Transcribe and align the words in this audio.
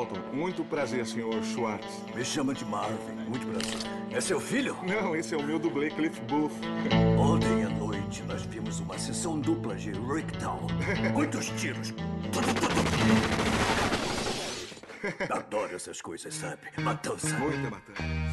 Dalton. 0.00 0.20
Muito 0.32 0.64
prazer, 0.64 1.04
Sr. 1.06 1.42
Schwartz. 1.42 2.02
Me 2.14 2.24
chama 2.24 2.54
de 2.54 2.64
Marvin. 2.64 3.14
Muito 3.28 3.46
prazer. 3.46 3.90
É 4.10 4.20
seu 4.20 4.40
filho? 4.40 4.76
Não, 4.82 5.14
esse 5.14 5.34
é 5.34 5.36
o 5.36 5.42
meu 5.42 5.58
dublê 5.58 5.90
Cliff 5.90 6.20
Booth. 6.22 6.52
Ontem 7.18 7.64
à 7.64 7.68
noite 7.68 8.22
nós 8.22 8.42
vimos 8.42 8.80
uma 8.80 8.98
sessão 8.98 9.38
dupla 9.38 9.74
de 9.74 9.90
Ricktown. 9.92 10.66
Muitos 11.12 11.50
tiros. 11.50 11.92
Adoro 15.30 15.74
essas 15.74 16.00
coisas, 16.00 16.34
sabe? 16.34 16.62
Matança. 16.78 17.36
Muita 17.38 17.70
matança. 17.70 18.30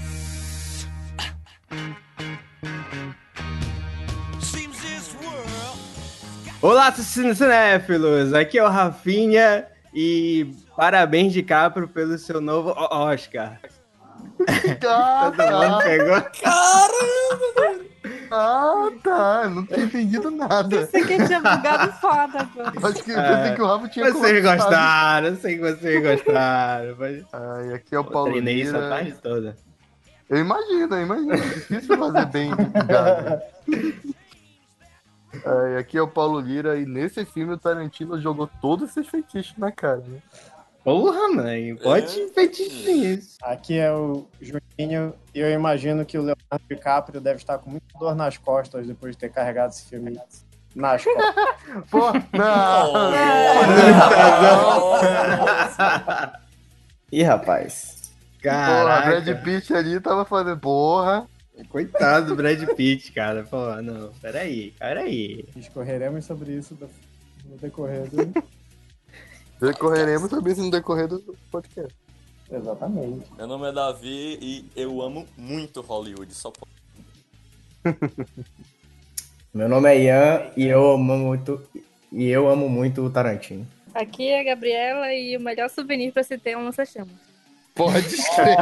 Olá, 6.59 6.91
cinéfilos! 6.91 8.33
Aqui 8.33 8.57
é 8.57 8.63
o 8.63 8.67
Rafinha 8.67 9.67
e 9.99 10.53
parabéns 10.75 11.33
de 11.33 11.41
Capro 11.41 11.87
pelo 11.87 12.19
seu 12.19 12.39
novo 12.39 12.69
Oscar. 12.91 13.59
Todo 14.79 15.51
mundo 15.51 15.83
pegou? 15.83 16.21
Caramba! 16.39 17.87
Ah, 18.29 18.91
tá. 19.03 19.49
Não 19.49 19.65
tinha 19.65 19.85
entendido 19.85 20.29
nada. 20.29 20.85
Pensei 20.85 21.03
que 21.03 21.25
tinha 21.25 21.39
bugado 21.39 21.91
foda, 21.93 22.47
pô. 22.53 22.87
Acho 22.87 23.03
que 23.03 23.09
eu 23.09 23.23
pensei 23.23 23.55
que 23.55 23.61
o 23.61 23.65
Rafa 23.65 23.87
tinha 23.87 24.05
Vocês 24.05 24.41
colocado. 24.43 24.57
gostaram, 24.59 25.27
eu 25.29 25.35
sei 25.37 25.55
que 25.55 25.61
vocês 25.61 26.03
gostaram. 26.03 26.95
Mas... 26.99 27.25
Ai, 27.33 27.73
aqui 27.73 27.95
é 27.95 27.97
o 27.97 28.01
Eu 28.01 28.05
Paulo 28.05 28.31
treinei 28.33 28.61
isso 28.61 28.77
a 28.77 28.89
tarde 28.89 29.15
toda. 29.23 29.57
Eu 30.29 30.37
imagino, 30.37 30.95
eu 30.95 31.01
imagino. 31.01 31.33
É 31.33 31.37
difícil 31.37 31.97
fazer 31.97 32.25
bem 32.27 32.51
bugado. 32.53 33.41
Ai, 35.45 35.77
aqui 35.77 35.97
é 35.97 36.01
o 36.01 36.07
Paulo 36.07 36.39
Lira 36.39 36.77
e 36.77 36.85
nesse 36.85 37.25
filme 37.25 37.53
o 37.53 37.57
Tarantino 37.57 38.19
jogou 38.19 38.49
todos 38.61 38.89
esses 38.89 39.07
feitiços 39.07 39.57
na 39.57 39.71
cara, 39.71 39.97
né? 40.07 40.19
Porra, 40.83 41.27
mãe, 41.29 41.75
pode 41.75 42.17
É. 42.21 42.27
feitiço 42.29 42.89
isso. 42.89 43.37
Aqui 43.43 43.77
é 43.77 43.91
o 43.91 44.25
Juninho 44.39 45.13
e 45.35 45.39
eu 45.39 45.51
imagino 45.51 46.05
que 46.05 46.17
o 46.17 46.21
Leonardo 46.21 46.65
DiCaprio 46.69 47.19
deve 47.19 47.37
estar 47.37 47.57
com 47.57 47.69
muita 47.71 47.85
dor 47.99 48.15
nas 48.15 48.37
costas 48.37 48.87
depois 48.87 49.11
de 49.13 49.17
ter 49.17 49.29
carregado 49.29 49.71
esse 49.71 49.85
filme 49.85 50.17
nas 50.73 51.03
costas. 51.03 51.35
Pô, 51.91 52.13
não! 52.37 53.11
Ih, 57.11 57.23
rapaz. 57.23 58.11
Porra, 58.41 58.55
Caraca, 58.55 59.21
Brad 59.21 59.43
Pitt 59.43 59.73
ali 59.73 59.99
tava 59.99 60.23
fazendo. 60.23 60.59
Porra! 60.59 61.27
Coitado 61.65 62.27
do 62.27 62.35
Brad 62.35 62.63
Pitt, 62.75 63.11
cara. 63.11 63.43
Pô, 63.43 63.81
não, 63.81 64.11
peraí, 64.21 64.71
peraí. 64.79 65.45
Discorreremos 65.55 66.25
sobre 66.25 66.53
isso 66.53 66.77
no 67.45 67.57
decorrer 67.57 68.09
do... 68.09 68.33
Decorreremos 69.59 70.29
sobre 70.29 70.51
isso 70.51 70.63
no 70.63 70.71
decorrer 70.71 71.07
do 71.07 71.19
podcast. 71.51 71.95
Exatamente. 72.51 73.25
Meu 73.35 73.47
nome 73.47 73.67
é 73.67 73.71
Davi 73.71 74.37
e 74.41 74.65
eu 74.75 75.01
amo 75.01 75.27
muito 75.35 75.81
Hollywood. 75.81 76.33
Só. 76.33 76.53
Meu 79.53 79.67
nome 79.67 79.89
é 79.89 80.03
Ian 80.03 80.51
e 80.55 80.67
eu 80.67 80.91
amo 80.91 81.17
muito 81.17 81.61
e 82.11 82.27
eu 82.27 82.47
amo 82.47 82.69
muito 82.69 83.01
o 83.01 83.09
Tarantino. 83.09 83.67
Aqui 83.93 84.27
é 84.27 84.39
a 84.39 84.43
Gabriela 84.43 85.11
e 85.13 85.35
o 85.35 85.39
melhor 85.39 85.69
souvenir 85.69 86.13
pra 86.13 86.23
se 86.23 86.37
ter 86.37 86.51
é 86.51 86.57
um 86.57 86.65
lança-chamas. 86.65 87.15
Pode 87.77 88.07
escrever. 88.15 88.57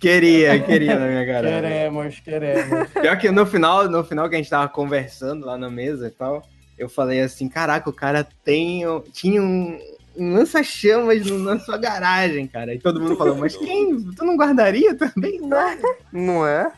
Queria, 0.00 0.58
queria 0.60 0.98
na 0.98 1.06
minha 1.06 1.26
cara. 1.26 1.48
Queremos, 1.48 2.20
queremos. 2.20 2.88
Pior 2.90 3.18
que 3.18 3.30
no 3.30 3.44
final, 3.44 3.88
no 3.88 4.04
final 4.04 4.28
que 4.28 4.36
a 4.36 4.38
gente 4.38 4.50
tava 4.50 4.68
conversando 4.68 5.44
lá 5.46 5.58
na 5.58 5.68
mesa 5.68 6.06
e 6.06 6.10
tal, 6.10 6.46
eu 6.78 6.88
falei 6.88 7.20
assim, 7.20 7.48
caraca, 7.48 7.90
o 7.90 7.92
cara 7.92 8.26
tem, 8.44 8.82
tinha 9.12 9.42
um, 9.42 9.76
um 10.16 10.34
lança-chamas 10.34 11.26
no- 11.26 11.38
na 11.40 11.58
sua 11.58 11.76
garagem, 11.76 12.46
cara. 12.46 12.72
E 12.72 12.78
todo 12.78 13.00
mundo 13.00 13.16
falou, 13.16 13.34
mas 13.34 13.56
quem? 13.56 14.00
Tu 14.12 14.24
não 14.24 14.36
guardaria 14.36 14.94
também? 14.94 15.40
Não. 15.40 15.76
Não 16.12 16.46
é? 16.46 16.70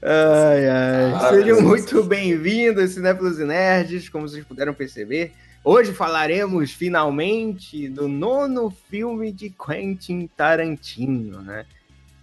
Ai, 0.00 0.68
ai. 0.70 1.12
Ah, 1.14 1.28
Sejam 1.30 1.60
muito 1.60 2.02
bem-vindos, 2.04 2.92
Cinéfilos 2.92 3.38
e 3.38 3.44
Nerds, 3.44 4.08
como 4.08 4.26
vocês 4.26 4.44
puderam 4.46 4.72
perceber. 4.72 5.32
Hoje 5.64 5.92
falaremos 5.92 6.72
finalmente 6.72 7.88
do 7.88 8.08
nono 8.08 8.70
filme 8.70 9.32
de 9.32 9.50
Quentin 9.50 10.26
Tarantino, 10.36 11.42
né? 11.42 11.66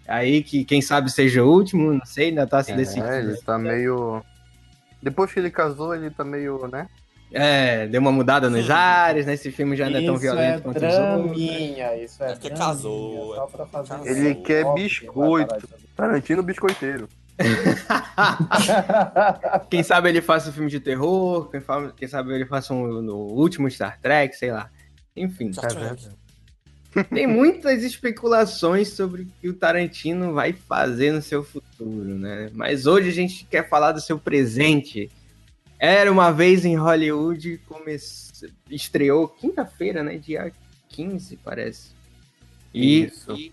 Aí 0.07 0.43
que 0.43 0.63
quem 0.63 0.81
sabe 0.81 1.11
seja 1.11 1.43
o 1.43 1.51
último, 1.51 1.93
não 1.93 2.05
sei, 2.05 2.29
ainda 2.29 2.47
tá 2.47 2.63
se 2.63 2.73
decidindo. 2.73 3.07
É, 3.07 3.19
ele 3.19 3.37
tá 3.37 3.57
meio. 3.57 4.23
Depois 5.01 5.31
que 5.31 5.39
ele 5.39 5.49
casou, 5.51 5.93
ele 5.95 6.09
tá 6.09 6.23
meio, 6.23 6.67
né? 6.67 6.87
É, 7.31 7.87
deu 7.87 7.99
uma 7.99 8.11
mudada 8.11 8.49
nos 8.49 8.69
ares, 8.69 9.25
né? 9.25 9.33
Esse 9.33 9.51
filme 9.51 9.75
já 9.75 9.89
não 9.89 9.99
é 9.99 10.05
tão 10.05 10.13
isso 10.13 10.21
violento 10.21 10.59
é 10.59 10.61
quanto 10.61 10.77
os 10.77 10.83
outros. 10.83 10.95
draminha, 10.95 11.95
isso 11.97 12.23
é 12.23 12.27
É 12.27 12.33
porque 12.33 12.49
draminha, 12.49 12.67
casou, 12.67 13.35
Só 13.35 13.43
é 13.43 13.47
pra 13.47 13.65
fazer 13.65 13.95
porque 13.95 14.09
isso. 14.09 14.19
Ele 14.19 14.29
casou. 14.29 14.43
quer 14.43 14.65
Óbvio 14.65 14.83
biscoito. 14.83 15.69
Tarantino 15.95 16.43
biscoiteiro. 16.43 17.09
Quem 19.69 19.83
sabe 19.83 20.09
ele 20.09 20.21
faça 20.21 20.49
um 20.49 20.53
filme 20.53 20.69
de 20.69 20.79
terror, 20.79 21.49
quem, 21.49 21.61
fa- 21.61 21.91
quem 21.95 22.07
sabe 22.07 22.33
ele 22.33 22.45
faça 22.45 22.73
um 22.73 23.01
no 23.01 23.15
último 23.15 23.69
Star 23.69 23.99
Trek, 23.99 24.35
sei 24.35 24.51
lá. 24.51 24.69
Enfim, 25.15 25.51
Star 25.51 25.73
Trek. 25.73 26.09
tem 27.13 27.27
muitas 27.27 27.83
especulações 27.83 28.89
sobre 28.89 29.23
o 29.23 29.27
que 29.41 29.49
o 29.49 29.53
Tarantino 29.53 30.33
vai 30.33 30.53
fazer 30.53 31.11
no 31.11 31.21
seu 31.21 31.43
futuro, 31.43 32.17
né? 32.17 32.49
Mas 32.53 32.85
hoje 32.85 33.09
a 33.09 33.13
gente 33.13 33.45
quer 33.45 33.67
falar 33.67 33.91
do 33.91 34.01
seu 34.01 34.17
presente. 34.17 35.11
Era 35.77 36.09
uma 36.09 36.31
vez 36.31 36.63
em 36.63 36.77
Hollywood, 36.77 37.59
come... 37.67 37.97
estreou 38.69 39.27
quinta-feira, 39.27 40.01
né? 40.01 40.17
Dia 40.17 40.53
15, 40.87 41.37
parece. 41.43 41.89
E, 42.73 43.05
Isso. 43.05 43.33
e 43.33 43.51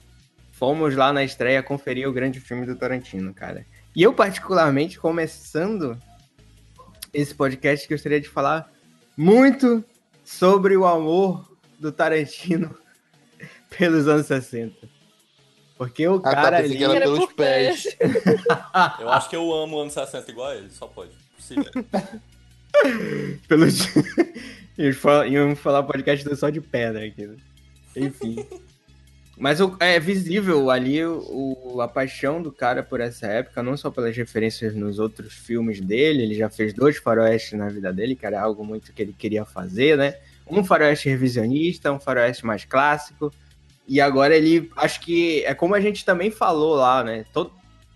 fomos 0.63 0.95
lá 0.95 1.13
na 1.13 1.25
estreia 1.25 1.61
conferir 1.61 2.09
o 2.09 2.13
grande 2.13 2.39
filme 2.39 2.65
do 2.65 2.77
Tarantino, 2.77 3.35
cara. 3.35 3.67
E 3.97 4.01
eu, 4.01 4.15
particularmente, 4.15 4.97
começando 4.97 5.99
esse 7.13 7.35
podcast, 7.35 7.89
gostaria 7.89 8.21
de 8.21 8.29
falar 8.29 8.71
muito 9.17 9.85
sobre 10.23 10.77
o 10.77 10.87
amor 10.87 11.59
do 11.81 11.91
Tarantino 11.91 12.79
pelos 13.77 14.07
anos 14.07 14.27
60. 14.27 14.89
Porque 15.77 16.07
o 16.07 16.21
tá, 16.21 16.31
cara 16.31 16.59
pensei 16.59 16.77
ali. 16.77 16.79
que 16.79 16.85
era 16.85 17.01
pelos 17.07 17.19
por 17.19 17.35
pés. 17.35 17.97
Eu 19.01 19.11
acho 19.11 19.29
que 19.29 19.35
eu 19.35 19.53
amo 19.53 19.81
anos 19.81 19.95
60 19.95 20.31
igual 20.31 20.51
a 20.51 20.55
ele, 20.55 20.71
só 20.71 20.87
pode. 20.87 21.11
Possível. 21.35 21.73
Pelos... 23.49 23.89
Iam 24.79 25.57
falar- 25.57 25.83
podcast 25.83 26.25
do 26.25 26.37
só 26.37 26.51
de 26.51 26.61
pedra 26.61 27.05
aqui. 27.05 27.27
né? 27.27 27.37
Enfim. 27.97 28.47
Mas 29.43 29.61
o- 29.61 29.77
é 29.81 29.99
visível 29.99 30.71
ali 30.71 31.05
o, 31.05 31.81
a 31.81 31.89
paixão 31.89 32.41
do 32.41 32.53
cara 32.53 32.81
por 32.81 33.01
essa 33.01 33.27
época, 33.27 33.61
não 33.61 33.77
só 33.77 33.91
pelas 33.91 34.17
referências 34.17 34.73
nos 34.73 35.01
outros 35.01 35.35
filmes 35.35 35.81
dele, 35.81 36.23
ele 36.23 36.37
já 36.37 36.49
fez 36.49 36.73
dois 36.73 36.97
faroestes 36.99 37.59
na 37.59 37.69
vida 37.69 37.93
dele, 37.93 38.15
que 38.15 38.25
era 38.25 38.41
algo 38.41 38.65
muito 38.65 38.93
que 38.93 39.03
ele 39.03 39.13
queria 39.13 39.45
fazer, 39.45 39.99
né? 39.99 40.15
Um 40.49 40.63
faroeste 40.63 41.09
revisionista, 41.09 41.91
um 41.91 41.99
faroeste 41.99 42.47
mais 42.47 42.65
clássico, 42.65 43.33
e 43.89 44.01
agora 44.01 44.37
ele, 44.37 44.71
acho 44.77 45.01
que 45.01 45.45
é 45.45 45.53
como 45.55 45.75
a 45.75 45.81
gente 45.81 46.05
também 46.05 46.31
falou 46.31 46.77
lá, 46.77 47.03
né? 47.03 47.25
Todo, 47.33 47.51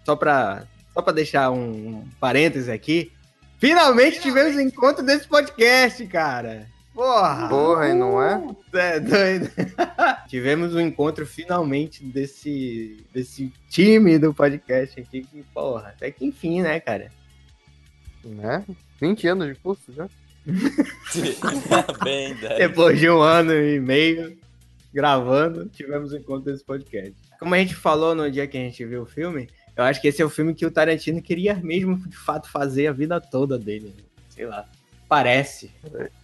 só 0.05 0.17
pra, 0.17 0.65
só 0.93 1.01
deixar 1.13 1.53
um, 1.53 1.99
um 1.99 2.09
parêntese 2.19 2.73
aqui, 2.73 3.13
finalmente 3.61 4.21
tivemos 4.21 4.57
o 4.57 4.61
encontro 4.61 5.07
desse 5.07 5.29
podcast, 5.29 6.05
cara! 6.09 6.67
Porra! 6.97 7.49
Porra, 7.51 7.91
e 7.91 7.95
não 7.95 8.23
é? 8.23 8.43
É 8.73 8.99
doido. 8.99 9.51
Tivemos 10.29 10.75
um 10.75 10.81
encontro 10.81 11.27
finalmente 11.27 12.03
desse, 12.03 13.05
desse 13.13 13.53
time 13.69 14.19
do 14.19 14.33
podcast 14.33 14.99
aqui. 14.99 15.23
Que, 15.23 15.43
porra, 15.53 15.89
até 15.89 16.11
que 16.11 16.25
enfim, 16.25 16.63
né, 16.63 16.81
cara? 16.81 17.13
Né? 18.25 18.65
20 18.99 19.29
anos 19.29 19.49
de 19.49 19.55
curso 19.57 19.93
já. 19.93 20.09
Bem, 22.03 22.35
10. 22.35 22.59
Depois 22.61 22.99
de 22.99 23.11
um 23.11 23.21
ano 23.21 23.53
e 23.53 23.79
meio 23.79 24.39
gravando, 24.91 25.69
tivemos 25.69 26.15
um 26.15 26.17
encontro 26.17 26.51
desse 26.51 26.65
podcast. 26.65 27.13
Como 27.39 27.55
a 27.55 27.59
gente 27.59 27.75
falou 27.75 28.15
no 28.15 28.31
dia 28.31 28.47
que 28.47 28.57
a 28.57 28.61
gente 28.61 28.83
viu 28.87 29.03
o 29.03 29.07
filme, 29.07 29.51
eu 29.77 29.85
acho 29.85 30.01
que 30.01 30.09
esse 30.09 30.23
é 30.23 30.25
o 30.25 30.31
filme 30.31 30.55
que 30.55 30.65
o 30.65 30.71
Tarantino 30.71 31.21
queria 31.21 31.57
mesmo, 31.57 31.99
de 32.09 32.17
fato, 32.17 32.49
fazer 32.49 32.87
a 32.87 32.93
vida 32.93 33.21
toda 33.21 33.59
dele. 33.59 33.93
né? 33.95 34.03
Sei 34.31 34.47
lá. 34.47 34.67
Parece. 35.09 35.71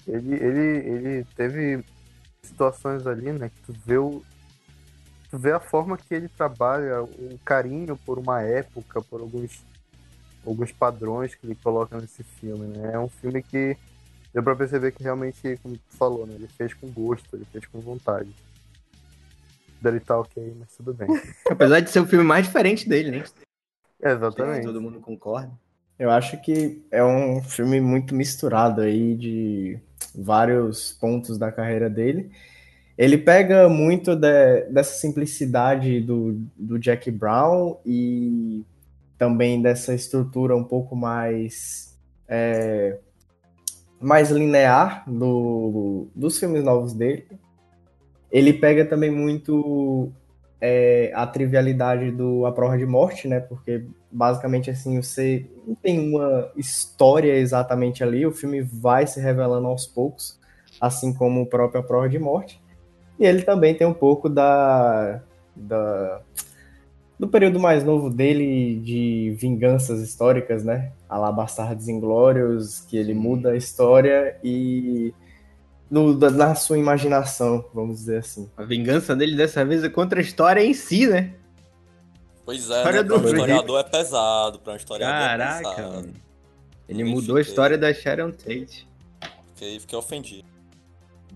Ele, 0.07 0.35
ele, 0.35 0.89
ele 0.89 1.27
teve 1.37 1.85
situações 2.43 3.07
ali, 3.07 3.33
né? 3.33 3.49
Que 3.49 3.73
tu 3.73 3.79
vê 3.85 3.97
o. 3.97 4.23
Tu 5.31 5.39
vê 5.39 5.53
a 5.53 5.61
forma 5.61 5.97
que 5.97 6.15
ele 6.15 6.29
trabalha, 6.29 7.03
o 7.03 7.39
carinho 7.45 7.97
por 7.97 8.19
uma 8.19 8.43
época, 8.43 9.01
por 9.01 9.21
alguns, 9.21 9.65
alguns 10.45 10.73
padrões 10.73 11.35
que 11.35 11.47
ele 11.47 11.55
coloca 11.55 11.99
nesse 11.99 12.23
filme, 12.23 12.67
né? 12.67 12.93
É 12.95 12.99
um 12.99 13.09
filme 13.09 13.43
que 13.43 13.77
deu 14.35 14.43
pra 14.43 14.57
perceber 14.57 14.93
que 14.93 15.03
realmente, 15.03 15.59
como 15.63 15.77
tu 15.77 15.97
falou, 15.97 16.27
né? 16.27 16.35
Ele 16.35 16.49
fez 16.49 16.75
com 16.75 16.89
gosto, 16.89 17.35
ele 17.35 17.47
fez 17.47 17.65
com 17.67 17.81
vontade. 17.81 18.35
Dele 19.81 20.01
tá 20.01 20.19
ok, 20.19 20.55
mas 20.59 20.77
tudo 20.77 20.93
bem. 20.93 21.09
Apesar 21.51 21.81
de 21.81 21.91
ser 21.91 22.01
o 22.01 22.07
filme 22.07 22.25
mais 22.25 22.47
diferente 22.47 22.89
dele, 22.89 23.11
né? 23.11 23.25
Exatamente. 24.03 24.67
Todo 24.67 24.81
mundo 24.83 25.01
concorda. 25.01 25.53
Eu 26.03 26.11
acho 26.11 26.37
que 26.39 26.83
é 26.91 27.05
um 27.05 27.41
filme 27.41 27.81
muito 27.81 28.13
misturado 28.13 28.81
aí 28.81 29.15
de 29.15 29.79
vários 30.13 30.91
pontos 31.01 31.39
da 31.39 31.53
carreira 31.53 31.89
dele. 31.89 32.29
Ele 32.99 33.17
pega 33.17 33.69
muito 33.69 34.17
de- 34.17 34.63
dessa 34.63 34.99
simplicidade 34.99 36.01
do, 36.01 36.43
do 36.57 36.77
Jack 36.77 37.09
Brown 37.09 37.77
e 37.87 38.65
também 39.17 39.63
dessa 39.63 39.95
estrutura 39.95 40.57
um 40.57 40.65
pouco 40.65 40.97
mais 40.97 41.97
é, 42.27 42.99
mais 44.01 44.29
linear 44.29 45.09
do, 45.09 46.09
dos 46.17 46.37
filmes 46.37 46.65
novos 46.65 46.93
dele. 46.93 47.29
Ele 48.29 48.53
pega 48.53 48.85
também 48.85 49.13
muito 49.13 50.11
é, 50.65 51.11
a 51.13 51.27
trivialidade 51.27 52.13
do 52.13 52.47
A 52.47 52.53
Prova 52.53 52.79
de 52.79 52.87
Morte, 52.87 53.27
né? 53.27 53.41
Porque 53.41 53.85
basicamente 54.13 54.71
assim 54.71 55.03
você 55.03 55.45
não 55.67 55.75
tem 55.75 55.99
uma 55.99 56.53
história 56.57 57.35
exatamente 57.35 58.05
ali, 58.05 58.25
o 58.25 58.31
filme 58.31 58.63
vai 58.63 59.05
se 59.05 59.21
revelando 59.21 59.67
aos 59.67 59.89
poucos, 59.89 60.39
assim 60.81 61.13
como 61.13 61.43
o 61.43 61.47
próprio 61.47 61.81
A 61.81 61.83
Prova 61.83 62.09
de 62.09 62.19
Morte. 62.21 62.63
E 63.19 63.27
ele 63.27 63.43
também 63.43 63.75
tem 63.75 63.87
um 63.87 63.93
pouco 63.93 64.29
da, 64.29 65.21
da 65.57 66.21
do 67.19 67.27
período 67.27 67.59
mais 67.59 67.83
novo 67.83 68.09
dele 68.09 68.77
de 68.77 69.35
vinganças 69.37 70.01
históricas, 70.01 70.63
né? 70.63 70.93
A 71.09 71.19
lá 71.19 71.33
Bastardos 71.33 71.89
Inglórios, 71.89 72.81
que 72.81 72.97
ele 72.97 73.15
muda 73.15 73.51
a 73.51 73.57
história 73.57 74.37
e 74.45 75.13
no, 75.93 76.15
da- 76.19 76.31
na 76.31 76.55
sua 76.55 76.79
imaginação, 76.79 77.69
vamos 77.75 77.99
dizer 77.99 78.19
assim. 78.21 78.51
A 78.57 78.65
vingança 78.65 79.15
dele 79.15 79.37
dessa 79.37 79.63
vez 79.65 79.85
é 79.85 79.89
contra 79.91 80.19
a 80.19 80.23
história 80.23 80.65
em 80.65 80.73
si, 80.73 81.07
né? 81.07 81.35
Pois 82.45 82.71
é, 82.71 82.79
História 82.79 83.03
né? 83.03 83.09
Pra 83.09 83.17
um 83.19 83.21
do- 83.21 83.29
historiador 83.29 83.81
é 83.81 83.85
pesado, 83.85 84.59
pra 84.61 84.73
um 84.73 84.77
historiador 84.77 85.15
é 85.15 85.21
Caraca, 85.29 85.69
pesado. 85.75 85.95
mano. 85.95 86.13
Ele 86.89 86.99
Também 87.01 87.15
mudou 87.15 87.37
a 87.37 87.39
fiquei- 87.39 87.51
história 87.53 87.79
da 87.79 87.93
Sharon 87.95 88.31
Tate. 88.33 88.89
Fiquei, 89.55 89.79
fiquei 89.81 89.99
ofendido. 89.99 90.49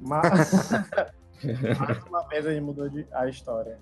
Mas... 0.01 0.71
Mais 1.79 2.03
uma 2.05 2.27
vez 2.29 2.45
ele 2.47 2.61
mudou 2.63 2.89
de... 2.89 3.07
a 3.13 3.29
história. 3.29 3.79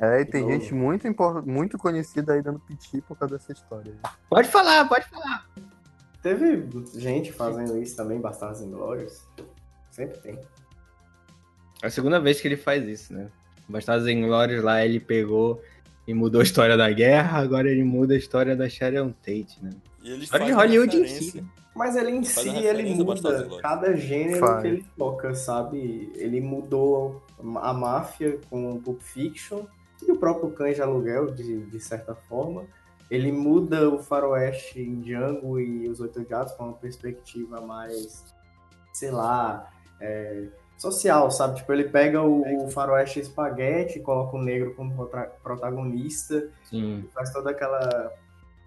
É, 0.00 0.20
e 0.20 0.24
tem 0.24 0.48
gente 0.50 0.72
muito, 0.74 1.06
impor- 1.06 1.44
muito 1.46 1.76
conhecida 1.76 2.32
aí 2.34 2.42
dando 2.42 2.58
piti 2.60 3.00
por 3.02 3.16
causa 3.18 3.36
dessa 3.36 3.52
história. 3.52 3.94
Pode 4.30 4.48
falar, 4.48 4.88
pode 4.88 5.08
falar. 5.08 5.46
Teve 6.24 6.66
gente 6.94 7.30
fazendo 7.34 7.76
isso 7.76 7.94
também, 7.94 8.18
Bastardos 8.18 8.62
Inglórios. 8.62 9.28
Sempre 9.90 10.18
tem. 10.20 10.38
É 11.82 11.86
a 11.86 11.90
segunda 11.90 12.18
vez 12.18 12.40
que 12.40 12.48
ele 12.48 12.56
faz 12.56 12.82
isso, 12.88 13.12
né? 13.12 13.28
Bastardos 13.68 14.08
Inglórios 14.08 14.64
lá 14.64 14.82
ele 14.82 14.98
pegou 14.98 15.60
e 16.08 16.14
mudou 16.14 16.40
a 16.40 16.44
história 16.44 16.78
da 16.78 16.90
guerra, 16.90 17.40
agora 17.40 17.70
ele 17.70 17.84
muda 17.84 18.14
a 18.14 18.16
história 18.16 18.56
da 18.56 18.66
Sharon 18.70 19.10
Tate, 19.10 19.62
né? 19.62 19.68
E 20.02 20.12
ele 20.12 20.24
História 20.24 20.46
de 20.46 20.52
Hollywood 20.52 20.96
em 20.96 21.06
si. 21.06 21.44
Mas 21.76 21.94
ele 21.94 22.12
em 22.12 22.24
si, 22.24 22.48
ele 22.48 22.94
muda 22.94 23.58
cada 23.60 23.94
gênero 23.94 24.40
Faz. 24.40 24.62
que 24.62 24.68
ele 24.68 24.84
toca, 24.96 25.34
sabe? 25.34 26.10
Ele 26.14 26.40
mudou 26.40 27.22
a 27.56 27.74
máfia 27.74 28.38
com 28.48 28.80
Pulp 28.80 29.02
Fiction 29.02 29.66
e 30.02 30.10
o 30.10 30.16
próprio 30.16 30.50
Cães 30.52 30.76
de 30.76 30.80
Aluguel, 30.80 31.34
de, 31.34 31.66
de 31.66 31.80
certa 31.80 32.14
forma. 32.14 32.64
Ele 33.10 33.30
muda 33.30 33.88
o 33.90 33.98
faroeste 33.98 34.80
em 34.80 35.00
Django 35.00 35.60
e 35.60 35.88
Os 35.88 36.00
Oito 36.00 36.24
Gatos 36.24 36.54
com 36.54 36.64
uma 36.64 36.72
perspectiva 36.72 37.60
mais, 37.60 38.24
sei 38.92 39.10
lá, 39.10 39.70
é, 40.00 40.48
social, 40.78 41.30
sabe? 41.30 41.56
Tipo, 41.56 41.72
ele 41.72 41.84
pega 41.84 42.22
o, 42.22 42.64
o 42.64 42.68
faroeste 42.70 43.20
espaguete, 43.20 44.00
coloca 44.00 44.36
o 44.36 44.42
negro 44.42 44.74
como 44.74 44.94
prota- 44.94 45.32
protagonista 45.42 46.48
faz 47.12 47.30
toda 47.32 47.50
aquela 47.50 48.12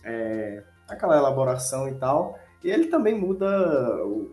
é, 0.04 0.64
aquela 0.88 1.18
elaboração 1.18 1.90
e 1.90 1.96
tal. 1.96 2.40
E 2.64 2.72
ele 2.72 2.88
também 2.88 3.14
muda 3.14 3.48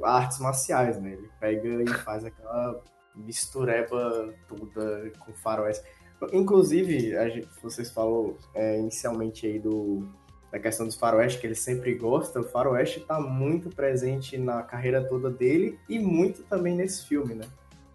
artes 0.03 0.39
marciais, 0.39 1.01
né? 1.01 1.13
Ele 1.13 1.31
pega 1.41 1.83
e 1.83 1.89
faz 1.89 2.25
aquela 2.25 2.81
mistureba 3.15 4.33
toda 4.49 5.11
com 5.19 5.33
faroeste. 5.35 5.85
Inclusive, 6.33 7.17
a 7.17 7.29
gente, 7.29 7.49
vocês 7.63 7.91
falou 7.91 8.37
é, 8.55 8.79
inicialmente 8.79 9.47
aí 9.47 9.59
do, 9.59 10.07
da 10.51 10.59
questão 10.59 10.87
dos 10.87 10.95
faroeste, 10.95 11.41
que 11.41 11.47
ele 11.47 11.55
sempre 11.55 11.95
gosta. 11.95 12.41
O 12.41 12.45
faroeste 12.45 13.01
tá 13.01 13.21
muito 13.21 13.71
presente 13.71 14.39
na 14.39 14.63
carreira 14.63 15.03
toda 15.03 15.31
dele 15.31 15.79
e 15.89 15.99
muito 15.99 16.43
também 16.45 16.75
nesse 16.75 17.07
filme, 17.07 17.35
né? 17.35 17.45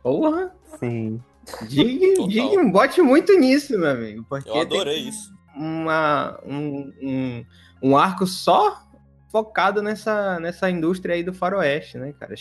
Porra! 0.04 0.54
Sim. 0.80 1.22
Diga, 1.68 2.28
diga, 2.28 2.64
bote 2.66 3.02
muito 3.02 3.38
nisso, 3.40 3.78
meu 3.78 3.90
amigo. 3.90 4.26
Porque 4.28 4.50
Eu 4.50 4.60
adorei 4.60 5.00
isso. 5.00 5.34
Uma, 5.56 6.40
um, 6.46 6.94
um, 7.02 7.46
um 7.82 7.98
arco 7.98 8.28
só 8.28 8.82
focado 9.32 9.82
nessa, 9.82 10.40
nessa 10.40 10.70
indústria 10.70 11.16
aí 11.16 11.24
do 11.24 11.34
faroeste, 11.34 11.98
né, 11.98 12.14
cara? 12.20 12.36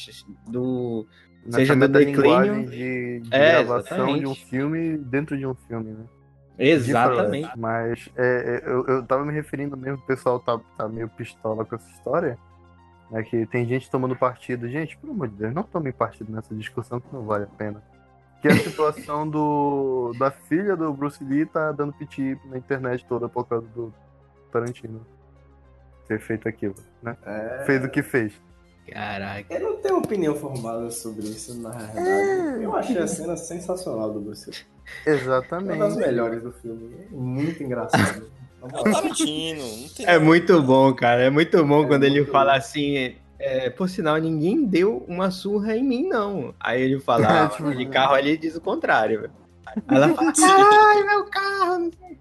Do, 0.47 1.07
Seja 1.51 1.75
do 1.77 1.89
declínio- 1.89 2.69
de, 2.69 3.21
de 3.21 3.35
É, 3.35 3.63
gravação 3.65 3.97
de 3.99 4.03
um 4.13 4.17
exatamente. 4.17 4.45
filme 4.47 4.99
dentro 4.99 5.37
de 5.37 5.47
um 5.47 5.55
filme, 5.55 5.93
né? 5.93 6.05
Exatamente. 6.59 7.47
faroeste. 7.47 7.59
Mas 7.59 8.09
é, 8.17 8.63
é, 8.65 8.69
eu, 8.71 8.85
eu 8.87 9.03
tava 9.05 9.25
me 9.25 9.33
referindo 9.33 9.77
mesmo, 9.77 9.99
o 9.99 10.07
pessoal 10.07 10.41
tá, 10.41 10.59
tá 10.77 10.89
meio 10.89 11.09
pistola 11.09 11.65
com 11.65 11.75
essa 11.77 11.89
história. 11.91 12.37
Né, 13.11 13.23
que 13.23 13.47
tem 13.47 13.67
gente 13.67 13.91
tomando 13.91 14.15
partido. 14.15 14.69
Gente, 14.69 14.97
pelo 14.99 15.13
amor 15.15 15.29
de 15.29 15.37
Deus, 15.37 15.55
não 15.55 15.63
tomem 15.63 15.93
partido 15.93 16.31
nessa 16.31 16.55
discussão 16.55 17.01
que 17.01 17.07
não 17.13 17.23
vale 17.25 17.45
a 17.45 17.47
pena. 17.47 17.83
Que 18.43 18.49
é 18.49 18.53
a 18.53 18.57
situação 18.57 19.27
do 19.29 20.13
da 20.19 20.31
filha 20.31 20.77
do 20.77 20.93
Bruce 20.93 21.25
Lee 21.25 21.47
tá 21.47 21.73
dando 21.73 21.93
piti 21.95 22.39
na 22.45 22.59
internet 22.59 23.05
toda 23.07 23.27
por 23.29 23.47
causa 23.49 23.67
do 23.69 23.93
Tarantino 24.53 25.01
ter 26.07 26.21
feito 26.21 26.47
aquilo, 26.49 26.75
né? 27.03 27.17
É, 27.25 27.63
Fez 27.67 27.83
o 27.85 27.89
que 27.89 28.03
fez. 28.03 28.33
Caraca. 28.93 29.55
Eu 29.55 29.61
não 29.61 29.77
tenho 29.77 29.99
opinião 29.99 30.35
formada 30.35 30.91
sobre 30.91 31.27
isso, 31.27 31.55
na 31.61 31.71
realidade. 31.71 32.63
Eu 32.63 32.75
achei 32.77 32.99
a 32.99 33.07
cena 33.07 33.37
sensacional 33.37 34.13
do 34.13 34.21
Bruce 34.21 34.51
Lee. 34.51 34.59
É 35.07 35.11
uma 35.11 35.17
das 35.17 35.23
Exatamente. 35.23 35.97
melhores 35.97 36.43
do 36.43 36.53
filme. 36.53 36.91
Muito 37.11 37.63
engraçado. 37.63 38.31
Na 38.61 38.69
É 40.07 40.15
É 40.15 40.19
muito 40.19 40.61
bom, 40.63 40.93
cara. 40.95 41.23
É 41.23 41.31
muito 41.31 41.65
bom 41.65 41.85
É 41.85 41.87
quando 41.87 42.05
ele 42.05 42.21
muito 42.21 42.33
fala 42.33 42.53
bom. 42.53 42.59
assim. 42.59 43.15
É, 43.39 43.71
por 43.71 43.89
sinal, 43.89 44.17
ninguém 44.17 44.65
deu 44.65 45.05
uma 45.07 45.31
surra 45.31 45.77
em 45.77 45.85
mim, 45.85 46.09
não. 46.09 46.53
Aí 46.59 46.83
ele 46.83 46.99
fala, 46.99 47.45
ah, 47.45 47.49
Tipo, 47.49 47.69
aquele 47.69 47.87
carro 47.87 48.15
ali 48.15 48.37
diz 48.37 48.57
o 48.57 48.61
contrário. 48.61 49.31
Aí 49.87 49.97
ela 49.97 50.09
fala, 50.15 50.33
caralho, 50.33 51.07
meu 51.07 51.25
carro. 51.27 51.79
não 51.79 51.91
sei. 51.93 52.19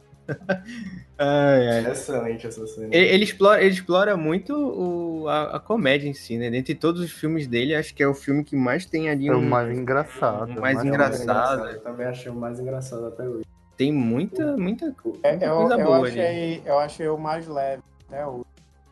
Ai, 1.17 1.67
ai. 1.69 1.85
É 1.85 1.91
excelente 1.91 2.47
essa 2.47 2.65
cena. 2.67 2.87
Ele, 2.91 3.07
ele 3.07 3.23
explora, 3.23 3.61
ele 3.61 3.73
explora 3.73 4.15
muito 4.17 4.53
o- 4.53 5.27
a, 5.27 5.57
a 5.57 5.59
comédia 5.59 6.07
em 6.07 6.13
si, 6.13 6.37
né? 6.37 6.49
Dentre 6.49 6.75
todos 6.75 7.01
os 7.01 7.11
filmes 7.11 7.47
dele, 7.47 7.75
acho 7.75 7.93
que 7.93 8.03
é 8.03 8.07
o 8.07 8.13
filme 8.13 8.43
que 8.43 8.55
mais 8.55 8.85
tem 8.85 9.09
ali 9.09 9.27
É 9.27 9.33
o 9.33 9.37
um. 9.37 9.41
mais 9.49 9.77
engraçado. 9.77 10.57
o 10.57 10.61
mais 10.61 10.81
o 10.81 10.87
engraçado. 10.87 11.67
Eu 11.67 11.79
também 11.81 12.05
achei 12.07 12.31
o 12.31 12.35
mais 12.35 12.59
engraçado 12.59 13.05
até 13.07 13.23
hoje. 13.27 13.45
Tem 13.75 13.91
muita, 13.91 14.57
muita, 14.57 14.85
É, 15.23 15.31
muita 15.31 15.45
eu, 15.45 15.55
coisa 15.57 15.77
eu, 15.79 15.85
boa 15.85 15.97
ali. 15.97 16.07
achei, 16.19 16.61
eu 16.65 16.79
achei 16.79 17.07
o 17.07 17.17
mais 17.17 17.47
leve 17.47 17.83
até 18.07 18.25
hoje. 18.25 18.45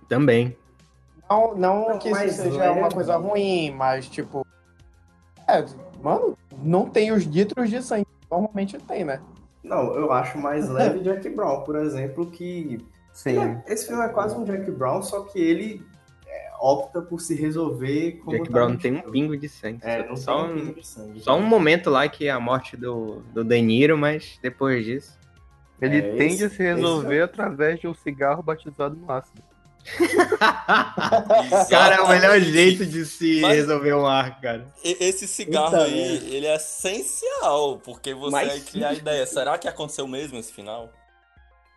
Também. 0.07 0.55
Não, 1.27 1.55
não, 1.55 1.89
Não, 1.89 1.97
que 1.99 2.09
isso 2.09 2.19
mais 2.19 2.33
seja 2.33 2.57
leve. 2.59 2.79
uma 2.79 2.89
coisa 2.89 3.15
ruim, 3.17 3.71
mas 3.71 4.07
tipo. 4.07 4.45
É, 5.47 5.65
mano, 6.03 6.37
não 6.63 6.87
tem 6.87 7.11
os 7.11 7.23
litros 7.23 7.67
de 7.69 7.81
sangue. 7.81 8.05
Normalmente 8.29 8.77
tem, 8.79 9.03
né? 9.03 9.19
Não, 9.65 9.93
eu 9.95 10.11
acho 10.11 10.37
mais 10.37 10.67
leve 10.69 10.99
Jack 10.99 11.27
Brown, 11.29 11.61
por 11.61 11.75
exemplo, 11.75 12.29
que 12.31 12.77
Sim. 13.11 13.37
É- 13.39 13.63
esse 13.67 13.87
filme 13.87 14.03
é 14.03 14.09
quase 14.09 14.35
um 14.35 14.43
Jack 14.43 14.69
Brown, 14.71 15.01
só 15.01 15.21
que 15.23 15.39
ele 15.39 15.81
é, 16.27 16.49
opta 16.59 17.01
por 17.01 17.19
se 17.21 17.33
resolver 17.35 18.13
como 18.23 18.37
Jack 18.37 18.51
Brown 18.51 18.69
não 18.69 18.77
tem 18.77 18.93
um 18.95 19.11
pingo 19.11 19.37
de 19.37 19.47
sangue. 19.49 19.79
É, 19.83 20.05
não 20.07 20.15
só, 20.17 20.43
tem 20.43 20.51
um 20.51 20.53
um, 20.53 20.59
pingo 20.65 20.73
de 20.81 20.87
sangue. 20.87 21.19
só 21.21 21.37
um 21.37 21.41
momento 21.43 21.89
lá 21.89 22.07
que 22.09 22.27
é 22.27 22.31
a 22.31 22.39
morte 22.39 22.75
do, 22.77 23.21
do 23.33 23.43
De 23.43 23.61
Niro, 23.61 23.97
mas 23.97 24.37
depois 24.41 24.83
disso. 24.85 25.17
Ele 25.81 25.97
É, 25.97 26.01
tende 26.15 26.33
esse- 26.35 26.45
a 26.45 26.49
se 26.49 26.63
resolver 26.63 27.21
através 27.21 27.79
de 27.79 27.87
um 27.87 27.93
cigarro 27.93 28.41
batizado 28.41 28.95
no 28.95 29.11
ácido. 29.11 29.41
Cara, 31.69 31.95
é 31.95 32.01
o 32.01 32.07
melhor 32.09 32.39
jeito 32.39 32.85
de 32.85 33.05
se 33.05 33.41
Mas- 33.41 33.55
resolver 33.57 33.93
um 33.93 34.05
ar, 34.05 34.39
cara. 34.41 34.67
Esse 34.83 35.27
cigarro 35.27 35.71
Puta 35.71 35.83
aí, 35.83 36.35
ele 36.35 36.47
é 36.47 36.55
essencial, 36.55 37.79
porque 37.83 38.13
você 38.13 38.31
Mas 38.31 38.51
aí 38.51 38.61
cria 38.61 38.89
a 38.89 38.93
ideia. 38.93 39.25
Será 39.25 39.57
que 39.57 39.67
aconteceu 39.67 40.07
mesmo 40.07 40.37
esse 40.39 40.51
final? 40.51 40.89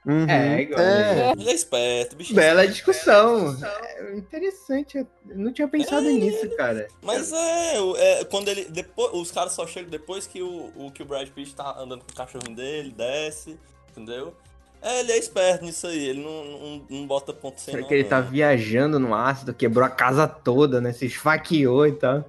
Uhum. 0.06 0.26
É, 0.30 0.62
igual, 0.62 0.80
É. 0.80 1.32
É 1.36 1.52
esperto, 1.52 2.16
bicho. 2.16 2.32
Bela 2.34 2.66
discussão. 2.66 3.54
É 3.62 4.16
interessante. 4.16 4.96
Eu 4.96 5.06
não 5.26 5.52
tinha 5.52 5.68
pensado 5.68 6.06
É. 6.08 6.12
nisso, 6.12 6.48
cara. 6.56 6.88
Mas 7.02 7.30
é, 7.32 7.74
é, 7.96 8.24
quando 8.24 8.48
ele. 8.48 8.64
Depois, 8.70 9.12
os 9.12 9.30
caras 9.30 9.52
só 9.52 9.66
chegam 9.66 9.90
depois 9.90 10.26
que 10.26 10.40
o, 10.40 10.72
o, 10.76 10.90
que 10.90 11.02
o 11.02 11.06
Brad 11.06 11.28
Pitt 11.28 11.54
tá 11.54 11.76
andando 11.78 12.04
com 12.04 12.12
o 12.12 12.14
cachorrinho 12.14 12.56
dele, 12.56 12.90
desce, 12.96 13.58
entendeu? 13.90 14.34
É, 14.80 15.00
ele 15.00 15.12
é 15.12 15.18
esperto 15.18 15.64
nisso 15.64 15.86
aí, 15.86 16.08
ele 16.08 16.22
não, 16.22 16.44
não, 16.44 16.82
não 16.88 17.06
bota 17.06 17.32
ponto 17.32 17.60
sem 17.60 17.74
Será 17.74 17.86
que 17.86 17.92
ele 17.94 18.04
tá 18.04 18.20
viajando 18.20 18.98
no 18.98 19.14
ácido, 19.14 19.52
quebrou 19.52 19.84
a 19.84 19.90
casa 19.90 20.26
toda, 20.26 20.80
né? 20.80 20.92
Se 20.92 21.06
esfaqueou 21.06 21.86
e 21.86 21.92
tal. 21.92 22.24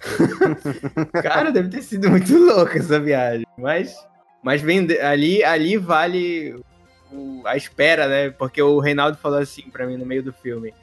Cara, 1.22 1.50
deve 1.50 1.68
ter 1.68 1.82
sido 1.82 2.10
muito 2.10 2.36
louca 2.36 2.78
essa 2.78 3.00
viagem. 3.00 3.46
Mas, 3.56 3.94
mas 4.42 4.60
vende- 4.60 4.98
ali, 5.00 5.42
ali 5.42 5.76
vale 5.76 6.54
o- 7.12 7.42
a 7.46 7.56
espera, 7.56 8.06
né? 8.06 8.30
Porque 8.30 8.60
o 8.60 8.78
Reinaldo 8.80 9.16
falou 9.18 9.38
assim 9.38 9.62
pra 9.70 9.86
mim 9.86 9.96
no 9.96 10.04
meio 10.06 10.22
do 10.22 10.32
filme. 10.32 10.74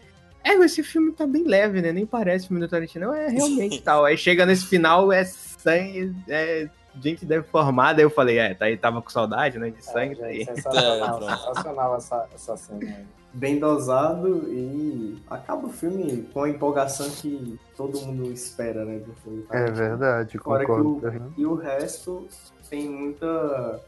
É, 0.43 0.53
esse 0.55 0.81
filme 0.81 1.11
tá 1.11 1.27
bem 1.27 1.43
leve, 1.43 1.81
né? 1.83 1.91
Nem 1.91 2.05
parece 2.05 2.47
filme 2.47 2.59
do 2.59 2.67
Tarantino. 2.67 3.13
É 3.13 3.27
realmente 3.29 3.79
tal. 3.83 4.05
Aí 4.05 4.17
chega 4.17 4.43
nesse 4.45 4.65
final, 4.65 5.11
é 5.11 5.23
sangue, 5.23 6.15
é 6.27 6.67
gente 6.99 7.25
deformada. 7.25 7.99
Aí 7.99 8.05
eu 8.05 8.09
falei, 8.09 8.37
é, 8.39 8.53
tá 8.53 8.65
aí, 8.65 8.77
tava 8.77 9.01
com 9.01 9.09
saudade, 9.09 9.57
né? 9.59 9.69
De 9.69 9.83
sangue. 9.83 10.15
tá 10.15 10.25
aí. 10.25 10.41
É, 10.41 10.45
sensacional, 10.55 11.17
É, 11.23 11.37
sensacional 11.37 11.95
essa, 11.95 12.27
essa 12.33 12.57
cena 12.57 12.79
aí. 12.83 13.05
Bem 13.33 13.59
dosado 13.59 14.49
e 14.49 15.17
acaba 15.29 15.67
o 15.67 15.71
filme 15.71 16.23
com 16.33 16.43
a 16.43 16.49
empolgação 16.49 17.09
que 17.09 17.57
todo 17.77 18.01
mundo 18.01 18.29
espera, 18.31 18.83
né? 18.83 18.99
Do 18.99 19.13
filme 19.13 19.43
É 19.43 19.53
Tarantino. 19.53 19.75
verdade, 19.77 20.37
Fora 20.37 20.65
que 20.65 20.71
concordo. 20.71 21.29
o, 21.37 21.39
e 21.39 21.45
o 21.45 21.55
resto 21.55 22.27
tem 22.69 22.89
muita 22.89 23.79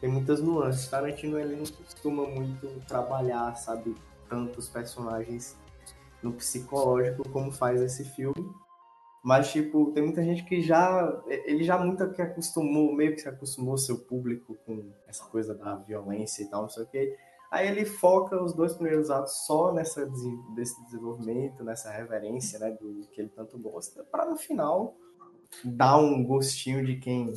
tem 0.00 0.08
muitas 0.10 0.40
nuances. 0.40 0.88
Tarantino 0.88 1.38
ele 1.38 1.56
não 1.56 1.64
costuma 1.66 2.24
muito 2.24 2.68
trabalhar, 2.88 3.54
sabe, 3.56 3.94
tantos 4.30 4.66
personagens 4.68 5.56
no 6.22 6.32
psicológico 6.32 7.28
como 7.28 7.52
faz 7.52 7.82
esse 7.82 8.02
filme. 8.04 8.50
Mas 9.26 9.50
tipo, 9.50 9.90
tem 9.90 10.04
muita 10.04 10.22
gente 10.22 10.44
que 10.44 10.62
já 10.62 11.20
ele 11.46 11.64
já 11.64 11.76
muito 11.76 12.08
que 12.12 12.22
acostumou, 12.22 12.94
meio 12.94 13.12
que 13.12 13.20
se 13.20 13.28
acostumou 13.28 13.76
seu 13.76 13.98
público 13.98 14.56
com 14.64 14.84
essa 15.04 15.24
coisa 15.24 15.52
da 15.52 15.74
violência 15.74 16.44
e 16.44 16.46
tal, 16.46 16.62
não 16.62 16.68
sei 16.68 16.84
o 16.84 16.86
quê. 16.86 17.16
Aí 17.50 17.66
ele 17.66 17.84
foca 17.84 18.40
os 18.40 18.54
dois 18.54 18.74
primeiros 18.74 19.10
atos 19.10 19.44
só 19.44 19.72
nessa 19.72 20.06
desse 20.54 20.80
desenvolvimento, 20.84 21.64
nessa 21.64 21.90
reverência, 21.90 22.60
né, 22.60 22.70
do 22.80 23.04
que 23.10 23.20
ele 23.20 23.28
tanto 23.30 23.58
gosta, 23.58 24.04
para 24.04 24.26
no 24.30 24.36
final 24.36 24.94
dar 25.64 25.98
um 25.98 26.22
gostinho 26.22 26.86
de 26.86 26.94
quem 26.94 27.32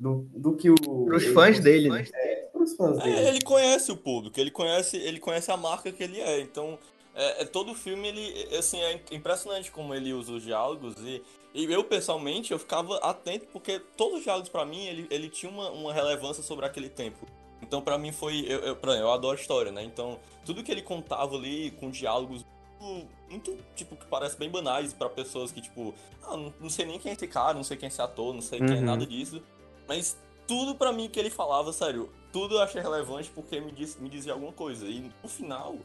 do, 0.00 0.26
do 0.32 0.56
que 0.56 0.70
o 0.70 1.04
Pros 1.04 1.22
ele- 1.22 1.34
fãs 1.34 1.60
dele, 1.60 1.90
né? 1.90 2.06
É, 2.14 2.48
pros 2.50 2.74
fãs 2.74 2.96
dele. 2.96 3.14
É, 3.14 3.28
ele 3.28 3.42
conhece 3.42 3.92
o 3.92 3.96
público, 3.98 4.40
ele 4.40 4.50
conhece, 4.50 4.96
ele 4.96 5.20
conhece 5.20 5.50
a 5.50 5.56
marca 5.58 5.92
que 5.92 6.02
ele 6.02 6.18
é. 6.18 6.40
Então, 6.40 6.78
é, 7.16 7.42
é- 7.42 7.44
todo 7.44 7.74
filme, 7.74 8.06
ele, 8.08 8.56
assim, 8.56 8.80
é 8.80 9.00
impressionante 9.10 9.70
como 9.72 9.94
ele 9.94 10.12
usa 10.12 10.32
os 10.32 10.42
diálogos. 10.42 10.94
E, 11.00 11.22
e 11.54 11.64
eu, 11.72 11.82
pessoalmente, 11.82 12.52
eu 12.52 12.58
ficava 12.58 12.96
atento, 12.98 13.46
porque 13.52 13.80
todos 13.96 14.18
os 14.18 14.22
diálogos, 14.24 14.48
pra 14.50 14.64
mim, 14.64 14.84
ele, 14.86 15.06
ele 15.10 15.28
tinha 15.28 15.50
uma, 15.50 15.70
uma 15.70 15.92
relevância 15.92 16.42
sobre 16.42 16.66
aquele 16.66 16.88
tempo. 16.90 17.26
Então, 17.62 17.80
pra 17.80 17.96
mim, 17.96 18.12
foi. 18.12 18.40
Eu, 18.46 18.58
eu, 18.60 18.72
exemplo, 18.74 18.92
eu 18.92 19.10
adoro 19.10 19.38
história, 19.40 19.72
né? 19.72 19.82
Então, 19.82 20.20
tudo 20.44 20.62
que 20.62 20.70
ele 20.70 20.82
contava 20.82 21.34
ali, 21.34 21.70
com 21.80 21.90
diálogos 21.90 22.44
muito, 22.78 23.08
muito, 23.30 23.58
tipo, 23.74 23.96
que 23.96 24.04
parece 24.06 24.36
bem 24.36 24.50
banais 24.50 24.92
pra 24.92 25.08
pessoas 25.08 25.50
que, 25.50 25.62
tipo, 25.62 25.94
ah, 26.22 26.36
não, 26.36 26.52
não 26.60 26.68
sei 26.70 26.84
nem 26.84 26.98
quem 26.98 27.10
é 27.10 27.14
esse 27.14 27.26
cara, 27.26 27.54
não 27.54 27.64
sei 27.64 27.76
quem 27.78 27.86
é 27.86 27.88
esse 27.88 28.02
ator, 28.02 28.34
não 28.34 28.42
sei 28.42 28.58
quem 28.58 28.68
é 28.72 28.78
Uhum. 28.80 28.84
nada 28.84 29.06
disso. 29.06 29.42
Mas 29.88 30.16
tudo 30.46 30.74
pra 30.74 30.92
mim 30.92 31.08
que 31.08 31.18
ele 31.18 31.30
falava, 31.30 31.72
sério, 31.72 32.12
tudo 32.30 32.56
eu 32.56 32.60
achei 32.62 32.80
relevante 32.82 33.30
porque 33.34 33.58
me, 33.60 33.72
diz, 33.72 33.96
me 33.98 34.10
dizia 34.10 34.34
alguma 34.34 34.52
coisa. 34.52 34.86
E 34.86 35.10
no 35.22 35.28
final, 35.28 35.76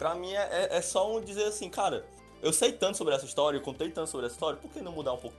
pra 0.00 0.14
mim 0.14 0.32
é, 0.32 0.48
é- 0.72 0.76
é 0.78 0.80
só 0.80 1.14
um 1.14 1.20
dizer 1.20 1.44
assim, 1.44 1.68
cara, 1.68 2.06
eu 2.42 2.52
sei 2.54 2.72
tanto 2.72 2.96
sobre 2.96 3.14
essa 3.14 3.26
história, 3.26 3.58
eu 3.58 3.62
contei 3.62 3.90
tanto 3.90 4.08
sobre 4.08 4.24
essa 4.26 4.34
história, 4.34 4.58
por 4.58 4.70
que 4.70 4.80
não 4.80 4.92
mudar 4.92 5.12
um 5.12 5.18
pouco? 5.18 5.36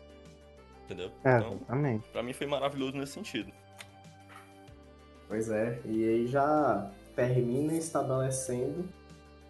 Entendeu? 0.85 1.09
É, 1.23 1.37
Então, 1.37 1.53
exatamente. 1.55 2.07
pra 2.09 2.21
mim 2.21 2.31
foi 2.31 2.45
maravilhoso 2.45 2.93
nesse 2.95 3.13
sentido. 3.13 3.51
Pois 5.27 5.49
é, 5.49 5.81
e 5.85 6.07
aí 6.07 6.27
já 6.27 6.91
termina 7.15 7.73
estabelecendo 7.73 8.87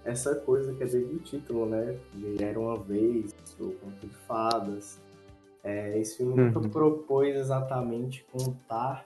essa 0.06 0.34
coisa 0.36 0.74
que 0.75 0.84
é 0.84 0.86
desde 0.88 1.13
o 1.13 1.20
título, 1.20 1.65
né? 1.65 1.98
De 2.13 2.41
Era 2.44 2.58
Uma 2.60 2.77
Vez, 2.77 3.36
o 3.60 3.72
Conto 3.74 4.08
de 4.08 4.15
Fadas. 4.27 5.00
É, 5.63 5.98
esse 6.00 6.18
filme 6.18 6.36
nunca 6.36 6.60
Uhum. 6.60 6.70
propôs 6.70 7.36
exatamente 7.36 8.24
contar 8.32 9.06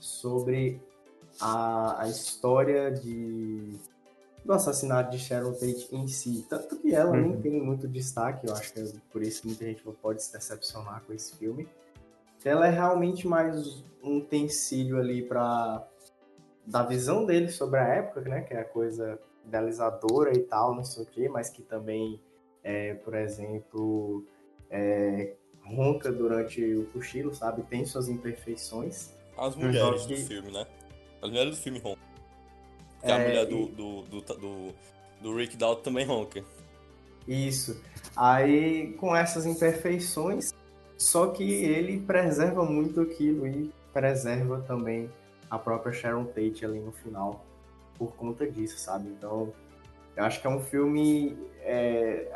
sobre 0.00 0.80
a, 1.40 2.02
a 2.02 2.08
história 2.08 2.90
de, 2.90 3.72
do 4.46 4.52
assassinato 4.52 5.10
de 5.10 5.18
Sharon 5.18 5.52
Tate 5.52 5.88
em 5.92 6.06
si. 6.06 6.46
Tanto 6.48 6.76
que 6.76 6.94
ela 6.94 7.12
nem 7.16 7.32
Uhum. 7.32 7.40
tem 7.42 7.60
muito 7.60 7.86
destaque, 7.88 8.46
eu 8.46 8.54
acho 8.54 8.72
que 8.72 8.80
é 8.80 8.84
por 9.12 9.22
isso 9.22 9.42
que 9.42 9.48
muita 9.48 9.64
gente 9.64 9.82
pode 10.00 10.22
se 10.22 10.32
decepcionar 10.32 11.02
com 11.04 11.12
esse 11.12 11.36
filme. 11.36 11.68
Ela 12.44 12.68
é 12.68 12.70
realmente 12.70 13.26
mais 13.26 13.84
um 14.02 14.18
utensílio 14.18 14.98
ali 14.98 15.22
para 15.22 15.84
da 16.64 16.82
visão 16.82 17.24
dele 17.24 17.48
sobre 17.48 17.78
a 17.78 17.84
época, 17.88 18.20
né, 18.22 18.40
que 18.42 18.52
é 18.54 18.60
a 18.60 18.64
coisa 18.64 19.18
idealizadora 19.46 20.32
e 20.36 20.40
tal, 20.42 20.74
não 20.74 20.82
sei 20.84 21.02
o 21.04 21.06
quê, 21.06 21.28
mas 21.28 21.48
que 21.48 21.62
também, 21.62 22.20
é, 22.62 22.94
por 22.94 23.14
exemplo, 23.14 24.24
é, 24.70 25.34
ronca 25.64 26.10
durante 26.12 26.62
o 26.74 26.86
cochilo, 26.86 27.32
sabe? 27.34 27.62
Tem 27.62 27.84
suas 27.84 28.08
imperfeições. 28.08 29.12
As 29.38 29.54
mulheres 29.56 30.02
Só 30.02 30.08
do 30.08 30.14
que- 30.14 30.22
filme, 30.22 30.50
né? 30.52 30.66
As 31.22 31.28
mulheres 31.30 31.50
do 31.56 31.62
filme 31.62 31.78
roncam. 31.78 32.05
E 33.06 33.12
a 33.12 33.16
É, 33.16 33.28
mulher 33.28 33.46
e- 33.46 33.50
do, 33.50 33.66
do, 33.66 34.02
do, 34.02 34.20
do, 34.20 34.74
do 35.22 35.36
Rick 35.36 35.56
Dalton 35.56 35.82
também 35.82 36.04
ronca. 36.04 36.44
Isso. 37.26 37.80
Aí, 38.16 38.92
com 38.94 39.14
essas 39.14 39.46
imperfeições, 39.46 40.52
só 40.96 41.28
que 41.28 41.42
ele 41.64 42.00
preserva 42.00 42.64
muito 42.64 43.00
aquilo 43.00 43.46
e 43.46 43.70
preserva 43.92 44.60
também 44.66 45.10
a 45.50 45.58
própria 45.58 45.92
Sharon 45.92 46.24
Tate 46.24 46.64
ali 46.64 46.80
no 46.80 46.92
final, 46.92 47.44
por 47.98 48.14
conta 48.16 48.50
disso, 48.50 48.78
sabe? 48.78 49.08
Então, 49.08 49.52
eu 50.16 50.24
acho 50.24 50.40
que 50.40 50.46
é 50.46 50.50
um 50.50 50.60
filme. 50.60 51.36
É, 51.60 52.30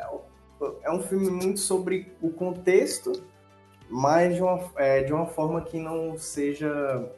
é 0.83 0.91
um 0.91 1.01
filme 1.01 1.29
muito 1.29 1.59
sobre 1.59 2.11
o 2.21 2.29
contexto, 2.29 3.11
mas 3.89 4.35
de 4.35 4.41
uma, 4.41 4.69
é, 4.75 5.03
de 5.03 5.11
uma 5.13 5.25
forma 5.25 5.61
que 5.61 5.79
não 5.79 6.17
seja 6.17 7.11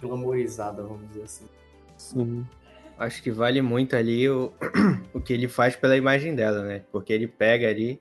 glamorizada, 0.00 0.82
vamos 0.82 1.08
dizer 1.08 1.22
assim. 1.22 1.46
Sim. 1.96 2.46
Acho 3.00 3.22
que 3.22 3.30
vale 3.30 3.62
muito 3.62 3.96
ali 3.96 4.28
o, 4.28 4.52
o 5.14 5.20
que 5.20 5.32
ele 5.32 5.48
faz 5.48 5.74
pela 5.74 5.96
imagem 5.96 6.34
dela, 6.34 6.62
né? 6.62 6.82
Porque 6.92 7.12
ele 7.12 7.26
pega 7.26 7.68
ali 7.68 8.00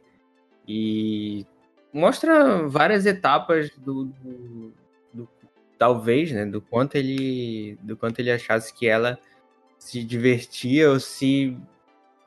e 0.68 1.46
mostra 1.94 2.68
várias 2.68 3.06
etapas 3.06 3.70
do, 3.78 4.04
do- 4.06 4.74
do- 5.14 5.30
talvez, 5.78 6.32
né, 6.32 6.46
do 6.46 6.62
quanto 6.62 6.96
ele 6.96 7.78
do 7.82 7.96
quanto 7.98 8.20
ele 8.20 8.30
achasse 8.30 8.74
que 8.74 8.86
ela 8.88 9.18
se 9.80 10.04
divertia 10.04 10.92
ou 10.92 11.00
se 11.00 11.58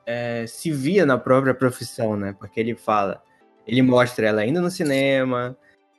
é, 0.05 0.45
se 0.47 0.71
via 0.71 1.05
na 1.05 1.17
própria 1.17 1.53
profissão, 1.53 2.17
né? 2.17 2.35
Porque 2.37 2.59
ele 2.59 2.75
fala, 2.75 3.23
ele 3.67 3.81
mostra 3.83 4.27
ela 4.27 4.45
indo 4.45 4.59
no 4.59 4.69
cinema, 4.71 5.55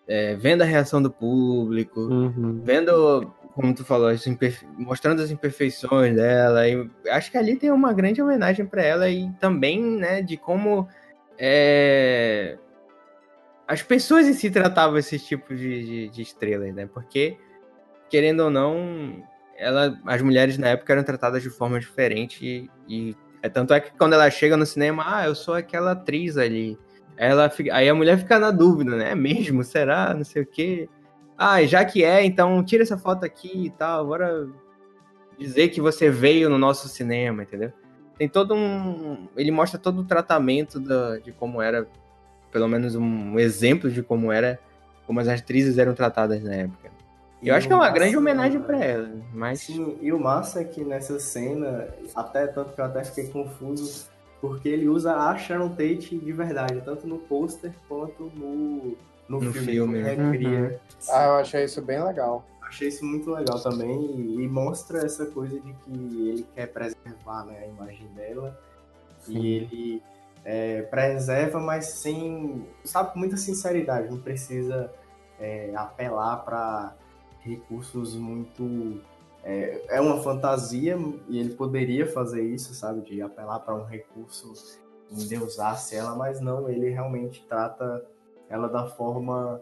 é, 0.06 0.34
vendo 0.34 0.62
a 0.62 0.66
reação 0.66 1.00
do 1.00 1.10
público, 1.10 2.00
Uhum. 2.00 2.60
vendo, 2.62 3.32
como 3.54 3.72
tu 3.74 3.84
falou, 3.84 4.08
as 4.08 4.26
imperfe- 4.26 4.66
mostrando 4.76 5.22
as 5.22 5.30
imperfeições 5.30 6.14
dela. 6.16 6.68
E 6.68 6.90
acho 7.08 7.30
que 7.30 7.38
ali 7.38 7.56
tem 7.56 7.70
uma 7.70 7.92
grande 7.92 8.20
homenagem 8.20 8.66
para 8.66 8.82
ela 8.82 9.08
e 9.08 9.30
também, 9.38 9.80
né, 9.80 10.20
de 10.22 10.36
como 10.36 10.88
é, 11.38 12.58
as 13.66 13.80
pessoas 13.82 14.26
em 14.26 14.32
si 14.34 14.50
tratavam 14.50 14.98
esse 14.98 15.18
tipo 15.18 15.54
de, 15.54 15.84
de, 15.84 16.08
de 16.08 16.22
estrelas, 16.22 16.74
né? 16.74 16.86
Porque, 16.86 17.38
querendo 18.10 18.40
ou 18.40 18.50
não, 18.50 19.22
ela, 19.56 19.98
as 20.04 20.20
mulheres 20.20 20.58
na 20.58 20.68
época 20.68 20.92
eram 20.92 21.04
tratadas 21.04 21.42
de 21.42 21.48
forma 21.48 21.78
diferente 21.78 22.44
e, 22.44 22.70
e 22.88 23.16
é 23.42 23.48
tanto 23.48 23.72
é 23.72 23.80
que 23.80 23.92
quando 23.96 24.14
ela 24.14 24.28
chega 24.30 24.56
no 24.56 24.66
cinema, 24.66 25.04
ah, 25.06 25.26
eu 25.26 25.34
sou 25.34 25.54
aquela 25.54 25.92
atriz 25.92 26.36
ali. 26.36 26.78
Ela 27.16 27.48
fica- 27.48 27.74
aí 27.74 27.88
a 27.88 27.94
mulher 27.94 28.18
fica 28.18 28.38
na 28.38 28.50
dúvida, 28.50 28.96
né? 28.96 29.12
É 29.12 29.14
mesmo? 29.14 29.62
Será? 29.62 30.12
Não 30.12 30.24
sei 30.24 30.42
o 30.42 30.46
quê. 30.46 30.88
Ah, 31.36 31.62
já 31.64 31.84
que 31.84 32.04
é, 32.04 32.24
então 32.24 32.62
tira 32.64 32.82
essa 32.82 32.96
foto 32.96 33.24
aqui 33.24 33.66
e 33.66 33.70
tal. 33.70 34.06
Bora 34.06 34.48
dizer 35.38 35.68
que 35.68 35.80
você 35.80 36.10
veio 36.10 36.48
no 36.48 36.58
nosso 36.58 36.88
cinema, 36.88 37.42
entendeu? 37.42 37.72
Tem 38.16 38.28
todo 38.28 38.54
um. 38.54 39.26
Ele 39.36 39.50
mostra 39.50 39.78
todo 39.78 40.00
o 40.00 40.04
tratamento 40.04 40.78
da- 40.78 41.18
de 41.18 41.32
como 41.32 41.60
era, 41.60 41.88
pelo 42.52 42.68
menos 42.68 42.94
um 42.94 43.38
exemplo 43.38 43.90
de 43.90 44.02
como 44.02 44.30
era, 44.30 44.60
como 45.06 45.18
as 45.18 45.26
atrizes 45.28 45.76
eram 45.78 45.94
tratadas 45.94 46.42
na 46.42 46.54
época. 46.54 46.90
E 47.42 47.48
Eu 47.48 47.54
acho 47.56 47.66
que 47.66 47.72
é 47.72 47.76
uma 47.76 47.82
massa- 47.86 47.94
grande 47.94 48.16
homenagem 48.16 48.60
pra 48.62 48.78
ela, 48.82 49.10
mas 49.34 49.60
Sim, 49.60 49.98
e 50.00 50.12
o 50.12 50.18
massa 50.20 50.60
é 50.60 50.64
que 50.64 50.82
nessa 50.84 51.18
cena, 51.18 51.88
até 52.14 52.46
tanto 52.46 52.72
que 52.72 52.80
eu 52.80 52.84
até 52.84 53.02
fiquei 53.04 53.26
confuso, 53.28 54.08
porque 54.40 54.68
ele 54.68 54.88
usa 54.88 55.14
a 55.16 55.36
Sharon 55.36 55.70
Tate 55.70 56.16
de 56.16 56.32
verdade, 56.32 56.80
tanto 56.84 57.06
no 57.06 57.18
pôster 57.18 57.72
quanto 57.88 58.30
no, 58.34 58.96
no, 59.28 59.40
No 59.40 59.52
filme. 59.52 59.66
filme, 59.66 60.02
né? 60.02 60.14
recria. 60.14 60.80
Ah, 61.10 61.26
eu 61.26 61.34
achei 61.34 61.64
isso 61.64 61.82
bem 61.82 62.02
legal. 62.02 62.44
Achei 62.62 62.88
isso 62.88 63.04
muito 63.04 63.30
legal 63.30 63.60
também 63.60 64.16
e, 64.16 64.42
e 64.42 64.48
mostra 64.48 65.04
essa 65.04 65.26
coisa 65.26 65.60
de 65.60 65.72
que 65.72 66.28
ele 66.28 66.46
quer 66.54 66.66
preservar 66.66 67.44
né, 67.44 67.60
a 67.62 67.66
imagem 67.66 68.08
dela 68.14 68.58
e 69.28 69.54
ele 69.54 70.02
é, 70.44 70.82
preserva, 70.82 71.60
mas 71.60 71.86
sem, 71.86 72.66
sabe, 72.84 73.12
com 73.12 73.18
muita 73.18 73.36
sinceridade, 73.36 74.10
não 74.10 74.18
precisa 74.18 74.90
é, 75.38 75.72
apelar 75.74 76.38
para 76.38 76.96
recursos 77.40 78.14
muito 78.14 79.00
é, 79.44 79.96
é 79.96 80.00
uma 80.00 80.22
fantasia 80.22 80.98
e 81.28 81.38
ele 81.38 81.54
poderia 81.54 82.06
fazer 82.06 82.42
isso, 82.42 82.74
sabe, 82.74 83.02
de 83.02 83.20
apelar 83.20 83.60
para 83.60 83.74
um 83.74 83.84
recurso 83.84 84.52
endeusasse 85.12 85.94
ela, 85.94 86.16
mas 86.16 86.40
não, 86.40 86.68
ele 86.68 86.88
realmente 86.88 87.44
trata 87.46 88.04
ela 88.54 88.68
da 88.68 88.86
forma 88.86 89.60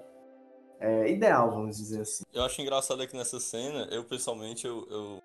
é, 0.78 1.11
ideal, 1.11 1.50
vamos 1.50 1.76
dizer 1.76 2.02
assim. 2.02 2.25
Eu 2.32 2.42
acho 2.44 2.61
engraçado 2.61 3.00
aqui 3.02 3.16
nessa 3.16 3.40
cena, 3.40 3.88
eu 3.90 4.04
pessoalmente, 4.04 4.66
eu, 4.66 4.87
eu, 4.90 5.18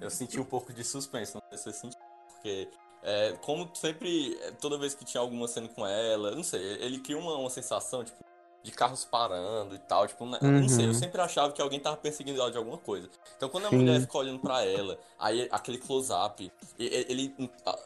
eu 0.00 0.10
senti 0.10 0.40
um 0.40 0.44
pouco 0.44 0.72
de 0.72 0.82
suspense, 0.82 1.34
não 1.34 1.40
sei 1.50 1.58
se 1.58 1.64
você 1.64 1.72
sentiu, 1.72 2.00
porque 2.28 2.68
É, 3.06 3.32
como 3.42 3.68
sempre, 3.76 4.34
toda 4.62 4.78
vez 4.78 4.94
que 4.94 5.04
tinha 5.04 5.20
alguma 5.20 5.46
cena 5.46 5.68
com 5.68 5.86
ela, 5.86 6.30
não 6.30 6.42
sei, 6.42 6.58
ele 6.80 6.98
cria 7.00 7.18
uma, 7.18 7.36
uma 7.36 7.50
sensação, 7.50 8.02
tipo, 8.02 8.16
de 8.62 8.72
carros 8.72 9.04
parando 9.04 9.74
e 9.74 9.78
tal, 9.78 10.06
tipo, 10.08 10.24
eu 10.24 10.30
não 10.62 10.68
sei, 10.70 10.86
eu 10.86 10.88
Uhum. 10.88 10.94
sempre 10.94 11.20
achava 11.20 11.52
que 11.52 11.60
alguém 11.60 11.78
tava 11.78 11.98
perseguindo 11.98 12.40
ela 12.40 12.50
de 12.50 12.56
alguma 12.56 12.78
coisa. 12.78 13.06
Então 13.36 13.50
quando 13.50 13.66
a 13.66 13.68
Sim. 13.68 13.76
mulher 13.76 14.00
fica 14.00 14.16
olhando 14.16 14.40
pra 14.40 14.64
ela, 14.64 14.98
aí 15.18 15.46
aquele 15.52 15.76
close-up, 15.76 16.50
e- 16.78 16.82
e- 16.82 17.06
ele, 17.10 17.34
ah, 17.66 17.76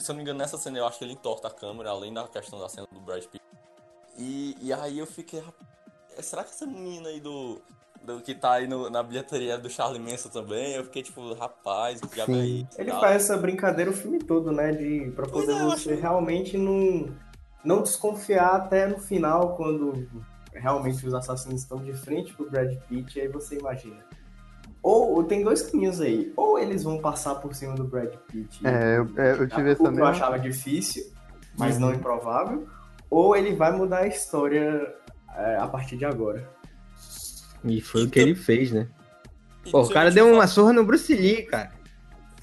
se 0.00 0.10
eu 0.10 0.14
não 0.14 0.16
me 0.16 0.22
engano, 0.22 0.38
nessa 0.38 0.56
cena 0.56 0.78
eu 0.78 0.86
acho 0.86 0.96
que 0.98 1.04
ele 1.04 1.12
entorta 1.12 1.48
a 1.48 1.50
câmera, 1.50 1.90
além 1.90 2.10
da 2.14 2.26
questão 2.26 2.58
da 2.58 2.66
cena 2.70 2.86
do 2.90 3.00
Brad 3.00 3.22
Pitt. 3.26 3.44
E, 4.18 4.56
e 4.60 4.72
aí 4.72 4.98
eu 4.98 5.06
fiquei, 5.06 5.40
"Rapaz, 5.40 5.66
será 6.26 6.44
que 6.44 6.50
essa 6.50 6.66
menina 6.66 7.08
aí 7.08 7.20
do, 7.20 7.60
do 8.04 8.20
que 8.20 8.34
tá 8.34 8.52
aí 8.54 8.66
no- 8.68 8.90
na 8.90 9.02
bilheteria 9.02 9.56
do 9.58 9.70
Charlie 9.70 10.00
Manson 10.00 10.28
também? 10.28 10.74
Eu 10.74 10.84
fiquei 10.84 11.02
tipo, 11.02 11.32
rapaz, 11.34 12.00
que 12.00 12.08
diabo 12.14 12.32
é 12.32 12.44
isso? 12.44 12.68
Ele 12.78 12.90
faz 12.92 13.16
essa 13.22 13.36
brincadeira 13.36 13.90
o 13.90 13.94
filme 13.94 14.18
todo, 14.18 14.52
né? 14.52 14.72
De, 14.72 15.10
pra 15.16 15.26
poder 15.26 15.52
é, 15.52 15.64
você 15.64 15.94
realmente 15.94 16.58
não, 16.58 17.08
não 17.64 17.82
desconfiar 17.82 18.56
até 18.56 18.86
no 18.86 18.98
final, 18.98 19.56
quando 19.56 20.06
realmente 20.52 21.06
os 21.06 21.14
assassinos 21.14 21.62
estão 21.62 21.78
de 21.82 21.94
frente 21.94 22.34
pro 22.34 22.50
Brad 22.50 22.74
Pitt, 22.88 23.18
aí 23.20 23.28
você 23.28 23.56
imagina. 23.58 24.04
Ou, 24.82 25.14
ou 25.14 25.24
tem 25.24 25.42
dois 25.44 25.62
caminhos 25.62 26.00
aí. 26.00 26.32
Ou 26.36 26.58
eles 26.58 26.82
vão 26.82 26.98
passar 27.00 27.36
por 27.36 27.54
cima 27.54 27.74
do 27.74 27.84
Brad 27.84 28.12
Pitt. 28.28 28.66
É, 28.66 28.98
eu- 28.98 29.08
é, 29.16 29.32
eu 29.40 29.48
tive 29.48 29.70
essa 29.70 29.80
que 29.80 29.86
eu 29.86 29.92
mesma- 29.92 30.10
achava 30.10 30.38
difícil, 30.38 31.04
mas 31.56 31.76
Uhum. 31.76 31.80
não 31.82 31.94
improvável. 31.94 32.66
Ou 33.14 33.36
ele 33.36 33.54
vai 33.54 33.70
mudar 33.72 33.98
a 33.98 34.06
história 34.06 34.94
é, 35.36 35.56
a 35.56 35.66
partir 35.68 35.98
de 35.98 36.04
agora. 36.06 36.48
E 37.62 37.78
foi 37.80 38.04
o 38.04 38.10
que 38.10 38.18
ele 38.18 38.34
fez, 38.34 38.72
né? 38.72 38.88
E 39.66 39.70
Pô, 39.70 39.80
o 39.80 39.84
se 39.84 39.92
cara 39.92 40.08
eu 40.08 40.14
deu 40.14 40.32
uma 40.32 40.46
surra 40.46 40.72
no 40.72 40.82
Bruce 40.82 41.14
Lee, 41.14 41.42
cara. 41.44 41.70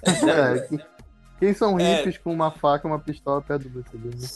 É, 0.04 0.60
que- 0.70 0.86
quem 1.40 1.54
são 1.56 1.80
É. 1.80 1.96
hippies 1.98 2.18
com 2.20 2.32
uma 2.32 2.52
faca 2.52 2.88
e 2.88 2.92
uma 2.92 3.00
pistola 3.00 3.42
perto 3.42 3.64
do 3.64 3.70
Bruce 3.70 3.98
Lee, 3.98 4.16
né? 4.16 4.28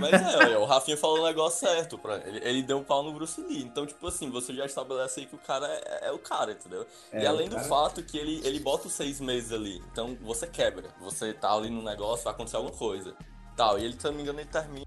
Mas 0.00 0.12
é, 0.50 0.56
o 0.58 0.64
Rafinha 0.64 0.96
falou 0.96 1.20
o 1.20 1.24
negócio 1.26 1.66
certo. 1.66 1.98
Pra 1.98 2.16
ele. 2.26 2.40
ele 2.42 2.62
deu 2.62 2.78
um 2.78 2.84
pau 2.84 3.02
no 3.02 3.12
Bruce 3.12 3.40
Lee. 3.42 3.62
Então, 3.62 3.84
tipo 3.86 4.06
assim, 4.06 4.30
você 4.30 4.54
já 4.54 4.64
estabelece 4.64 5.20
aí 5.20 5.26
que 5.26 5.34
o 5.34 5.38
cara 5.38 5.66
é, 5.68 6.08
é 6.08 6.12
o 6.12 6.18
cara, 6.18 6.52
entendeu? 6.52 6.86
e 7.12 7.16
É, 7.18 7.26
além 7.26 7.46
o 7.46 7.50
do 7.50 7.56
cara- 7.56 7.68
fato 7.68 8.02
que 8.02 8.16
ele, 8.16 8.40
ele 8.46 8.60
bota 8.60 8.86
os 8.88 8.94
seis 8.94 9.20
meses 9.20 9.52
ali. 9.52 9.82
Então 9.92 10.16
você 10.22 10.46
quebra. 10.46 10.88
Você 11.00 11.32
tá 11.34 11.52
ali 11.52 11.68
no 11.70 11.82
negócio, 11.82 12.24
vai 12.24 12.32
acontecer 12.32 12.56
alguma 12.56 12.74
coisa. 12.74 13.14
Tal. 13.56 13.78
E 13.78 13.84
ele, 13.84 13.98
se 13.98 14.06
eu 14.06 14.10
não 14.10 14.16
me 14.16 14.22
engano, 14.22 14.40
ele 14.40 14.48
termina. 14.48 14.86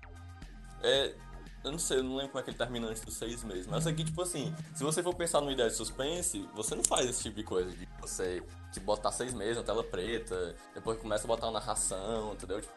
É. 0.84 1.14
Eu 1.64 1.72
não 1.72 1.80
sei, 1.80 1.98
eu 1.98 2.04
não 2.04 2.16
lembro 2.16 2.32
como 2.32 2.40
é 2.40 2.44
que 2.44 2.50
ele 2.52 2.58
termina 2.58 2.88
antes 2.88 3.04
dos 3.04 3.16
seis 3.16 3.44
meses. 3.44 3.68
Mas 3.68 3.86
aqui, 3.86 4.04
tipo 4.04 4.22
assim, 4.22 4.56
se 4.74 4.84
você 4.84 5.04
for 5.04 5.14
pensar 5.14 5.42
numa 5.42 5.52
ideia 5.52 5.70
de 5.70 5.76
suspense, 5.76 6.48
você 6.54 6.76
não 6.76 6.84
faz 6.84 7.10
esse 7.10 7.24
tipo 7.24 7.36
de 7.36 7.44
coisa. 7.44 7.70
De 7.70 7.90
você 8.00 8.42
tipo, 8.72 8.86
botar 8.86 9.12
seis 9.12 9.34
meses 9.34 9.58
na 9.58 9.64
tela 9.64 9.84
preta, 9.84 10.56
depois 10.74 10.98
começa 10.98 11.26
a 11.26 11.28
botar 11.28 11.48
uma 11.48 11.60
narração, 11.60 12.34
entendeu? 12.34 12.62
Tipo, 12.62 12.74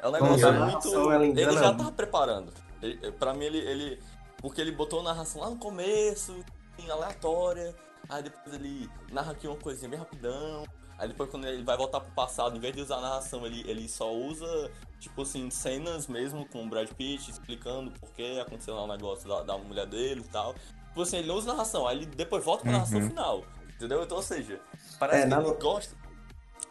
é 0.00 0.08
um 0.08 0.10
negócio 0.10 0.48
a 0.48 0.52
muito. 0.52 1.12
Ele 1.12 1.26
engana 1.26 1.52
já 1.52 1.74
tava 1.74 1.92
preparando. 1.92 2.52
Ele, 2.82 3.12
pra 3.12 3.32
mim, 3.32 3.44
ele, 3.44 3.58
ele. 3.58 4.02
Porque 4.38 4.60
ele 4.60 4.72
botou 4.72 5.00
a 5.00 5.04
narração 5.04 5.40
lá 5.40 5.50
no 5.50 5.56
começo, 5.56 6.34
em 6.78 6.90
aleatória. 6.90 7.74
Aí 8.08 8.24
depois 8.24 8.54
ele 8.54 8.90
narra 9.12 9.32
aqui 9.32 9.46
uma 9.46 9.56
coisinha 9.56 9.88
bem 9.88 9.98
rapidão. 9.98 10.64
Aí 10.98 11.08
depois 11.08 11.30
quando 11.30 11.46
ele 11.46 11.62
vai 11.64 11.76
voltar 11.76 12.00
pro 12.00 12.10
passado, 12.12 12.56
em 12.56 12.60
vez 12.60 12.74
de 12.74 12.82
usar 12.82 12.96
a 12.98 13.00
narração, 13.00 13.44
ele, 13.46 13.68
ele 13.68 13.88
só 13.88 14.12
usa, 14.12 14.70
tipo 15.00 15.22
assim, 15.22 15.50
cenas 15.50 16.06
mesmo 16.06 16.46
com 16.46 16.64
o 16.64 16.68
Brad 16.68 16.88
Pitt 16.92 17.30
explicando 17.30 17.90
por 17.92 18.10
que 18.10 18.38
aconteceu 18.38 18.74
lá 18.74 18.82
o 18.84 18.86
negócio 18.86 19.28
da, 19.28 19.42
da 19.42 19.58
mulher 19.58 19.86
dele 19.86 20.20
e 20.20 20.28
tal. 20.28 20.54
Tipo 20.88 21.02
assim, 21.02 21.16
ele 21.18 21.28
não 21.28 21.36
usa 21.36 21.50
narração, 21.52 21.88
aí 21.88 21.96
ele 21.98 22.06
depois 22.06 22.44
volta 22.44 22.62
pra 22.64 22.72
narração 22.72 23.00
Uhum. 23.00 23.08
final. 23.08 23.44
Entendeu? 23.76 24.02
Então, 24.02 24.16
ou 24.18 24.22
seja, 24.22 24.60
parece 24.98 25.24
É, 25.24 25.28
que 25.28 25.34
ele 25.34 25.54
gosta. 25.54 25.96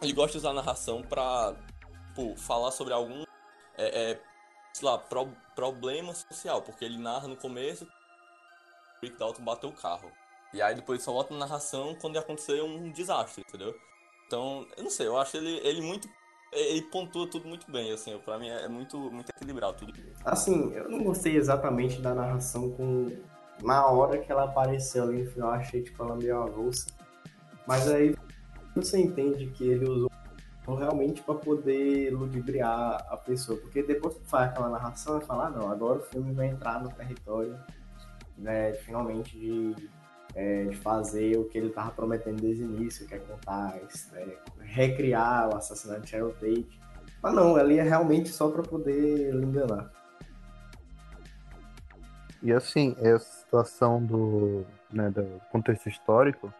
Ele 0.00 0.12
gosta 0.14 0.32
de 0.32 0.38
usar 0.38 0.50
a 0.50 0.54
narração 0.54 1.02
pra, 1.02 1.54
pô, 2.14 2.34
falar 2.36 2.70
sobre 2.70 2.94
algum. 2.94 3.22
É, 3.76 4.12
é, 4.12 4.20
sei 4.72 4.88
lá, 4.88 4.96
pro- 4.96 5.36
problema 5.54 6.14
social, 6.14 6.62
porque 6.62 6.84
ele 6.84 6.96
narra 6.96 7.28
no 7.28 7.36
começo 7.36 7.84
que 7.84 7.92
o 9.02 9.06
Rick 9.06 9.18
Dalton 9.18 9.42
bateu 9.44 9.68
o 9.68 9.72
carro. 9.74 10.10
E 10.54 10.60
aí 10.62 10.74
depois 10.74 11.02
só 11.02 11.12
volta 11.12 11.32
na 11.34 11.40
narração 11.40 11.94
quando 12.00 12.16
acontecer 12.18 12.62
um 12.62 12.90
desastre, 12.90 13.44
entendeu? 13.46 13.78
Então, 14.32 14.66
eu 14.78 14.84
não 14.84 14.90
sei, 14.90 15.06
eu 15.06 15.18
acho 15.18 15.36
ele, 15.36 15.60
ele 15.62 15.82
muito. 15.82 16.08
Ele 16.50 16.80
pontua 16.82 17.26
tudo 17.26 17.46
muito 17.46 17.70
bem, 17.70 17.92
assim, 17.92 18.18
pra 18.24 18.38
mim 18.38 18.48
é 18.48 18.66
muito, 18.66 18.98
muito 18.98 19.28
equilibrado 19.28 19.76
tudo. 19.76 19.92
Assim, 20.24 20.72
eu 20.72 20.88
não 20.88 21.04
gostei 21.04 21.36
exatamente 21.36 22.00
da 22.00 22.14
narração 22.14 22.70
com. 22.70 23.14
Na 23.62 23.86
hora 23.88 24.16
que 24.16 24.32
ela 24.32 24.44
apareceu 24.44 25.04
ali 25.04 25.22
no 25.22 25.30
final, 25.30 25.50
achei 25.50 25.82
tipo 25.82 26.02
ela 26.02 26.16
meio 26.16 26.42
avulsa. 26.42 26.86
Mas 27.66 27.86
aí 27.90 28.16
você 28.74 28.98
entende 28.98 29.48
que 29.48 29.64
ele 29.64 29.86
usou 29.86 30.10
realmente 30.78 31.20
pra 31.22 31.34
poder 31.34 32.14
ludibriar 32.14 33.06
a 33.10 33.16
pessoa. 33.18 33.58
Porque 33.58 33.82
depois 33.82 34.16
que 34.16 34.24
faz 34.24 34.50
aquela 34.50 34.70
narração, 34.70 35.18
vai 35.18 35.26
falar, 35.26 35.48
ah, 35.48 35.50
não, 35.50 35.70
agora 35.70 35.98
o 35.98 36.02
filme 36.04 36.32
vai 36.32 36.46
entrar 36.46 36.82
no 36.82 36.90
território, 36.90 37.58
né, 38.38 38.72
finalmente 38.72 39.38
de, 39.38 39.76
é, 40.34 40.64
de 40.64 40.76
fazer 40.76 41.36
o 41.38 41.44
que 41.44 41.58
ele 41.58 41.70
tava 41.70 41.90
prometendo 41.90 42.40
desde 42.40 42.64
o 42.64 42.66
início, 42.66 43.06
que 43.06 43.14
é 43.14 43.18
contar, 43.18 43.78
é, 44.14 44.36
recriar 44.60 45.50
o 45.52 45.56
assassinato 45.56 46.02
de 46.02 46.10
Sharon 46.10 46.30
Tate. 46.30 46.80
Mas 47.22 47.34
não, 47.34 47.56
ali 47.56 47.78
é 47.78 47.82
realmente 47.82 48.30
só 48.30 48.50
pra 48.50 48.62
poder 48.62 49.34
enganar. 49.34 49.90
E 52.42 52.52
assim, 52.52 52.96
essa 52.98 53.24
situação 53.24 54.04
do, 54.04 54.66
né, 54.92 55.10
do 55.10 55.40
contexto 55.52 55.88
histórico, 55.88 56.52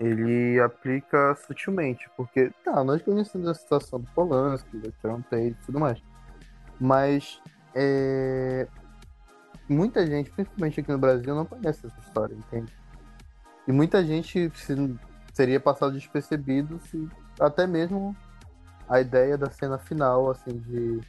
ele 0.00 0.60
aplica 0.60 1.34
sutilmente, 1.46 2.10
porque, 2.16 2.50
tá, 2.64 2.82
nós 2.82 3.00
conhecemos 3.02 3.46
a 3.48 3.54
situação 3.54 4.00
do 4.00 4.10
Polanski, 4.10 4.76
do 4.78 4.92
Trump 5.00 5.32
e 5.32 5.54
tudo 5.64 5.78
mais, 5.78 6.02
mas 6.78 7.40
é, 7.74 8.66
muita 9.68 10.06
gente, 10.06 10.30
principalmente 10.32 10.80
aqui 10.80 10.90
no 10.90 10.98
Brasil, 10.98 11.34
não 11.34 11.46
conhece 11.46 11.86
essa 11.86 12.00
história, 12.00 12.34
entende? 12.34 12.72
E 13.66 13.72
muita 13.72 14.04
gente 14.04 14.50
se- 14.54 14.96
seria 15.32 15.58
passado 15.60 15.92
despercebido 15.92 16.80
se 16.80 17.08
até 17.38 17.66
mesmo 17.66 18.16
a 18.88 19.00
ideia 19.00 19.36
da 19.36 19.50
cena 19.50 19.78
final, 19.78 20.30
assim, 20.30 20.58
de 20.58 21.00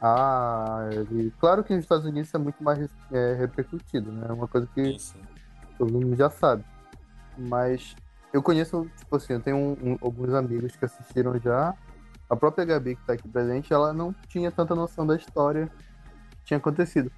ah, 0.00 0.88
ele... 0.92 1.32
claro 1.40 1.64
que 1.64 1.74
nos 1.74 1.84
Estados 1.84 2.04
Unidos 2.04 2.28
isso 2.28 2.36
é 2.36 2.40
muito 2.40 2.62
mais 2.62 2.88
é, 3.10 3.34
repercutido, 3.34 4.12
né? 4.12 4.26
É 4.28 4.32
uma 4.32 4.46
coisa 4.46 4.68
que 4.74 4.82
Isso. 4.82 5.16
todo 5.78 5.90
mundo 5.90 6.14
já 6.14 6.28
sabe. 6.28 6.62
Mas 7.36 7.96
eu 8.32 8.42
conheço, 8.42 8.88
tipo 8.96 9.16
assim, 9.16 9.32
eu 9.32 9.40
tenho 9.40 9.56
um- 9.56 9.72
um- 9.92 9.98
alguns 10.00 10.34
amigos 10.34 10.76
que 10.76 10.84
assistiram 10.84 11.38
já. 11.38 11.74
A 12.28 12.36
própria 12.36 12.64
Gabi, 12.64 12.96
que 12.96 13.06
tá 13.06 13.14
aqui 13.14 13.28
presente, 13.28 13.72
ela 13.72 13.92
não 13.92 14.14
tinha 14.28 14.50
tanta 14.50 14.74
noção 14.74 15.06
da 15.06 15.16
história 15.16 15.70
que 16.38 16.44
tinha 16.44 16.58
acontecido. 16.58 17.10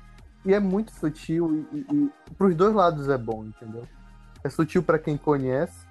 E 0.44 0.54
é 0.54 0.60
muito 0.60 0.92
sutil 0.92 1.66
e, 1.72 1.76
e, 1.78 2.12
e 2.30 2.34
pros 2.34 2.54
dois 2.54 2.72
lados 2.74 3.08
é 3.08 3.18
bom, 3.18 3.44
entendeu? 3.44 3.86
É 4.46 4.48
sutil 4.48 4.82
pra 4.82 4.98
quem 4.98 5.16
conhece, 5.16 5.86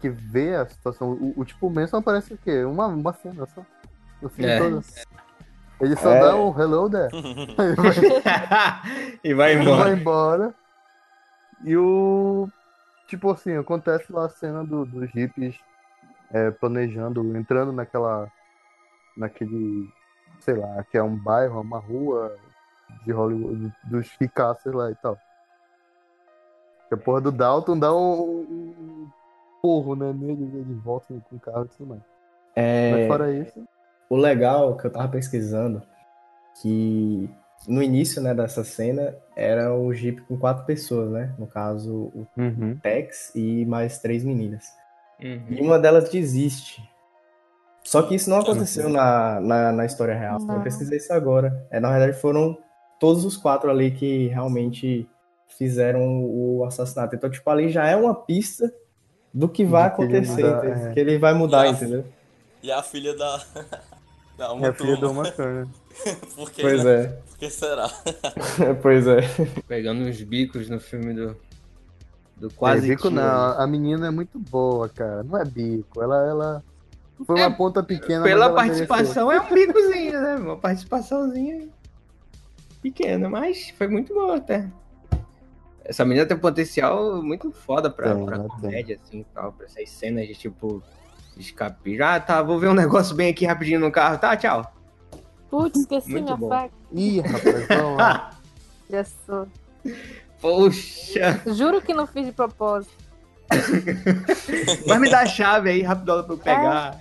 que 0.00 0.08
vê 0.08 0.54
a 0.54 0.66
situação. 0.66 1.12
O, 1.12 1.34
o 1.36 1.44
tipo 1.44 1.68
Manson 1.68 1.98
aparece 1.98 2.32
o 2.32 2.38
quê? 2.38 2.64
Uma, 2.64 2.86
uma 2.86 3.12
cena 3.12 3.44
só. 3.46 3.62
No 4.22 4.28
filme 4.30 4.50
É. 4.50 4.58
todo. 4.58 4.82
Ele 5.80 5.96
só 5.96 6.10
É. 6.12 6.20
dá 6.20 6.34
um 6.34 6.58
hello 6.58 6.88
there. 6.90 7.10
e 9.22 9.34
vai 9.34 9.54
embora. 9.54 9.84
vai 9.84 9.92
embora. 9.92 10.54
E 11.64 11.76
o. 11.76 12.48
Tipo 13.06 13.30
assim, 13.32 13.56
acontece 13.56 14.12
lá 14.12 14.26
a 14.26 14.30
cena 14.30 14.64
do, 14.64 14.84
dos 14.84 15.10
hippies 15.10 15.56
é, 16.30 16.50
planejando, 16.50 17.36
entrando 17.36 17.72
naquela. 17.72 18.30
naquele. 19.16 19.88
sei 20.40 20.54
lá, 20.54 20.84
que 20.90 20.96
é 20.96 21.02
um 21.02 21.16
bairro, 21.16 21.60
uma 21.60 21.78
rua 21.78 22.34
de 23.04 23.12
Hollywood, 23.12 23.72
dos 23.84 24.08
ricaços 24.20 24.72
lá 24.72 24.90
e 24.90 24.94
tal. 24.96 25.18
Que 26.88 26.94
a 26.94 26.96
porra 26.96 27.20
do 27.20 27.32
Dalton 27.32 27.78
dá 27.78 27.94
um, 27.94 28.40
um 28.40 29.08
porro, 29.62 29.94
né, 29.94 30.12
nele, 30.12 30.50
eles 30.54 30.82
voltam 30.82 31.20
com 31.28 31.36
o 31.36 31.40
carro 31.40 31.64
e 31.64 31.76
tudo 31.76 31.88
mais. 31.88 32.02
É, 32.56 32.92
Mas 32.92 33.06
fora 33.06 33.32
isso. 33.32 33.62
O 34.08 34.16
legal 34.16 34.76
que 34.76 34.86
eu 34.86 34.90
tava 34.90 35.08
pesquisando, 35.08 35.82
que 36.60 37.30
no 37.66 37.82
início 37.82 38.22
né, 38.22 38.34
dessa 38.34 38.64
cena 38.64 39.14
era 39.36 39.74
o 39.74 39.92
Jeep 39.92 40.22
com 40.22 40.38
quatro 40.38 40.64
pessoas, 40.64 41.10
né? 41.10 41.34
No 41.38 41.46
caso, 41.46 42.10
o 42.14 42.26
Tex 42.82 43.32
e 43.34 43.64
mais 43.66 43.98
três 43.98 44.24
meninas. 44.24 44.66
Uhum. 45.22 45.46
E 45.50 45.60
uma 45.60 45.78
delas 45.78 46.08
desiste. 46.08 46.88
Só 47.84 48.02
que 48.02 48.14
isso 48.14 48.28
não 48.28 48.40
aconteceu 48.40 48.88
na, 48.88 49.40
na, 49.40 49.72
na 49.72 49.84
história 49.86 50.14
real. 50.14 50.38
Eu 50.48 50.60
pesquisei 50.62 50.98
isso 50.98 51.12
agora. 51.12 51.66
É, 51.70 51.80
na 51.80 51.90
verdade, 51.90 52.20
foram 52.20 52.56
todos 53.00 53.24
os 53.24 53.36
quatro 53.36 53.70
ali 53.70 53.90
que 53.90 54.28
realmente 54.28 55.08
fizeram 55.56 56.24
o 56.24 56.64
assassinato. 56.66 57.14
Então, 57.16 57.30
tipo, 57.30 57.48
ali 57.50 57.68
já 57.70 57.86
é 57.86 57.96
uma 57.96 58.14
pista 58.14 58.72
do 59.32 59.48
que 59.48 59.64
vai 59.64 59.84
acontecer, 59.86 60.42
muda, 60.44 60.58
entendeu? 60.68 60.86
é. 60.88 60.92
que 60.92 61.00
ele 61.00 61.18
vai 61.18 61.34
mudar, 61.34 61.64
E 61.66 61.68
a- 61.68 61.72
entendeu? 61.72 62.04
E 62.62 62.72
a 62.72 62.82
filha 62.82 63.16
da. 63.16 63.40
da 64.36 64.52
uma 64.52 64.66
É 64.66 64.70
a 64.70 64.74
filha. 64.74 65.08
Uma. 65.08 65.24
Por 66.36 66.50
que, 66.52 66.62
Pois 66.62 66.84
né? 66.84 67.02
é, 67.02 67.06
Por 67.08 67.38
que 67.38 67.50
será? 67.50 67.88
pois 68.82 69.06
é. 69.06 69.20
Pegando 69.66 70.02
uns 70.04 70.20
bicos 70.22 70.68
no 70.68 70.78
filme 70.80 71.12
do. 71.14 71.36
Do 72.36 72.48
Quase 72.54 72.82
quase. 72.82 72.88
bico 72.88 73.02
Teen. 73.08 73.14
não, 73.14 73.60
a 73.60 73.66
menina 73.66 74.06
é 74.06 74.10
muito 74.10 74.38
boa, 74.38 74.88
cara. 74.88 75.24
Não 75.24 75.36
é 75.40 75.44
bico. 75.44 76.00
Ela, 76.00 76.24
ela, 76.28 76.64
Foi 77.26 77.34
uma 77.34 77.46
É, 77.46 77.50
ponta 77.50 77.82
pequena. 77.82 78.22
Pela 78.22 78.48
mas 78.48 78.54
ela 78.54 78.62
mereceu. 78.62 78.86
participação 78.86 79.32
é 79.32 79.40
um 79.40 79.52
bicozinho, 79.52 80.20
né? 80.22 80.34
Uma 80.36 80.56
participaçãozinha 80.56 81.68
pequena, 82.80 83.28
mas 83.28 83.70
foi 83.70 83.88
muito 83.88 84.14
boa 84.14 84.36
até. 84.36 84.68
Essa 85.88 86.04
menina 86.04 86.26
tem 86.26 86.36
um 86.36 86.40
potencial 86.40 87.22
muito 87.22 87.50
foda 87.50 87.88
pra, 87.88 88.14
Tem, 88.14 88.26
pra 88.26 88.36
ela 88.36 88.46
comédia, 88.46 89.00
assim, 89.02 89.24
tal, 89.34 89.52
pra 89.52 89.64
essas 89.64 89.88
cenas 89.88 90.28
de 90.28 90.34
tipo 90.34 90.82
escape. 91.34 92.02
Ah, 92.02 92.20
tá, 92.20 92.42
vou 92.42 92.58
ver 92.58 92.68
um 92.68 92.74
negócio 92.76 93.16
bem 93.16 93.30
aqui 93.30 93.46
rapidinho 93.46 93.80
no 93.80 93.90
carro. 93.90 94.18
Tá, 94.18 94.36
tchau. 94.36 94.70
Putz, 95.48 95.80
esqueci 95.80 96.10
Muito 96.10 96.24
minha 96.24 96.36
bom. 96.36 96.50
faca. 96.50 96.74
Ih, 96.92 97.20
rapaz, 97.20 97.66
vamos 97.68 97.96
lá. 97.96 98.30
Já 98.90 99.04
sou. 99.04 99.48
Poxa, 100.42 101.40
Juro 101.46 101.80
que 101.80 101.94
não 101.94 102.06
fiz 102.06 102.26
de 102.26 102.32
propósito. 102.32 102.92
vai 104.86 104.98
me 104.98 105.08
dar 105.08 105.22
a 105.22 105.26
chave 105.26 105.70
aí, 105.70 105.82
rapidão 105.82 106.22
pra 106.22 106.34
eu 106.34 106.38
pegar. 106.38 106.98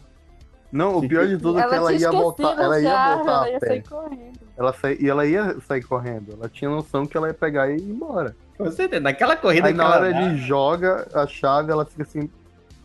Não, 0.71 0.97
o 0.97 1.08
pior 1.08 1.28
de 1.28 1.38
tudo 1.38 1.60
é 1.60 1.67
que 1.67 1.76
ela 1.76 1.93
ia 1.93 2.10
voltar. 2.10 2.58
Ela 2.58 2.80
ia 2.80 3.15
voltar 3.17 3.32
ela 3.32 3.50
ia 3.50 3.60
sair 3.60 3.84
correndo. 3.84 4.39
Ela 4.56 4.73
sai, 4.73 4.97
e 5.00 5.10
ela 5.10 5.26
ia 5.26 5.60
sair 5.67 5.84
correndo. 5.84 6.34
Ela 6.34 6.47
tinha 6.47 6.69
noção 6.69 7.06
que 7.06 7.17
ela 7.17 7.28
ia 7.28 7.34
pegar 7.34 7.69
e 7.69 7.76
ir 7.76 7.89
embora. 7.89 8.34
Com 8.58 8.72
certeza, 8.72 9.00
naquela 9.02 9.36
corrida 9.36 9.67
Aí 9.67 9.74
que 9.74 9.78
na 9.78 9.88
hora 9.89 10.12
dá, 10.12 10.22
ele 10.22 10.38
joga 10.38 11.08
a 11.13 11.28
chave, 11.28 11.72
ela 11.72 11.86
fica 11.86 12.04
assim. 12.04 12.30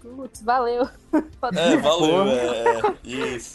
Putz, 0.02 0.42
valeu. 0.42 0.88
É, 1.54 1.76
valeu, 1.76 2.28
é, 2.28 2.78
é, 2.78 2.94
isso. 3.04 3.54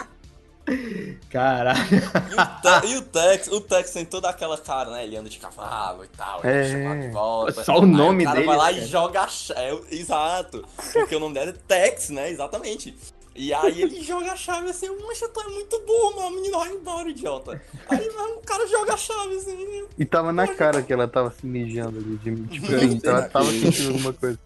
Caralho. 1.30 1.80
E 1.90 2.34
o, 2.34 2.82
Te- 2.82 2.88
e 2.88 2.98
o 2.98 3.02
Tex, 3.02 3.48
o 3.48 3.62
Tex 3.62 3.92
tem 3.92 4.06
toda 4.06 4.30
aquela 4.30 4.58
cara, 4.58 4.90
né? 4.92 5.04
Ele 5.06 5.16
anda 5.16 5.30
de 5.30 5.38
cavalo 5.40 6.04
e 6.04 6.08
tal, 6.10 6.42
ele 6.44 6.54
É. 6.54 6.62
é 6.62 6.72
chamado 6.72 7.02
de 7.02 7.10
volta. 7.10 7.64
Só 7.64 7.78
o 7.80 7.86
nome 7.86 8.26
Aí 8.26 8.26
o 8.26 8.26
cara 8.26 8.36
dele, 8.36 8.48
vai 8.48 8.58
lá 8.58 8.72
né, 8.72 8.80
e 8.80 8.86
joga 8.86 9.22
a 9.22 9.28
chave. 9.28 9.82
Exato. 9.92 10.66
Porque 10.94 11.16
o 11.16 11.20
nome 11.20 11.34
dela 11.36 11.52
é 11.52 11.54
Tex, 11.54 12.10
né? 12.10 12.30
Exatamente. 12.30 12.96
E 13.38 13.54
aí 13.54 13.84
ele 13.84 14.02
joga 14.02 14.32
a 14.32 14.36
chave 14.36 14.68
assim, 14.72 14.90
mancha, 14.90 15.30
tu 15.30 15.40
é 15.40 15.48
muito 15.48 15.80
burro, 15.86 16.16
meu 16.20 16.32
menino 16.32 16.58
vai 16.58 16.72
embora, 16.72 17.08
idiota. 17.08 17.62
Aí 17.88 18.10
mano, 18.16 18.38
o 18.38 18.42
cara 18.42 18.66
joga 18.68 18.96
a 18.96 18.98
chave 18.98 19.36
assim. 19.36 19.86
E 19.96 20.04
tava 20.04 20.34
na 20.34 20.48
cara 20.48 20.82
que 20.82 20.92
ela 20.92 21.08
tava 21.08 21.30
se 21.30 21.46
mijando 21.46 22.00
ali. 22.00 22.18
De, 22.18 22.48
tipo, 22.48 22.66
assim, 22.66 23.00
ela 23.04 23.30
tava 23.30 23.52
sentindo 23.52 23.90
alguma 23.90 24.14
coisa. 24.14 24.40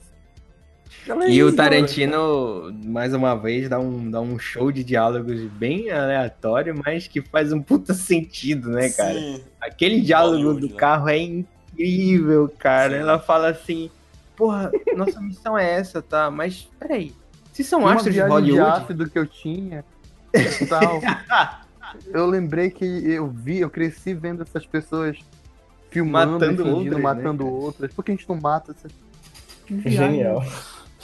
E 1.29 1.41
o 1.41 1.55
Tarantino, 1.55 2.71
mais 2.83 3.13
uma 3.13 3.33
vez, 3.33 3.69
dá 3.69 3.79
um, 3.79 4.11
dá 4.11 4.19
um 4.19 4.37
show 4.37 4.71
de 4.71 4.83
diálogos 4.83 5.41
bem 5.53 5.89
aleatório, 5.89 6.79
mas 6.85 7.07
que 7.07 7.21
faz 7.21 7.51
um 7.51 7.61
puta 7.61 7.93
sentido, 7.93 8.69
né, 8.69 8.89
cara? 8.89 9.13
Sim. 9.13 9.41
Aquele 9.59 10.01
diálogo 10.01 10.35
Hollywood, 10.35 10.67
do 10.67 10.73
né? 10.73 10.77
carro 10.77 11.09
é 11.09 11.17
incrível, 11.17 12.53
cara. 12.59 12.93
Sim. 12.93 12.99
Ela 12.99 13.19
fala 13.19 13.49
assim, 13.49 13.89
porra, 14.35 14.69
nossa 14.95 15.19
missão 15.21 15.57
é 15.57 15.71
essa, 15.79 16.01
tá? 16.01 16.29
Mas, 16.29 16.67
peraí, 16.77 17.15
se 17.51 17.63
são 17.63 17.81
Uma 17.81 17.93
astros 17.93 18.13
de 18.13 18.19
viagem 18.19 18.43
de 18.43 18.51
Hollywood... 18.51 18.81
ácido 18.81 19.09
que 19.09 19.19
eu 19.19 19.27
tinha. 19.27 19.83
e 20.33 20.65
Tal. 20.65 21.01
eu 22.13 22.25
lembrei 22.25 22.69
que 22.69 22.85
eu 22.85 23.27
vi, 23.27 23.59
eu 23.59 23.69
cresci 23.69 24.13
vendo 24.13 24.43
essas 24.43 24.65
pessoas 24.65 25.17
filmando, 25.89 26.33
Matando 26.33 26.63
fingindo, 26.63 26.75
outras, 26.75 26.95
né, 26.95 27.01
matando 27.01 27.47
outras. 27.47 27.93
Por 27.93 28.03
que 28.03 28.11
a 28.11 28.15
gente 28.15 28.27
não 28.27 28.39
mata 28.39 28.71
essas. 28.71 28.91
Genial. 29.85 30.43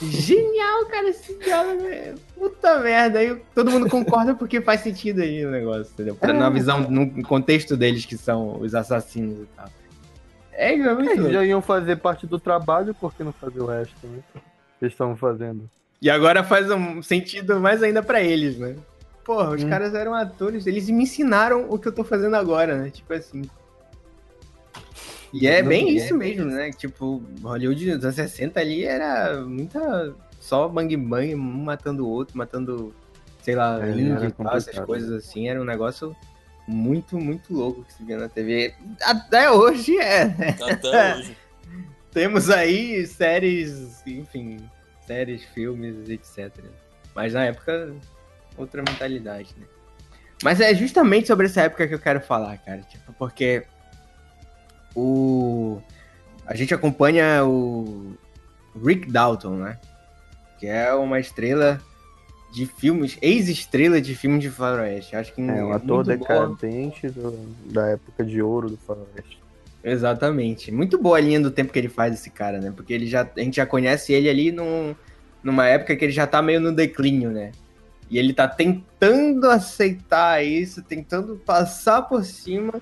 Genial, 0.00 0.86
cara, 0.86 1.08
esse 1.08 1.36
diálogo 1.38 1.82
é 1.84 2.14
puta 2.36 2.78
merda. 2.78 3.18
Aí 3.18 3.34
todo 3.54 3.70
mundo 3.70 3.88
concorda 3.90 4.34
porque 4.34 4.60
faz 4.60 4.80
sentido 4.80 5.22
aí 5.22 5.44
o 5.44 5.50
negócio, 5.50 5.92
entendeu? 5.92 6.14
Pra, 6.14 6.30
É. 6.30 6.32
Na 6.32 6.48
visão, 6.48 6.88
no 6.88 7.22
contexto 7.24 7.76
deles 7.76 8.06
que 8.06 8.16
são 8.16 8.60
os 8.60 8.74
assassinos 8.74 9.40
e 9.40 9.46
tal. 9.56 9.68
É, 10.52 10.72
é 10.72 10.94
muito 10.94 11.10
Eles 11.10 11.32
já 11.32 11.44
iam 11.44 11.60
fazer 11.60 11.96
parte 11.96 12.26
do 12.26 12.38
trabalho, 12.38 12.94
por 12.94 13.12
que 13.14 13.22
não 13.22 13.32
fazer 13.32 13.60
o 13.60 13.66
resto, 13.66 14.06
né? 14.06 14.18
Eles 14.80 14.92
estavam 14.92 15.16
fazendo. 15.16 15.68
E 16.00 16.08
agora 16.08 16.44
faz 16.44 16.70
um 16.70 17.02
sentido 17.02 17.58
mais 17.60 17.82
ainda 17.82 18.02
pra 18.02 18.20
eles, 18.22 18.56
né? 18.58 18.76
Porra, 19.24 19.50
os 19.50 19.62
Hum. 19.64 19.68
caras 19.68 19.94
eram 19.94 20.14
atores, 20.14 20.66
eles 20.66 20.88
me 20.88 21.02
ensinaram 21.02 21.66
o 21.68 21.78
que 21.78 21.88
eu 21.88 21.92
tô 21.92 22.04
fazendo 22.04 22.36
agora, 22.36 22.76
né? 22.76 22.90
Tipo 22.90 23.12
assim. 23.14 23.42
E 25.32 25.46
é 25.46 25.62
bem 25.62 25.94
isso 25.94 26.16
mesmo, 26.16 26.46
né? 26.46 26.70
Tipo, 26.70 27.22
Hollywood 27.42 27.96
dos 27.96 28.04
anos 28.04 28.14
60 28.16 28.58
ali 28.60 28.84
era 28.84 29.40
muita. 29.42 30.14
Só 30.40 30.66
bang 30.68 30.96
bang, 30.96 31.34
um 31.34 31.38
matando 31.38 32.06
o 32.06 32.08
outro, 32.08 32.38
matando, 32.38 32.94
sei 33.42 33.54
lá, 33.54 33.86
É, 33.86 33.90
índio 33.90 34.28
e 34.28 34.32
tal, 34.32 34.56
essas 34.56 34.78
coisas 34.78 35.10
assim. 35.12 35.48
Era 35.48 35.60
um 35.60 35.64
negócio 35.64 36.16
muito, 36.66 37.18
muito 37.18 37.52
louco 37.52 37.82
que 37.84 37.92
se 37.92 38.02
via 38.04 38.16
na 38.16 38.28
TV. 38.28 38.72
Até 39.02 39.50
hoje 39.50 39.98
é, 39.98 40.24
né? 40.26 40.56
Até 40.62 41.16
hoje. 41.16 41.36
Temos 42.12 42.48
aí 42.48 43.06
séries, 43.06 44.02
enfim, 44.06 44.56
séries, 45.08 45.42
filmes, 45.42 46.08
etc. 46.10 46.52
Mas 47.14 47.32
na 47.32 47.44
época, 47.46 47.94
outra 48.56 48.82
mentalidade, 48.82 49.54
né? 49.58 49.66
Mas 50.44 50.60
é 50.60 50.72
justamente 50.74 51.26
sobre 51.26 51.46
essa 51.46 51.62
época 51.62 51.88
que 51.88 51.94
eu 51.94 51.98
quero 51.98 52.20
falar, 52.20 52.58
cara. 52.58 52.82
Tipo, 52.82 53.12
porque 53.14 53.64
o. 54.94 55.80
A 56.46 56.54
gente 56.54 56.72
acompanha 56.72 57.44
o 57.44 58.14
Rick 58.84 59.10
Dalton, 59.10 59.56
né? 59.56 59.78
Que 60.58 60.66
é 60.66 60.92
uma 60.94 61.18
estrela 61.18 61.80
de 62.54 62.64
filmes, 62.66 63.18
ex-estrela 63.20 64.00
de 64.00 64.14
filmes 64.14 64.40
de 64.42 64.50
faroeste. 64.50 65.14
Acho 65.16 65.34
que 65.34 65.40
É, 65.42 65.62
um 65.64 65.72
ator 65.72 66.04
muito 66.06 66.18
boa. 66.26 66.46
decadente 66.48 67.08
do- 67.10 67.54
da 67.72 67.88
época 67.88 68.24
de 68.24 68.40
ouro 68.40 68.70
do 68.70 68.76
Faroeste. 68.78 69.38
Exatamente. 69.82 70.72
Muito 70.72 70.98
boa 70.98 71.18
a 71.18 71.20
linha 71.20 71.40
do 71.40 71.50
tempo 71.50 71.72
que 71.72 71.78
ele 71.78 71.88
faz 71.88 72.14
esse 72.14 72.30
cara, 72.30 72.58
né? 72.58 72.72
Porque 72.74 72.92
ele 72.92 73.06
já, 73.06 73.28
a 73.36 73.40
gente 73.40 73.56
já 73.56 73.66
conhece 73.66 74.12
ele 74.12 74.28
ali 74.28 74.52
num, 74.52 74.94
numa 75.42 75.66
época 75.66 75.96
que 75.96 76.04
ele 76.04 76.12
já 76.12 76.26
tá 76.26 76.42
meio 76.42 76.60
no 76.60 76.72
declínio, 76.72 77.30
né? 77.30 77.52
E 78.10 78.18
ele 78.18 78.32
tá 78.32 78.48
tentando 78.48 79.48
aceitar 79.50 80.44
isso, 80.44 80.82
tentando 80.82 81.36
passar 81.36 82.02
por 82.02 82.24
cima, 82.24 82.80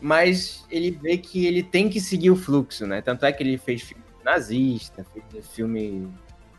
mas 0.00 0.64
ele 0.70 0.90
vê 0.90 1.18
que 1.18 1.44
ele 1.44 1.62
tem 1.62 1.88
que 1.88 2.00
seguir 2.00 2.30
o 2.30 2.36
fluxo, 2.36 2.86
né? 2.86 3.02
Tanto 3.02 3.26
é 3.26 3.32
que 3.32 3.42
ele 3.42 3.58
fez 3.58 3.82
filme 3.82 4.04
nazista, 4.24 5.04
fez 5.30 5.46
filme. 5.48 6.08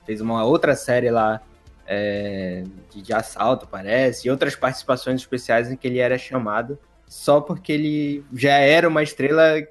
fez 0.06 0.22
uma 0.22 0.44
outra 0.44 0.76
série 0.76 1.10
lá 1.10 1.42
é, 1.88 2.64
de, 2.92 3.02
de 3.02 3.14
assalto, 3.14 3.68
parece, 3.68 4.28
e 4.28 4.32
outras 4.32 4.56
participações 4.56 5.22
especiais 5.22 5.72
em 5.72 5.76
que 5.76 5.88
ele 5.88 6.00
era 6.00 6.18
chamado 6.18 6.78
só 7.16 7.40
porque 7.40 7.72
ele 7.72 8.26
já 8.34 8.56
era 8.58 8.90
uma 8.90 9.02
estrela 9.02 9.66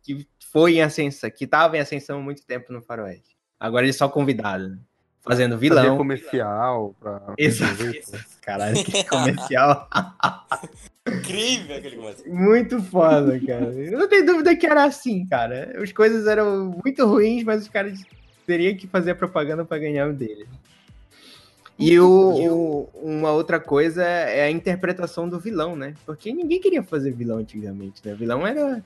que 0.00 0.24
foi 0.52 0.76
em 0.76 0.82
ascensão, 0.82 1.28
que 1.28 1.44
tava 1.44 1.76
em 1.76 1.80
ascensão 1.80 2.20
há 2.20 2.22
muito 2.22 2.46
tempo 2.46 2.72
no 2.72 2.80
Faroeste. 2.80 3.36
Agora 3.58 3.84
ele 3.84 3.90
é 3.90 3.92
só 3.92 4.08
convidado, 4.08 4.68
né? 4.68 4.78
Fazendo 5.20 5.56
Fazia 5.56 5.68
vilão. 5.68 5.96
comercial 5.96 6.94
pra. 7.00 7.20
Exato. 7.36 7.82
Caralho, 8.40 8.82
que 8.84 9.04
comercial. 9.04 9.88
Incrível 11.06 11.76
aquele 11.76 11.96
começo. 11.96 12.28
muito 12.28 12.80
foda, 12.80 13.38
cara. 13.40 13.72
Eu 13.72 13.98
não 13.98 14.08
tenho 14.08 14.24
dúvida 14.24 14.56
que 14.56 14.66
era 14.66 14.84
assim, 14.84 15.26
cara. 15.26 15.82
As 15.82 15.90
coisas 15.90 16.28
eram 16.28 16.80
muito 16.82 17.04
ruins, 17.04 17.42
mas 17.42 17.62
os 17.62 17.68
caras 17.68 18.00
teriam 18.46 18.76
que 18.76 18.86
fazer 18.86 19.10
a 19.10 19.16
propaganda 19.16 19.64
pra 19.64 19.78
ganhar 19.78 20.08
o 20.08 20.12
dele. 20.12 20.46
E 21.78 21.98
o, 22.00 22.08
o- 22.10 22.88
uma 23.02 23.30
outra 23.30 23.60
coisa 23.60 24.02
é 24.04 24.44
a 24.44 24.50
interpretação 24.50 25.28
do 25.28 25.38
vilão, 25.38 25.76
né? 25.76 25.94
Porque 26.04 26.32
ninguém 26.32 26.60
queria 26.60 26.82
fazer 26.82 27.12
vilão 27.12 27.38
antigamente, 27.38 28.00
né? 28.04 28.14
Vilão 28.14 28.46
era. 28.46 28.82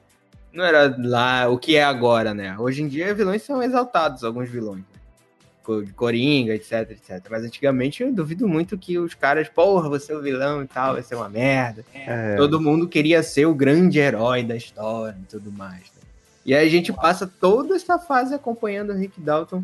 Não 0.52 0.62
era 0.64 0.94
lá 0.98 1.48
o 1.48 1.57
que 1.59 1.76
é 1.76 1.83
agora, 1.85 2.35
né? 2.35 2.55
Hoje 2.59 2.83
em 2.83 2.88
dia, 2.88 3.14
vilões 3.14 3.42
são 3.42 3.62
exaltados, 3.62 4.22
alguns 4.22 4.50
vilões. 4.50 4.81
né? 4.81 4.85
Coringa, 5.94 6.55
etc, 6.55 6.90
etc. 6.90 7.24
Mas 7.31 7.44
antigamente 7.44 8.02
eu 8.02 8.12
duvido 8.12 8.48
muito 8.48 8.76
que 8.76 8.98
os 8.98 9.14
caras, 9.14 9.48
porra, 9.48 9.88
você 9.88 10.12
é 10.12 10.16
o 10.16 10.20
vilão 10.20 10.62
e 10.62 10.66
tal, 10.66 10.94
vai 10.94 11.02
ser 11.02 11.14
uma 11.14 11.28
merda. 11.28 11.85
É, 11.94 12.37
Todo 12.37 12.61
mundo 12.61 12.88
queria 12.88 13.22
ser 13.22 13.46
o 13.46 13.55
grande 13.55 13.98
herói 14.00 14.42
da 14.42 14.57
história 14.57 15.16
e 15.22 15.26
tudo 15.26 15.52
mais. 15.52 15.81
né? 15.83 16.02
E 16.44 16.52
aí 16.55 16.66
a 16.66 16.70
gente 16.70 16.92
passa 16.92 17.26
toda 17.40 17.76
essa 17.76 17.98
fase 17.98 18.35
acompanhando 18.35 18.90
o 18.92 18.96
Rick 18.96 19.20
Dalton 19.20 19.62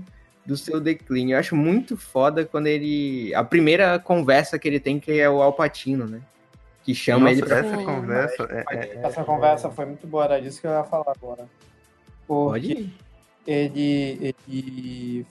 do 0.48 0.56
seu 0.56 0.80
declínio. 0.80 1.34
Eu 1.34 1.38
acho 1.38 1.54
muito 1.54 1.94
foda 1.94 2.42
quando 2.42 2.68
ele. 2.68 3.34
A 3.34 3.44
primeira 3.44 3.98
conversa 3.98 4.58
que 4.58 4.66
ele 4.66 4.80
tem, 4.80 4.98
que 4.98 5.20
é 5.20 5.28
o 5.28 5.42
Alpatino, 5.42 6.06
né? 6.06 6.22
Que 6.82 6.94
chama 6.94 7.26
Nossa, 7.26 7.32
ele 7.32 7.42
pra. 7.42 7.58
essa 7.58 7.76
conversa 7.76 8.48
é, 8.50 8.64
é- 8.74 9.00
Essa 9.02 9.24
conversa 9.24 9.70
foi 9.70 9.84
muito 9.84 10.06
boa, 10.06 10.24
era 10.24 10.40
disso 10.40 10.58
que 10.58 10.66
eu 10.66 10.70
ia 10.70 10.84
falar 10.84 11.12
agora. 11.14 11.46
Porque 12.26 12.50
Pode 12.50 12.72
ir. 12.72 12.94
ele, 13.46 14.34
ele. 14.48 15.26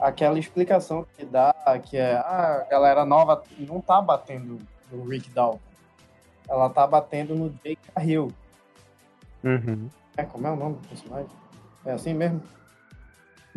Aquela 0.00 0.40
explicação 0.40 1.06
que 1.16 1.24
dá, 1.24 1.54
que 1.84 1.96
é 1.96 2.14
ah, 2.14 2.64
a 2.66 2.70
galera 2.70 3.06
nova 3.06 3.44
não 3.60 3.80
tá 3.80 4.02
batendo 4.02 4.58
no 4.90 5.04
Rick 5.04 5.30
Dalton. 5.30 5.60
Ela 6.48 6.68
tá 6.68 6.84
batendo 6.84 7.36
no 7.36 7.50
Jake 7.62 7.78
Carrill. 7.94 8.32
Uhum. 9.44 9.88
É, 10.16 10.24
como 10.24 10.48
é 10.48 10.50
o 10.50 10.56
nome 10.56 10.76
do 10.78 10.88
personagem? 10.88 11.30
É 11.86 11.92
assim 11.92 12.12
mesmo? 12.12 12.42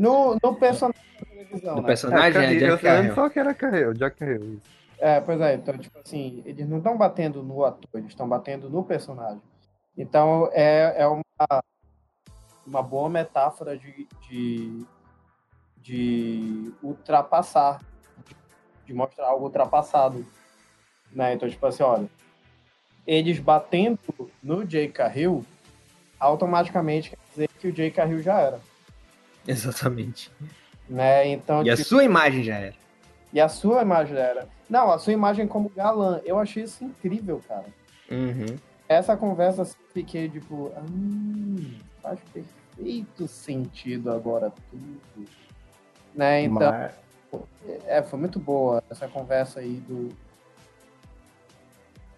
No, 0.01 0.35
no 0.41 0.55
personagem 0.55 1.01
da 1.19 1.25
televisão, 1.25 1.75
Do 1.75 1.81
né? 1.81 1.87
personagem 1.87 2.29
é, 2.29 2.33
Carril, 2.33 2.59
Jack 2.59 2.83
Carrell. 2.83 3.15
só 3.15 3.29
que 3.29 3.39
era 3.39 3.53
Carril, 3.53 3.93
Jack 3.93 4.17
Carril. 4.17 4.53
isso. 4.55 4.67
É, 4.97 5.19
pois 5.21 5.39
é, 5.41 5.53
então, 5.55 5.77
tipo 5.77 5.99
assim, 5.99 6.41
eles 6.45 6.67
não 6.67 6.77
estão 6.77 6.97
batendo 6.97 7.43
no 7.43 7.63
ator, 7.63 7.87
eles 7.93 8.09
estão 8.09 8.27
batendo 8.27 8.69
no 8.69 8.83
personagem. 8.83 9.41
Então, 9.95 10.49
é, 10.53 10.95
é 11.03 11.07
uma, 11.07 11.23
uma 12.65 12.81
boa 12.81 13.09
metáfora 13.09 13.77
de, 13.77 14.07
de, 14.27 14.85
de 15.77 16.73
ultrapassar, 16.81 17.79
de, 18.27 18.35
de 18.87 18.93
mostrar 18.93 19.27
algo 19.27 19.45
ultrapassado. 19.45 20.25
Né? 21.11 21.33
Então, 21.33 21.47
tipo 21.49 21.65
assim, 21.65 21.83
olha, 21.83 22.07
eles 23.05 23.37
batendo 23.39 23.99
no 24.41 24.67
Jay 24.67 24.87
Carril, 24.87 25.45
automaticamente 26.19 27.11
quer 27.11 27.17
dizer 27.29 27.47
que 27.59 27.67
o 27.67 27.75
Jay 27.75 27.91
Carril 27.91 28.21
já 28.21 28.39
era. 28.39 28.70
Exatamente. 29.47 30.31
Né? 30.89 31.27
Então, 31.29 31.63
E 31.63 31.69
a 31.69 31.75
tipo, 31.75 31.87
sua 31.89 32.03
imagem 32.03 32.43
já 32.43 32.55
era. 32.55 32.75
e 33.33 33.39
a 33.39 33.47
sua 33.49 33.81
imagem 33.81 34.15
já 34.15 34.21
era. 34.21 34.47
Não, 34.69 34.91
a 34.91 34.99
sua 34.99 35.13
imagem 35.13 35.47
como 35.47 35.69
galã. 35.69 36.21
Eu 36.25 36.37
achei 36.39 36.63
isso 36.63 36.83
incrível, 36.83 37.41
cara. 37.47 37.65
Uhum. 38.09 38.57
Essa 38.89 39.15
conversa 39.15 39.61
assim, 39.61 39.75
fiquei 39.93 40.29
tipo, 40.29 40.71
hum, 40.89 41.73
faz 42.01 42.19
perfeito 42.33 43.27
sentido 43.27 44.11
agora 44.11 44.51
tudo. 44.69 45.25
Né? 46.13 46.43
Então, 46.43 46.71
Mas- 46.71 46.93
é, 47.87 48.01
foi 48.03 48.19
muito 48.19 48.37
boa 48.39 48.83
essa 48.89 49.07
conversa 49.07 49.61
aí 49.61 49.75
do. 49.87 50.09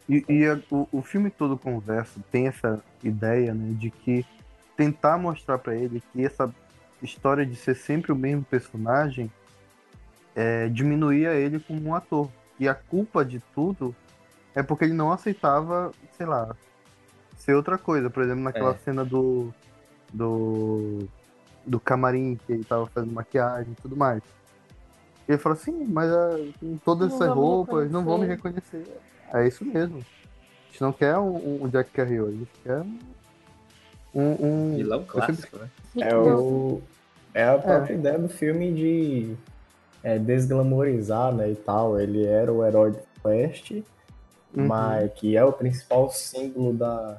E, 0.09 0.25
e 0.27 0.45
a- 0.47 0.59
o, 0.71 0.87
o 0.91 1.01
filme 1.01 1.29
todo 1.29 1.57
conversa 1.57 2.19
tem 2.31 2.47
essa 2.47 2.81
ideia, 3.03 3.53
né, 3.53 3.73
de 3.77 3.89
que 3.89 4.25
tentar 4.75 5.17
mostrar 5.17 5.59
pra 5.59 5.75
ele 5.75 6.01
que 6.11 6.25
essa 6.25 6.53
história 7.03 7.45
de 7.45 7.55
ser 7.55 7.75
sempre 7.75 8.11
o 8.11 8.15
mesmo 8.15 8.43
personagem 8.43 9.31
é, 10.35 10.67
diminuía 10.69 11.33
ele 11.33 11.59
como 11.59 11.89
um 11.89 11.93
ator. 11.95 12.29
E 12.59 12.67
a 12.67 12.73
culpa 12.73 13.23
de 13.25 13.39
tudo 13.53 13.95
é 14.55 14.63
porque 14.63 14.85
ele 14.85 14.93
não 14.93 15.11
aceitava, 15.11 15.91
sei 16.17 16.25
lá, 16.25 16.55
ser 17.37 17.53
outra 17.55 17.77
coisa. 17.77 18.09
Por 18.09 18.23
exemplo, 18.23 18.43
naquela 18.43 18.71
É. 18.71 18.77
cena 18.77 19.03
do, 19.03 19.53
do 20.11 21.07
do 21.65 21.79
camarim 21.79 22.37
que 22.45 22.51
ele 22.51 22.63
tava 22.65 22.85
fazendo 22.87 23.13
maquiagem 23.13 23.71
e 23.71 23.81
tudo 23.81 23.95
mais. 23.95 24.21
Ele 25.27 25.37
falou 25.37 25.57
assim, 25.57 25.85
mas 25.85 26.11
ah, 26.11 26.37
com 26.59 26.75
todas 26.77 27.09
Não 27.09 27.15
essas 27.15 27.29
roupas 27.33 27.89
não 27.89 28.03
vão 28.03 28.17
me 28.17 28.25
reconhecer." 28.25 28.85
É 29.33 29.47
isso 29.47 29.63
mesmo. 29.65 29.97
A 29.99 30.71
gente 30.71 30.81
não 30.81 30.91
quer 30.91 31.17
um, 31.17 31.63
um 31.63 31.69
Jack 31.69 31.89
Carril, 31.91 32.27
a 32.27 32.31
gente 32.31 32.51
quer 32.63 32.83
um. 34.13 34.71
um 34.71 34.75
Vilão 34.75 34.99
eu 34.99 35.05
sempre- 35.05 35.21
clássico, 35.25 35.57
né? 35.57 35.69
É, 35.99 36.15
o, 36.15 36.81
é 37.33 37.43
a 37.43 37.57
própria 37.57 37.93
ideia 37.93 38.17
do 38.19 38.29
filme 38.29 38.73
de 38.73 39.35
é, 40.03 40.17
desglamorizar, 40.19 41.31
né, 41.33 41.51
e 41.51 41.55
tal. 41.55 41.99
Ele 41.99 42.25
era 42.25 42.51
o 42.51 42.65
herói 42.65 42.91
do 42.91 42.99
Oeste, 43.23 43.83
Uhum. 44.55 44.67
mas 44.67 45.11
que 45.13 45.35
é 45.35 45.43
o 45.43 45.51
principal 45.51 46.11
símbolo 46.11 46.73
da, 46.73 47.17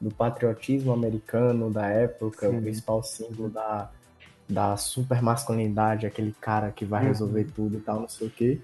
do 0.00 0.08
patriotismo 0.10 0.92
americano 0.92 1.68
da 1.70 1.86
época, 1.88 2.48
Sim. 2.48 2.58
o 2.58 2.62
principal 2.62 3.02
símbolo 3.02 3.48
da, 3.48 3.90
da 4.48 4.76
super 4.76 5.20
masculinidade, 5.20 6.06
aquele 6.06 6.32
cara 6.40 6.70
que 6.70 6.84
vai 6.84 7.02
Uhum. 7.02 7.08
resolver 7.08 7.44
tudo 7.54 7.78
e 7.78 7.80
tal, 7.80 8.00
não 8.00 8.08
sei 8.08 8.28
o 8.28 8.30
quê. 8.30 8.60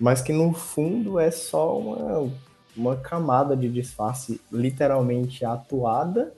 Mas 0.00 0.22
que 0.22 0.32
no 0.32 0.54
fundo 0.54 1.18
é 1.18 1.30
só 1.30 1.76
uma, 1.78 2.30
uma 2.76 2.96
camada 2.96 3.54
de 3.56 3.68
disfarce 3.68 4.40
literalmente 4.50 5.44
atuada, 5.44 6.32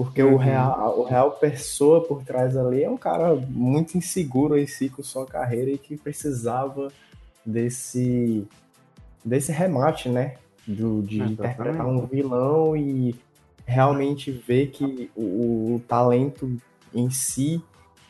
porque 0.00 0.22
o, 0.22 0.30
Uhum. 0.30 0.36
real, 0.38 0.98
o 0.98 1.04
real 1.04 1.32
pessoa 1.32 2.02
por 2.02 2.22
trás 2.24 2.56
ali 2.56 2.82
é 2.82 2.88
um 2.88 2.96
cara 2.96 3.34
muito 3.34 3.98
inseguro 3.98 4.56
em 4.56 4.66
si 4.66 4.88
com 4.88 5.02
sua 5.02 5.26
carreira 5.26 5.72
e 5.72 5.76
que 5.76 5.94
precisava 5.94 6.88
desse, 7.44 8.48
desse 9.22 9.52
remate, 9.52 10.08
né? 10.08 10.36
Do, 10.66 11.02
de 11.02 11.16
Exatamente. 11.16 11.32
interpretar 11.34 11.86
um 11.86 12.06
vilão 12.06 12.74
e 12.74 13.14
realmente 13.66 14.30
ver 14.32 14.68
que 14.68 15.10
o, 15.14 15.74
o 15.74 15.82
talento 15.86 16.50
em 16.94 17.10
si 17.10 17.62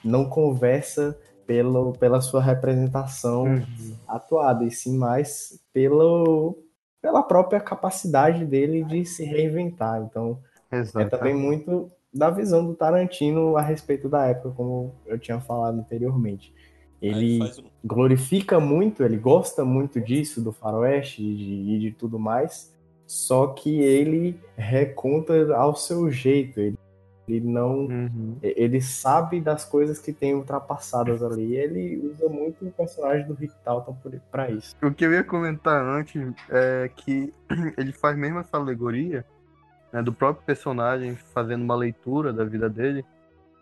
não 0.04 0.26
conversa 0.26 1.18
pelo, 1.44 1.92
pela 1.94 2.20
sua 2.20 2.40
representação 2.40 3.46
Uhum. 3.46 3.96
atuada, 4.06 4.64
e 4.64 4.70
sim 4.70 4.96
mais 4.96 5.60
pelo, 5.72 6.56
pela 7.02 7.24
própria 7.24 7.58
capacidade 7.58 8.44
dele 8.46 8.84
de 8.84 9.04
se 9.04 9.24
reinventar. 9.24 10.00
Então, 10.02 10.38
é 10.70 10.78
Exatamente. 10.78 11.10
também 11.10 11.34
muito 11.34 11.90
da 12.12 12.30
visão 12.30 12.66
do 12.66 12.74
Tarantino 12.74 13.56
a 13.56 13.62
respeito 13.62 14.08
da 14.08 14.26
época, 14.26 14.50
como 14.50 14.94
eu 15.06 15.18
tinha 15.18 15.40
falado 15.40 15.78
anteriormente. 15.78 16.52
Ele 17.00 17.40
um- 17.42 17.70
glorifica 17.84 18.60
muito, 18.60 19.02
ele 19.02 19.16
gosta 19.16 19.64
muito 19.64 20.00
disso, 20.00 20.42
do 20.42 20.52
faroeste 20.52 21.22
e 21.22 21.36
de, 21.36 21.78
de 21.80 21.92
tudo 21.92 22.18
mais, 22.18 22.74
só 23.06 23.46
que 23.48 23.80
ele 23.80 24.38
reconta 24.56 25.54
ao 25.56 25.74
seu 25.74 26.10
jeito, 26.10 26.60
ele, 26.60 26.78
ele 27.26 27.46
não 27.48 27.86
Uhum. 27.86 28.36
ele 28.42 28.80
sabe 28.82 29.40
das 29.40 29.64
coisas 29.64 29.98
que 30.00 30.12
tem 30.12 30.34
ultrapassadas 30.34 31.22
ali. 31.22 31.56
Ele 31.56 32.10
usa 32.12 32.28
muito 32.28 32.66
o 32.66 32.70
personagem 32.72 33.26
do 33.26 33.34
Rick 33.34 33.54
Dalton 33.64 33.96
pra 34.30 34.50
isso. 34.50 34.74
O 34.82 34.92
que 34.92 35.04
eu 35.04 35.12
ia 35.12 35.24
comentar 35.24 35.82
antes 35.82 36.20
é 36.50 36.90
que 36.94 37.32
ele 37.78 37.92
faz 37.92 38.16
mesmo 38.18 38.40
essa 38.40 38.56
alegoria 38.56 39.24
né, 39.92 40.02
do 40.02 40.12
próprio 40.12 40.44
personagem 40.44 41.16
fazendo 41.16 41.62
uma 41.62 41.74
leitura 41.74 42.32
da 42.32 42.44
vida 42.44 42.68
dele, 42.68 43.04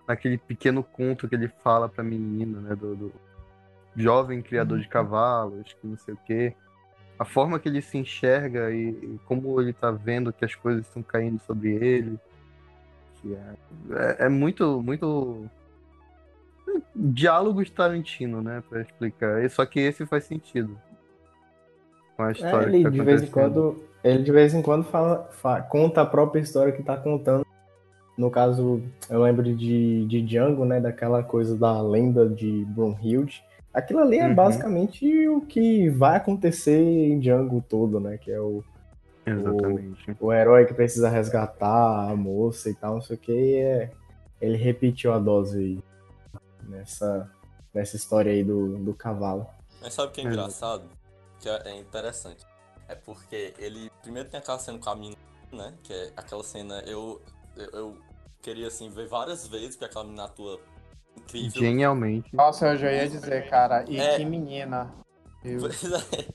naquele 0.07 0.39
pequeno 0.39 0.83
conto 0.83 1.29
que 1.29 1.35
ele 1.35 1.49
fala 1.63 1.89
pra 1.89 2.03
menina, 2.05 2.61
né, 2.61 2.75
do, 2.75 2.97
do 2.97 3.13
jovem 3.97 4.41
criador 4.43 4.79
de 4.79 4.89
cavalos, 4.89 5.75
que 5.75 5.87
não 5.87 5.97
sei 5.97 6.15
o 6.15 6.19
quê. 6.25 6.55
A 7.19 7.25
forma 7.25 7.59
que 7.59 7.69
ele 7.69 7.83
se 7.83 7.99
enxerga 7.99 8.71
e, 8.71 8.91
e 8.91 9.21
como 9.27 9.61
ele 9.61 9.73
tá 9.73 9.91
vendo 9.91 10.33
que 10.33 10.45
as 10.45 10.55
coisas 10.55 10.87
estão 10.87 11.03
caindo 11.03 11.41
sobre 11.41 11.71
ele. 11.75 12.19
É, 13.27 13.55
é, 13.91 14.27
é 14.27 14.29
muito, 14.29 14.81
muito 14.81 15.45
diálogo 16.95 17.69
Tarantino, 17.71 18.41
né, 18.41 18.63
pra 18.69 18.81
explicar. 18.81 19.49
Só 19.51 19.67
que 19.67 19.81
esse 19.81 20.07
faz 20.07 20.25
sentido. 20.25 20.79
Com 22.17 22.23
a 22.23 22.29
É, 22.29 22.33
história 22.33 22.67
ele 22.69 22.79
que 22.79 22.85
tá 22.85 22.91
de 22.91 23.03
vez 23.03 23.23
em 23.23 23.27
quando, 23.27 23.83
ele 24.05 24.23
de 24.23 24.33
vez 24.33 24.55
em 24.55 24.63
quando 24.63 24.85
fala, 24.85 25.29
fa- 25.33 25.61
conta 25.63 26.03
a 26.03 26.07
própria 26.07 26.41
história 26.41 26.73
que 26.73 26.83
tá 26.83 26.97
contando. 26.97 27.45
No 28.17 28.31
caso, 28.31 28.83
eu 29.09 29.23
lembro 29.23 29.43
de, 29.55 30.05
de 30.07 30.23
Django, 30.23 30.65
né, 30.65 30.81
daquela 30.81 31.23
coisa 31.23 31.57
da 31.57 31.81
lenda 31.81 32.29
de 32.29 32.65
Brunhilde. 32.65 33.43
Aquilo 33.73 34.01
ali 34.01 34.19
é 34.19 34.27
Uhum. 34.29 34.35
basicamente 34.35 35.29
o 35.29 35.41
que 35.43 35.89
vai 35.91 36.17
acontecer 36.17 36.81
em 36.83 37.21
Django 37.21 37.65
todo, 37.69 38.01
né, 38.01 38.19
que 38.19 38.31
é 38.33 38.41
o, 38.41 38.65
Exatamente. 39.25 40.17
o 40.19 40.33
herói 40.33 40.67
que 40.67 40.75
precisa 40.75 41.09
resgatar 41.09 42.11
a 42.11 42.17
moça 42.17 42.69
e 42.71 42.75
tal, 42.75 42.95
não 42.95 43.03
sei 43.03 43.15
o 43.17 43.19
que, 43.21 43.57
é, 43.57 43.91
ele 44.41 44.57
repetiu 44.57 45.13
a 45.13 45.19
dose 45.19 45.59
aí 45.59 45.79
nessa, 46.69 47.31
nessa 47.73 47.95
história 47.95 48.33
aí 48.33 48.43
do, 48.43 48.79
do 48.79 48.95
cavalo. 48.95 49.47
Mas 49.81 49.95
sabe 49.95 50.09
o 50.09 50.11
que 50.13 50.21
é 50.23 50.25
engraçado? 50.25 50.83
Que 51.41 51.49
é 51.49 51.63
é 51.67 51.79
interessante. 51.79 52.45
É 52.89 52.95
porque 52.95 53.55
ele. 53.59 53.91
Primeiro 54.03 54.29
tem 54.29 54.41
aquela 54.41 54.59
cena 54.59 54.79
com 54.79 54.91
a 54.91 54.97
mina, 54.97 55.17
né? 55.53 55.75
Que 55.83 55.93
é 55.93 56.13
aquela 56.17 56.43
cena. 56.43 56.81
Eu, 56.87 57.21
eu, 57.57 57.71
eu 57.73 57.99
queria, 58.41 58.69
assim, 58.69 58.89
ver 58.89 59.07
várias 59.07 59.47
vezes, 59.47 59.77
porque 59.77 59.85
aquela 59.85 60.05
mina 60.05 60.25
atua 60.25 60.59
incrível. 61.17 61.61
Genialmente. 61.61 62.35
Nossa, 62.35 62.69
eu 62.69 62.77
já 62.79 62.93
ia 62.93 63.09
dizer, 63.09 63.49
cara, 63.51 63.85
e 63.89 63.99
É. 64.01 64.17
que 64.17 64.25
menina. 64.25 64.93
Eu- 65.45 65.61
Pois 65.61 65.85
é. 65.85 66.27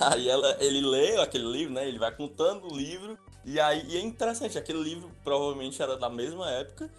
Aí 0.00 0.28
ela, 0.28 0.56
ele 0.60 0.80
lê 0.80 1.16
aquele 1.20 1.44
livro, 1.46 1.74
né? 1.74 1.86
Ele 1.86 1.98
vai 1.98 2.10
contando 2.14 2.66
o 2.72 2.76
livro. 2.76 3.18
E 3.44 3.60
aí 3.60 3.84
e 3.86 3.96
é 3.96 4.00
interessante, 4.00 4.58
aquele 4.58 4.82
livro 4.82 5.10
provavelmente 5.22 5.80
era 5.80 5.96
da 5.96 6.10
mesma 6.10 6.50
época. 6.50 6.90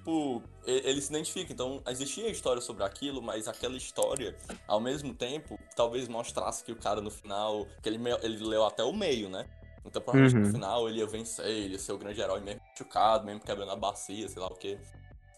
Tipo, 0.00 0.42
ele 0.64 1.00
se 1.00 1.10
identifica. 1.10 1.52
Então, 1.52 1.82
existia 1.86 2.28
história 2.28 2.62
sobre 2.62 2.82
aquilo, 2.84 3.20
mas 3.20 3.46
aquela 3.46 3.76
história, 3.76 4.34
ao 4.66 4.80
mesmo 4.80 5.12
tempo, 5.14 5.58
talvez 5.76 6.08
mostrasse 6.08 6.64
que 6.64 6.72
o 6.72 6.76
cara 6.76 7.00
no 7.02 7.10
final. 7.10 7.66
Que 7.82 7.88
ele, 7.90 8.00
ele 8.22 8.38
leu 8.42 8.64
até 8.64 8.82
o 8.82 8.92
meio, 8.94 9.28
né? 9.28 9.46
Então, 9.84 10.00
provavelmente 10.00 10.36
no 10.38 10.46
Uhum. 10.46 10.52
final 10.52 10.88
ele 10.88 10.98
ia 11.00 11.06
vencer, 11.06 11.46
ele 11.46 11.72
ia 11.74 11.78
ser 11.78 11.92
o 11.92 11.98
grande 11.98 12.20
herói 12.20 12.40
mesmo 12.40 12.60
machucado, 12.70 13.24
mesmo 13.26 13.40
quebrando 13.40 13.70
a 13.72 13.76
bacia, 13.76 14.28
sei 14.28 14.40
lá 14.40 14.48
o 14.48 14.54
quê. 14.56 14.78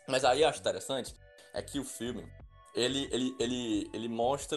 Mas 0.07 0.25
aí 0.25 0.43
eu 0.43 0.49
acho 0.49 0.59
interessante 0.61 1.15
é 1.55 1.63
que 1.63 1.79
o 1.79 1.85
filme, 1.85 2.25
ele, 2.75 3.09
ele, 3.13 3.37
ele, 3.39 3.91
ele 3.93 4.09
mostra 4.09 4.57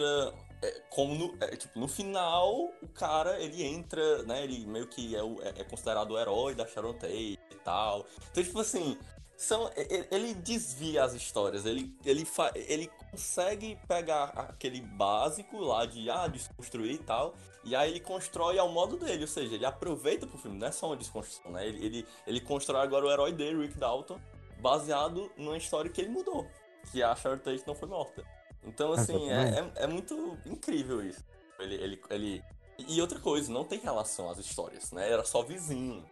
é, 0.62 0.70
como 0.90 1.14
no, 1.14 1.36
é, 1.40 1.54
tipo, 1.56 1.78
no 1.78 1.86
final 1.86 2.72
o 2.82 2.88
cara 2.88 3.40
ele 3.40 3.62
entra, 3.62 4.22
né? 4.24 4.42
Ele 4.44 4.66
meio 4.66 4.86
que 4.88 5.14
é, 5.14 5.22
o- 5.22 5.40
é- 5.42 5.60
é 5.60 5.64
considerado 5.64 6.12
o 6.12 6.18
herói 6.18 6.54
da 6.54 6.66
Sharon 6.66 6.94
Tate 6.94 7.38
e 7.50 7.54
tal. 7.64 8.06
Então, 8.32 8.42
tipo 8.42 8.58
assim, 8.60 8.98
são, 9.36 9.70
ele 10.10 10.32
desvia 10.34 11.04
as 11.04 11.12
histórias, 11.12 11.66
ele, 11.66 11.94
ele, 12.04 12.24
fa, 12.24 12.50
ele 12.54 12.90
consegue 13.10 13.78
pegar 13.86 14.24
aquele 14.34 14.80
básico 14.80 15.58
lá 15.58 15.84
de 15.84 16.08
ah, 16.08 16.26
desconstruir 16.26 16.94
e 16.94 16.98
tal, 16.98 17.34
e 17.62 17.76
aí 17.76 17.90
ele 17.90 18.00
constrói 18.00 18.58
ao 18.58 18.70
modo 18.70 18.96
dele, 18.96 19.22
ou 19.22 19.28
seja, 19.28 19.54
ele 19.54 19.66
aproveita 19.66 20.26
pro 20.26 20.38
filme, 20.38 20.58
não 20.58 20.66
é 20.66 20.72
só 20.72 20.86
uma 20.86 20.96
desconstrução, 20.96 21.50
né? 21.52 21.66
Ele, 21.66 21.84
ele, 21.84 22.06
ele 22.26 22.40
constrói 22.40 22.82
agora 22.82 23.04
o 23.04 23.10
herói 23.10 23.32
dele, 23.32 23.66
Rick 23.66 23.76
Dalton, 23.76 24.18
baseado 24.60 25.30
numa 25.36 25.56
história 25.56 25.90
que 25.90 26.00
ele 26.00 26.10
mudou, 26.10 26.46
que 26.90 27.02
a 27.02 27.14
Sharon 27.14 27.38
Tate 27.38 27.64
não 27.66 27.74
foi 27.74 27.88
morta. 27.88 28.24
Então, 28.64 28.92
assim, 28.92 29.30
é, 29.30 29.60
é, 29.60 29.84
é 29.84 29.86
muito 29.86 30.38
incrível 30.46 31.04
isso. 31.04 31.24
Ele, 31.58 31.74
ele, 31.74 32.02
ele... 32.10 32.44
E 32.78 33.00
outra 33.00 33.18
coisa, 33.20 33.52
não 33.52 33.64
tem 33.64 33.78
relação 33.78 34.28
às 34.30 34.38
histórias, 34.38 34.92
né? 34.92 35.10
Era 35.10 35.24
só 35.24 35.42
vizinho. 35.42 36.04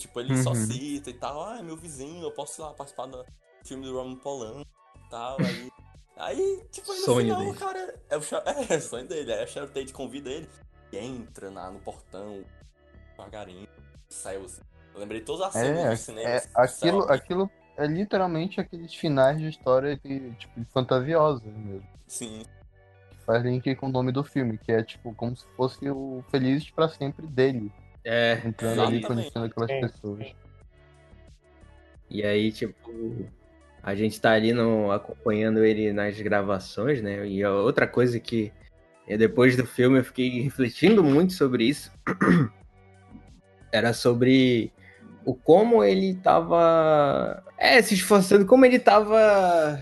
Tipo, 0.00 0.18
ele 0.20 0.36
só 0.42 0.50
Uhum. 0.50 0.54
cita 0.66 1.10
e 1.10 1.14
tal, 1.14 1.44
ah, 1.44 1.58
é 1.58 1.62
meu 1.62 1.76
vizinho, 1.76 2.22
eu 2.22 2.32
posso 2.32 2.60
ir 2.60 2.64
lá 2.64 2.72
participar 2.72 3.06
do 3.06 3.24
filme 3.64 3.84
do 3.84 3.94
Roman 3.96 4.16
Polanski 4.16 4.66
e 5.06 5.10
tal, 5.10 5.36
aí... 5.40 5.70
Aí, 6.16 6.62
tipo, 6.70 6.90
aí 6.92 6.98
no 6.98 7.04
Sonho 7.04 7.20
final, 7.22 7.38
dele. 7.40 7.50
o 7.50 7.54
cara. 7.54 7.94
É 8.10 8.16
o, 8.16 8.20
é, 8.70 8.76
o 8.76 8.80
sonho 8.82 9.06
dele. 9.08 9.32
Aí 9.32 9.42
a 9.42 9.46
Sharon 9.46 9.68
Tate 9.68 9.90
convida 9.92 10.28
ele 10.28 10.46
e 10.92 10.98
entra 10.98 11.50
na, 11.50 11.70
no 11.70 11.80
portão, 11.80 12.44
devagarinho, 13.10 13.66
saiu 14.08 14.44
assim. 14.44 14.60
Eu 14.94 15.00
lembrei 15.00 15.20
todas 15.22 15.46
as 15.46 15.52
cenas 15.54 15.78
É, 15.84 15.90
do 15.90 15.96
cinema. 15.96 16.28
é 16.28 16.36
assim, 16.36 16.48
aquilo, 16.88 17.02
aquilo 17.10 17.50
é 17.76 17.86
literalmente 17.86 18.60
aqueles 18.60 18.94
finais 18.94 19.38
de 19.38 19.48
história 19.48 19.96
que, 19.96 20.30
tipo, 20.32 20.62
fantasiosas 20.72 21.42
mesmo. 21.54 21.86
Sim. 22.06 22.44
Faz 23.24 23.42
link 23.42 23.74
com 23.76 23.86
o 23.86 23.90
nome 23.92 24.12
do 24.12 24.22
filme, 24.24 24.58
que 24.58 24.72
é 24.72 24.82
tipo 24.82 25.14
como 25.14 25.34
se 25.36 25.46
fosse 25.56 25.88
o 25.88 26.22
Felizes 26.30 26.68
pra 26.70 26.88
sempre 26.88 27.26
dele, 27.26 27.72
É, 28.04 28.40
entrando 28.44 28.82
ali 28.82 29.00
conhecendo 29.00 29.46
aquelas 29.46 29.70
Sim. 29.70 29.80
pessoas. 29.80 30.34
E 32.08 32.24
aí, 32.24 32.50
tipo, 32.50 33.30
a 33.82 33.94
gente 33.94 34.20
tá 34.20 34.32
ali 34.32 34.52
no, 34.52 34.90
acompanhando 34.90 35.64
ele 35.64 35.92
nas 35.92 36.20
gravações, 36.20 37.00
né? 37.02 37.26
E 37.26 37.44
outra 37.44 37.86
coisa 37.86 38.18
que 38.18 38.52
depois 39.06 39.56
do 39.56 39.66
filme 39.66 39.98
eu 39.98 40.04
fiquei 40.04 40.42
refletindo 40.42 41.02
muito 41.02 41.32
sobre 41.32 41.64
isso 41.64 41.90
era 43.72 43.92
sobre 43.92 44.72
o 45.24 45.34
como 45.34 45.82
ele 45.82 46.14
tava 46.14 47.42
é, 47.58 47.80
se 47.82 47.94
esforçando, 47.94 48.46
como 48.46 48.64
ele 48.64 48.78
tava 48.78 49.80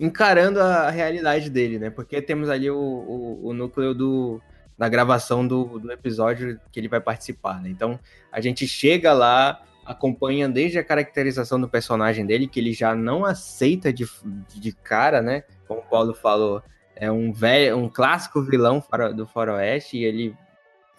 encarando 0.00 0.60
a 0.60 0.90
realidade 0.90 1.50
dele, 1.50 1.78
né? 1.78 1.90
Porque 1.90 2.22
temos 2.22 2.48
ali 2.48 2.70
o, 2.70 2.76
o, 2.76 3.48
o 3.48 3.52
núcleo 3.52 3.94
do, 3.94 4.40
da 4.78 4.88
gravação 4.88 5.46
do, 5.46 5.78
do 5.80 5.90
episódio 5.92 6.58
que 6.70 6.78
ele 6.78 6.88
vai 6.88 7.00
participar, 7.00 7.60
né? 7.60 7.68
Então 7.68 7.98
a 8.30 8.40
gente 8.40 8.66
chega 8.68 9.12
lá, 9.12 9.60
acompanha 9.84 10.48
desde 10.48 10.78
a 10.78 10.84
caracterização 10.84 11.60
do 11.60 11.68
personagem 11.68 12.24
dele, 12.24 12.46
que 12.46 12.60
ele 12.60 12.72
já 12.72 12.94
não 12.94 13.24
aceita 13.24 13.92
de, 13.92 14.06
de 14.54 14.72
cara, 14.72 15.20
né? 15.20 15.42
Como 15.66 15.80
o 15.80 15.84
Paulo 15.84 16.14
falou, 16.14 16.62
é 16.94 17.10
um 17.10 17.32
velho, 17.32 17.76
um 17.76 17.88
clássico 17.88 18.40
vilão 18.40 18.82
do 19.16 19.26
Faroeste 19.26 19.96
e 19.98 20.04
ele, 20.04 20.36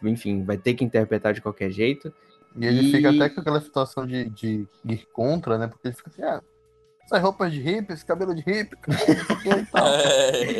enfim, 0.03 0.43
vai 0.43 0.57
ter 0.57 0.73
que 0.73 0.83
interpretar 0.83 1.33
de 1.33 1.41
qualquer 1.41 1.71
jeito. 1.71 2.13
E 2.55 2.65
ele 2.65 2.89
E- 2.89 2.91
fica 2.91 3.09
até 3.11 3.29
com 3.29 3.39
aquela 3.41 3.61
situação 3.61 4.05
de, 4.05 4.29
de 4.31 4.67
ir 4.85 5.07
contra, 5.13 5.57
né? 5.57 5.67
Porque 5.67 5.87
ele 5.87 5.95
fica 5.95 6.09
assim, 6.09 6.23
ah, 6.23 6.41
essas 7.05 7.21
roupas 7.21 7.51
de 7.51 7.59
hippie, 7.59 7.93
esse 7.93 8.05
cabelo 8.05 8.35
de 8.35 8.41
hippie, 8.41 8.75
cara, 8.75 8.97
não 8.97 9.05
sei 9.05 9.15
o 9.15 9.39
que 9.41 9.49
e 9.49 9.65
tal. 9.67 9.87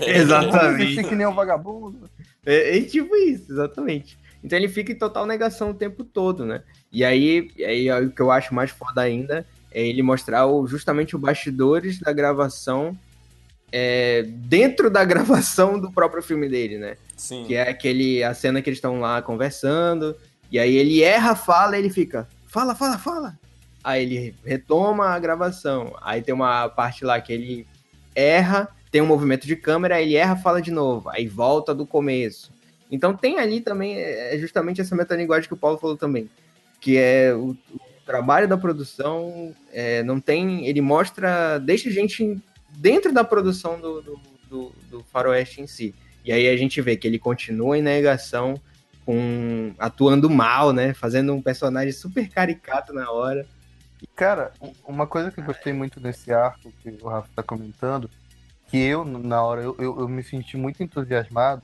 É, 0.06 0.18
Exatamente. 0.18 0.86
Vestir 0.86 1.08
que 1.10 1.16
nem 1.16 1.28
um 1.28 1.34
vagabundo. 1.34 2.10
É, 2.46 2.78
é 2.78 2.82
tipo 2.82 3.16
isso, 3.16 3.52
exatamente. 3.52 4.18
Então 4.44 4.58
ele 4.58 4.70
fica 4.70 4.92
em 4.92 4.96
total 4.98 5.26
negação 5.26 5.72
o 5.72 5.74
tempo 5.74 6.04
todo, 6.04 6.46
né? 6.46 6.64
E 6.92 7.04
aí, 7.04 7.52
aí 7.66 7.92
o 8.06 8.12
que 8.12 8.22
eu 8.22 8.32
acho 8.32 8.54
mais 8.54 8.72
foda 8.72 9.02
ainda 9.02 9.46
é 9.72 9.86
ele 9.86 10.02
mostrar 10.02 10.46
o- 10.48 10.66
justamente 10.66 11.16
os 11.16 11.22
bastidores 11.22 12.00
da 12.00 12.12
gravação 12.14 12.98
é, 13.72 14.24
dentro 14.24 14.90
da 14.90 15.04
gravação 15.06 15.80
do 15.80 15.92
próprio 15.92 16.24
filme 16.24 16.48
dele, 16.50 16.78
né? 16.78 16.98
Sim. 17.16 17.44
Que 17.46 17.56
é 17.56 17.70
aquele, 17.70 18.24
a 18.24 18.34
cena 18.34 18.62
que 18.62 18.70
eles 18.70 18.78
estão 18.78 19.00
lá 19.00 19.22
conversando, 19.22 20.16
e 20.52 20.58
aí 20.58 20.76
ele 20.76 21.04
erra 21.04 21.32
a 21.32 21.36
fala 21.36 21.76
e 21.76 21.82
ele 21.82 21.90
fica, 21.90 22.28
fala, 22.48 22.74
fala, 22.74 22.98
fala. 22.98 23.38
Aí 23.84 24.04
ele 24.04 24.36
retoma 24.46 25.08
a 25.10 25.20
gravação. 25.20 25.96
Aí 26.02 26.22
tem 26.22 26.34
uma 26.34 26.68
parte 26.70 27.06
lá 27.06 27.20
que 27.22 27.32
ele 27.32 27.68
erra, 28.16 28.68
tem 28.92 29.02
um 29.02 29.06
movimento 29.06 29.46
de 29.46 29.56
câmera, 29.56 30.02
ele 30.02 30.16
erra, 30.16 30.36
fala 30.36 30.62
de 30.62 30.72
novo, 30.72 31.10
aí 31.10 31.28
volta 31.28 31.74
do 31.74 31.86
começo. 31.86 32.52
Então 32.92 33.16
tem 33.16 33.40
ali 33.40 33.62
também, 33.62 33.96
é 33.98 34.38
justamente 34.38 34.82
essa 34.82 34.96
metalinguagem 34.96 35.48
que 35.48 35.54
o 35.54 35.58
Paulo 35.58 35.78
falou 35.78 35.96
também, 35.96 36.30
que 36.82 36.98
é 36.98 37.34
o, 37.34 37.50
o 37.74 37.80
trabalho 38.06 38.48
da 38.48 38.58
produção, 38.58 39.54
é, 39.72 40.02
não 40.04 40.20
tem, 40.20 40.66
ele 40.68 40.82
mostra, 40.82 41.60
deixa 41.60 41.90
a 41.90 41.92
gente 41.92 42.40
dentro 42.78 43.14
da 43.14 43.24
produção 43.24 43.80
do, 43.80 44.02
do, 44.02 44.20
do, 44.50 44.72
do 44.90 45.04
faroeste 45.12 45.62
em 45.62 45.68
si. 45.68 45.94
E 46.26 46.32
aí 46.32 46.48
a 46.48 46.58
gente 46.58 46.82
vê 46.82 46.98
que 46.98 47.08
ele 47.08 47.20
continua 47.20 47.78
em 47.78 47.82
negação, 47.82 48.60
com 49.06 49.74
atuando 49.80 50.30
mal, 50.30 50.72
né? 50.74 50.94
Fazendo 50.94 51.34
um 51.34 51.42
personagem 51.42 51.92
super 51.92 52.28
caricato 52.30 52.94
na 52.94 53.12
hora. 53.12 53.48
Cara, 54.16 54.52
um- 54.62 54.74
uma 54.86 55.08
coisa 55.08 55.32
que 55.32 55.40
eu 55.40 55.44
gostei 55.44 55.74
muito 55.74 56.00
desse 56.00 56.32
arco 56.32 56.72
que 56.84 56.90
o 57.02 57.08
Rafa 57.08 57.30
tá 57.36 57.42
comentando, 57.42 58.10
que 58.70 58.78
eu, 58.78 59.04
na 59.04 59.42
hora, 59.44 59.62
eu, 59.62 59.76
eu, 59.80 60.00
eu 60.00 60.08
me 60.08 60.24
senti 60.24 60.56
muito 60.56 60.84
entusiasmado 60.84 61.64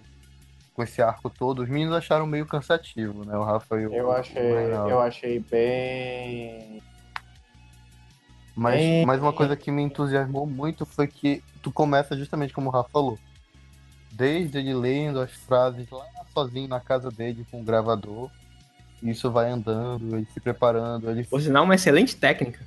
com 0.73 0.83
esse 0.83 1.01
arco 1.01 1.29
todo. 1.29 1.61
Os 1.61 1.69
meninos 1.69 1.95
acharam 1.95 2.25
meio 2.25 2.45
cansativo, 2.45 3.23
né? 3.23 3.37
O 3.37 3.43
Rafa 3.43 3.79
e 3.79 3.87
o 3.87 3.93
Eu 3.93 4.11
achei, 4.11 4.41
eu 4.41 4.99
achei 4.99 5.39
bem. 5.39 6.81
Mas, 8.55 9.05
mas 9.05 9.21
uma 9.21 9.33
coisa 9.33 9.55
que 9.55 9.69
me 9.69 9.81
entusiasmou 9.81 10.45
muito 10.45 10.85
foi 10.85 11.07
que 11.07 11.43
tu 11.61 11.71
começa 11.71 12.17
justamente 12.17 12.53
como 12.53 12.69
o 12.69 12.71
Rafa 12.71 12.89
falou. 12.89 13.19
Desde 14.11 14.57
ele 14.57 14.73
lendo 14.73 15.19
as 15.19 15.31
frases 15.31 15.89
lá 15.89 16.05
sozinho 16.33 16.67
na 16.67 16.79
casa 16.79 17.11
dele 17.11 17.45
com 17.51 17.61
o 17.61 17.63
gravador. 17.63 18.29
Isso 19.03 19.29
vai 19.29 19.51
andando, 19.51 20.15
ele 20.15 20.27
se 20.33 20.39
preparando, 20.39 21.09
ele 21.09 21.23
Por 21.25 21.41
sinal, 21.41 21.63
uma 21.63 21.75
excelente 21.75 22.15
técnica. 22.15 22.59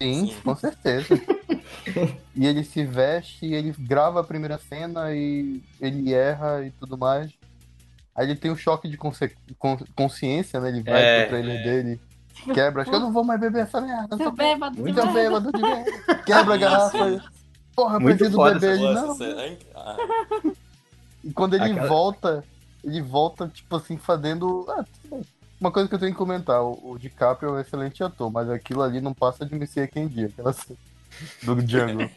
Sim, 0.00 0.26
Sim. 0.28 0.36
com 0.44 0.54
certeza. 0.56 1.20
e 2.34 2.46
ele 2.46 2.62
se 2.64 2.84
veste, 2.84 3.46
e 3.46 3.54
ele 3.54 3.74
grava 3.78 4.20
a 4.20 4.24
primeira 4.24 4.58
cena 4.58 5.12
e 5.14 5.62
ele 5.80 6.12
erra 6.14 6.64
e 6.64 6.70
tudo 6.72 6.96
mais. 6.96 7.32
Aí 8.14 8.26
ele 8.26 8.36
tem 8.36 8.50
um 8.50 8.56
choque 8.56 8.88
de 8.88 8.96
conse- 8.96 9.36
con- 9.58 9.78
consciência, 9.94 10.60
né? 10.60 10.68
Ele 10.68 10.82
vai 10.82 11.02
É. 11.02 11.20
pro 11.22 11.30
trailer 11.30 11.62
dele, 11.62 12.00
quebra, 12.52 12.82
acho 12.82 12.90
que 12.90 12.96
eu 12.96 13.00
não 13.00 13.12
vou 13.12 13.22
mais 13.24 13.40
beber 13.40 13.62
essa 13.62 13.80
merda. 13.80 14.16
Seu 14.16 14.26
Sou 14.26 14.32
bêbado. 14.32 14.76
Muito 14.78 14.94
muito 15.02 15.12
bêbado 15.12 15.52
de 15.52 15.60
merda. 15.62 16.14
Quebra 16.24 16.54
a 16.54 16.56
garrafa. 16.58 17.22
Porra, 17.76 17.96
eu 17.96 18.00
Muito 18.00 18.16
preciso 18.18 18.36
foda 18.36 18.58
beber. 18.58 18.74
Ele, 18.74 18.94
não. 18.94 19.16
Ah, 19.76 19.96
E 21.24 21.32
quando 21.32 21.54
ele 21.54 21.64
Aquela- 21.64 21.86
volta, 21.88 22.44
ele 22.82 23.00
volta, 23.02 23.48
tipo 23.48 23.76
assim, 23.76 23.96
fazendo. 23.96 24.64
Ah, 24.68 24.84
tudo 25.02 25.16
bem. 25.16 25.24
Uma 25.60 25.72
coisa 25.72 25.88
que 25.88 25.94
eu 25.94 25.98
tenho 25.98 26.12
que 26.12 26.18
comentar, 26.18 26.62
o, 26.62 26.92
o 26.92 26.98
DiCaprio 26.98 27.48
é 27.50 27.52
um 27.52 27.60
excelente 27.60 28.02
ator, 28.02 28.30
mas 28.30 28.48
aquilo 28.48 28.82
ali 28.82 29.00
não 29.00 29.12
passa 29.12 29.44
de 29.44 29.54
Messias 29.54 29.88
quem 29.92 30.06
dia, 30.06 30.26
aquela 30.26 30.52
cena 30.52 30.78
do 31.42 31.56
Django. 31.62 32.08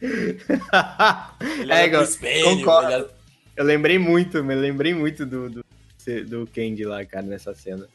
ele 0.00 1.72
É, 1.72 1.74
olha 1.74 1.86
igual- 1.86 2.06
concordo. 2.44 2.88
ele 2.92 2.94
olha- 3.02 3.10
Eu 3.56 3.64
lembrei 3.64 3.98
muito, 3.98 4.42
me 4.42 4.54
lembrei 4.54 4.94
muito 4.94 5.24
do, 5.26 5.48
do, 5.50 5.64
do 6.26 6.46
Candy 6.52 6.84
lá, 6.84 7.04
cara, 7.04 7.26
nessa 7.26 7.54
cena. 7.54 7.86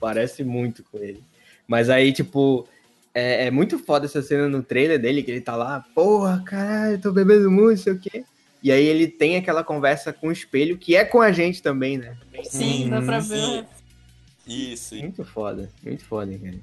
Parece 0.00 0.42
muito 0.44 0.82
com 0.90 0.98
ele. 0.98 1.22
Mas 1.66 1.90
aí, 1.90 2.12
tipo, 2.12 2.66
é, 3.12 3.46
é 3.46 3.50
muito 3.50 3.78
foda 3.78 4.06
essa 4.06 4.22
cena 4.22 4.48
no 4.48 4.62
trailer 4.62 4.98
dele, 5.00 5.22
que 5.22 5.30
ele 5.30 5.40
tá 5.40 5.54
lá, 5.56 5.84
porra, 5.94 6.42
caralho, 6.46 7.00
tô 7.00 7.12
bebendo 7.12 7.50
muito, 7.50 7.80
sei 7.82 7.92
o 7.92 7.98
quê. 7.98 8.24
E 8.62 8.70
aí 8.70 8.84
ele 8.84 9.08
tem 9.08 9.36
aquela 9.36 9.64
conversa 9.64 10.12
com 10.12 10.28
o 10.28 10.32
espelho, 10.32 10.78
que 10.78 10.94
é 10.94 11.04
com 11.04 11.20
a 11.20 11.32
gente 11.32 11.60
também, 11.60 11.98
né? 11.98 12.16
Sim, 12.44 12.88
dá 12.90 13.00
pra 13.02 13.20
ver. 13.20 13.64
Sim. 14.46 14.72
Isso, 14.72 14.96
Muito 14.96 15.24
foda, 15.24 15.70
muito 15.82 16.04
foda, 16.04 16.36
cara. 16.36 16.56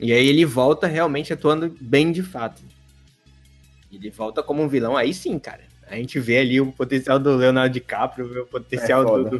E 0.00 0.12
aí 0.12 0.26
ele 0.26 0.44
volta 0.44 0.86
realmente 0.88 1.32
atuando 1.32 1.74
bem 1.80 2.10
de 2.10 2.22
fato. 2.22 2.60
Ele 3.92 4.10
volta 4.10 4.42
como 4.42 4.62
um 4.62 4.68
vilão, 4.68 4.96
aí 4.96 5.14
sim, 5.14 5.38
cara. 5.38 5.62
A 5.86 5.96
gente 5.96 6.18
vê 6.18 6.38
ali 6.38 6.60
o 6.60 6.72
potencial 6.72 7.18
do 7.18 7.36
Leonardo 7.36 7.72
DiCaprio, 7.74 8.26
vê 8.28 8.40
o 8.40 8.46
potencial 8.46 9.02
É 9.02 9.30
do, 9.30 9.38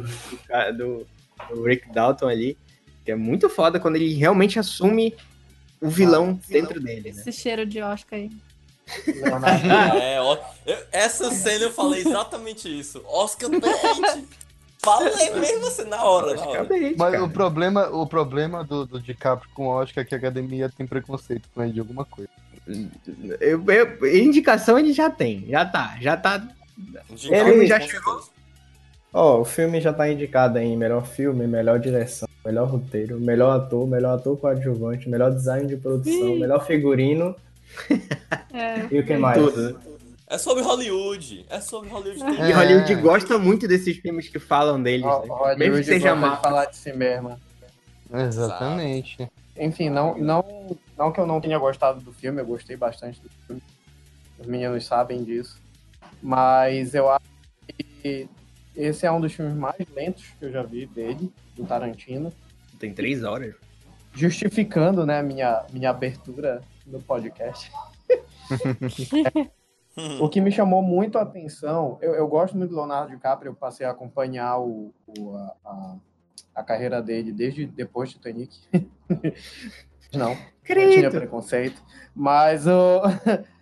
do, 0.77 1.07
do 1.49 1.63
Rick 1.63 1.91
Dalton 1.91 2.27
ali. 2.27 2.57
Que 3.03 3.11
é 3.11 3.15
muito 3.15 3.49
foda 3.49 3.79
quando 3.79 3.95
ele 3.97 4.13
realmente 4.13 4.57
assume 4.59 5.13
o 5.81 5.89
vilão 5.89 6.39
dentro 6.47 6.79
dele, 6.79 7.11
né? 7.11 7.21
Esse 7.27 7.33
cheiro 7.33 7.65
de 7.65 7.81
Oscar 7.81 8.19
aí. 8.19 8.31
Leonardo. 9.07 9.67
É, 10.01 10.21
ó, 10.21 10.37
eu- 10.65 10.77
essa 10.91 11.31
cena 11.31 11.65
eu 11.65 11.71
falei 11.71 12.01
exatamente 12.01 12.69
isso. 12.79 13.01
Oscar 13.05 13.49
Bate! 13.49 14.25
Falei 14.83 15.29
mesmo 15.31 15.67
assim 15.67 15.85
na 15.85 16.03
hora, 16.03 16.35
na 16.35 16.45
hora. 16.45 16.67
Mas 16.97 17.11
cara. 17.11 17.23
o 17.23 17.29
problema, 17.29 17.87
o 17.89 18.05
problema 18.05 18.63
do, 18.63 18.85
do 18.85 18.99
DiCaprio 18.99 19.49
com 19.53 19.67
Oscar 19.67 20.03
é 20.03 20.05
que 20.07 20.13
a 20.13 20.17
academia 20.17 20.69
tem 20.75 20.85
preconceito 20.85 21.47
com 21.53 21.63
ele 21.63 21.73
de 21.73 21.79
alguma 21.79 22.03
coisa. 22.05 22.29
Eu- 23.39 23.63
eu- 23.67 24.15
indicação 24.15 24.77
ele 24.77 24.93
já 24.93 25.09
tem, 25.09 25.45
já 25.49 25.65
tá, 25.65 25.95
já 26.01 26.17
tá. 26.17 26.45
Ele 27.29 27.65
já 27.65 27.79
chegou. 27.79 28.21
Ó, 29.13 29.41
o 29.41 29.45
filme 29.45 29.79
já 29.79 29.93
tá 29.93 30.09
indicado 30.09 30.57
em 30.57 30.75
melhor 30.75 31.05
filme, 31.05 31.45
melhor 31.45 31.79
direção, 31.79 32.27
melhor 32.43 32.67
roteiro, 32.67 33.19
melhor 33.19 33.55
ator, 33.57 33.87
melhor 33.87 34.15
ator 34.15 34.35
coadjuvante, 34.37 35.07
melhor 35.07 35.31
design 35.31 35.67
de 35.67 35.77
produção, 35.77 36.35
Ih. 36.35 36.39
melhor 36.39 36.65
figurino 36.65 37.35
É. 38.53 38.87
e 38.91 38.99
o 38.99 39.05
que 39.05 39.15
mais? 39.17 39.37
Tudo, 39.41 39.61
né? 39.73 39.75
É 40.33 40.37
sobre 40.39 40.63
Hollywood. 40.63 41.45
É 41.47 41.59
sobre 41.61 41.89
Hollywood. 41.89 42.19
Tem... 42.19 42.45
E 42.47 42.51
É. 42.51 42.55
Hollywood 42.55 42.95
gosta 42.95 43.37
muito 43.37 43.67
desses 43.67 43.95
filmes 43.97 44.27
que 44.27 44.39
falam 44.39 44.81
deles, 44.81 45.05
Ó, 45.05 45.21
né? 45.21 45.27
Hollywood 45.27 45.59
Mesmo 45.59 45.77
que 45.77 45.83
seja 45.83 46.15
mal. 46.15 46.41
falar 46.41 46.65
de 46.65 46.75
si 46.75 46.91
mesma. 46.91 47.39
Exatamente. 48.11 49.29
Enfim, 49.55 49.91
não, 49.91 50.17
não, 50.17 50.75
não 50.97 51.11
que 51.11 51.19
eu 51.19 51.27
não 51.27 51.39
tenha 51.39 51.59
gostado 51.59 52.01
do 52.01 52.11
filme, 52.11 52.41
eu 52.41 52.45
gostei 52.47 52.75
bastante 52.75 53.21
do 53.21 53.29
filme. 53.45 53.61
Os 54.39 54.47
meninos 54.47 54.83
sabem 54.87 55.23
disso. 55.23 55.61
Mas 56.19 56.95
eu 56.95 57.11
acho 57.11 57.25
que 58.01 58.27
esse 58.75 59.05
é 59.05 59.11
um 59.11 59.21
dos 59.21 59.33
filmes 59.33 59.53
mais 59.55 59.85
lentos 59.95 60.25
que 60.39 60.45
eu 60.45 60.51
já 60.51 60.63
vi 60.63 60.87
dele, 60.87 61.31
do 61.55 61.63
Tarantino. 61.63 62.33
Tem 62.79 62.91
três 62.91 63.23
horas. 63.23 63.53
Justificando 64.15 65.05
né, 65.05 65.19
a 65.19 65.23
minha, 65.23 65.63
minha 65.71 65.91
abertura 65.91 66.63
no 66.87 66.99
podcast. 66.99 67.71
O 70.19 70.27
que 70.29 70.41
me 70.41 70.51
chamou 70.51 70.81
muito 70.81 71.17
a 71.17 71.21
atenção, 71.21 71.97
eu, 72.01 72.13
eu 72.15 72.27
gosto 72.27 72.57
muito 72.57 72.71
do 72.71 72.75
Leonardo 72.77 73.11
DiCaprio, 73.11 73.49
eu 73.51 73.55
passei 73.55 73.85
a 73.85 73.91
acompanhar 73.91 74.57
o, 74.59 74.93
o- 75.05 75.35
a, 75.35 75.55
a, 75.65 75.95
a 76.55 76.63
carreira 76.63 77.01
dele 77.01 77.31
desde 77.31 77.65
depois 77.67 78.09
de 78.09 78.15
Titanic. 78.15 78.59
Não, 80.13 80.29
não 80.35 80.35
tinha 80.35 80.51
Credo. 80.63 81.17
preconceito. 81.17 81.83
Mas, 82.15 82.67
o... 82.67 83.01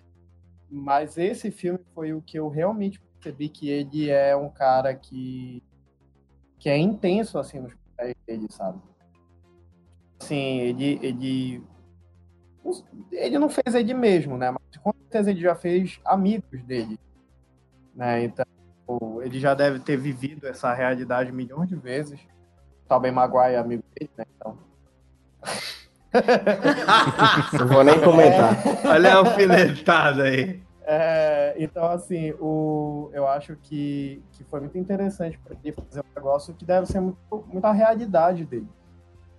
mas 0.69 1.17
esse 1.17 1.49
filme 1.49 1.79
foi 1.93 2.13
o 2.13 2.21
que 2.21 2.37
eu 2.37 2.49
realmente 2.49 2.99
percebi 2.99 3.47
que 3.47 3.69
ele 3.69 4.09
é 4.09 4.35
um 4.35 4.49
cara 4.49 4.93
que, 4.93 5.63
que 6.59 6.69
é 6.69 6.77
intenso 6.77 7.39
assim 7.39 7.59
nos 7.59 7.73
papéis 7.73 8.15
dele, 8.27 8.47
sabe? 8.49 8.79
Assim, 10.21 10.59
ele, 10.59 10.99
ele 11.01 11.63
ele 13.11 13.39
não 13.39 13.49
fez 13.49 13.75
ele 13.75 13.93
mesmo, 13.93 14.37
né? 14.37 14.51
Mas 14.51 14.81
com 14.81 14.93
certeza 14.93 15.31
ele 15.31 15.41
já 15.41 15.55
fez 15.55 15.99
amigos 16.05 16.63
dele, 16.63 16.99
né? 17.95 18.23
Então 18.23 18.45
ele 19.21 19.39
já 19.39 19.53
deve 19.53 19.79
ter 19.79 19.97
vivido 19.97 20.47
essa 20.47 20.73
realidade 20.73 21.31
milhões 21.31 21.69
de 21.69 21.75
vezes. 21.75 22.19
Tobey 22.87 23.11
Maguire 23.11 23.55
é 23.55 23.57
amigo 23.57 23.83
dele, 23.95 24.11
né? 24.17 24.25
Então 24.35 24.57
Não 27.57 27.67
vou 27.67 27.83
nem 27.83 27.99
comentar. 28.01 28.57
Olha 28.85 29.13
a 29.13 29.17
alfinetada 29.17 30.23
aí. 30.23 30.61
É, 30.83 31.55
então, 31.57 31.85
assim, 31.85 32.31
o, 32.39 33.09
eu 33.13 33.27
acho 33.27 33.55
que, 33.55 34.21
que 34.33 34.43
foi 34.43 34.59
muito 34.59 34.77
interessante 34.77 35.39
para 35.39 35.55
ele 35.63 35.73
fazer 35.73 36.01
um 36.01 36.15
negócio 36.15 36.53
que 36.53 36.65
deve 36.65 36.85
ser 36.85 36.99
muito, 36.99 37.45
muito 37.47 37.65
a 37.65 37.71
realidade 37.71 38.43
dele. 38.45 38.67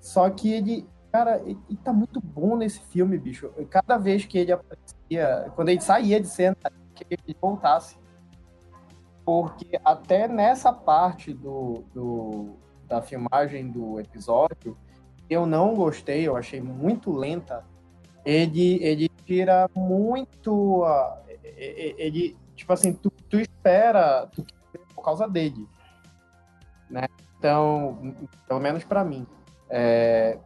Só 0.01 0.31
que 0.31 0.53
ele, 0.53 0.87
cara, 1.13 1.41
ele 1.45 1.59
tá 1.85 1.93
muito 1.93 2.21
bom 2.21 2.57
nesse 2.57 2.81
filme, 2.81 3.19
bicho. 3.19 3.51
Cada 3.69 3.99
vez 3.99 4.25
que 4.25 4.39
ele 4.39 4.53
aparecia, 4.53 5.53
quando 5.55 5.69
ele 5.69 5.81
saía 5.81 6.19
de 6.19 6.27
cena, 6.27 6.57
que 6.95 7.05
ele 7.11 7.37
voltasse. 7.41 7.97
Porque 9.25 9.79
até 9.85 10.27
nessa 10.27 10.73
parte 10.73 11.33
do, 11.33 11.85
do, 11.95 12.57
da 12.89 13.01
filmagem 13.03 13.71
do 13.71 14.01
episódio, 14.01 14.77
eu 15.31 15.47
não 15.47 15.75
gostei, 15.75 16.27
eu 16.27 16.37
achei 16.37 16.61
muito 16.61 17.13
lenta. 17.13 17.65
Ele, 18.25 18.83
ele 18.83 19.09
tira 19.25 19.69
muito. 19.77 20.83
e- 21.45 21.51
e- 21.57 21.95
Ele, 21.99 22.37
tipo 22.57 22.73
assim, 22.73 22.93
tu, 22.95 23.11
tu 23.29 23.39
espera 23.39 24.27
tu 24.27 24.45
por 24.95 25.05
causa 25.05 25.29
dele. 25.29 25.69
Né? 26.91 27.07
Então, 27.39 28.15
pelo 28.49 28.61
menos 28.61 28.83
pra 28.85 29.05
mim. 29.05 29.27
é, 29.71 30.39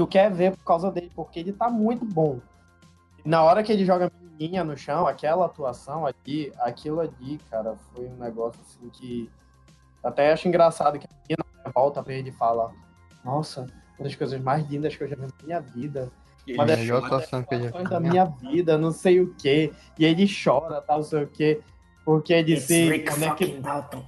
tu 0.00 0.06
quer 0.06 0.32
ver 0.32 0.56
por 0.56 0.64
causa 0.64 0.90
dele, 0.90 1.12
porque 1.14 1.38
ele 1.38 1.52
tá 1.52 1.68
muito 1.68 2.06
bom. 2.06 2.40
Na 3.22 3.42
hora 3.42 3.62
que 3.62 3.70
ele 3.70 3.84
joga 3.84 4.06
a 4.06 4.10
menininha 4.18 4.64
no 4.64 4.74
chão, 4.74 5.06
aquela 5.06 5.44
atuação 5.44 6.06
ali, 6.06 6.50
aquilo 6.58 7.00
ali, 7.00 7.38
cara, 7.50 7.76
foi 7.92 8.06
um 8.06 8.16
negócio 8.16 8.58
assim 8.62 8.88
que. 8.88 9.28
Até 10.02 10.32
acho 10.32 10.48
engraçado 10.48 10.98
que 10.98 11.06
a 11.06 11.10
menina 11.28 11.44
volta 11.74 12.02
pra 12.02 12.14
ele 12.14 12.30
e 12.30 12.32
fala: 12.32 12.72
Nossa, 13.22 13.66
uma 13.98 14.04
das 14.04 14.16
coisas 14.16 14.40
mais 14.40 14.66
lindas 14.70 14.96
que 14.96 15.04
eu 15.04 15.08
já 15.08 15.16
vi 15.16 15.22
na 15.22 15.28
minha 15.44 15.60
vida. 15.60 16.10
Uma 16.48 16.62
A 16.62 16.66
das 16.66 16.78
melhor 16.78 17.04
atuação 17.04 17.42
que 17.42 17.54
ele 17.54 17.64
já 17.64 17.68
atuações 17.68 17.90
da 17.90 18.00
minha 18.00 18.24
vida, 18.24 18.78
não 18.78 18.92
sei 18.92 19.20
o 19.20 19.34
quê. 19.34 19.70
E 19.98 20.06
ele 20.06 20.26
chora, 20.26 20.80
tal, 20.80 20.96
não 20.96 21.04
sei 21.04 21.24
o 21.24 21.28
quê. 21.28 21.60
Porque 22.06 22.32
ele 22.32 22.58
se 22.58 23.00
conectou. 23.00 24.06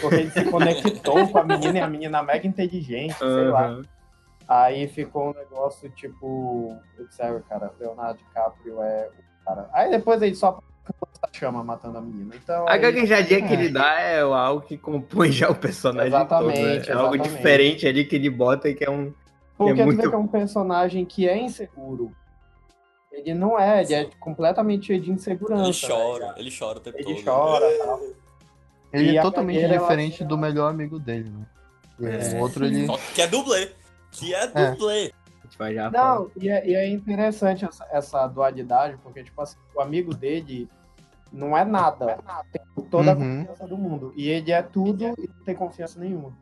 Porque 0.00 0.16
ele 0.16 0.30
se 0.32 0.44
conectou 0.46 1.28
com 1.28 1.38
a 1.38 1.44
menina 1.44 1.78
e 1.78 1.80
a 1.82 1.86
menina 1.86 2.18
é 2.18 2.22
mega 2.22 2.46
inteligente, 2.48 3.16
sei 3.16 3.44
lá. 3.44 3.80
Aí 4.52 4.88
ficou 4.88 5.30
um 5.30 5.32
negócio 5.32 5.88
tipo. 5.90 6.76
Sério, 7.10 7.40
cara, 7.48 7.72
Leonardo 7.78 8.18
DiCaprio 8.18 8.82
é 8.82 9.08
o 9.08 9.44
cara. 9.44 9.70
Aí 9.72 9.88
depois 9.92 10.20
ele 10.20 10.34
só 10.34 10.58
chama 11.32 11.62
matando 11.62 11.98
a 11.98 12.00
menina. 12.00 12.34
Então, 12.34 12.66
A 12.66 12.72
aí- 12.72 12.80
gaguejadinha 12.80 13.46
que 13.46 13.52
ele 13.54 13.68
dá 13.68 14.00
é 14.00 14.20
algo 14.22 14.62
que 14.62 14.76
compõe 14.76 15.30
já 15.30 15.48
o 15.48 15.54
personagem 15.54 16.08
Exatamente, 16.08 16.56
todo. 16.58 16.66
né? 16.66 16.72
É 16.88 16.92
algo 16.92 17.14
exatamente. 17.14 17.36
diferente 17.36 17.86
ali 17.86 18.04
que 18.04 18.16
ele 18.16 18.28
bota 18.28 18.68
e 18.68 18.74
que 18.74 18.84
é 18.84 18.90
um. 18.90 19.14
Porque 19.56 19.80
é 19.80 19.84
muito- 19.84 20.08
que 20.08 20.14
é 20.14 20.18
um 20.18 20.26
personagem 20.26 21.04
que 21.04 21.28
é 21.28 21.38
inseguro. 21.38 22.10
Ele 23.12 23.34
não 23.34 23.56
é, 23.58 23.82
ele 23.82 23.94
é 23.94 24.08
completamente 24.18 24.86
cheio 24.86 25.00
de 25.00 25.12
insegurança. 25.12 25.62
Ele 25.62 25.94
né? 25.94 26.02
chora, 26.02 26.34
ele 26.38 26.50
chora 26.58 26.78
o 26.78 26.80
tempo 26.80 26.98
Ele 26.98 27.14
todo. 27.14 27.24
chora. 27.24 27.66
Ele 28.92 29.12
E 29.12 29.16
é 29.16 29.20
a 29.20 29.22
totalmente 29.22 29.54
carreira, 29.56 29.74
ela- 29.76 29.82
diferente 29.84 30.24
do 30.24 30.36
melhor 30.36 30.70
amigo 30.70 30.98
dele, 30.98 31.30
né? 31.30 31.46
É. 32.02 32.36
O 32.36 32.40
outro 32.40 32.64
ele. 32.64 32.86
Só 32.86 32.96
que 33.14 33.22
é 33.22 33.26
dublê. 33.28 33.68
Que 34.12 34.34
é 34.34 34.50
É. 34.54 34.70
dublê. 34.72 35.12
A 35.38 35.46
gente 35.46 35.58
vai 35.58 35.74
já. 35.74 35.90
Não, 35.90 36.30
e 36.36 36.48
é, 36.48 36.68
e 36.68 36.74
é 36.74 36.88
interessante 36.88 37.64
essa, 37.64 37.86
essa 37.90 38.26
dualidade, 38.26 38.96
porque, 39.02 39.22
tipo 39.24 39.40
assim, 39.40 39.56
o 39.74 39.80
amigo 39.80 40.14
dele 40.14 40.68
não 41.32 41.56
é 41.56 41.64
nada. 41.64 42.18
Tem 42.52 42.84
toda 42.90 43.14
Uhum. 43.16 43.42
a 43.42 43.44
confiança 43.46 43.66
do 43.68 43.76
mundo. 43.78 44.12
E 44.16 44.28
ele 44.28 44.50
é 44.52 44.62
tudo 44.62 45.02
e 45.04 45.28
não 45.28 45.44
tem 45.44 45.54
confiança 45.54 45.98
nenhuma. 46.00 46.32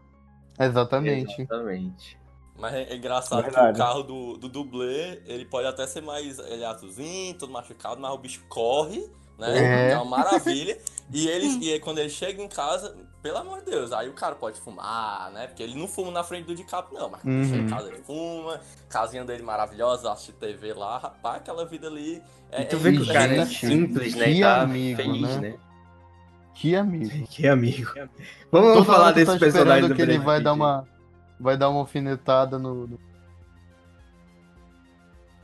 Exatamente. 0.58 1.40
Exatamente. 1.42 2.18
Mas 2.58 2.74
é, 2.74 2.82
é 2.84 2.96
engraçado 2.96 3.38
que 3.44 3.50
Verdade. 3.50 3.78
o 3.78 3.82
carro 3.82 4.02
do, 4.02 4.36
do 4.36 4.48
dublê, 4.48 5.22
ele 5.26 5.44
pode 5.44 5.68
até 5.68 5.86
ser 5.86 6.00
mais 6.02 6.38
ele 6.40 6.64
é 6.64 6.66
azulzinho, 6.66 7.34
todo 7.38 7.52
machucado, 7.52 8.00
mas 8.00 8.10
o 8.12 8.18
bicho 8.18 8.44
corre, 8.48 9.08
né? 9.39 9.89
É. 9.89 9.91
É, 9.93 9.97
uma 9.97 10.05
maravilha. 10.18 10.78
e 11.12 11.28
ele, 11.28 11.47
e 11.64 11.72
aí, 11.72 11.80
quando 11.80 11.99
ele 11.99 12.11
chega 12.11 12.43
em 12.43 12.49
casa, 12.49 12.95
pelo 13.22 13.39
amor 13.39 13.61
de 13.61 13.70
Deus, 13.70 13.93
aí 13.93 14.09
o 14.09 14.12
cara 14.12 14.34
pode 14.34 14.61
fumar, 14.61 15.30
né? 15.32 15.47
Porque 15.47 15.62
ele 15.62 15.74
não 15.74 15.89
fuma 15.89 16.11
na 16.11 16.22
frente 16.24 16.47
do 16.47 16.55
DiCaprio, 16.55 16.99
não. 16.99 17.09
Mas 17.11 17.22
quando 17.22 17.34
ele 17.34 17.45
chega 17.45 17.57
em 17.57 17.62
Uhum. 17.62 17.68
casa, 17.68 17.89
ele 17.89 18.03
fuma, 18.03 18.61
casinha 18.89 19.24
dele 19.24 19.43
maravilhosa, 19.43 20.12
assiste 20.12 20.32
TV 20.32 20.72
lá, 20.74 20.99
rapaz, 20.99 21.36
aquela 21.39 21.64
vida 21.64 21.86
ali. 21.89 22.22
É, 22.51 22.62
E 22.62 22.64
tu 22.66 22.76
é 22.76 22.78
vê 22.78 22.93
que 22.93 22.99
o 22.99 23.03
isso, 23.03 23.12
cara 23.12 23.34
é 23.34 23.47
simples, 23.47 24.14
né? 24.14 24.24
Que 24.24 24.30
E 24.30 24.41
tá 24.41 24.61
amigo, 24.62 24.97
feliz, 25.03 25.36
né? 25.36 25.51
né? 25.51 25.59
Que 26.55 26.74
amigo. 26.74 27.26
Que 27.28 27.47
amigo. 27.49 27.93
Vamos 28.51 28.86
falar 28.86 29.12
desse 29.12 29.32
tá 29.32 29.39
personagem 29.39 29.95
que 29.95 30.03
ele 30.03 30.18
vai 30.18 30.41
dar 30.43 30.53
uma 30.55 30.86
vai 31.41 31.57
dar 31.57 31.68
uma 31.68 31.80
alfinetada 31.80 32.59
no, 32.59 32.86
no 32.89 32.99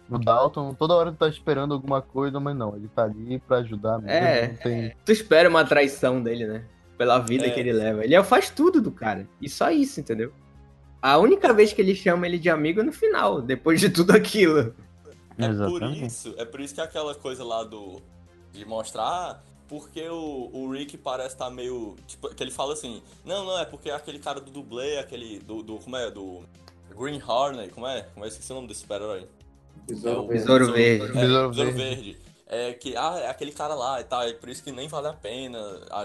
no 0.09 0.19
Dalton. 0.19 0.75
Toda 0.75 0.95
hora 0.95 1.13
tu 1.13 1.19
tá 1.19 1.29
esperando 1.29 1.75
alguma 1.75 2.03
coisa, 2.03 2.39
mas 2.41 2.57
não, 2.57 2.77
ele 2.77 2.89
tá 2.89 3.05
ali 3.05 3.39
pra 3.39 3.59
ajudar 3.59 3.99
mesmo. 3.99 4.11
É. 4.11 4.49
Tem... 4.49 4.95
Tu 5.05 5.13
espera 5.13 5.49
uma 5.49 5.65
traição 5.65 6.23
dele, 6.23 6.47
né? 6.47 6.65
Pela 6.97 7.19
vida 7.19 7.47
É. 7.47 7.51
que 7.51 7.61
ele 7.61 7.73
leva. 7.73 8.05
Ele 8.05 8.23
faz 8.23 8.51
tudo 8.51 8.81
do 8.81 8.91
cara. 8.91 9.29
E 9.41 9.49
só 9.49 9.71
isso, 9.71 10.01
entendeu? 10.01 10.33
A 11.03 11.19
única 11.19 11.53
vez 11.53 11.73
que 11.73 11.83
ele 11.83 11.95
chama 11.95 12.27
ele 12.27 12.39
de 12.39 12.49
amigo 12.49 12.81
é 12.81 12.83
no 12.83 12.93
final, 12.93 13.43
depois 13.43 13.81
de 13.81 13.91
tudo 13.91 14.13
aquilo. 14.13 14.75
É 15.37 15.47
por 15.47 15.51
Exatamente. 15.51 16.07
isso, 16.07 16.35
é 16.39 16.45
por 16.45 16.61
isso 16.61 16.75
que 16.75 16.81
aquela 16.81 17.15
coisa 17.15 17.45
lá 17.45 17.65
do 17.65 18.01
de 18.53 18.65
mostrar 18.65 19.43
porque 19.69 20.09
o, 20.09 20.51
o 20.53 20.71
Rick 20.71 20.97
parece 20.99 21.35
estar 21.35 21.51
meio, 21.51 21.97
tipo, 22.07 22.29
que 22.35 22.43
ele 22.43 22.51
fala 22.51 22.75
assim: 22.75 23.03
"Não, 23.25 23.45
não, 23.45 23.59
é 23.59 23.65
porque 23.65 23.91
aquele 23.91 24.19
cara 24.19 24.41
do 24.41 24.51
dublê, 24.51 24.99
aquele 24.99 25.39
do, 25.41 25.63
do 25.63 25.79
como 25.79 25.97
é, 25.97 26.11
do 26.11 26.43
Green 26.97 27.21
Hornet, 27.21 27.73
como 27.73 27.87
é? 27.87 28.03
Como 28.15 28.25
é 28.25 28.29
esqueci 28.29 28.53
o 28.53 28.55
nome 28.55 28.69
desse 28.69 28.81
super-herói? 28.81 29.27
Besouro 29.87 30.17
É 30.17 30.19
o- 30.19 30.27
verde. 30.27 30.41
Besouro 30.43 30.73
Verde. 30.73 31.05
É, 31.05 31.21
Besouro 31.21 31.49
Besouro 31.51 31.73
Verde. 31.73 32.03
Verde. 32.13 32.19
É 32.47 32.73
que, 32.75 32.97
ah, 32.97 33.19
é 33.19 33.29
aquele 33.29 33.53
cara 33.53 33.75
lá 33.75 34.01
e 34.01 34.05
tal, 34.05 34.23
é 34.23 34.33
por 34.33 34.49
isso 34.49 34.63
que 34.63 34.71
nem 34.71 34.87
vale 34.87 35.09
a 35.09 35.13
pena 35.13 35.59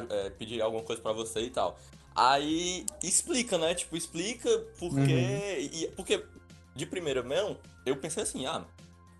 é, 0.09 0.29
pedir 0.31 0.61
alguma 0.61 0.81
coisa 0.83 1.01
pra 1.01 1.11
você 1.11 1.41
e 1.41 1.49
tal. 1.49 1.77
Aí 2.15 2.85
explica, 3.03 3.57
né? 3.57 3.75
Tipo, 3.75 3.95
explica 3.95 4.49
porque. 4.79 4.99
Uhum. 4.99 5.09
E, 5.09 5.91
porque, 5.95 6.23
de 6.75 6.85
primeira 6.85 7.21
mão, 7.21 7.57
eu 7.85 7.95
pensei 7.97 8.23
assim, 8.23 8.45
ah, 8.45 8.63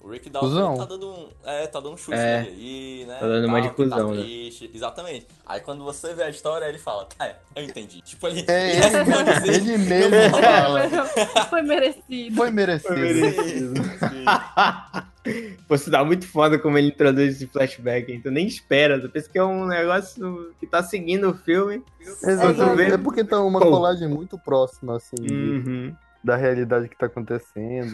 o 0.01 0.09
Rick 0.09 0.29
Dalton 0.29 0.75
tá 0.77 0.85
dando 0.85 1.09
um. 1.09 1.27
É, 1.43 1.67
tá 1.67 1.79
dando 1.79 1.93
um 1.93 1.97
chute 1.97 2.17
É. 2.17 2.39
aí, 2.39 3.05
né? 3.07 3.15
Tá 3.19 3.27
dando 3.27 3.47
uma 3.47 3.61
de 3.61 3.67
tal, 3.67 3.75
que 3.75 3.83
cuzão, 3.83 4.09
tá 4.09 4.15
né? 4.15 4.25
Exatamente. 4.73 5.27
Aí 5.45 5.59
quando 5.61 5.83
você 5.83 6.13
vê 6.13 6.23
a 6.23 6.29
história, 6.29 6.65
ele 6.65 6.77
fala, 6.77 7.07
é, 7.19 7.35
eu 7.55 7.63
entendi. 7.63 8.01
Tipo, 8.01 8.27
ele, 8.27 8.45
É, 8.47 8.77
ele 8.77 8.85
assim. 8.85 9.49
ele 9.73 9.77
mesmo 9.77 10.15
fala. 10.41 10.81
Foi 11.49 11.61
merecido. 11.61 12.35
Foi 12.35 12.49
merecido. 12.51 13.73
Pô, 15.67 15.77
se 15.77 15.89
dá 15.91 16.03
muito 16.03 16.25
foda 16.27 16.57
como 16.57 16.77
ele 16.77 16.87
introduz 16.87 17.35
esse 17.35 17.45
flashback, 17.47 18.11
hein? 18.11 18.21
Tu 18.21 18.31
nem 18.31 18.47
espera, 18.47 18.99
tu 18.99 19.09
pensa 19.09 19.29
que 19.29 19.37
é 19.37 19.43
um 19.43 19.65
negócio 19.65 20.53
que 20.59 20.65
tá 20.65 20.81
seguindo 20.81 21.29
o 21.29 21.33
filme. 21.33 21.83
Exatamente. 22.23 22.93
É 22.93 22.97
porque 22.97 23.23
tá 23.23 23.39
uma 23.41 23.59
Pô. 23.59 23.69
colagem 23.69 24.07
muito 24.07 24.37
próxima, 24.39 24.95
assim, 24.95 25.15
de- 25.17 25.33
Uhum. 25.33 25.95
da 26.23 26.35
realidade 26.35 26.87
que 26.89 26.97
tá 26.97 27.05
acontecendo. 27.07 27.91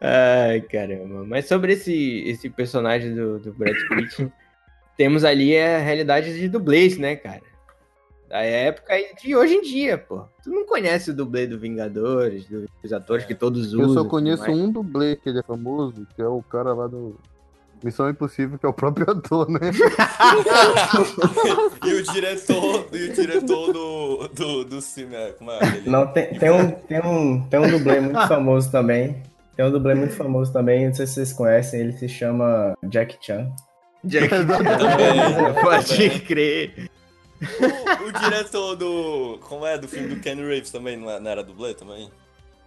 Ai, 0.00 0.60
caramba. 0.62 1.24
Mas 1.24 1.46
sobre 1.46 1.72
esse, 1.72 2.22
esse 2.26 2.48
personagem 2.50 3.14
do, 3.14 3.38
do 3.38 3.52
Brad 3.52 3.76
Pitt, 3.88 4.30
temos 4.96 5.24
ali 5.24 5.56
a 5.56 5.78
realidade 5.78 6.38
de 6.38 6.48
dublês, 6.48 6.98
né, 6.98 7.16
cara? 7.16 7.42
Da 8.28 8.40
época 8.42 8.98
e 8.98 9.14
de 9.14 9.34
hoje 9.34 9.54
em 9.54 9.62
dia, 9.62 9.96
pô. 9.96 10.24
Tu 10.44 10.50
não 10.50 10.66
conhece 10.66 11.10
o 11.10 11.14
dublê 11.14 11.46
do 11.46 11.58
Vingadores, 11.58 12.44
do- 12.46 12.66
dos 12.82 12.92
atores 12.92 13.24
que 13.24 13.34
todos 13.34 13.68
usam. 13.72 13.80
Eu 13.82 13.88
só 13.88 14.04
conheço 14.04 14.50
um 14.50 14.70
dublê 14.70 15.16
que 15.16 15.30
ele 15.30 15.38
é 15.38 15.42
famoso, 15.42 16.06
que 16.14 16.20
é 16.20 16.26
o 16.26 16.42
cara 16.42 16.74
lá 16.74 16.86
do 16.86 17.16
Missão 17.82 18.08
Impossível, 18.10 18.58
que 18.58 18.66
é 18.66 18.68
o 18.68 18.72
próprio 18.72 19.08
ator, 19.10 19.48
né? 19.48 19.60
e 21.84 21.92
o 21.94 22.02
diretor, 22.12 22.88
e 22.92 23.04
o 23.08 23.12
diretor 23.12 23.72
do, 23.72 24.28
do, 24.28 24.64
do 24.64 24.82
filme, 24.82 25.14
é, 25.14 25.32
como 25.32 25.50
é? 25.52 25.58
Ele, 25.76 25.90
Não, 25.90 26.06
tem, 26.06 26.38
tem, 26.38 26.50
um, 26.50 26.70
tem, 26.70 27.00
um, 27.00 27.40
tem 27.48 27.60
um 27.60 27.70
dublê 27.70 28.00
muito 28.00 28.26
famoso 28.28 28.70
também. 28.70 29.22
Tem 29.56 29.66
um 29.66 29.70
dublê 29.72 29.94
muito 29.94 30.14
famoso 30.14 30.52
também, 30.52 30.86
não 30.86 30.94
sei 30.94 31.06
se 31.06 31.14
vocês 31.14 31.32
conhecem, 31.32 31.80
ele 31.80 31.92
se 31.92 32.08
chama 32.08 32.74
Jack 32.84 33.18
Chan. 33.20 33.50
Jack 34.04 34.28
Também, 34.30 35.54
Pode 35.60 36.20
crer. 36.20 36.90
O, 37.40 38.04
o 38.08 38.12
diretor 38.12 38.76
do. 38.76 39.38
Como 39.42 39.66
é? 39.66 39.76
Do 39.76 39.88
filme 39.88 40.14
do 40.14 40.20
Ken 40.20 40.34
Reeves 40.36 40.70
também, 40.70 40.94
é- 40.94 41.20
não 41.20 41.30
era 41.30 41.42
dublê 41.42 41.74
também? 41.74 42.08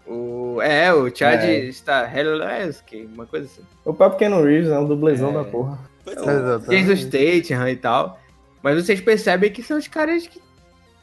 O, 0.06 0.62
é, 0.62 0.92
o 0.94 1.14
Chad 1.16 1.44
É. 1.44 1.70
Stahelski, 1.70 3.08
uma 3.14 3.26
coisa 3.26 3.46
assim. 3.46 3.62
O 3.86 3.94
próprio 3.94 4.20
Ken 4.20 4.42
Reeves 4.44 4.70
é 4.70 4.78
um 4.80 4.86
dublezão 4.88 5.30
É. 5.30 5.34
da 5.34 5.44
porra. 5.44 5.80
Pois 6.04 6.18
é. 6.18 6.60
Jason 6.84 6.96
Statham 6.96 7.70
e 7.70 7.76
tal. 7.76 8.20
Mas 8.64 8.84
vocês 8.84 9.00
percebem 9.02 9.52
que 9.52 9.64
são 9.64 9.78
os 9.78 9.88
caras 9.88 10.28
que, 10.28 10.42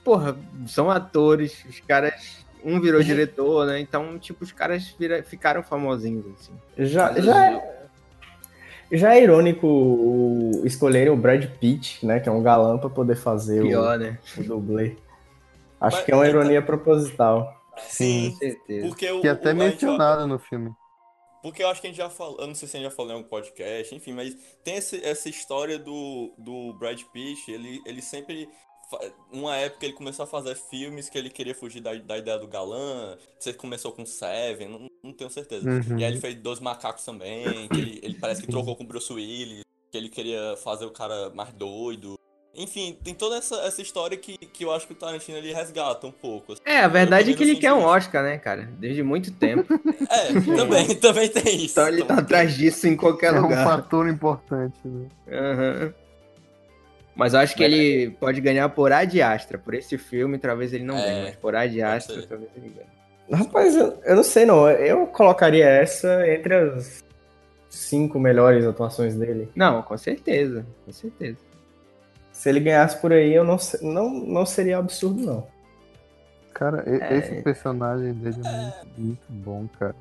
porra, 0.05 0.37
são 0.67 0.91
atores. 0.91 1.65
Os 1.69 1.81
caras. 1.81 2.47
Um 2.65 2.81
virou 2.81 3.01
diretor, 3.03 3.67
né? 3.67 3.79
Então, 3.81 4.19
tipo, 4.19 4.43
os 4.43 4.51
caras 4.51 4.95
vira- 4.99 5.23
ficaram 5.23 5.63
famosinhos, 5.63 6.25
assim. 6.41 6.53
Já, 6.77 7.13
Mas 7.13 7.25
já, 7.25 7.47
é, 7.53 7.63
já 8.93 9.15
é 9.15 9.23
irônico 9.23 9.65
o, 9.67 10.63
escolherem 10.65 11.13
o 11.13 11.17
Brad 11.17 11.45
Pitt, 11.61 12.05
né? 12.05 12.19
Que 12.19 12.29
é 12.29 12.33
um 12.33 12.43
galã 12.43 12.77
pra 12.77 12.91
poder 12.91 13.15
fazer 13.15 13.61
o, 13.63 13.69
Pior, 13.69 13.97
né? 13.99 14.19
o 14.37 14.43
dublê. 14.43 14.97
Acho 15.81 15.97
Mas- 15.99 16.05
que 16.05 16.13
é 16.13 16.17
uma 16.17 16.27
ironia 16.29 16.61
proposital. 16.61 17.58
Sim. 17.81 18.31
Com 18.33 18.37
certeza. 18.39 18.87
Porque 18.89 19.11
o. 19.11 19.21
Que 19.21 19.29
até 19.29 19.53
o- 19.53 19.57
mencionado 19.57 20.27
no 20.27 20.39
filme. 20.39 20.71
Porque 21.43 21.63
eu 21.63 21.69
acho 21.69 21.81
que 21.81 21.87
a 21.87 21.91
gente 21.91 21.97
já 21.99 22.11
falou, 22.11 22.41
eu 22.41 22.47
não 22.49 22.55
sei 22.55 22.67
se 22.67 22.77
a 22.77 22.81
gente 22.81 22.91
já 22.91 22.95
falou 22.97 23.13
em 23.13 23.15
algum 23.15 23.29
podcast, 23.29 23.95
enfim, 23.95 24.13
mas 24.13 24.37
tem 24.65 24.75
esse- 24.77 25.05
essa 25.05 25.29
história 25.29 25.79
do, 25.79 26.35
do 26.37 26.73
Brad 26.75 27.01
Pitt, 27.13 27.51
ele, 27.51 27.81
ele 27.87 28.03
sempre. 28.03 28.49
Uma 29.31 29.55
época 29.57 29.85
ele 29.85 29.93
começou 29.93 30.23
a 30.25 30.27
fazer 30.27 30.55
filmes 30.57 31.11
que 31.11 31.19
ele 31.19 31.29
queria 31.29 31.55
fugir 31.55 31.81
da, 31.81 31.93
da 31.95 32.17
ideia 32.17 32.39
do 32.39 32.49
galã. 32.49 33.17
Você 33.39 33.53
começou 33.53 33.93
com 33.93 34.05
Seven, 34.07 34.67
não, 34.69 34.87
não 35.05 35.13
tenho 35.13 35.29
certeza. 35.31 35.69
Uhum. 35.69 35.99
E 35.99 36.05
aí 36.05 36.11
ele 36.11 36.21
fez 36.21 36.35
Dois 36.37 36.59
Macacos 36.59 37.05
também, 37.05 37.69
que 37.69 37.77
ele, 37.79 38.01
ele 38.03 38.15
parece 38.19 38.41
que 38.43 38.49
trocou 38.51 38.75
com 38.75 38.85
o 38.85 38.87
Bruce 38.87 39.13
Willis, 39.13 39.63
que 39.93 39.99
ele 39.99 40.09
queria 40.09 40.57
fazer 40.57 40.87
o 40.87 40.91
cara 40.91 41.29
mais 41.31 41.53
doido. 41.53 42.19
Enfim, 42.55 42.97
tem 43.05 43.15
toda 43.15 43.37
essa, 43.37 43.55
essa 43.61 43.81
história 43.81 44.17
que, 44.17 44.37
que 44.37 44.65
eu 44.65 44.73
acho 44.73 44.87
que 44.87 44.93
o 44.93 44.97
Tarantino 44.97 45.39
ele 45.39 45.53
resgata 45.53 46.07
um 46.07 46.11
pouco. 46.11 46.55
assim. 46.55 46.63
É, 46.65 46.79
a 46.81 46.89
verdade 46.89 47.31
é 47.31 47.35
que 47.35 47.43
ele 47.43 47.57
quer 47.57 47.73
um 47.73 47.85
Oscar, 47.85 48.23
né, 48.25 48.37
cara? 48.39 48.69
Desde 48.79 49.03
muito 49.03 49.31
tempo. 49.33 49.67
É, 50.11 50.33
também, 50.57 50.95
também 50.97 51.29
tem 51.29 51.57
isso. 51.57 51.73
Então 51.73 51.87
ele 51.89 52.03
tá 52.03 52.19
atrás 52.19 52.57
disso 52.57 52.89
em 52.89 52.97
qualquer 52.97 53.35
É 53.35 53.39
um 53.39 53.43
lugar. 53.43 53.63
fator 53.65 54.09
importante, 54.09 54.77
né? 54.85 55.07
Aham. 55.31 55.95
Mas 57.15 57.35
eu 57.35 57.41
acho 57.41 57.55
que 57.55 57.63
ele 57.63 58.11
pode 58.19 58.41
ganhar 58.41 58.69
por 58.71 58.91
Ad 58.93 59.21
Astra. 59.21 59.59
Por 59.59 59.75
esse 59.75 59.99
filme, 59.99 60.39
talvez 60.39 60.73
ele 60.73 60.85
não 60.85 60.97
É, 60.97 61.03
ganhe, 61.05 61.23
mas 61.25 61.37
por 61.37 61.55
Ad 61.55 61.83
Astra, 61.83 62.21
ser. 62.21 62.27
talvez 62.27 62.51
ele 62.57 62.71
ganhe. 62.71 63.41
Rapaz, 63.43 63.77
eu, 63.77 64.01
eu 64.05 64.17
não 64.17 64.23
sei 64.23 64.47
não. 64.47 64.69
Eu 64.71 65.07
colocaria 65.09 65.67
essa 65.67 66.27
entre 66.29 66.55
as 66.55 67.05
cinco 67.69 68.19
melhores 68.19 68.65
atuações 68.65 69.15
dele. 69.15 69.51
Não, 69.55 69.83
com 69.83 69.99
certeza, 69.99 70.65
com 70.87 70.93
certeza. 70.93 71.37
Se 72.39 72.49
ele 72.49 72.61
ganhasse 72.61 72.97
por 73.01 73.13
aí, 73.13 73.35
eu 73.35 73.43
não, 73.43 73.57
não, 73.83 74.11
não 74.11 74.47
seria 74.47 74.79
absurdo, 74.79 75.21
não. 75.27 75.47
Cara, 76.55 76.85
É. 76.87 77.17
esse 77.19 77.43
personagem 77.43 78.13
dele 78.15 78.37
é 78.45 78.51
muito, 78.53 78.87
muito 78.97 79.27
bom, 79.31 79.67
cara. 79.77 79.97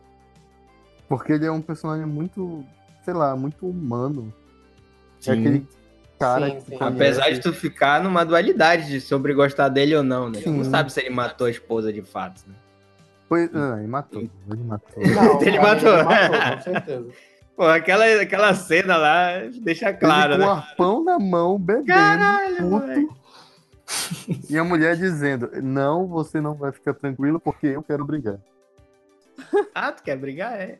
Porque 1.10 1.34
ele 1.34 1.48
é 1.48 1.52
um 1.52 1.62
personagem 1.64 2.06
muito, 2.06 2.64
sei 3.04 3.16
lá, 3.16 3.36
muito 3.36 3.66
humano. 3.68 4.32
É 5.26 5.32
aquele 5.32 5.68
cara 6.20 6.48
Sim, 6.52 6.56
que 6.62 6.62
sim. 6.70 6.78
Apesar 6.80 7.32
de 7.32 7.40
tu 7.40 7.52
ficar 7.52 8.04
numa 8.04 8.24
dualidade 8.24 8.86
de 8.88 9.02
sobre 9.02 9.34
gostar 9.34 9.70
dele 9.70 9.96
ou 9.96 10.04
não, 10.04 10.30
né? 10.30 10.40
Tu 10.44 10.52
não 10.52 10.64
Sim. 10.64 10.70
sabe 10.70 10.94
se 10.94 11.00
ele 11.00 11.10
matou 11.10 11.48
a 11.48 11.50
esposa 11.50 11.92
de 11.92 12.04
fato, 12.04 12.44
né? 12.48 12.54
Pois, 13.28 13.52
não, 13.52 13.80
ele 13.80 13.88
matou. 13.88 14.22
Ele 14.22 14.64
matou. 14.64 15.04
Não, 15.04 15.42
Ele 15.42 15.60
mas 15.60 15.82
matou. 15.84 16.04
com 16.56 16.62
certeza. 16.62 17.08
Pô, 17.58 17.66
aquela, 17.66 18.06
aquela 18.22 18.54
cena 18.54 18.96
lá 18.98 19.40
deixa 19.60 19.92
claro, 19.92 20.34
ele 20.34 20.44
com 20.44 20.48
né? 20.48 20.54
o 20.54 20.56
arpão 20.56 21.04
na 21.04 21.18
mão, 21.18 21.58
bebendo, 21.58 21.88
Caralho, 21.88 22.70
puto. 22.70 23.18
E 24.48 24.56
a 24.58 24.64
mulher 24.64 24.96
dizendo, 24.96 25.50
não, 25.64 26.06
você 26.06 26.40
não 26.40 26.54
vai 26.54 26.72
ficar 26.72 26.94
tranquilo 26.94 27.40
porque 27.40 27.66
eu 27.66 27.82
quero 27.82 28.06
brigar. 28.06 28.38
Ah, 29.74 29.92
tu 29.92 30.04
quer 30.04 30.18
brigar? 30.18 30.54
É. 30.54 30.78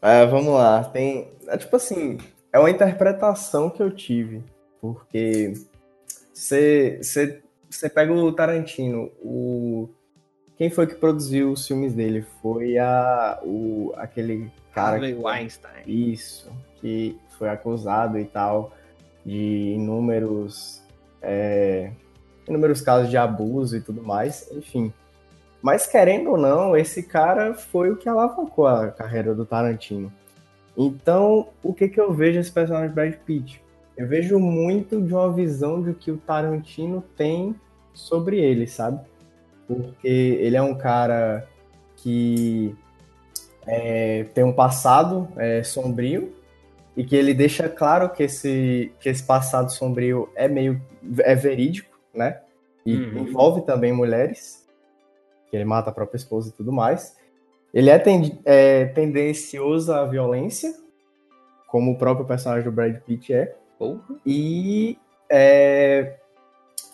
É, 0.00 0.26
vamos 0.26 0.54
lá. 0.54 0.82
Tem. 0.84 1.30
É 1.46 1.56
tipo 1.56 1.76
assim, 1.76 2.18
é 2.52 2.58
uma 2.58 2.70
interpretação 2.70 3.70
que 3.70 3.80
eu 3.80 3.90
tive. 3.90 4.42
Porque 4.80 5.52
você 6.32 6.98
você 7.70 7.88
pega 7.88 8.12
o 8.12 8.32
Tarantino, 8.32 9.10
o. 9.20 9.88
Quem 10.62 10.70
foi 10.70 10.86
que 10.86 10.94
produziu 10.94 11.50
os 11.50 11.66
filmes 11.66 11.92
dele? 11.92 12.24
Foi 12.40 12.78
a, 12.78 13.40
o, 13.42 13.92
aquele 13.96 14.48
cara. 14.72 14.94
Harvey 14.94 15.12
Weinstein. 15.12 15.82
Isso, 15.88 16.52
que 16.80 17.18
foi 17.36 17.48
acusado 17.48 18.16
e 18.16 18.24
tal 18.24 18.72
de 19.26 19.72
inúmeros, 19.74 20.80
é, 21.20 21.90
inúmeros 22.48 22.80
casos 22.80 23.10
de 23.10 23.16
abuso 23.16 23.76
e 23.76 23.80
tudo 23.80 24.04
mais, 24.04 24.52
enfim. 24.52 24.92
Mas 25.60 25.84
querendo 25.84 26.30
ou 26.30 26.38
não, 26.38 26.76
esse 26.76 27.02
cara 27.02 27.54
foi 27.54 27.90
o 27.90 27.96
que 27.96 28.08
alavancou 28.08 28.68
a 28.68 28.92
carreira 28.92 29.34
do 29.34 29.44
Tarantino. 29.44 30.12
Então, 30.76 31.48
o 31.60 31.74
que 31.74 31.88
que 31.88 32.00
eu 32.00 32.12
vejo 32.12 32.38
esse 32.38 32.52
personagem 32.52 32.94
Brad 32.94 33.14
Pitt? 33.26 33.60
Eu 33.96 34.06
vejo 34.06 34.38
muito 34.38 35.02
de 35.02 35.12
uma 35.12 35.32
visão 35.32 35.82
de 35.82 35.92
que 35.92 36.12
o 36.12 36.18
Tarantino 36.18 37.02
tem 37.16 37.52
sobre 37.92 38.38
ele, 38.38 38.68
sabe? 38.68 39.10
Porque 39.74 40.38
ele 40.40 40.56
é 40.56 40.62
um 40.62 40.74
cara 40.74 41.48
que 41.96 42.74
é, 43.66 44.24
tem 44.34 44.44
um 44.44 44.52
passado 44.52 45.28
é, 45.36 45.62
sombrio 45.62 46.34
e 46.96 47.04
que 47.04 47.16
ele 47.16 47.32
deixa 47.32 47.68
claro 47.68 48.10
que 48.10 48.24
esse, 48.24 48.92
que 49.00 49.08
esse 49.08 49.22
passado 49.22 49.70
sombrio 49.72 50.28
é 50.34 50.48
meio 50.48 50.80
é 51.20 51.34
verídico, 51.34 51.96
né? 52.14 52.40
E 52.84 52.96
Uhum. 52.96 53.18
envolve 53.28 53.62
também 53.62 53.92
mulheres, 53.92 54.66
que 55.48 55.56
ele 55.56 55.64
mata 55.64 55.90
a 55.90 55.92
própria 55.92 56.16
esposa 56.16 56.48
e 56.48 56.52
tudo 56.52 56.72
mais. 56.72 57.16
Ele 57.72 57.88
é, 57.88 57.98
ten, 57.98 58.40
é 58.44 58.86
tendencioso 58.86 59.92
à 59.92 60.04
violência, 60.04 60.74
como 61.68 61.92
o 61.92 61.98
próprio 61.98 62.26
personagem 62.26 62.64
do 62.64 62.72
Brad 62.72 62.96
Pitt 63.00 63.32
é. 63.32 63.56
Porra. 63.78 64.02
E 64.26 64.98
é, 65.30 66.16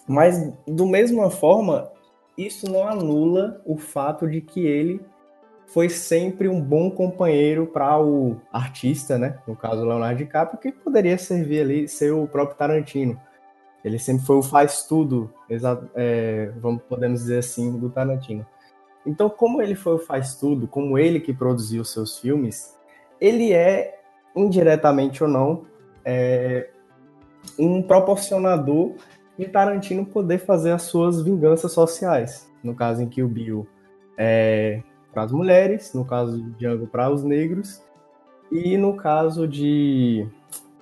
mas 0.07 0.53
do 0.67 0.87
mesma 0.87 1.31
forma, 1.31 1.91
isso 2.39 2.71
não 2.71 2.89
anula 2.89 3.61
o 3.67 3.77
fato 3.77 4.29
de 4.29 4.41
que 4.41 4.65
ele 4.65 5.01
foi 5.67 5.91
sempre 5.91 6.49
um 6.49 6.61
bom 6.61 6.91
companheiro 6.91 7.67
para 7.67 8.01
o 8.01 8.37
artista, 8.51 9.19
né? 9.19 9.39
No 9.47 9.55
caso, 9.55 9.85
Leonardo 9.85 10.17
DiCaprio, 10.17 10.59
que 10.59 10.73
poderia 10.73 11.19
servir 11.19 11.61
ali, 11.61 11.89
ser 11.89 12.13
o 12.13 12.27
próprio 12.27 12.57
Tarantino. 12.57 13.21
Ele 13.85 13.99
sempre 13.99 14.25
foi 14.25 14.37
o 14.37 14.43
faz 14.43 14.85
tudo, 14.85 15.33
é, 15.95 16.53
vamos 16.57 16.83
podemos 16.89 17.21
dizer 17.21 17.39
assim, 17.39 17.79
do 17.79 17.91
Tarantino. 17.91 18.47
Então, 19.05 19.29
como 19.29 19.61
ele 19.61 19.75
foi 19.75 19.95
o 19.95 19.99
faz 19.99 20.37
tudo, 20.37 20.67
como 20.67 20.99
ele 20.99 21.21
que 21.21 21.33
produziu 21.33 21.85
seus 21.85 22.19
filmes, 22.19 22.77
ele 23.21 23.53
é 23.53 24.01
indiretamente 24.35 25.23
ou 25.23 25.29
não 25.29 25.67
é, 26.05 26.71
um 27.59 27.83
proporcionador 27.83 28.95
de 29.39 29.47
Tarantino 29.47 30.05
poder 30.05 30.39
fazer 30.39 30.73
as 30.73 30.83
suas 30.83 31.23
vinganças 31.23 31.73
sociais. 31.73 32.51
No 32.63 32.75
caso 32.75 33.03
em 33.03 33.09
que 33.09 33.23
o 33.23 33.29
Bill 33.29 33.67
é 34.17 34.83
para 35.13 35.23
as 35.23 35.33
mulheres, 35.33 35.95
no 35.95 36.05
caso 36.05 36.43
de 36.43 36.51
Django 36.59 36.87
para 36.87 37.11
os 37.11 37.23
negros, 37.23 37.83
e 38.51 38.77
no 38.77 38.95
caso 38.97 39.47
de 39.47 40.27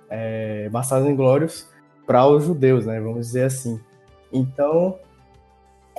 é, 0.09 0.69
Bastardos 0.71 1.09
Inglórios 1.09 1.69
para 2.07 2.27
os 2.27 2.45
judeus, 2.45 2.87
né? 2.87 3.01
Vamos 3.01 3.27
dizer 3.27 3.45
assim. 3.45 3.81
Então, 4.33 4.99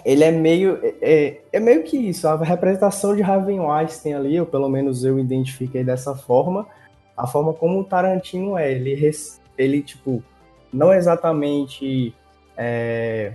ele 0.05 0.23
é 0.23 0.31
meio 0.31 0.79
é, 1.01 1.41
é 1.51 1.59
meio 1.59 1.83
que 1.83 1.97
isso, 1.97 2.27
a 2.27 2.35
representação 2.37 3.15
de 3.15 3.21
Harvey 3.21 3.59
Weinstein 3.59 4.13
ali, 4.13 4.39
ou 4.39 4.45
pelo 4.45 4.69
menos 4.69 5.03
eu 5.03 5.19
identifiquei 5.19 5.83
dessa 5.83 6.15
forma, 6.15 6.67
a 7.15 7.27
forma 7.27 7.53
como 7.53 7.79
o 7.79 7.83
Tarantino 7.83 8.57
é, 8.57 8.71
ele 8.71 9.11
ele 9.57 9.81
tipo 9.81 10.23
não 10.71 10.93
exatamente 10.93 12.13
é, 12.57 13.33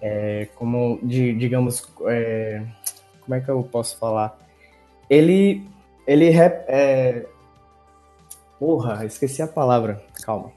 é, 0.00 0.48
como 0.56 0.98
de, 1.02 1.32
digamos 1.32 1.82
é, 2.06 2.62
como 3.20 3.34
é 3.34 3.40
que 3.40 3.48
eu 3.48 3.62
posso 3.62 3.96
falar? 3.98 4.38
Ele 5.08 5.66
ele 6.06 6.28
é, 6.36 7.24
porra 8.58 9.04
esqueci 9.06 9.40
a 9.40 9.46
palavra 9.46 10.02
calma. 10.22 10.52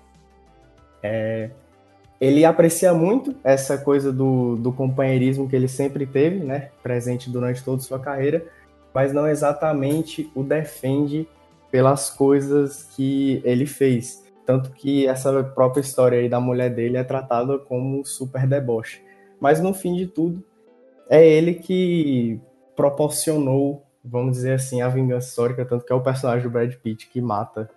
É, 1.01 1.49
ele 2.19 2.43
aprecia 2.43 2.93
muito 2.93 3.35
essa 3.43 3.77
coisa 3.77 4.11
do, 4.11 4.57
do 4.57 4.71
companheirismo 4.73 5.47
que 5.47 5.55
ele 5.55 5.67
sempre 5.67 6.05
teve 6.05 6.43
né 6.43 6.71
presente 6.81 7.29
durante 7.29 7.63
toda 7.63 7.77
a 7.77 7.85
sua 7.85 7.99
carreira 7.99 8.45
mas 8.93 9.13
não 9.13 9.27
exatamente 9.27 10.29
o 10.33 10.43
defende 10.43 11.27
pelas 11.69 12.09
coisas 12.09 12.83
que 12.95 13.39
ele 13.45 13.67
fez 13.67 14.26
tanto 14.47 14.71
que 14.71 15.05
essa 15.05 15.43
própria 15.43 15.81
história 15.81 16.19
aí 16.19 16.29
da 16.29 16.39
mulher 16.39 16.73
dele 16.73 16.95
é 16.95 17.03
tratada 17.03 17.59
como 17.59 18.05
super 18.05 18.47
deboche. 18.47 19.03
Mas 19.41 19.59
no 19.59 19.73
fim 19.73 19.93
de 19.93 20.07
tudo, 20.07 20.41
é 21.09 21.27
ele 21.27 21.55
que 21.55 22.39
proporcionou, 22.73 23.85
vamos 24.01 24.37
dizer 24.37 24.53
assim, 24.53 24.81
a 24.81 24.87
vingança 24.87 25.27
histórica, 25.27 25.65
tanto 25.65 25.83
que 25.83 25.91
é 25.91 25.95
o 25.95 26.01
personagem 26.01 26.43
do 26.43 26.49
Brad 26.49 26.73
Pitt 26.75 27.09
que 27.09 27.19
mata 27.19 27.69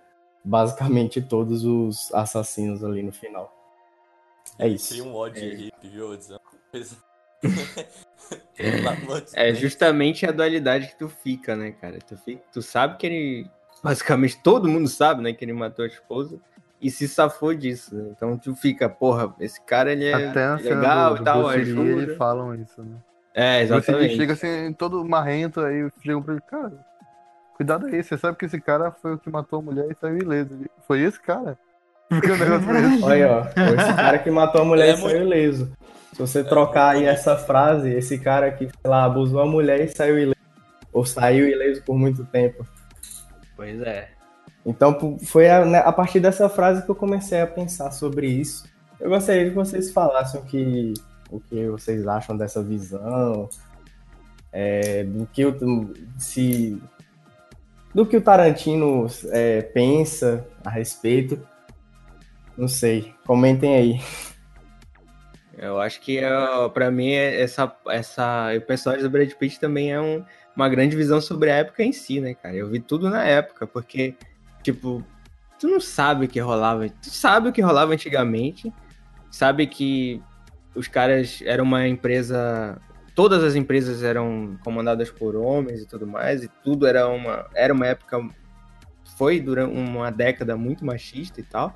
basicamente 0.45 1.21
todos 1.21 1.65
os 1.65 2.11
assassinos 2.13 2.85
ali 2.85 3.03
no 3.03 3.11
final. 3.11 3.53
É 4.57 4.69
isso. 4.69 4.93
Cria 4.93 5.03
um 5.03 5.13
ódio 5.13 5.43
É. 5.43 5.53
hippie, 5.53 5.89
viu? 5.89 6.17
É 9.33 9.53
justamente 9.53 10.25
a 10.25 10.31
dualidade 10.31 10.87
que 10.87 10.97
tu 10.97 11.09
fica, 11.09 11.53
né, 11.53 11.71
cara? 11.71 11.99
Tu, 11.99 12.15
fica, 12.15 12.41
tu 12.53 12.61
sabe 12.61 12.95
que 12.95 13.05
ele. 13.05 13.49
Basicamente 13.83 14.41
todo 14.41 14.69
mundo 14.69 14.87
sabe, 14.87 15.21
né, 15.21 15.33
que 15.33 15.43
ele 15.43 15.53
matou 15.53 15.83
a 15.83 15.87
esposa 15.87 16.39
e 16.81 16.89
se 16.89 17.07
safou 17.07 17.53
disso. 17.53 17.95
Né? 17.95 18.11
Então 18.15 18.37
tu 18.37 18.55
fica, 18.55 18.89
porra, 18.89 19.33
esse 19.39 19.61
cara 19.61 19.91
ele 19.91 20.05
é 20.05 20.13
Até 20.29 20.43
a 20.45 20.57
cena 20.57 20.75
legal 20.79 21.15
do, 21.15 21.21
e 21.21 21.25
tal, 21.25 21.41
Bruce 21.43 21.59
ajuda. 21.61 21.89
eles 22.01 22.17
falam 22.17 22.55
isso, 22.55 22.81
né? 22.81 22.97
É, 23.33 23.61
exatamente. 23.61 24.15
chega 24.17 24.33
assim, 24.33 24.73
todo 24.73 25.07
marrento, 25.07 25.61
aí 25.61 25.89
chegam 26.03 26.21
pra 26.21 26.33
ele, 26.33 26.41
cara, 26.49 26.73
cuidado 27.55 27.85
aí, 27.85 28.03
você 28.03 28.17
sabe 28.17 28.37
que 28.37 28.45
esse 28.45 28.59
cara 28.59 28.91
foi 28.91 29.13
o 29.13 29.17
que 29.17 29.29
matou 29.29 29.59
a 29.59 29.61
mulher 29.61 29.87
e 29.89 29.95
saiu 29.95 30.17
ileso. 30.17 30.53
Ele, 30.53 30.69
Foi 30.87 30.99
esse 31.01 31.19
cara? 31.21 31.57
Fica 32.11 32.33
um 32.33 32.37
negócio 32.37 32.67
meio- 32.67 33.03
Olha, 33.05 33.31
ó, 33.31 33.43
foi 33.45 33.77
esse 33.77 33.93
cara 33.95 34.19
que 34.19 34.29
matou 34.29 34.61
a 34.61 34.65
mulher 34.65 34.89
É 34.89 34.93
e 34.93 34.97
saiu 34.97 35.21
ileso. 35.21 35.71
Se 36.11 36.19
você 36.19 36.43
trocar 36.43 36.89
aí 36.95 37.05
essa 37.05 37.37
frase, 37.37 37.89
esse 37.89 38.19
cara 38.19 38.51
que, 38.51 38.65
sei 38.65 38.73
lá, 38.91 39.05
abusou 39.05 39.39
a 39.39 39.45
mulher 39.45 39.79
e 39.79 39.87
saiu 39.87 40.19
ileso. 40.19 40.35
Ou 40.91 41.05
saiu 41.05 41.47
ileso 41.47 41.81
por 41.83 41.97
muito 41.97 42.25
tempo. 42.25 42.67
Pois 43.55 43.79
é. 43.81 44.09
Então 44.65 45.17
foi 45.25 45.49
a, 45.49 45.65
né, 45.65 45.79
a 45.79 45.91
partir 45.91 46.19
dessa 46.19 46.47
frase 46.47 46.83
que 46.83 46.89
eu 46.91 46.95
comecei 46.95 47.41
a 47.41 47.47
pensar 47.47 47.91
sobre 47.91 48.27
isso. 48.27 48.65
Eu 48.99 49.09
gostaria 49.09 49.49
que 49.49 49.55
vocês 49.55 49.91
falassem 49.91 50.39
o 50.39 50.43
que, 50.43 50.93
o 51.31 51.39
que 51.39 51.67
vocês 51.67 52.07
acham 52.07 52.37
dessa 52.37 52.61
visão, 52.61 53.49
é, 54.51 55.03
do 55.03 55.25
que 55.25 55.43
o, 55.45 55.93
se, 56.19 56.79
do 57.95 58.05
que 58.05 58.17
o 58.17 58.21
Tarantino 58.21 59.07
é, 59.31 59.61
pensa 59.63 60.45
a 60.63 60.69
respeito. 60.69 61.41
Não 62.55 62.67
sei, 62.67 63.11
comentem 63.25 63.75
aí. 63.75 64.01
Eu 65.57 65.79
acho 65.79 65.99
que 66.01 66.17
é, 66.19 66.29
para 66.73 66.89
mim 66.91 67.09
é 67.11 67.41
essa 67.41 67.75
essa 67.87 68.49
o 68.55 68.61
personagem 68.61 69.03
do 69.03 69.09
Brad 69.09 69.31
Pitt 69.33 69.59
também 69.59 69.91
é 69.91 69.99
um- 69.99 70.23
uma 70.55 70.67
grande 70.69 70.95
visão 70.95 71.21
sobre 71.21 71.49
a 71.51 71.55
época 71.57 71.83
em 71.83 71.91
si, 71.93 72.19
né, 72.19 72.33
cara? 72.33 72.55
Eu 72.55 72.67
vi 72.69 72.79
tudo 72.79 73.09
na 73.09 73.23
época, 73.23 73.65
porque 73.65 74.15
tipo, 74.61 75.03
tu 75.59 75.67
não 75.67 75.79
sabe 75.79 76.25
o 76.25 76.29
que 76.29 76.39
rolava, 76.39 76.89
tu 76.89 77.09
sabe 77.09 77.49
o 77.49 77.51
que 77.51 77.61
rolava 77.61 77.93
antigamente, 77.93 78.71
sabe 79.29 79.67
que 79.67 80.21
os 80.75 80.87
caras 80.87 81.41
eram 81.45 81.63
uma 81.63 81.87
empresa, 81.87 82.79
todas 83.15 83.43
as 83.43 83.55
empresas 83.55 84.03
eram 84.03 84.57
comandadas 84.63 85.11
por 85.11 85.35
homens 85.35 85.81
e 85.81 85.87
tudo 85.87 86.07
mais, 86.07 86.43
e 86.43 86.47
tudo 86.63 86.87
era 86.87 87.07
uma 87.07 87.47
era 87.53 87.73
uma 87.73 87.87
época 87.87 88.19
foi 89.17 89.39
durante 89.39 89.75
uma 89.75 90.11
década 90.11 90.57
muito 90.57 90.85
machista 90.85 91.39
e 91.39 91.43
tal. 91.43 91.75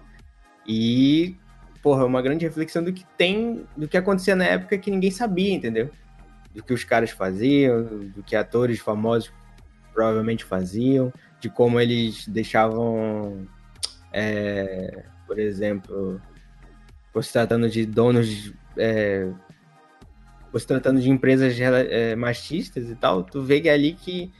E 0.67 1.37
porra, 1.81 2.03
uma 2.03 2.19
grande 2.19 2.43
reflexão 2.43 2.83
do 2.83 2.91
que 2.91 3.05
tem, 3.15 3.67
do 3.77 3.87
que 3.87 3.95
acontecia 3.95 4.35
na 4.35 4.45
época 4.45 4.75
que 4.79 4.89
ninguém 4.89 5.11
sabia, 5.11 5.53
entendeu? 5.53 5.91
Do 6.51 6.63
que 6.63 6.73
os 6.73 6.83
caras 6.83 7.11
faziam, 7.11 7.83
do 7.83 8.23
que 8.23 8.35
atores 8.35 8.79
famosos 8.79 9.31
provavelmente 9.93 10.43
faziam, 10.43 11.13
de 11.45 11.49
como 11.49 11.79
eles 11.79 12.27
deixavam, 12.27 13.47
é, 14.11 15.05
por 15.27 15.39
exemplo, 15.39 16.21
se 17.21 17.31
tratando 17.31 17.69
de 17.69 17.85
donos, 17.85 18.53
é, 18.77 19.31
se 20.55 20.67
tratando 20.67 20.99
de 20.99 21.09
empresas 21.09 21.57
é, 21.59 22.15
machistas 22.15 22.89
e 22.89 22.95
tal, 22.95 23.23
tu 23.23 23.41
vê 23.41 23.61
é 23.67 23.71
ali 23.71 23.93
que 23.93 24.31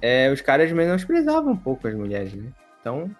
é, 0.00 0.30
os 0.30 0.40
caras 0.40 0.70
menosprezavam 0.72 1.52
um 1.52 1.56
pouco 1.56 1.88
as 1.88 1.94
mulheres, 1.94 2.34
né? 2.34 2.52
Então, 2.80 3.10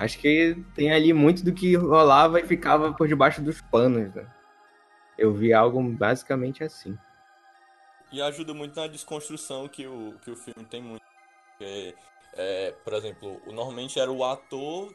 Acho 0.00 0.18
que 0.18 0.56
tem 0.74 0.90
ali 0.90 1.12
muito 1.12 1.44
do 1.44 1.52
que 1.52 1.76
rolava 1.76 2.40
e 2.40 2.46
ficava 2.46 2.90
por 2.90 3.06
debaixo 3.06 3.42
dos 3.42 3.60
panos, 3.60 4.14
né? 4.14 4.26
Eu 5.18 5.34
vi 5.34 5.52
algo 5.52 5.82
basicamente 5.82 6.64
assim. 6.64 6.96
E 8.10 8.22
ajuda 8.22 8.54
muito 8.54 8.74
na 8.80 8.86
desconstrução 8.86 9.68
que 9.68 9.86
o, 9.86 10.14
que 10.24 10.30
o 10.30 10.36
filme 10.36 10.64
tem 10.70 10.80
muito. 10.80 11.04
Porque, 11.50 11.94
é, 12.34 12.72
por 12.84 12.92
exemplo, 12.94 13.40
normalmente 13.46 13.98
era 13.98 14.10
o 14.10 14.24
ator 14.24 14.92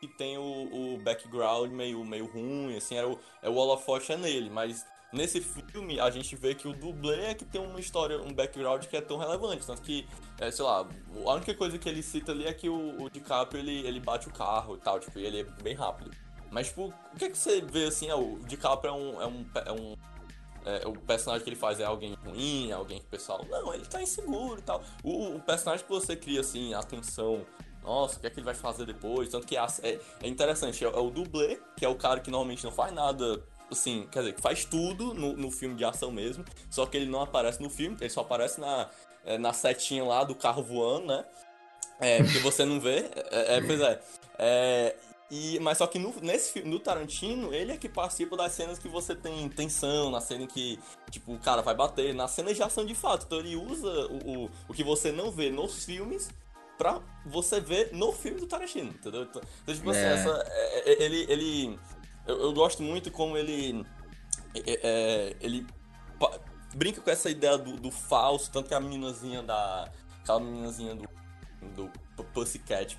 que 0.00 0.06
tem 0.06 0.38
o, 0.38 0.94
o 0.94 0.98
background 0.98 1.70
meio, 1.72 2.04
meio 2.04 2.26
ruim, 2.26 2.76
assim, 2.76 2.96
era 2.96 3.08
o, 3.08 3.18
é 3.42 3.48
o 3.48 3.54
holofote 3.54 4.12
é 4.12 4.16
nele, 4.16 4.48
mas 4.48 4.86
nesse 5.12 5.40
filme 5.40 5.98
a 5.98 6.10
gente 6.10 6.36
vê 6.36 6.54
que 6.54 6.68
o 6.68 6.72
dublê 6.72 7.26
é 7.26 7.34
que 7.34 7.44
tem 7.44 7.60
uma 7.60 7.80
história, 7.80 8.20
um 8.20 8.32
background 8.32 8.84
que 8.84 8.96
é 8.96 9.00
tão 9.00 9.18
relevante, 9.18 9.66
tanto 9.66 9.82
que, 9.82 10.06
é, 10.38 10.50
sei 10.50 10.64
lá, 10.64 10.86
a 11.26 11.32
única 11.34 11.54
coisa 11.54 11.78
que 11.78 11.88
ele 11.88 12.02
cita 12.02 12.32
ali 12.32 12.46
é 12.46 12.54
que 12.54 12.68
o, 12.68 13.02
o 13.02 13.10
DiCaprio, 13.10 13.60
ele, 13.60 13.86
ele 13.86 14.00
bate 14.00 14.28
o 14.28 14.32
carro 14.32 14.76
e 14.76 14.80
tal, 14.80 15.00
tipo, 15.00 15.18
e 15.18 15.26
ele 15.26 15.40
é 15.40 15.44
bem 15.62 15.74
rápido. 15.74 16.10
Mas, 16.50 16.68
tipo, 16.68 16.86
o 17.12 17.18
que 17.18 17.26
é 17.26 17.30
que 17.30 17.36
você 17.36 17.60
vê, 17.60 17.84
assim, 17.84 18.08
é, 18.08 18.14
o 18.14 18.38
DiCaprio 18.38 18.90
é 18.90 18.94
um, 18.94 19.22
é 19.22 19.26
um, 19.26 19.46
é 19.66 19.72
um 19.72 19.96
é, 20.64 20.86
o 20.86 20.92
personagem 20.92 21.44
que 21.44 21.50
ele 21.50 21.56
faz 21.56 21.80
é 21.80 21.84
alguém 21.84 22.14
ruim, 22.24 22.72
alguém 22.72 22.98
que 22.98 23.06
o 23.06 23.08
pessoal. 23.08 23.44
Não, 23.48 23.72
ele 23.72 23.86
tá 23.86 24.02
inseguro 24.02 24.58
e 24.58 24.62
tal. 24.62 24.82
O, 25.02 25.36
o 25.36 25.40
personagem 25.40 25.84
que 25.84 25.90
você 25.90 26.16
cria, 26.16 26.40
assim, 26.40 26.74
atenção. 26.74 27.44
Nossa, 27.82 28.16
o 28.18 28.20
que 28.20 28.26
é 28.26 28.30
que 28.30 28.38
ele 28.38 28.44
vai 28.44 28.54
fazer 28.54 28.84
depois? 28.84 29.28
Tanto 29.28 29.46
que 29.46 29.56
é, 29.56 29.66
é, 29.82 29.98
é 30.22 30.28
interessante, 30.28 30.84
é, 30.84 30.88
é 30.88 30.98
o 30.98 31.10
dublê, 31.10 31.58
que 31.76 31.84
é 31.84 31.88
o 31.88 31.94
cara 31.94 32.20
que 32.20 32.30
normalmente 32.30 32.64
não 32.64 32.72
faz 32.72 32.92
nada. 32.92 33.42
Assim, 33.70 34.08
quer 34.10 34.20
dizer, 34.20 34.32
que 34.34 34.40
faz 34.40 34.64
tudo 34.64 35.12
no, 35.12 35.36
no 35.36 35.50
filme 35.50 35.74
de 35.74 35.84
ação 35.84 36.10
mesmo, 36.10 36.42
só 36.70 36.86
que 36.86 36.96
ele 36.96 37.04
não 37.04 37.20
aparece 37.20 37.62
no 37.62 37.68
filme, 37.68 37.98
ele 38.00 38.08
só 38.08 38.22
aparece 38.22 38.58
na, 38.58 38.88
é, 39.26 39.36
na 39.36 39.52
setinha 39.52 40.02
lá 40.02 40.24
do 40.24 40.34
carro 40.34 40.62
voando, 40.62 41.08
né? 41.08 41.24
É, 42.00 42.22
porque 42.22 42.38
você 42.38 42.64
não 42.64 42.80
vê. 42.80 43.10
É, 43.30 43.56
é, 43.56 43.60
pois 43.60 43.80
é. 43.80 44.00
É, 44.38 44.96
e, 45.30 45.58
mas 45.60 45.78
só 45.78 45.86
que 45.86 45.98
no, 45.98 46.14
nesse 46.22 46.52
filme, 46.52 46.70
no 46.70 46.78
Tarantino, 46.80 47.52
ele 47.52 47.72
é 47.72 47.76
que 47.76 47.88
participa 47.88 48.36
das 48.36 48.52
cenas 48.52 48.78
que 48.78 48.88
você 48.88 49.14
tem 49.14 49.48
tensão, 49.50 50.10
na 50.10 50.20
cena 50.20 50.44
em 50.44 50.46
que, 50.46 50.78
tipo, 51.10 51.34
o 51.34 51.38
cara 51.38 51.60
vai 51.60 51.74
bater, 51.74 52.14
nas 52.14 52.30
cenas 52.30 52.56
de 52.56 52.62
ação 52.62 52.84
de 52.86 52.94
fato. 52.94 53.24
Então 53.26 53.38
ele 53.38 53.54
usa 53.56 54.06
o, 54.06 54.44
o, 54.44 54.50
o 54.68 54.72
que 54.72 54.82
você 54.82 55.12
não 55.12 55.30
vê 55.30 55.50
nos 55.50 55.84
filmes 55.84 56.30
pra 56.78 57.00
você 57.26 57.60
ver 57.60 57.92
no 57.92 58.12
filme 58.12 58.40
do 58.40 58.46
Tarantino, 58.46 58.90
entendeu? 58.90 59.22
Então, 59.24 59.42
então, 59.62 59.74
tipo 59.74 59.90
assim, 59.90 60.00
É. 60.00 60.12
essa, 60.14 60.44
é- 60.48 60.92
é- 60.92 61.02
ele. 61.02 61.26
ele 61.28 61.78
eu, 62.26 62.40
eu 62.42 62.52
gosto 62.52 62.82
muito 62.82 63.10
como 63.10 63.36
ele. 63.36 63.84
é- 64.54 64.80
é, 64.82 65.36
ele 65.40 65.66
brinca 66.74 67.00
com 67.00 67.10
essa 67.10 67.28
ideia 67.28 67.58
do, 67.58 67.72
do 67.76 67.90
falso, 67.90 68.50
tanto 68.50 68.68
que 68.68 68.74
a 68.74 68.80
meninazinha 68.80 69.42
da. 69.42 69.90
Aquela 70.22 70.40
meninazinha 70.40 70.94
do. 70.94 71.08
do 72.16 72.24
Pussycat 72.32 72.96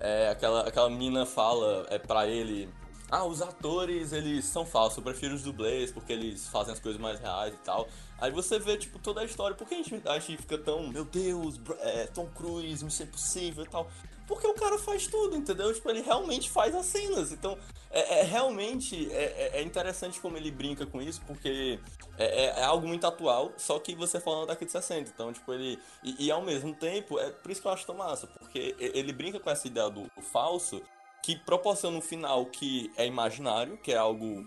é, 0.00 0.30
aquela, 0.30 0.66
aquela 0.66 0.88
menina 0.88 1.26
fala 1.26 1.86
é, 1.90 1.98
pra 1.98 2.26
ele: 2.26 2.68
Ah, 3.10 3.24
os 3.24 3.42
atores 3.42 4.12
eles 4.12 4.46
são 4.46 4.64
falsos, 4.64 4.96
eu 4.96 5.04
prefiro 5.04 5.34
os 5.34 5.42
dublês 5.42 5.92
porque 5.92 6.12
eles 6.12 6.48
fazem 6.48 6.72
as 6.72 6.80
coisas 6.80 7.00
mais 7.00 7.20
reais 7.20 7.52
e 7.52 7.58
tal. 7.58 7.86
Aí 8.18 8.30
você 8.30 8.58
vê, 8.58 8.76
tipo, 8.76 8.98
toda 8.98 9.20
a 9.20 9.24
história. 9.24 9.56
Por 9.56 9.68
que 9.68 9.74
a 9.74 9.76
gente, 9.78 10.08
a 10.08 10.18
gente 10.18 10.38
fica 10.38 10.58
tão, 10.58 10.88
meu 10.88 11.04
Deus, 11.04 11.60
é, 11.80 12.06
Tom 12.06 12.26
Cruise, 12.34 12.84
Missão 12.84 13.06
Impossível 13.06 13.64
e 13.64 13.68
tal? 13.68 13.90
Porque 14.30 14.46
o 14.46 14.54
cara 14.54 14.78
faz 14.78 15.08
tudo, 15.08 15.36
entendeu? 15.36 15.74
Tipo, 15.74 15.90
ele 15.90 16.02
realmente 16.02 16.48
faz 16.48 16.72
as 16.72 16.86
cenas. 16.86 17.32
Então, 17.32 17.58
é, 17.90 18.20
é 18.20 18.22
realmente 18.22 19.10
é, 19.12 19.24
é- 19.24 19.50
é 19.58 19.62
interessante 19.62 20.20
como 20.20 20.36
ele 20.36 20.52
brinca 20.52 20.86
com 20.86 21.02
isso, 21.02 21.20
porque 21.26 21.80
é, 22.16 22.44
é- 22.44 22.60
é 22.60 22.62
algo 22.62 22.86
muito 22.86 23.04
atual, 23.04 23.52
só 23.56 23.76
que 23.80 23.92
você 23.92 24.20
falando 24.20 24.46
daqui 24.46 24.64
de 24.64 24.70
60. 24.70 25.10
Então, 25.12 25.32
tipo, 25.32 25.52
ele. 25.52 25.80
E, 26.04 26.26
e 26.26 26.30
ao 26.30 26.42
mesmo 26.42 26.72
tempo, 26.72 27.18
é 27.18 27.28
por 27.30 27.50
isso 27.50 27.60
que 27.60 27.66
eu 27.66 27.72
acho 27.72 27.84
tão 27.84 27.96
massa, 27.96 28.28
porque 28.28 28.76
ele 28.78 29.12
brinca 29.12 29.40
com 29.40 29.50
essa 29.50 29.66
ideia 29.66 29.90
do, 29.90 30.02
do 30.02 30.22
falso, 30.22 30.80
que 31.24 31.34
proporciona 31.34 31.98
um 31.98 32.00
final 32.00 32.46
que 32.46 32.92
é 32.96 33.04
imaginário, 33.06 33.76
que 33.78 33.92
é 33.92 33.96
algo 33.96 34.46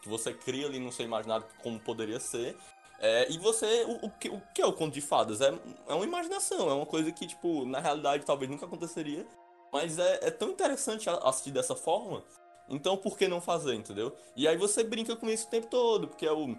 que 0.00 0.08
você 0.08 0.32
cria 0.32 0.66
ali 0.66 0.78
no 0.78 0.92
seu 0.92 1.04
imaginário 1.04 1.44
como 1.60 1.78
poderia 1.80 2.20
ser. 2.20 2.56
É, 3.00 3.30
e 3.32 3.38
você, 3.38 3.84
o, 3.84 4.06
o 4.06 4.10
que, 4.10 4.28
o 4.28 4.42
que 4.54 4.60
é 4.60 4.66
o 4.66 4.72
conto 4.72 4.92
de 4.92 5.00
fadas? 5.00 5.40
É, 5.40 5.48
é 5.88 5.94
uma 5.94 6.04
imaginação, 6.04 6.68
é 6.68 6.74
uma 6.74 6.86
coisa 6.86 7.10
que, 7.10 7.26
tipo, 7.26 7.64
na 7.64 7.80
realidade 7.80 8.24
talvez 8.26 8.50
nunca 8.50 8.66
aconteceria, 8.66 9.26
mas 9.72 9.98
é, 9.98 10.18
é 10.22 10.30
tão 10.30 10.50
interessante 10.50 11.08
assistir 11.08 11.50
dessa 11.50 11.74
forma, 11.74 12.22
então 12.68 12.96
por 12.98 13.16
que 13.16 13.26
não 13.26 13.40
fazer, 13.40 13.74
entendeu? 13.74 14.14
E 14.36 14.46
aí 14.46 14.56
você 14.56 14.84
brinca 14.84 15.16
com 15.16 15.28
isso 15.30 15.46
o 15.46 15.50
tempo 15.50 15.66
todo, 15.68 16.08
porque 16.08 16.26
é 16.26 16.32
o, 16.32 16.54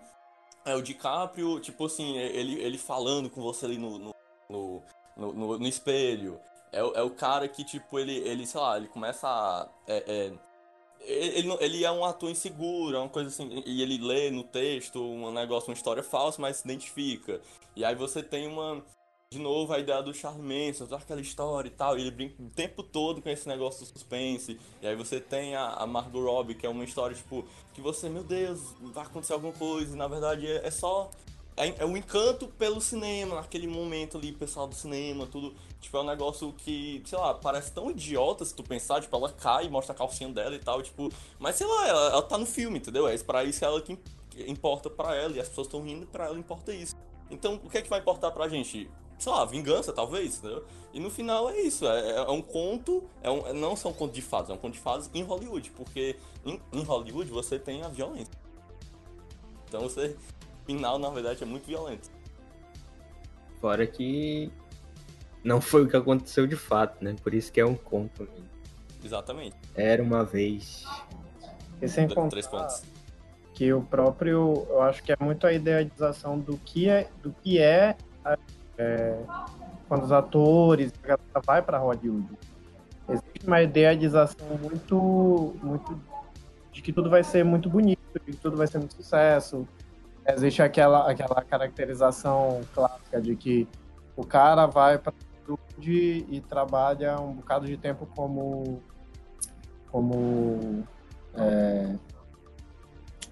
é 0.65 0.75
o 0.75 0.81
DiCaprio, 0.81 1.59
tipo 1.59 1.85
assim, 1.85 2.17
ele, 2.17 2.59
ele 2.61 2.77
falando 2.77 3.29
com 3.29 3.41
você 3.41 3.65
ali 3.65 3.77
no, 3.77 3.99
no, 3.99 4.11
no, 4.49 4.83
no, 5.15 5.57
no- 5.59 5.67
espelho. 5.67 6.39
É, 6.71 6.79
é 6.79 7.01
o 7.03 7.09
cara 7.11 7.47
que, 7.47 7.63
tipo, 7.63 7.99
ele, 7.99 8.15
ele 8.17 8.47
sei 8.47 8.59
lá, 8.61 8.77
ele 8.77 8.87
começa 8.87 9.27
a. 9.27 9.67
é- 9.87 10.03
é, 10.07 10.33
ele, 11.05 11.57
ele 11.59 11.83
é 11.83 11.91
um 11.91 12.05
ator 12.05 12.29
inseguro, 12.29 12.95
é 12.95 12.99
uma 12.99 13.09
coisa 13.09 13.29
assim, 13.29 13.63
e 13.65 13.81
ele 13.81 13.97
lê 13.97 14.29
no 14.31 14.43
texto 14.43 15.01
um 15.01 15.31
negócio, 15.31 15.69
uma 15.69 15.75
história 15.75 16.03
falsa, 16.03 16.41
mas 16.41 16.57
se 16.57 16.65
identifica. 16.65 17.41
E 17.75 17.83
aí 17.83 17.95
você 17.95 18.21
tem 18.21 18.47
uma, 18.47 18.83
de 19.31 19.39
novo, 19.39 19.73
a 19.73 19.79
ideia 19.79 20.01
do 20.01 20.13
Charlie 20.13 20.43
Manson, 20.43 20.85
toda 20.85 21.01
aquela 21.01 21.21
história 21.21 21.67
e 21.67 21.71
tal, 21.71 21.97
e 21.97 22.01
ele 22.01 22.11
brinca 22.11 22.41
o 22.41 22.49
tempo 22.49 22.83
todo 22.83 23.21
com 23.21 23.29
esse 23.29 23.47
negócio 23.47 23.81
do 23.81 23.87
suspense. 23.87 24.59
E 24.81 24.87
aí 24.87 24.95
você 24.95 25.19
tem 25.19 25.55
a, 25.55 25.69
a 25.69 25.87
Margot 25.87 26.21
Robbie, 26.21 26.55
que 26.55 26.65
é 26.65 26.69
uma 26.69 26.83
história, 26.83 27.15
tipo, 27.15 27.45
que 27.73 27.81
você, 27.81 28.09
meu 28.09 28.23
Deus, 28.23 28.59
vai 28.81 29.05
acontecer 29.05 29.33
alguma 29.33 29.53
coisa, 29.53 29.93
e 29.93 29.97
na 29.97 30.07
verdade 30.07 30.45
é, 30.45 30.67
é 30.67 30.71
só 30.71 31.09
é, 31.57 31.83
é 31.83 31.85
o 31.85 31.97
encanto 31.97 32.47
pelo 32.47 32.79
cinema, 32.79 33.35
naquele 33.35 33.67
momento 33.67 34.17
ali, 34.17 34.31
pessoal 34.31 34.67
do 34.67 34.75
cinema, 34.75 35.27
tudo. 35.27 35.53
Tipo, 35.79 35.97
é 35.97 36.01
um 36.01 36.05
negócio 36.05 36.53
que, 36.53 37.01
sei 37.05 37.17
lá, 37.17 37.33
parece 37.33 37.71
tão 37.71 37.91
idiota 37.91 38.45
se 38.45 38.53
tu 38.53 38.63
pensar, 38.63 39.01
tipo, 39.01 39.15
ela 39.15 39.29
cai 39.29 39.67
mostra 39.67 39.93
a 39.93 39.97
calcinha 39.97 40.29
dela 40.29 40.55
e 40.55 40.59
tal, 40.59 40.81
tipo. 40.81 41.09
Mas 41.39 41.55
sei 41.55 41.67
lá, 41.67 41.87
ela, 41.87 42.05
ela 42.11 42.21
tá 42.21 42.37
no 42.37 42.45
filme, 42.45 42.77
entendeu? 42.77 43.07
É 43.07 43.17
pra 43.17 43.43
isso 43.43 43.63
ela 43.65 43.81
que 43.81 43.97
importa 44.47 44.89
pra 44.89 45.15
ela, 45.15 45.35
e 45.35 45.39
as 45.39 45.49
pessoas 45.49 45.67
estão 45.67 45.81
rindo, 45.81 46.07
pra 46.07 46.25
ela 46.25 46.37
importa 46.37 46.73
isso. 46.73 46.95
Então, 47.29 47.59
o 47.63 47.69
que 47.69 47.77
é 47.77 47.81
que 47.81 47.89
vai 47.89 47.99
importar 47.99 48.31
pra 48.31 48.47
gente? 48.47 48.89
Sei 49.19 49.31
lá, 49.31 49.45
vingança, 49.45 49.93
talvez, 49.93 50.39
entendeu? 50.39 50.65
E 50.93 50.99
no 50.99 51.09
final 51.09 51.49
é 51.49 51.61
isso, 51.61 51.85
é, 51.85 52.11
é 52.17 52.31
um 52.31 52.41
conto, 52.41 53.03
é 53.21 53.29
um, 53.29 53.53
não 53.53 53.75
são 53.75 53.93
contos 53.93 54.15
de 54.15 54.21
fadas, 54.21 54.49
é 54.49 54.53
um 54.53 54.57
conto 54.57 54.73
de 54.73 54.79
fadas 54.79 55.09
em 55.13 55.21
Hollywood, 55.21 55.69
porque 55.71 56.15
em, 56.45 56.59
em 56.73 56.83
Hollywood 56.83 57.29
você 57.29 57.59
tem 57.59 57.83
a 57.83 57.87
violência. 57.87 58.33
Então 59.67 59.81
você, 59.81 60.17
final, 60.65 60.99
na 60.99 61.09
verdade, 61.09 61.43
é 61.43 61.45
muito 61.45 61.65
violento. 61.65 62.09
Fora 63.59 63.85
que 63.85 64.51
não 65.43 65.61
foi 65.61 65.83
o 65.83 65.87
que 65.87 65.97
aconteceu 65.97 66.47
de 66.47 66.55
fato, 66.55 67.03
né? 67.03 67.15
Por 67.21 67.33
isso 67.33 67.51
que 67.51 67.59
é 67.59 67.65
um 67.65 67.75
conto. 67.75 68.23
mesmo. 68.23 68.49
Exatamente. 69.03 69.55
Era 69.75 70.01
uma 70.01 70.23
vez. 70.23 70.85
E 71.81 71.87
sem 71.87 72.07
contar 72.07 72.29
Três 72.29 72.47
pontos. 72.47 72.83
que 73.53 73.73
o 73.73 73.81
próprio, 73.81 74.67
eu 74.69 74.81
acho 74.81 75.03
que 75.03 75.11
é 75.11 75.17
muito 75.19 75.47
a 75.47 75.53
idealização 75.53 76.37
do 76.39 76.57
que 76.57 76.87
é, 76.87 77.09
do 77.23 77.33
que 77.41 77.59
é, 77.59 77.95
é, 78.77 79.17
quando 79.87 80.03
os 80.03 80.11
atores, 80.11 80.93
a 81.03 81.07
galera 81.07 81.41
vai 81.45 81.61
para 81.61 81.77
Hollywood. 81.79 82.27
Existe 83.09 83.47
uma 83.47 83.61
idealização 83.61 84.47
muito, 84.61 85.55
muito 85.61 85.99
de 86.71 86.81
que 86.81 86.93
tudo 86.93 87.09
vai 87.09 87.23
ser 87.23 87.43
muito 87.43 87.69
bonito, 87.69 87.99
de 88.13 88.31
que 88.31 88.37
tudo 88.37 88.55
vai 88.55 88.67
ser 88.67 88.77
muito 88.77 88.93
sucesso. 88.93 89.67
Existe 90.27 90.61
aquela, 90.61 91.09
aquela 91.09 91.41
caracterização 91.43 92.61
clássica 92.73 93.21
de 93.21 93.35
que 93.35 93.67
o 94.15 94.25
cara 94.25 94.67
vai 94.67 94.97
para 94.97 95.13
Hollywood 95.47 96.25
e 96.29 96.41
trabalha 96.41 97.19
um 97.19 97.33
bocado 97.33 97.65
de 97.65 97.75
tempo 97.77 98.05
como 98.15 98.81
como 99.91 100.85
é, 101.33 101.95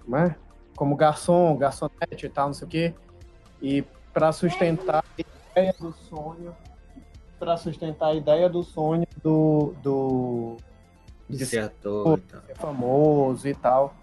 como 0.04 0.16
é? 0.16 0.36
Como 0.76 0.96
garçom, 0.96 1.56
garçonete 1.56 2.26
e 2.26 2.28
tal, 2.28 2.48
não 2.48 2.54
sei 2.54 2.66
o 2.66 2.70
quê. 2.70 2.94
E 3.62 3.84
para 4.12 4.32
sustentar 4.32 5.04
a 5.16 5.20
ideia 5.52 5.74
do 5.78 5.92
sonho, 5.92 6.54
para 7.38 7.56
sustentar 7.56 8.08
a 8.08 8.14
ideia 8.14 8.48
do 8.48 8.62
sonho 8.62 9.06
do, 9.22 9.74
do 9.82 10.56
De 11.28 11.46
ser 11.46 11.60
ator 11.60 12.18
e 12.18 12.20
tal. 12.22 12.42
ser 12.42 12.56
famoso 12.56 13.48
e 13.48 13.54
tal. 13.54 13.94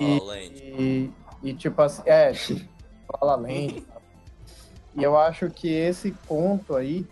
E. 0.00 1.10
e, 1.42 1.52
tipo 1.54 1.80
assim, 1.82 2.02
é, 2.06 2.32
tipo, 2.32 2.68
La 3.22 3.26
La 3.34 3.36
Land. 3.36 3.84
e 4.94 5.02
eu 5.02 5.16
acho 5.18 5.50
que 5.50 5.68
esse 5.68 6.12
ponto 6.12 6.74
aí 6.76 7.06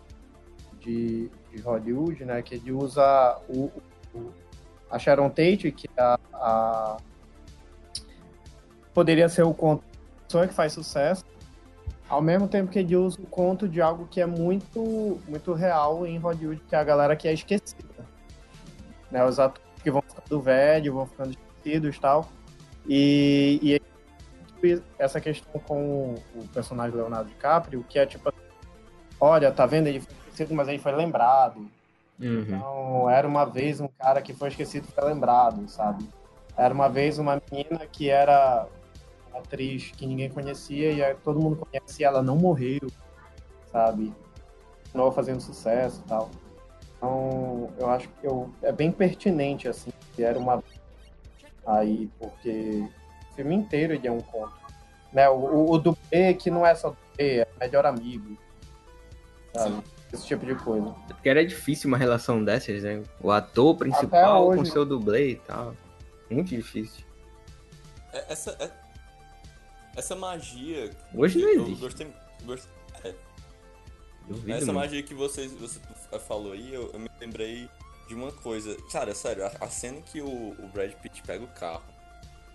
de, 0.81 1.28
de 1.53 1.61
Hollywood, 1.62 2.24
né, 2.24 2.41
que 2.43 2.55
ele 2.55 2.72
usa 2.72 3.39
o, 3.49 3.70
o- 4.14 4.33
a 4.91 4.99
Sharon 4.99 5.28
Tate, 5.28 5.70
que 5.72 5.89
é 5.97 6.01
a, 6.03 6.18
a- 6.35 6.97
poderia 8.93 9.28
ser 9.28 9.43
o 9.45 9.55
conto 9.55 9.85
que 10.28 10.55
faz 10.55 10.72
sucesso, 10.72 11.24
ao 12.09 12.20
mesmo 12.22 12.47
tempo 12.49 12.70
que 12.70 12.78
ele 12.78 12.95
usa 12.97 13.20
o 13.20 13.26
conto 13.26 13.68
de 13.68 13.81
algo 13.81 14.07
que 14.09 14.20
é 14.20 14.26
muito 14.26 15.20
muito 15.28 15.53
real 15.55 16.07
em 16.07 16.18
Hollywood, 16.18 16.61
que 16.68 16.74
é 16.74 16.78
a 16.78 16.85
galera 16.85 17.16
que 17.16 17.26
é 17.28 17.33
esquecida. 17.33 18.07
Né, 19.11 19.24
os 19.24 19.39
atores 19.41 19.68
que 19.83 19.91
vão 19.91 20.03
ficando 20.03 20.41
velhos, 20.41 20.95
vão 20.95 21.07
ficando 21.07 21.31
esquecidos 21.33 21.97
e 21.97 22.01
tal. 22.01 22.28
E, 22.87 23.59
e 23.62 23.81
essa 24.99 25.21
questão 25.21 25.61
com 25.61 26.15
o 26.35 26.49
personagem 26.53 26.97
Leonardo 26.97 27.29
DiCaprio, 27.29 27.85
que 27.89 27.99
é 27.99 28.07
tipo, 28.07 28.33
olha, 29.21 29.51
tá 29.53 29.67
vendo? 29.67 29.87
Ele 29.87 30.01
foi 30.01 30.13
esquecido, 30.29 30.55
mas 30.55 30.69
ele 30.69 30.79
foi 30.79 30.93
lembrado. 30.93 31.69
Uhum. 32.19 32.41
Então, 32.43 33.11
era 33.11 33.27
uma 33.27 33.45
vez 33.45 33.81
um 33.81 33.89
cara 33.89 34.21
que 34.21 34.35
foi 34.35 34.49
esquecido 34.49 34.87
e 34.89 34.93
foi 34.93 35.05
lembrado, 35.05 35.69
sabe? 35.69 36.07
Era 36.57 36.75
uma 36.75 36.89
vez 36.89 37.19
uma 37.19 37.41
menina 37.51 37.87
que 37.87 38.11
era 38.11 38.67
atriz 39.35 39.93
que 39.93 40.07
ninguém 40.07 40.29
conhecia 40.29 40.93
e 40.93 41.03
aí 41.03 41.15
todo 41.15 41.41
mundo 41.41 41.57
conhece 41.57 42.03
e 42.03 42.05
ela 42.05 42.23
não 42.23 42.37
morreu, 42.37 42.91
sabe? 43.73 44.13
Continuou 44.85 45.13
fazendo 45.13 45.41
sucesso 45.41 46.03
e 46.05 46.09
tal. 46.09 46.31
Então, 46.97 47.71
eu 47.79 47.89
acho 47.89 48.09
que 48.09 48.27
eu, 48.27 48.51
é 48.63 48.71
bem 48.71 48.93
pertinente, 48.93 49.67
assim, 49.67 49.91
que 50.15 50.23
era 50.23 50.39
uma 50.39 50.63
aí, 51.67 52.11
porque 52.19 52.87
o 53.31 53.35
filme 53.35 53.55
inteiro 53.55 53.95
ele 53.95 54.07
é 54.07 54.12
um 54.12 54.20
conto. 54.20 54.59
Né? 55.12 55.28
O, 55.28 55.35
o, 55.35 55.70
o 55.72 55.78
dublê 55.78 56.35
que 56.35 56.51
não 56.51 56.64
é 56.66 56.74
só 56.74 56.91
dublê, 56.91 57.41
é 57.41 57.49
melhor 57.59 57.87
amigo, 57.87 58.37
sabe? 59.55 59.83
Esse 60.12 60.26
tipo 60.26 60.45
de 60.45 60.55
coisa. 60.57 60.93
Porque 61.07 61.28
era 61.28 61.45
difícil 61.47 61.89
uma 61.89 61.97
relação 61.97 62.45
dessas, 62.45 62.83
né? 62.83 63.03
O 63.20 63.31
ator 63.31 63.76
principal 63.76 64.49
hoje. 64.49 64.59
com 64.59 64.64
seu 64.64 64.85
dublê 64.85 65.31
e 65.33 65.37
tal. 65.37 65.74
Muito 66.28 66.49
difícil. 66.49 67.05
É- 68.12 68.33
Essa, 68.33 68.57
é- 68.59 68.70
essa 69.97 70.16
magia. 70.16 70.91
Hoje 71.14 71.41
não 71.41 71.49
eu 71.49 71.62
existe. 71.62 71.81
gostei, 71.81 72.12
gostei- 72.45 72.70
Duvido 74.28 74.53
Essa 74.53 74.66
muito. 74.66 74.76
magia 74.78 75.03
que 75.03 75.14
vocês, 75.14 75.53
você 75.53 75.81
falou 76.26 76.53
aí, 76.53 76.72
eu, 76.72 76.91
eu 76.93 77.01
me 77.01 77.11
lembrei 77.20 77.68
de 78.07 78.14
uma 78.14 78.31
coisa. 78.31 78.76
Cara, 78.93 79.12
sério, 79.14 79.45
a, 79.45 79.53
a 79.61 79.68
cena 79.68 80.01
que 80.01 80.20
o, 80.20 80.51
o 80.59 80.68
Brad 80.72 80.93
Pitt 80.95 81.22
pega 81.22 81.43
o 81.45 81.49
carro 81.49 81.83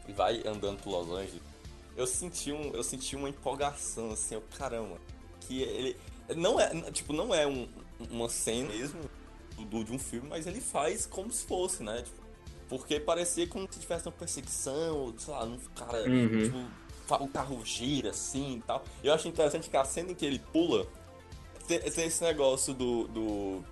e 0.08 0.12
vai 0.14 0.42
andando 0.46 0.82
por 0.82 0.92
Los 0.92 1.10
Angeles, 1.10 1.42
eu 1.98 2.06
senti, 2.06 2.52
um, 2.52 2.72
eu 2.74 2.84
senti 2.84 3.16
uma 3.16 3.30
empolgação, 3.30 4.12
assim, 4.12 4.36
eu, 4.36 4.44
caramba. 4.58 4.98
Que 5.42 5.62
ele. 5.62 5.98
Não 6.36 6.60
é, 6.60 6.70
tipo, 6.92 7.14
não 7.14 7.34
é 7.34 7.46
um- 7.48 7.68
uma 8.10 8.28
cena 8.30 8.70
mesmo 8.70 9.00
do, 9.70 9.84
de 9.84 9.92
um 9.94 10.00
filme, 10.00 10.28
mas 10.28 10.46
ele 10.48 10.60
faz 10.60 11.06
como 11.06 11.32
se 11.32 11.46
fosse, 11.46 11.84
né? 11.84 12.02
Tipo, 12.02 12.26
porque 12.68 13.00
parecia 13.00 13.48
como 13.48 13.68
se 13.72 13.80
tivesse 13.80 14.06
uma 14.08 14.12
perseguição, 14.12 15.14
sei 15.18 15.34
lá, 15.34 15.44
um 15.46 15.58
cara, 15.76 16.04
Uhum. 16.10 16.44
tipo, 16.44 17.24
o 17.24 17.28
carro 17.28 17.64
gira 17.64 18.10
assim 18.10 18.58
e 18.58 18.62
tal. 18.62 18.84
Eu 19.04 19.14
acho 19.14 19.28
interessante 19.28 19.70
que 19.70 19.78
a 19.78 19.86
cena 19.86 20.12
em 20.12 20.16
que 20.16 20.26
ele 20.26 20.40
pula 20.40 20.88
tem, 21.68 21.80
tem 21.80 22.06
esse 22.08 22.24
negócio 22.24 22.74
do, 22.74 23.08
do. 23.08 23.64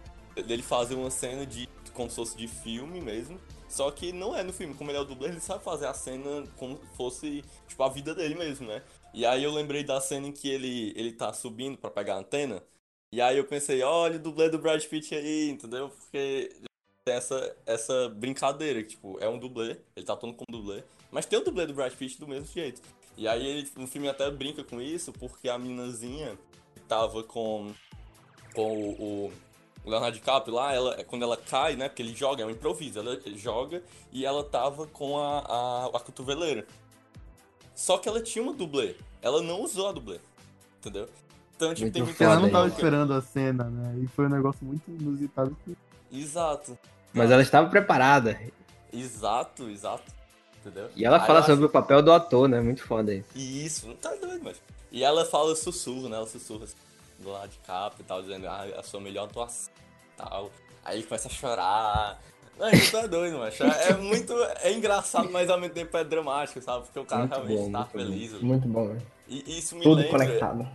dele 0.44 0.64
fazer 0.64 0.96
uma 0.96 1.10
cena 1.10 1.46
de. 1.46 1.68
como 1.94 2.10
se 2.10 2.16
fosse 2.16 2.38
de 2.38 2.48
filme 2.48 3.02
mesmo. 3.02 3.40
Só 3.74 3.90
que 3.90 4.14
não 4.14 4.36
é 4.36 4.44
no 4.44 4.54
filme, 4.54 4.76
como 4.76 4.92
ele 4.92 5.00
é 5.00 5.02
o 5.02 5.04
dublê, 5.04 5.30
ele 5.30 5.40
sabe 5.40 5.64
fazer 5.64 5.88
a 5.88 5.96
cena 5.96 6.48
como 6.58 6.78
se 6.78 6.96
fosse, 6.96 7.44
tipo, 7.68 7.82
a 7.82 7.90
vida 7.90 8.14
dele 8.14 8.36
mesmo, 8.36 8.68
né? 8.68 8.84
E 9.12 9.26
aí 9.26 9.44
eu 9.44 9.52
lembrei 9.52 9.84
da 9.84 10.00
cena 10.00 10.28
em 10.28 10.32
que 10.32 10.48
ele, 10.48 10.94
ele 10.96 11.12
tá 11.12 11.34
subindo 11.34 11.76
pra 11.76 11.90
pegar 11.90 12.14
a 12.14 12.20
antena. 12.20 12.62
E 13.12 13.20
aí 13.20 13.36
eu 13.36 13.46
pensei, 13.46 13.82
olha 13.82 14.18
o 14.18 14.20
dublê 14.20 14.48
do 14.48 14.60
Brad 14.60 14.84
Pitt 14.86 15.16
aí, 15.16 15.50
entendeu? 15.50 15.90
Porque 15.90 16.52
tem 17.04 17.16
essa, 17.16 17.58
essa 17.66 18.10
brincadeira, 18.10 18.84
que, 18.84 18.90
tipo, 18.90 19.18
é 19.20 19.28
um 19.28 19.40
dublê, 19.40 19.76
ele 19.96 20.06
tá 20.06 20.14
atuando 20.14 20.36
como 20.36 20.62
dublê, 20.62 20.84
mas 21.10 21.26
tem 21.26 21.40
o 21.40 21.44
dublê 21.44 21.66
do 21.66 21.74
Brad 21.74 21.94
Pitt 21.96 22.20
do 22.20 22.28
mesmo 22.28 22.46
jeito. 22.46 22.80
E 23.18 23.28
aí 23.28 23.44
ele, 23.44 23.72
no 23.76 23.88
filme 23.88 24.08
até 24.08 24.30
brinca 24.30 24.64
com 24.64 24.80
isso, 24.80 25.12
porque 25.14 25.50
a 25.50 25.58
meninazinha 25.58 26.38
tava 26.88 27.24
com, 27.24 27.74
com 28.54 28.78
o, 28.78 29.26
o 29.26 29.34
Leonardo 29.86 30.16
DiCaprio 30.18 30.56
lá, 30.56 30.74
ela, 30.74 31.04
quando 31.04 31.24
ela 31.24 31.38
cai, 31.38 31.76
né, 31.76 31.90
porque 31.90 32.02
ele 32.02 32.16
joga, 32.16 32.44
é 32.44 32.46
um 32.46 32.50
improviso, 32.50 33.00
ela 33.00 33.20
joga 33.36 33.84
e 34.12 34.26
ela 34.26 34.44
tava 34.44 34.88
com 34.88 35.18
a, 35.18 35.40
a, 35.40 35.86
a 35.88 36.00
cotoveleira. 36.00 36.66
Só 37.76 37.98
que 37.98 38.08
ela 38.08 38.22
tinha 38.22 38.44
uma 38.44 38.54
dublê, 38.54 38.96
ela 39.22 39.42
não 39.42 39.62
usou 39.62 39.88
a 39.88 39.92
dublê, 39.92 40.20
entendeu? 40.80 41.10
Então, 41.56 41.74
tipo, 41.74 41.92
tem 41.92 42.02
Muito 42.02 42.18
muita 42.18 42.24
Ela 42.24 42.40
não 42.40 42.50
tava 42.50 42.68
esperando 42.68 43.14
a 43.14 43.22
cena, 43.22 43.66
né? 43.66 44.00
E 44.04 44.08
foi 44.08 44.26
um 44.26 44.30
negócio 44.30 44.66
muito 44.66 44.90
inusitado 44.90 45.56
Exato. 46.12 46.78
Mas 47.14 47.32
ela 47.32 47.42
estava 47.42 47.70
preparada. 47.70 48.40
Exato, 48.92 49.70
exato. 49.70 50.12
Entendeu? 50.60 50.90
E 50.96 51.06
ela 51.06 51.20
Aí 51.20 51.28
fala 51.28 51.44
sobre 51.44 51.66
o 51.66 51.70
papel 51.70 52.02
do 52.02 52.12
ator, 52.12 52.48
né? 52.48 52.62
Muito 52.62 52.84
foda 52.84 53.14
isso. 53.14 53.30
E 53.36 53.66
isso, 53.66 53.88
não 53.88 53.96
tá 53.96 54.14
doido, 54.16 54.42
mas. 54.44 54.62
E 54.92 55.04
ela 55.04 55.26
fala 55.26 55.56
sussurro, 55.56 56.08
né? 56.08 56.18
Ela 56.18 56.28
sussurra 56.28 56.66
assim, 56.66 56.76
do 57.24 57.32
lado 57.32 57.50
de 57.50 57.58
capa 57.60 57.96
e 58.00 58.04
tal, 58.04 58.22
dizendo, 58.22 58.48
ah, 58.48 58.66
a 58.78 58.84
sua 58.84 59.00
melhor 59.00 59.26
atuação 59.26 59.74
e 60.14 60.18
tal. 60.18 60.52
Aí 60.84 60.98
ele 60.98 61.08
começa 61.08 61.28
a 61.28 61.32
chorar. 61.32 62.22
Não, 62.60 62.70
isso 62.70 62.96
é 62.98 63.08
doido, 63.08 63.40
mas 63.40 63.60
é 63.60 63.96
muito. 63.98 64.34
É 64.62 64.72
engraçado, 64.72 65.30
mas 65.32 65.50
ao 65.50 65.60
mesmo 65.60 65.74
tempo 65.74 65.96
é 65.98 66.04
dramático, 66.04 66.62
sabe? 66.62 66.86
Porque 66.86 67.00
o 67.00 67.06
cara 67.06 67.22
Muito 67.22 67.34
realmente 67.34 67.58
bom, 67.58 67.72
tá 67.72 67.80
muito 67.80 67.92
bom. 67.92 68.00
feliz. 68.00 68.34
ali. 68.34 68.46
Muito 68.46 68.68
bom, 68.68 68.88
né? 68.90 69.02
E 69.28 69.58
isso 69.58 69.76
me 69.76 69.82
Tudo 69.82 70.02
lembra. 70.02 70.12
conectado. 70.12 70.70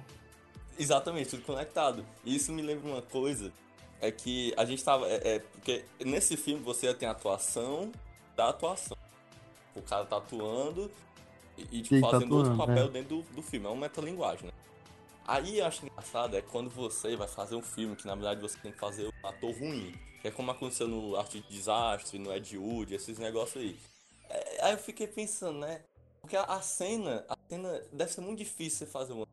Exatamente, 0.78 1.30
tudo 1.30 1.42
conectado. 1.42 2.04
E 2.24 2.34
isso 2.34 2.52
me 2.52 2.62
lembra 2.62 2.90
uma 2.90 3.02
coisa, 3.02 3.52
é 4.00 4.10
que 4.10 4.52
a 4.56 4.64
gente 4.64 4.82
tava. 4.82 5.06
É, 5.08 5.36
é, 5.36 5.38
porque 5.38 5.84
nesse 6.04 6.36
filme 6.36 6.62
você 6.62 6.92
tem 6.94 7.08
a 7.08 7.12
atuação 7.12 7.92
da 8.34 8.48
atuação. 8.48 8.96
O 9.74 9.82
cara 9.82 10.04
tá 10.04 10.16
atuando 10.16 10.90
e, 11.56 11.78
e, 11.78 11.82
tipo, 11.82 12.00
tá 12.00 12.10
fazendo 12.12 12.36
outro 12.36 12.52
atuando, 12.52 12.66
papel 12.66 12.86
é. 12.86 12.88
dentro 12.88 13.16
do, 13.16 13.22
do 13.34 13.42
filme. 13.42 13.66
É 13.66 13.68
uma 13.68 13.82
metalinguagem, 13.82 14.46
né? 14.46 14.52
Aí 15.28 15.58
eu 15.58 15.66
acho 15.66 15.84
engraçado 15.84 16.34
é 16.38 16.40
quando 16.40 16.70
você 16.70 17.14
vai 17.14 17.28
fazer 17.28 17.54
um 17.54 17.60
filme 17.60 17.94
que 17.94 18.06
na 18.06 18.14
verdade 18.14 18.40
você 18.40 18.58
tem 18.58 18.72
que 18.72 18.78
fazer 18.78 19.06
um 19.06 19.26
ator 19.26 19.50
ruim. 19.50 19.94
Que 20.22 20.28
é 20.28 20.30
como 20.30 20.50
aconteceu 20.50 20.88
no 20.88 21.16
Arte 21.16 21.40
de 21.40 21.48
Desastre, 21.50 22.18
no 22.18 22.32
Ed 22.32 22.56
Wood, 22.56 22.94
esses 22.94 23.18
negócios 23.18 23.62
aí. 23.62 23.78
É, 24.30 24.64
aí 24.64 24.72
eu 24.72 24.78
fiquei 24.78 25.06
pensando, 25.06 25.58
né? 25.58 25.82
Porque 26.22 26.34
a, 26.34 26.60
cena, 26.62 27.26
a 27.28 27.36
cena 27.46 27.82
deve 27.92 28.10
ser 28.10 28.22
muito 28.22 28.38
difícil 28.38 28.86
você 28.86 28.86
fazer 28.86 29.12
uma 29.12 29.26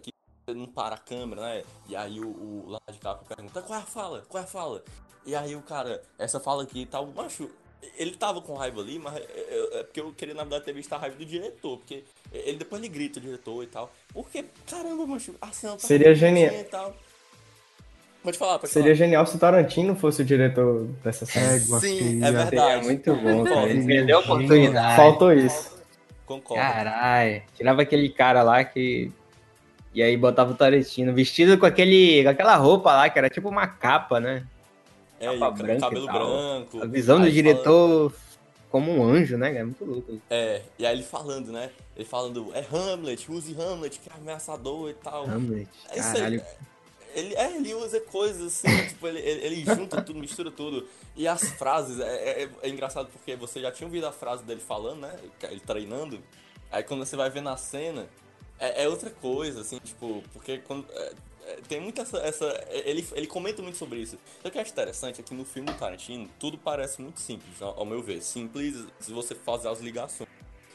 que 0.00 0.10
não 0.48 0.66
para 0.66 0.94
a 0.94 0.98
câmera, 0.98 1.42
né? 1.42 1.64
E 1.88 1.94
aí 1.94 2.20
o, 2.20 2.26
o 2.26 2.60
Leonardo 2.62 2.92
DiCaprio 2.92 3.26
pergunta, 3.26 3.62
qual 3.62 3.78
é 3.78 3.82
a 3.82 3.86
fala? 3.86 4.22
Qual 4.26 4.40
é 4.40 4.44
a 4.44 4.48
fala? 4.48 4.82
E 5.26 5.36
aí 5.36 5.54
o 5.54 5.62
cara, 5.62 6.02
essa 6.18 6.40
fala 6.40 6.62
aqui 6.62 6.86
tá, 6.86 7.02
macho, 7.02 7.50
ele 7.96 8.12
tava 8.12 8.40
com 8.40 8.54
raiva 8.54 8.80
ali, 8.80 8.98
mas 8.98 9.16
é, 9.16 9.80
é 9.80 9.82
porque 9.82 10.00
eu 10.00 10.12
queria, 10.12 10.34
na 10.34 10.42
verdade, 10.42 10.64
ter 10.64 10.72
visto 10.72 10.92
a 10.92 10.98
raiva 10.98 11.16
do 11.16 11.24
diretor, 11.24 11.78
porque 11.78 12.04
ele 12.32 12.58
depois 12.58 12.82
ele 12.82 12.92
grita 12.92 13.18
o 13.18 13.22
diretor 13.22 13.62
e 13.62 13.66
tal. 13.66 13.92
Porque, 14.12 14.44
caramba, 14.68 15.06
macho, 15.06 15.34
a 15.40 15.52
cena 15.52 15.74
tá 15.74 15.80
Seria 15.80 16.14
genial. 16.14 16.54
e 16.54 16.64
tal. 16.64 16.94
Pode 18.22 18.38
falar, 18.38 18.58
pode 18.58 18.72
Seria 18.72 18.94
genial 18.94 19.26
se 19.26 19.36
o 19.36 19.38
Tarantino 19.38 19.94
fosse 19.94 20.22
o 20.22 20.24
diretor 20.24 20.86
dessa. 21.04 21.26
Égua, 21.38 21.78
Sim, 21.78 22.20
que 22.20 22.24
é 22.24 22.32
verdade. 22.32 22.58
É 22.58 22.82
muito 22.82 23.14
bom, 23.14 23.44
cara. 23.44 23.68
Ele 23.68 23.84
perdeu 23.84 24.16
a 24.16 24.20
oportunidade. 24.20 24.96
Faltou 24.96 25.32
isso. 25.32 25.78
Concordo. 26.24 26.62
Caralho. 26.62 27.42
Tirava 27.54 27.82
aquele 27.82 28.08
cara 28.08 28.42
lá 28.42 28.64
que. 28.64 29.12
E 29.92 30.02
aí 30.02 30.16
botava 30.16 30.52
o 30.52 30.54
Tarantino 30.54 31.12
vestido 31.12 31.58
com 31.58 31.66
aquele. 31.66 32.22
com 32.24 32.30
aquela 32.30 32.56
roupa 32.56 32.94
lá, 32.94 33.10
que 33.10 33.18
era 33.18 33.28
tipo 33.28 33.50
uma 33.50 33.66
capa, 33.66 34.18
né? 34.18 34.46
É, 35.20 35.26
capa 35.38 35.50
branca 35.50 35.80
cabelo 35.80 36.06
branco. 36.06 36.82
A 36.82 36.86
visão 36.86 37.20
do 37.20 37.30
diretor 37.30 38.12
como 38.70 38.90
um 38.90 39.04
anjo, 39.04 39.36
né? 39.38 39.56
É 39.56 39.62
muito 39.62 39.84
louco. 39.84 40.20
É, 40.28 40.62
e 40.76 40.84
aí 40.84 40.96
ele 40.96 41.04
falando, 41.04 41.52
né? 41.52 41.70
Ele 41.94 42.04
falando, 42.04 42.50
é 42.52 42.66
Hamlet, 42.72 43.30
use 43.30 43.54
Hamlet, 43.54 44.00
que 44.00 44.10
é 44.10 44.12
ameaçador 44.14 44.90
e 44.90 44.94
tal. 44.94 45.24
Hamlet. 45.26 45.68
É 45.90 45.98
isso 46.00 46.12
Caralho. 46.12 46.40
aí. 46.40 46.66
Ele, 47.14 47.34
é, 47.36 47.56
ele 47.56 47.72
usa 47.74 48.00
coisas 48.00 48.64
assim, 48.64 48.76
tipo, 48.88 49.06
ele, 49.06 49.20
ele, 49.20 49.46
ele 49.46 49.64
junta 49.64 50.02
tudo, 50.02 50.18
mistura 50.18 50.50
tudo. 50.50 50.88
E 51.14 51.28
as 51.28 51.48
frases, 51.50 52.00
é, 52.00 52.42
é, 52.42 52.48
é 52.62 52.68
engraçado 52.68 53.08
porque 53.12 53.36
você 53.36 53.60
já 53.60 53.70
tinha 53.70 53.86
ouvido 53.86 54.08
a 54.08 54.12
frase 54.12 54.42
dele 54.42 54.60
falando, 54.60 55.02
né? 55.02 55.14
Ele 55.44 55.60
treinando. 55.60 56.18
Aí 56.72 56.82
quando 56.82 57.06
você 57.06 57.14
vai 57.14 57.30
ver 57.30 57.42
na 57.42 57.56
cena, 57.56 58.08
é, 58.58 58.82
é 58.82 58.88
outra 58.88 59.10
coisa, 59.10 59.60
assim, 59.60 59.78
tipo, 59.78 60.20
porque 60.32 60.58
quando. 60.58 60.84
Tem 61.68 61.80
muita 61.80 62.02
essa. 62.02 62.18
essa 62.18 62.66
ele, 62.70 63.06
ele 63.12 63.26
comenta 63.26 63.62
muito 63.62 63.76
sobre 63.76 63.98
isso. 63.98 64.18
O 64.44 64.50
que 64.50 64.56
eu 64.56 64.62
acho 64.62 64.72
interessante 64.72 65.20
é 65.20 65.24
que 65.24 65.34
no 65.34 65.44
filme 65.44 65.70
do 65.70 65.78
Tarantino, 65.78 66.28
tudo 66.38 66.56
parece 66.56 67.00
muito 67.00 67.20
simples, 67.20 67.60
ao, 67.60 67.84
meu 67.84 68.02
ver. 68.02 68.22
Simples 68.22 68.86
se 69.00 69.12
você 69.12 69.34
fazer 69.34 69.68
as 69.68 69.80
ligações. 69.80 70.28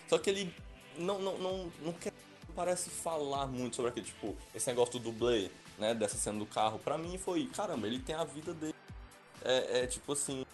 Só 0.07 0.17
que 0.17 0.29
ele 0.29 0.53
não, 0.97 1.19
não, 1.19 1.37
não, 1.37 1.71
não 1.81 1.93
quer. 1.93 2.13
Parece 2.55 2.89
falar 2.89 3.47
muito 3.47 3.77
sobre 3.77 3.91
aquilo, 3.91 4.05
tipo, 4.05 4.37
esse 4.53 4.67
negócio 4.67 4.93
do 4.93 4.99
dublê, 4.99 5.49
né? 5.77 5.93
Dessa 5.93 6.17
cena 6.17 6.37
do 6.37 6.45
carro. 6.45 6.77
Pra 6.79 6.97
mim 6.97 7.17
foi, 7.17 7.45
caramba, 7.47 7.87
ele 7.87 7.99
tem 7.99 8.15
a 8.15 8.23
vida 8.23 8.53
dele. 8.53 8.75
É, 9.43 9.81
é 9.81 9.87
tipo 9.87 10.13
assim. 10.13 10.45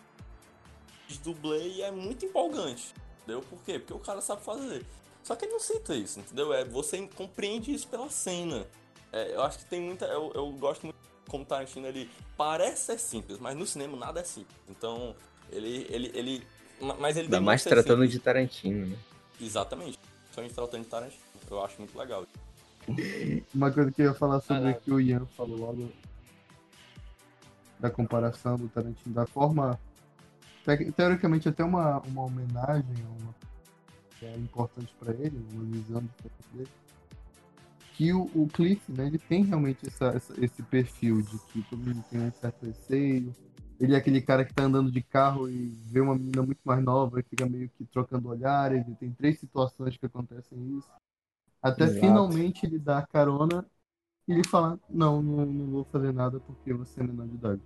De 1.07 1.20
dublê 1.20 1.68
e 1.68 1.82
é 1.82 1.91
muito 1.91 2.26
empolgante. 2.26 2.93
Entendeu? 3.24 3.41
Por 3.41 3.59
quê? 3.63 3.80
Porque 3.80 3.93
o 3.93 3.99
cara 3.99 4.22
sabe 4.22 4.43
fazer. 4.43 4.86
Só 5.24 5.36
que 5.36 5.45
ele 5.45 5.53
não 5.53 5.59
cita 5.59 5.95
isso, 5.95 6.20
entendeu? 6.20 6.53
É, 6.53 6.63
você 6.63 7.07
compreende 7.16 7.74
isso 7.74 7.88
pela 7.88 8.09
cena. 8.09 8.68
É, 9.12 9.36
eu 9.36 9.43
acho 9.43 9.60
que 9.60 9.66
tem 9.66 9.82
muita. 9.82 10.06
Eu, 10.06 10.32
eu 10.36 10.51
gosto 10.53 10.84
muito 10.84 10.95
como 11.30 11.43
o 11.43 11.45
Tarantino, 11.47 11.88
ele 11.88 12.10
parece 12.38 12.84
ser 12.86 12.99
simples, 12.99 13.39
mas 13.39 13.56
no 13.56 13.66
cinema 13.66 13.95
nada 13.97 14.20
é 14.20 14.24
simples. 14.24 14.56
Então, 14.70 15.16
ele. 15.51 15.88
ele, 15.89 16.12
ele 16.14 16.47
ma- 16.82 16.95
mas 16.95 17.16
ele 17.18 17.26
Ainda 17.26 17.41
mais 17.41 17.64
tratando 17.64 17.88
simples. 18.03 18.12
de 18.12 18.20
Tarantino, 18.20 18.88
né? 18.88 18.97
Exatamente. 19.41 19.97
Principalmente 20.24 20.53
tratando 20.56 20.84
de 20.84 20.89
Tarantino. 20.89 21.22
Eu 21.49 21.64
acho 21.64 21.80
muito 21.80 21.97
legal. 21.97 22.26
Uma 23.56 23.72
coisa 23.72 23.91
que 23.91 24.01
eu 24.01 24.06
ia 24.08 24.14
falar 24.14 24.41
sobre 24.41 24.70
Ah, 24.70 24.78
o 24.78 24.82
que 24.82 24.91
o 24.91 24.99
Ian 24.99 25.26
falou 25.38 25.58
logo 25.58 25.91
da 27.80 27.89
comparação 27.89 28.58
do 28.58 28.68
Tarantino, 28.70 29.14
da 29.16 29.26
forma. 29.26 29.80
te- 30.66 30.91
Teoricamente, 30.91 31.49
até 31.49 31.64
uma, 31.64 31.99
uma 32.01 32.24
homenagem, 32.24 32.86
uma, 33.20 33.34
que 34.20 34.26
é 34.26 34.36
importante 34.36 34.93
pra 34.99 35.14
ele, 35.14 35.38
uma 35.51 35.64
visão 35.66 36.03
dele. 36.53 36.68
Que 37.98 38.12
o, 38.14 38.24
o 38.36 38.48
Cliff, 38.48 38.82
né, 38.91 39.08
ele 39.08 39.18
tem 39.18 39.43
realmente 39.43 39.88
essa, 39.88 40.08
essa- 40.08 40.34
esse 40.43 40.62
perfil 40.64 41.22
de 41.22 41.38
que 41.54 41.62
todo 41.70 41.80
mundo 41.80 42.04
tem 42.10 42.20
um 42.22 42.32
certo 42.32 42.66
receio. 42.66 43.34
Ele 43.80 43.93
é 43.93 43.98
aquele 43.98 44.22
cara 44.22 44.43
que 44.46 44.54
tá 44.54 44.64
andando 44.64 44.91
de 44.91 45.02
carro 45.02 45.50
e 45.50 45.68
vê 45.91 46.00
uma 46.02 46.16
menina 46.16 46.41
muito 46.41 46.60
mais 46.64 46.84
nova 46.84 47.20
e 47.20 47.24
fica 47.24 47.46
meio 47.46 47.70
que 47.70 47.86
trocando 47.86 48.30
olhares. 48.30 48.86
E 48.88 48.96
tem 48.96 49.12
três 49.12 49.39
situações 49.39 49.98
que 49.98 50.06
acontecem 50.06 50.58
isso. 50.78 50.89
Até 51.62 51.86
Exato. 51.86 52.00
finalmente 52.00 52.66
ele 52.66 52.78
dá 52.80 53.00
a 53.00 53.06
carona 53.08 53.66
e 54.28 54.34
ele 54.34 54.43
fala, 54.48 54.80
não, 54.89 55.22
não, 55.22 55.46
não 55.46 55.66
vou 55.72 55.84
fazer 55.91 56.12
nada 56.14 56.39
porque 56.39 56.74
você 56.74 57.00
é 57.02 57.04
menor 57.04 57.28
de 57.28 57.36
idade. 57.36 57.62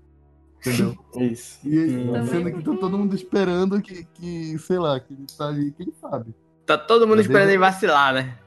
Entendeu? 0.60 0.98
Isso. 1.16 1.60
E 1.68 1.78
aí, 1.80 1.96
Hum. 2.10 2.28
sendo 2.28 2.52
que 2.52 2.62
tá 2.64 2.76
todo 2.78 2.98
mundo 2.98 3.16
esperando 3.16 3.82
que, 3.82 4.04
que, 4.06 4.58
sei 4.60 4.78
lá, 4.80 5.00
que 5.00 5.14
ele 5.14 5.26
tá 5.38 5.48
ali, 5.48 5.72
que 5.72 5.84
ele 5.84 5.94
sabe. 6.00 6.34
Tá 6.66 6.78
todo 6.78 7.08
mundo 7.08 7.18
Mas 7.18 7.26
esperando 7.26 7.50
ele- 7.50 7.54
ele 7.54 7.60
vacilar, 7.60 8.14
né? 8.14 8.38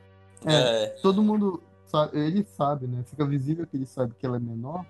É, 0.44 0.52
É, 0.54 0.86
todo 1.02 1.22
mundo 1.22 1.62
sabe, 1.92 2.18
ele 2.18 2.44
sabe, 2.44 2.86
né? 2.86 3.02
Fica 3.04 3.24
visível 3.26 3.66
que 3.66 3.76
ele 3.76 3.86
sabe 3.86 4.14
que 4.18 4.24
ela 4.26 4.36
é 4.36 4.40
menor, 4.40 4.84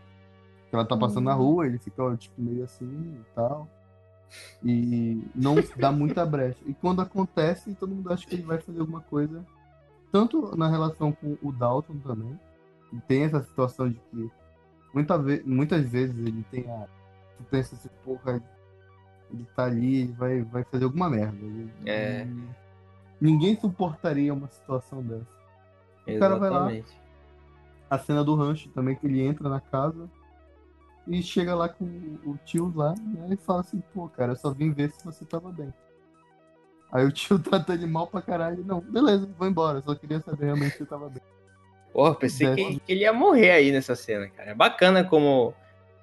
que 0.71 0.75
ela 0.75 0.85
tá 0.85 0.97
passando 0.97 1.25
na 1.25 1.35
rua, 1.35 1.67
ele 1.67 1.79
fica 1.79 2.17
tipo 2.17 2.41
meio 2.41 2.65
assim 2.65 2.87
e 3.21 3.35
tal. 3.35 3.69
E 4.65 5.23
não 5.35 5.57
dá 5.77 5.93
muita 5.93 6.25
brecha. 6.25 6.59
E 6.65 6.73
quando 6.73 7.03
acontece, 7.03 7.75
todo 7.75 7.95
mundo 7.95 8.11
acha 8.13 8.27
que 8.27 8.35
ele 8.35 8.43
vai 8.45 8.59
fazer 8.59 8.81
alguma 8.81 9.01
coisa, 9.03 9.45
tanto 10.11 10.57
na 10.57 10.69
relação 10.69 11.13
com 11.13 11.37
o 11.43 11.53
Dalton 11.53 11.99
também. 11.99 12.39
E 12.93 13.01
tem 13.01 13.25
essa 13.25 13.43
situação 13.43 13.89
de 13.91 14.01
que 14.11 14.31
muita 14.95 15.19
ve 15.19 15.43
muitas 15.45 15.85
vezes 15.87 16.17
ele 16.19 16.45
tem 16.51 16.71
a. 16.71 16.87
Tu 17.37 17.45
pensa 17.51 17.75
assim, 17.75 17.89
porra, 18.05 18.43
ele 19.31 19.47
tá 19.57 19.65
ali, 19.65 20.03
ele 20.03 20.13
vai, 20.13 20.43
vai 20.43 20.65
fazer 20.65 20.85
alguma 20.85 21.11
merda. 21.11 21.37
Ele- 21.45 21.73
É. 21.85 22.27
ninguém 23.21 23.59
suportaria 23.59 24.33
uma 24.33 24.49
situação 24.49 25.03
dessa. 25.03 25.42
O 26.07 26.19
cara 26.19 26.37
vai 26.37 26.51
lá, 26.51 26.57
Exatamente. 26.73 26.93
a 27.91 27.99
cena 27.99 28.25
do 28.25 28.35
rancho 28.35 28.69
também, 28.71 28.97
que 28.97 29.07
ele 29.07 29.21
entra 29.23 29.49
na 29.49 29.61
casa 29.61 30.09
e 31.07 31.23
chega 31.23 31.55
lá 31.55 31.69
com 31.69 31.85
o 32.25 32.39
tio 32.45 32.73
lá, 32.75 32.95
né? 32.97 33.29
E 33.31 33.37
fala 33.37 33.61
assim, 33.61 33.83
pô, 33.93 34.09
cara, 34.09 34.33
eu 34.33 34.37
só 34.37 34.51
vim 34.53 34.73
ver 34.73 34.91
se 34.91 35.05
você 35.05 35.25
tava 35.25 35.51
bem. 35.53 35.73
Aí 36.93 37.05
o 37.05 37.13
tio 37.13 37.39
trata 37.41 37.75
ele 37.75 37.87
mal 37.87 38.07
pra 38.07 38.21
caralho. 38.23 38.65
Não, 38.65 38.81
beleza, 38.81 39.29
vou 39.39 39.49
embora. 39.49 39.81
Só 39.83 39.95
queria 39.95 40.21
saber 40.21 40.47
realmente 40.47 40.73
se 40.73 40.79
você 40.79 40.87
tava 40.87 41.09
bem. 41.09 41.23
Porra, 41.93 42.15
pensei 42.15 42.47
Dessa- 42.49 42.69
que, 42.71 42.81
que 42.81 42.93
ele 42.93 43.01
ia 43.03 43.13
morrer 43.13 43.51
aí 43.51 43.71
nessa 43.73 43.95
cena, 43.95 44.29
cara. 44.29 44.51
É 44.51 44.55
bacana 44.55 45.05
como 45.05 45.55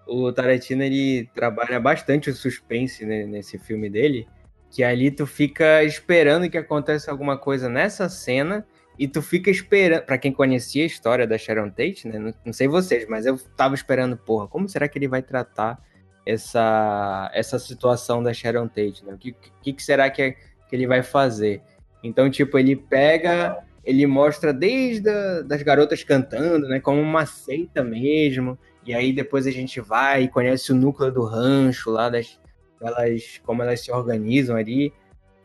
o 0.08 0.32
Tarantino 0.32 0.84
ele 0.84 1.28
trabalha 1.34 1.80
bastante 1.80 2.30
o 2.30 2.36
suspense 2.36 3.06
né, 3.06 3.26
nesse 3.26 3.58
filme 3.58 3.90
dele. 3.90 4.28
Que 4.72 4.84
ali 4.84 5.10
tu 5.10 5.26
fica 5.26 5.84
esperando 5.84 6.48
que 6.50 6.58
aconteça 6.58 7.10
alguma 7.10 7.38
coisa 7.38 7.68
nessa 7.68 8.08
cena 8.08 8.66
e 9.00 9.08
tu 9.08 9.22
fica 9.22 9.50
esperando. 9.50 10.04
Pra 10.04 10.18
quem 10.18 10.34
conhecia 10.34 10.84
a 10.84 10.88
história 10.88 11.26
da 11.26 11.38
Sharon 11.38 11.70
Tate, 11.70 12.08
né? 12.08 12.20
Não, 12.20 12.34
não 12.46 12.54
sei 12.54 12.68
vocês, 12.68 13.08
mas 13.08 13.26
eu 13.26 13.40
tava 13.56 13.74
esperando, 13.74 14.18
porra, 14.18 14.48
como 14.48 14.68
será 14.68 14.90
que 14.90 15.00
ele 15.00 15.08
vai 15.08 15.22
tratar 15.22 15.82
essa, 16.26 17.32
essa 17.34 17.58
situação 17.58 18.22
da 18.22 18.34
Sharon 18.34 18.68
Tate, 18.68 19.06
né? 19.06 19.14
O 19.14 19.18
que, 19.18 19.34
que, 19.62 19.74
que 19.74 19.82
será 19.82 20.10
que, 20.10 20.32
que 20.32 20.76
ele 20.76 20.86
vai 20.86 21.02
fazer? 21.02 21.62
Então, 22.04 22.30
tipo, 22.30 22.60
ele 22.60 22.76
pega 22.76 23.64
ele 23.84 24.06
mostra 24.06 24.54
desde 24.54 25.10
a, 25.10 25.42
das 25.42 25.64
garotas 25.64 26.04
cantando, 26.04 26.68
né, 26.68 26.80
como 26.80 27.02
uma 27.02 27.26
seita 27.26 27.84
mesmo. 27.84 28.58
E 28.86 28.94
aí 28.94 29.12
depois 29.12 29.48
a 29.48 29.52
gente 29.52 29.80
vai 29.80 30.24
e 30.24 30.28
conhece 30.28 30.72
o 30.72 30.76
núcleo 30.76 31.12
do 31.12 31.24
rancho 31.24 31.90
lá 31.90 32.10
das 32.10 32.40
elas 32.82 33.42
como 33.44 33.62
elas 33.62 33.82
se 33.82 33.92
organizam 33.92 34.56
ali 34.56 34.94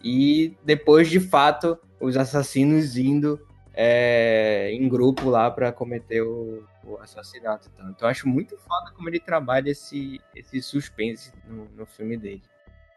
e 0.04 0.54
depois 0.64 1.08
de 1.08 1.18
fato 1.18 1.78
os 1.98 2.16
assassinos 2.16 2.98
indo 2.98 3.40
é, 3.72 4.70
em 4.72 4.88
grupo 4.88 5.30
lá 5.30 5.50
para 5.50 5.72
cometer 5.72 6.20
o, 6.20 6.62
o 6.84 6.98
assassinato. 6.98 7.70
Então, 7.72 7.90
então 7.90 8.06
eu 8.06 8.10
acho 8.10 8.28
muito 8.28 8.58
foda 8.58 8.92
como 8.94 9.08
ele 9.08 9.18
trabalha 9.18 9.70
esse 9.70 10.20
esse 10.36 10.60
suspense 10.62 11.32
no, 11.48 11.64
no 11.74 11.86
filme 11.86 12.16
dele. 12.18 12.42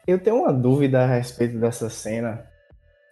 Eu 0.06 0.18
tenho 0.18 0.36
uma 0.36 0.52
dúvida 0.52 1.02
a 1.02 1.06
respeito 1.06 1.58
dessa 1.58 1.88
cena. 1.88 2.46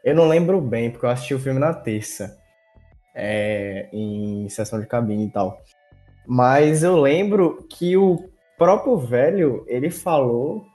Eu 0.05 0.14
não 0.14 0.28
lembro 0.28 0.61
bem, 0.61 0.90
porque 0.90 1.07
eu 1.07 1.11
assisti 1.11 1.34
o 1.34 1.40
filme 1.40 1.59
na 1.59 1.74
terça. 1.74 2.38
é, 3.14 3.88
em 3.92 4.49
sessão 4.51 4.78
de 4.78 4.86
cabine 4.86 5.26
e 5.26 5.30
tal. 5.30 5.62
Mas 6.26 6.82
eu 6.82 7.01
lembro 7.01 7.66
que 7.70 7.97
o 7.97 8.28
próprio 8.59 8.99
velho, 8.99 9.64
ele 9.66 9.90
falou 9.90 10.66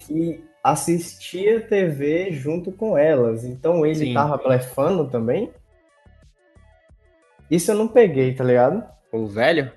que 0.00 0.44
assistia 0.62 1.60
TV 1.60 2.32
junto 2.32 2.70
com 2.72 2.96
elas. 2.96 3.44
Então 3.44 3.84
ele 3.86 3.94
Sim. 4.06 4.14
tava 4.14 4.36
blefando 4.36 5.08
também? 5.08 5.50
Isso 7.50 7.70
eu 7.70 7.74
não 7.74 7.88
peguei, 7.88 8.34
tá 8.34 8.44
ligado? 8.44 8.84
O 9.10 9.26
velho? 9.26 9.72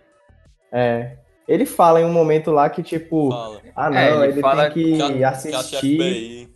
É. 0.71 1.17
Ele 1.47 1.65
fala 1.65 1.99
em 1.99 2.05
um 2.05 2.11
momento 2.13 2.51
lá 2.51 2.69
que, 2.69 2.81
tipo, 2.83 3.29
fala. 3.31 3.61
ah 3.75 3.89
não, 3.89 3.97
É, 3.97 4.13
ele 4.13 4.33
ele, 4.33 4.41
fala 4.41 4.69
tem 4.69 4.97
que, 4.97 5.23
assistir. 5.23 6.49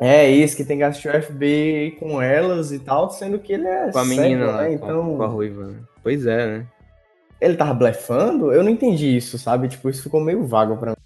É 0.00 0.28
isso, 0.30 0.56
que 0.56 0.64
tem 0.64 0.78
que 0.78 0.84
assistir 0.84 1.08
o 1.08 1.22
FBI 1.22 1.96
com 1.98 2.22
elas 2.22 2.70
e 2.70 2.78
tal, 2.78 3.10
sendo 3.10 3.38
que 3.40 3.52
ele 3.52 3.66
é 3.66 3.90
Com 3.90 3.98
a 3.98 4.04
cego, 4.04 4.20
menina 4.20 4.46
lá, 4.46 4.62
né? 4.62 4.68
com, 4.78 4.84
Então, 4.86 5.16
com 5.16 5.22
a 5.22 5.26
ruiva. 5.26 5.66
né? 5.66 5.80
Pois 6.02 6.24
é, 6.24 6.46
né? 6.58 6.66
ele 7.40 7.56
tava 7.56 7.74
blefando? 7.74 8.52
Eu 8.52 8.62
não 8.62 8.70
entendi 8.70 9.16
isso, 9.16 9.38
sabe? 9.38 9.68
Tipo, 9.68 9.88
isso 9.90 10.02
ficou 10.02 10.20
meio 10.20 10.44
vago 10.46 10.76
pra 10.76 10.90
mim. 10.92 10.96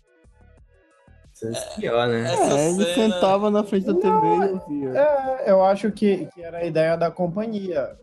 Pior, 1.76 2.08
né? 2.08 2.24
É, 2.34 2.68
ele 2.70 2.84
cena- 2.84 3.14
sentava 3.14 3.50
na 3.50 3.64
frente 3.64 3.86
da 3.86 3.94
TV 3.94 4.08
e 4.08 4.52
ouvia. 4.52 4.98
É, 5.00 5.50
eu 5.50 5.64
acho 5.64 5.90
que, 5.90 6.26
que 6.26 6.42
era 6.42 6.58
a 6.58 6.64
ideia 6.64 6.96
da 6.96 7.10
companhia. 7.10 7.96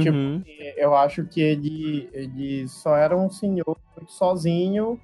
Tipo, 0.00 0.16
Uhum. 0.16 0.42
eu 0.76 0.94
acho 0.94 1.24
que 1.24 1.40
ele, 1.40 2.08
ele 2.12 2.68
só 2.68 2.96
era 2.96 3.16
um 3.16 3.30
senhor 3.30 3.76
sozinho 4.08 5.00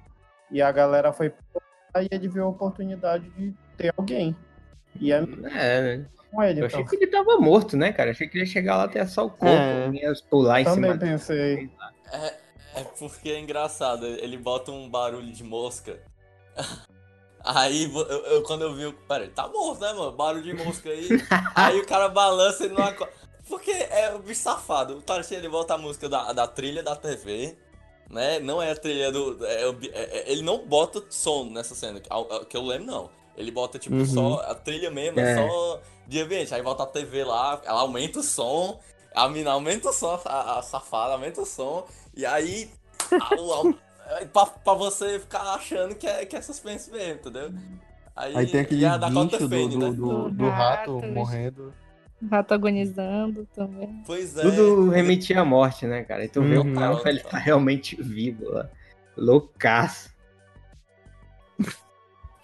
e 0.51 0.61
a 0.61 0.71
galera 0.71 1.11
foi 1.11 1.33
e 1.99 2.07
ele 2.11 2.27
viu 2.27 2.43
a 2.43 2.47
oportunidade 2.49 3.27
de 3.31 3.53
ter 3.75 3.91
alguém. 3.97 4.35
E 4.99 5.11
é 5.11 5.17
É, 5.17 5.81
né? 5.99 6.05
com 6.31 6.43
ele, 6.43 6.61
Eu 6.61 6.67
então. 6.67 6.79
achei 6.81 6.89
que 6.89 7.03
ele 7.03 7.11
tava 7.11 7.37
morto, 7.39 7.75
né, 7.75 7.91
cara? 7.91 8.11
Achei 8.11 8.27
que 8.27 8.37
ele 8.37 8.45
ia 8.45 8.51
chegar 8.51 8.77
lá 8.77 8.83
até 8.83 9.03
só 9.07 9.25
o 9.25 9.29
corpo, 9.29 9.45
É. 9.47 9.89
ia 9.93 10.13
pular 10.29 10.61
em 10.61 10.65
Também 10.65 10.91
cima 10.91 10.97
dele. 10.97 11.11
pensei. 11.11 11.69
É, 12.11 12.33
é 12.81 12.83
porque 12.99 13.29
é 13.29 13.39
engraçado, 13.39 14.05
ele 14.05 14.37
bota 14.37 14.71
um 14.71 14.87
barulho 14.89 15.31
de 15.31 15.43
mosca. 15.43 15.97
Aí 17.55 17.83
eu, 17.93 18.01
eu- 18.01 18.43
quando 18.43 18.63
eu 18.63 18.73
vi 18.73 18.85
o. 18.85 18.93
Pera, 18.93 19.23
ele 19.23 19.31
tá 19.33 19.47
morto, 19.47 19.81
né, 19.81 19.93
mano? 19.93 20.11
Barulho 20.11 20.43
de 20.43 20.53
mosca 20.53 20.89
aí. 20.89 21.07
aí 21.55 21.79
o 21.79 21.85
cara 21.85 22.09
balança 22.09 22.65
e 22.65 22.69
não 22.69 22.83
acorda. 22.83 23.13
Porque 23.47 23.71
é 23.71 24.13
o 24.13 24.19
bicho 24.19 24.41
safado. 24.41 24.97
O 24.97 25.01
Tarantino 25.01 25.39
ele 25.39 25.49
bota 25.49 25.73
a 25.73 25.77
música 25.77 26.09
da, 26.09 26.33
da 26.33 26.45
trilha 26.47 26.83
da 26.83 26.95
TV, 26.95 27.55
né? 28.09 28.39
Não 28.39 28.61
é 28.61 28.71
a 28.71 28.75
trilha 28.75 29.11
do. 29.11 29.37
é 29.45 29.71
bi- 29.71 29.89
é- 29.93 30.17
é- 30.19 30.31
ele 30.31 30.41
não 30.41 30.65
bota 30.65 31.03
som 31.09 31.45
nessa 31.45 31.73
cena, 31.73 31.99
que, 32.01 32.09
que 32.49 32.57
eu 32.57 32.61
lembro, 32.63 32.85
não. 32.87 33.09
Ele 33.37 33.51
bota, 33.51 33.77
tipo, 33.79 33.95
Uhum. 33.95 34.05
só 34.05 34.41
a 34.41 34.55
trilha 34.55 34.89
mesmo, 34.91 35.19
é. 35.19 35.31
É. 35.31 35.47
só 35.47 35.79
de 36.07 36.19
ambiente. 36.21 36.53
Aí 36.53 36.61
volta 36.61 36.83
a 36.83 36.87
TV 36.87 37.23
lá, 37.23 37.61
ela 37.63 37.81
aumenta 37.81 38.19
o 38.19 38.23
som, 38.23 38.79
a 39.15 39.29
mina 39.29 39.51
aumenta 39.51 39.89
o 39.89 39.93
som, 39.93 40.19
a, 40.25 40.57
a 40.59 40.61
safada 40.63 41.13
aumenta 41.13 41.41
o 41.41 41.45
som, 41.45 41.87
e 42.15 42.25
aí. 42.25 42.69
a- 43.11 43.35
o- 43.39 43.53
a- 43.69 43.73
pra, 44.33 44.45
pra 44.45 44.73
você 44.73 45.19
ficar 45.19 45.41
achando 45.53 45.95
que 45.95 46.07
é, 46.07 46.25
que 46.25 46.35
é 46.35 46.41
suspense 46.41 46.89
mesmo, 46.91 47.15
entendeu? 47.15 47.51
Aí 48.15 48.47
tem 48.47 48.61
aquele 48.61 48.81
e 48.81 48.85
a 48.85 48.97
Dakota 48.97 49.37
do, 49.37 49.49
Fanning, 49.49 49.69
do, 49.69 49.77
né? 49.79 49.89
do, 49.91 49.93
Do 49.93 50.29
do 50.31 50.49
rato 50.49 50.97
rato, 50.99 51.07
morrendo. 51.07 51.73
Rato 52.31 52.53
agonizando 52.53 53.47
também. 53.53 54.01
Pois 54.07 54.35
é. 54.35 54.41
Tudo 54.41 54.89
remetia 54.89 55.41
à 55.41 55.45
morte, 55.45 55.85
né, 55.85 56.03
cara? 56.03 56.25
E 56.25 56.27
tu 56.29 56.41
vê 56.41 56.57
Uhum. 56.57 56.71
o 56.71 56.75
cara, 56.75 57.09
ele 57.09 57.19
tá 57.19 57.37
realmente 57.37 57.95
vivo 58.01 58.49
lá. 58.49 58.67
Loucaço. 59.15 60.09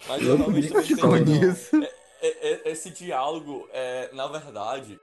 Mas 0.07 0.21
eu 0.21 0.37
realmente 0.37 0.95
não 0.95 1.17
isso. 1.17 1.75
É- 2.21 2.51
é- 2.51 2.71
Esse 2.71 2.89
diálogo, 2.89 3.67
é, 3.73 4.09
na 4.13 4.27
verdade, 4.27 4.99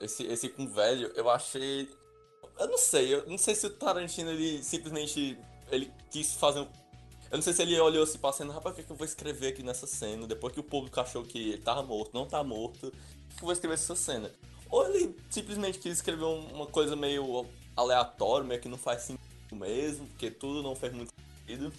esse, 0.00 0.24
esse 0.24 0.48
com 0.48 0.64
o 0.64 0.68
velho, 0.68 1.10
eu 1.14 1.28
achei. 1.28 1.88
Eu 2.58 2.68
não 2.68 2.78
sei, 2.78 3.14
eu 3.14 3.26
não 3.26 3.36
sei 3.36 3.54
se 3.54 3.66
o 3.66 3.70
Tarantino 3.70 4.30
ele 4.30 4.62
simplesmente 4.62 5.38
ele 5.70 5.90
quis 6.10 6.34
fazer 6.34 6.60
um. 6.60 6.66
Eu 7.30 7.38
não 7.38 7.42
sei 7.42 7.52
se 7.52 7.62
ele 7.62 7.78
olhou 7.80 8.04
assim 8.04 8.18
pra 8.18 8.32
cena, 8.32 8.52
rapaz, 8.52 8.72
o 8.72 8.76
que, 8.76 8.82
é 8.82 8.84
que 8.84 8.90
eu 8.92 8.96
vou 8.96 9.04
escrever 9.04 9.48
aqui 9.48 9.62
nessa 9.62 9.86
cena? 9.86 10.26
Depois 10.26 10.52
que 10.52 10.60
o 10.60 10.62
público 10.62 11.00
achou 11.00 11.22
que 11.24 11.50
ele 11.50 11.58
tava 11.58 11.82
morto, 11.82 12.12
não 12.14 12.24
tá 12.26 12.42
morto, 12.44 12.86
o 12.86 12.90
que 12.90 13.42
eu 13.42 13.42
vou 13.42 13.52
escrever 13.52 13.74
essa 13.74 13.96
cena? 13.96 14.30
Ou 14.70 14.86
ele 14.88 15.14
simplesmente 15.28 15.78
quis 15.78 15.92
escrever 15.94 16.24
um- 16.24 16.46
uma 16.54 16.66
coisa 16.66 16.94
meio 16.94 17.44
aleatória, 17.76 18.46
meio 18.46 18.60
que 18.60 18.68
não 18.68 18.78
faz 18.78 19.02
sentido 19.02 19.20
mesmo, 19.52 20.06
porque 20.06 20.30
tudo 20.30 20.62
não 20.62 20.74
fez 20.76 20.92
muito 20.92 21.12
sentido. 21.46 21.72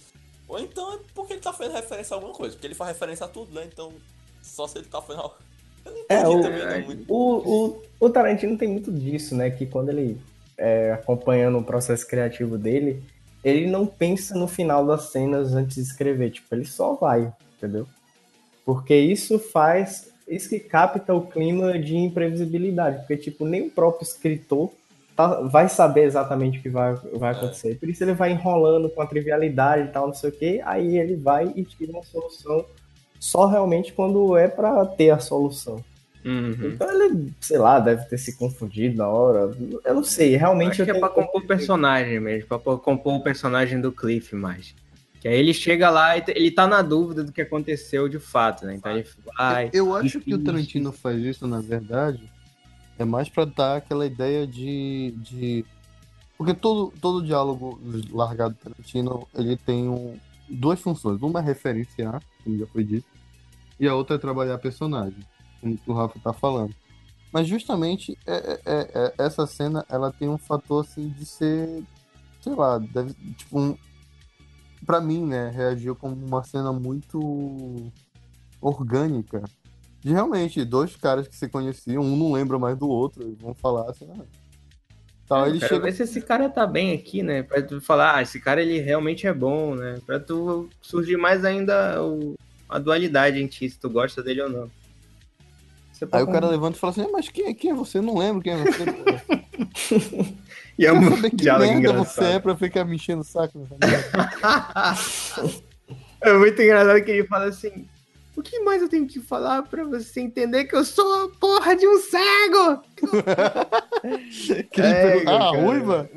Ou 0.46 0.58
então 0.58 0.94
é 0.94 0.98
porque 1.14 1.34
ele 1.34 1.40
tá 1.42 1.52
fazendo 1.52 1.74
referência 1.74 2.14
a 2.14 2.16
alguma 2.16 2.32
coisa, 2.34 2.54
porque 2.54 2.66
ele 2.66 2.74
faz 2.74 2.92
referência 2.92 3.26
a 3.26 3.28
tudo, 3.28 3.52
né? 3.52 3.68
Então, 3.70 3.92
só 4.42 4.66
se 4.66 4.78
ele 4.78 4.86
tá 4.86 5.00
fazendo. 5.02 5.22
algo- 5.22 5.34
Eu 5.84 5.92
não 5.92 5.98
É, 6.08 6.20
entendi 6.20 6.36
o- 6.36 6.42
também, 6.42 6.66
não, 6.66 6.80
muito. 6.86 7.12
O, 7.12 7.66
o, 7.66 7.82
o 8.00 8.10
Tarantino 8.10 8.56
tem 8.58 8.68
muito 8.68 8.92
disso, 8.92 9.34
né? 9.34 9.50
Que 9.50 9.64
quando 9.66 9.88
ele 9.90 10.20
é, 10.56 10.92
acompanhando 10.92 11.56
o 11.58 11.62
processo 11.64 12.06
criativo 12.06 12.58
dele, 12.58 13.02
ele 13.44 13.66
não 13.66 13.86
pensa 13.86 14.36
no 14.36 14.48
final 14.48 14.86
das 14.86 15.10
cenas 15.10 15.54
antes 15.54 15.76
de 15.76 15.82
escrever. 15.82 16.30
Tipo, 16.30 16.54
ele 16.54 16.64
só 16.64 16.94
vai, 16.94 17.32
entendeu? 17.56 17.86
Porque 18.64 18.94
isso 18.94 19.38
faz. 19.38 20.08
Isso 20.26 20.48
que 20.48 20.58
capta 20.60 21.14
o 21.14 21.26
clima 21.26 21.78
de 21.78 21.96
imprevisibilidade. 21.96 22.98
Porque, 22.98 23.16
tipo, 23.16 23.46
nem 23.46 23.62
o 23.62 23.70
próprio 23.70 24.04
escritor 24.04 24.70
tá- 25.16 25.40
vai 25.40 25.68
saber 25.68 26.04
exatamente 26.04 26.58
o 26.58 26.62
que 26.62 26.68
vai, 26.68 26.94
vai 27.14 27.32
acontecer. 27.32 27.78
Por 27.78 27.88
isso 27.88 28.04
ele 28.04 28.12
vai 28.12 28.32
enrolando 28.32 28.90
com 28.90 29.00
a 29.00 29.06
trivialidade 29.06 29.88
e 29.88 29.92
tal, 29.92 30.06
não 30.08 30.14
sei 30.14 30.30
o 30.30 30.32
quê. 30.32 30.60
Aí 30.64 30.98
ele 30.98 31.16
vai 31.16 31.50
e 31.56 31.64
tira 31.64 31.92
uma 31.92 32.02
solução 32.02 32.64
só 33.18 33.46
realmente 33.46 33.92
quando 33.92 34.36
é 34.36 34.46
pra 34.48 34.84
ter 34.84 35.10
a 35.10 35.18
solução. 35.18 35.82
Uhum. 36.28 36.70
Então 36.72 36.90
ele, 37.04 37.32
sei 37.40 37.56
lá, 37.58 37.80
deve 37.80 38.04
ter 38.04 38.18
se 38.18 38.36
confundido 38.36 38.96
na 38.98 39.08
hora. 39.08 39.56
Eu 39.84 39.94
não 39.94 40.04
sei, 40.04 40.36
realmente 40.36 40.72
Acho 40.82 40.84
que 40.84 40.90
eu 40.90 40.96
é 40.96 41.00
pra 41.00 41.08
tenho- 41.08 41.26
compor 41.26 41.42
o 41.42 41.46
personagem 41.46 42.20
mesmo, 42.20 42.46
pra 42.48 42.58
compor 42.58 43.14
o 43.14 43.22
personagem 43.22 43.80
do 43.80 43.90
Cliff 43.90 44.34
mais. 44.36 44.74
Que 45.20 45.26
aí 45.26 45.34
ele 45.36 45.52
chega 45.54 45.90
lá 45.90 46.16
e 46.16 46.22
ele 46.28 46.50
tá 46.50 46.66
na 46.66 46.80
dúvida 46.82 47.24
do 47.24 47.32
que 47.32 47.40
aconteceu 47.40 48.08
de 48.08 48.18
fato, 48.18 48.66
né? 48.66 48.74
Então 48.76 48.92
ele 48.92 49.06
vai. 49.36 49.70
Eu 49.72 49.94
acho 49.96 50.20
que 50.20 50.34
o. 50.34 50.38
Tarantino 50.44 50.92
faz 50.92 51.20
isso, 51.22 51.46
na 51.46 51.60
verdade, 51.60 52.30
é 52.98 53.04
mais 53.04 53.28
pra 53.28 53.44
dar 53.44 53.76
aquela 53.78 54.06
ideia 54.06 54.46
de. 54.46 55.14
de... 55.18 55.64
Porque 56.36 56.54
todo, 56.54 56.92
todo 57.00 57.24
diálogo 57.26 57.80
largado 58.12 58.54
do 58.54 58.58
Tarantino, 58.60 59.26
ele 59.34 59.56
tem 59.56 59.88
um, 59.88 60.16
duas 60.48 60.78
funções. 60.80 61.20
Uma 61.20 61.40
é 61.40 61.42
referenciar, 61.42 62.22
como 62.44 62.56
já 62.56 62.66
foi 62.66 62.84
dito, 62.84 63.06
e 63.80 63.88
a 63.88 63.94
outra 63.96 64.14
é 64.14 64.18
trabalhar 64.20 64.56
personagem, 64.58 65.18
como 65.60 65.78
o 65.86 65.92
Rafa 65.92 66.18
tá 66.20 66.32
falando. 66.32 66.74
Mas 67.32 67.46
justamente 67.46 68.16
é, 68.26 68.34
é- 68.36 68.60
é- 68.64 68.90
é- 68.94 69.14
essa 69.18 69.46
cena, 69.46 69.84
ela 69.88 70.10
tem 70.12 70.28
um 70.28 70.38
fator 70.38 70.84
assim 70.84 71.08
de 71.10 71.26
ser, 71.26 71.82
sei 72.40 72.54
lá, 72.54 72.78
deve, 72.78 73.12
tipo, 73.36 73.58
um, 73.58 73.76
pra 74.86 75.00
mim, 75.00 75.26
né, 75.26 75.50
reagiu 75.50 75.94
como 75.94 76.14
uma 76.14 76.42
cena 76.42 76.72
muito 76.72 77.90
orgânica. 78.60 79.42
De 80.00 80.12
realmente, 80.12 80.64
dois 80.64 80.96
caras 80.96 81.26
que 81.28 81.36
se 81.36 81.48
conheciam, 81.48 82.02
um 82.02 82.16
não 82.16 82.32
lembra 82.32 82.58
mais 82.58 82.78
do 82.78 82.88
outro, 82.88 83.28
e 83.28 83.34
vão 83.34 83.52
falar 83.54 83.90
assim, 83.90 84.08
ah, 84.18 84.24
tal, 85.28 85.40
Eu 85.40 85.50
ele 85.50 85.58
quero 85.58 85.74
chega 85.74 85.84
ver 85.84 85.92
se 85.92 86.02
esse 86.04 86.22
cara 86.22 86.48
tá 86.48 86.66
bem 86.66 86.94
aqui, 86.94 87.22
né? 87.22 87.42
Pra 87.42 87.60
tu 87.60 87.80
falar, 87.80 88.16
ah, 88.16 88.22
esse 88.22 88.40
cara 88.40 88.62
ele 88.62 88.80
realmente 88.80 89.26
é 89.26 89.34
bom, 89.34 89.74
né? 89.74 90.00
Pra 90.06 90.18
tu 90.18 90.70
surgir 90.80 91.16
mais 91.16 91.44
ainda 91.44 92.02
o- 92.02 92.34
a 92.68 92.78
dualidade 92.78 93.38
em 93.42 93.46
ti, 93.46 93.68
se 93.68 93.78
tu 93.78 93.90
gosta 93.90 94.22
dele 94.22 94.40
ou 94.42 94.48
não. 94.48 94.70
Você 95.98 96.04
Aí 96.12 96.22
o 96.22 96.26
tá 96.26 96.32
cara 96.32 96.46
com- 96.46 96.52
levanta 96.52 96.76
e 96.76 96.80
fala 96.80 96.90
assim, 96.92 97.02
"Ah, 97.02 97.08
mas 97.12 97.28
quem, 97.28 97.46
é- 97.48 97.54
quem 97.54 97.70
é 97.72 97.74
você? 97.74 97.98
Eu 97.98 98.02
não 98.02 98.16
lembro 98.16 98.40
quem 98.42 98.52
é 98.52 98.56
você. 98.56 98.84
pô." 98.84 99.02
E 100.78 100.86
é 100.86 100.92
Quer 100.92 100.96
um 100.96 101.10
saber 101.10 101.30
que 101.30 101.36
diálogo 101.36 101.64
merda 101.72 101.88
engraçado. 101.90 102.14
você 102.14 102.24
é 102.34 102.38
pra 102.38 102.56
ficar 102.56 102.84
me 102.84 102.94
enchendo 102.94 103.22
o 103.22 103.24
saco? 103.24 103.66
É 106.20 106.32
muito 106.32 106.60
engraçado 106.62 107.02
que 107.04 107.10
ele 107.10 107.24
fala 107.26 107.46
assim: 107.46 107.88
O 108.36 108.42
que 108.42 108.60
mais 108.60 108.80
eu 108.80 108.88
tenho 108.88 109.06
que 109.08 109.18
falar 109.20 109.62
pra 109.64 109.82
você 109.84 110.20
entender 110.20 110.64
que 110.66 110.76
eu 110.76 110.84
sou 110.84 111.24
a 111.24 111.28
porra 111.40 111.74
de 111.76 111.86
um 111.88 111.98
cego? 111.98 112.82
Que 114.70 114.80
ele 114.80 114.88
É, 114.88 115.02
pergunta, 115.02 115.30
ah, 115.32 115.38
cara. 115.38 115.60
ruiva? 115.64 116.10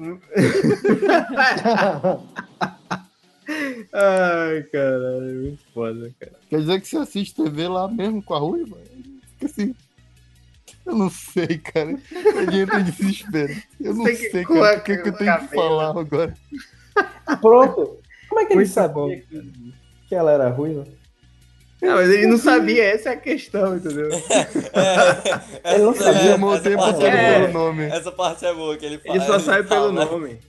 Ai, 3.94 4.64
caralho, 4.72 5.42
muito 5.42 5.64
foda, 5.74 6.12
cara. 6.20 6.34
Quer 6.50 6.60
dizer 6.60 6.80
que 6.82 6.88
você 6.88 6.98
assiste 6.98 7.36
TV 7.36 7.68
lá 7.68 7.88
mesmo 7.88 8.22
com 8.24 8.34
a 8.36 8.40
ruiva? 8.40 8.78
Fica 9.42 9.46
assim. 9.48 9.76
Eu 10.86 10.96
não 10.96 11.10
sei, 11.10 11.58
cara. 11.60 11.96
Ele 12.12 12.62
entra 12.62 12.80
em 12.80 12.84
desespero. 12.84 13.54
Eu 13.80 13.94
não 13.94 14.04
Tem 14.06 14.16
que 14.16 14.30
sei, 14.30 14.46
cara. 14.46 14.78
O 14.78 14.82
que, 14.84 14.98
que 14.98 15.10
eu 15.10 15.14
tenho 15.18 15.32
a 15.34 15.38
que 15.40 15.48
cabelo. 15.48 15.62
falar 15.70 15.90
agora? 16.00 16.38
Pronto. 17.42 17.98
Como 18.30 18.40
é 18.42 18.46
que 18.46 18.54
ele 18.54 18.56
Muito 18.60 18.72
sabia 18.72 18.94
bom. 18.94 19.10
que, 19.10 19.74
que 20.08 20.16
ela 20.16 20.32
era 20.32 20.50
ruiva? 20.50 20.86
Não, 21.82 21.96
mas 21.96 22.10
ele 22.10 22.28
não 22.28 22.38
sabia, 22.38 22.84
essa 22.84 23.10
é 23.10 23.14
a 23.14 23.18
questão, 23.18 23.76
entendeu? 23.76 24.10
É, 25.64 25.74
Ele 25.76 25.84
não 25.84 25.92
essa- 25.92 26.04
sabia, 26.14 26.36
o 26.36 26.60
tempo 26.62 26.84
todo 26.94 27.06
é 27.06 27.40
boa. 27.40 27.48
pelo 27.50 27.54
nome. 27.54 27.84
Essa 27.86 28.12
parte 28.12 28.46
é 28.46 28.54
boa 28.54 28.78
que 28.78 28.86
ele 28.86 28.98
fala. 29.00 29.16
Ele 29.16 29.26
só 29.26 29.40
sabe 29.40 29.68
pelo 29.68 29.88
fala, 29.88 29.92
né? 29.94 30.06
nome. 30.06 30.40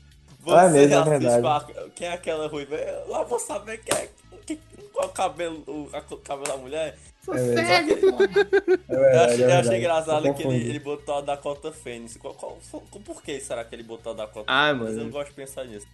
Você 0.41 0.57
Ah, 0.57 0.69
mesmo, 0.69 0.95
é 0.95 1.19
verdade. 1.19 1.47
a- 1.47 1.89
quem 1.95 2.07
é 2.09 2.13
aquela 2.13 2.49
ruiva? 2.49 2.75
Eu 2.75 3.09
Lá 3.11 3.23
vou 3.25 3.39
saber 3.39 3.79
quem 3.79 3.97
é. 3.99 4.09
Qual 4.93 5.07
é 5.07 5.09
o 5.09 5.13
cabelo, 5.13 5.63
o 5.67 6.17
cabelo 6.19 6.47
da 6.49 6.57
mulher? 6.59 6.99
É 7.31 7.39
cego. 7.39 8.17
verdade. 8.17 8.85
Eu 8.89 9.05
É 9.05 9.25
achei, 9.25 9.45
eu 9.45 9.49
é 9.51 9.57
achei 9.61 9.79
engraçado 9.79 10.27
Eu 10.27 10.35
que 10.35 10.43
ele, 10.43 10.69
ele 10.69 10.79
botou 10.81 11.15
a 11.17 11.21
Dakota 11.21 11.71
Fênix. 11.73 12.17
Qual, 12.17 12.35
qual, 12.35 12.59
por 13.05 13.23
que 13.23 13.39
será 13.41 13.65
que 13.65 13.75
ele 13.75 13.85
botou 13.85 14.13
a 14.13 14.17
Dakota 14.17 14.47
Ah, 14.53 14.69
Fênix? 14.69 14.85
mano. 14.85 14.99
Eu 14.99 15.05
não 15.05 15.11
gosto 15.11 15.29
de 15.29 15.35
pensar 15.35 15.65
nisso. 15.65 15.87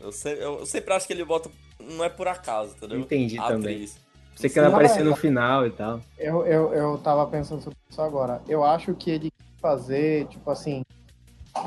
Eu, 0.00 0.12
se- 0.12 0.38
eu 0.38 0.64
sempre 0.66 0.92
acho 0.94 1.06
que 1.06 1.12
ele 1.12 1.24
bota. 1.24 1.50
Não 1.80 2.04
é 2.04 2.08
por 2.08 2.28
acaso, 2.28 2.74
entendeu? 2.76 3.00
Entendi 3.00 3.38
A 3.38 3.48
também. 3.48 3.74
atriz. 3.76 3.98
Você 4.36 4.48
que 4.48 4.58
ela 4.58 4.68
Não, 4.68 4.74
aparecer 4.76 5.00
é. 5.00 5.04
no 5.04 5.16
final 5.16 5.66
e 5.66 5.70
tal. 5.70 6.00
Eu, 6.16 6.46
eu, 6.46 6.72
eu 6.72 6.98
tava 6.98 7.26
pensando 7.26 7.60
sobre 7.62 7.78
isso 7.90 8.00
agora. 8.00 8.40
Eu 8.48 8.62
acho 8.64 8.94
que 8.94 9.10
ele 9.10 9.32
fazer, 9.60 10.26
tipo 10.28 10.48
assim, 10.50 10.82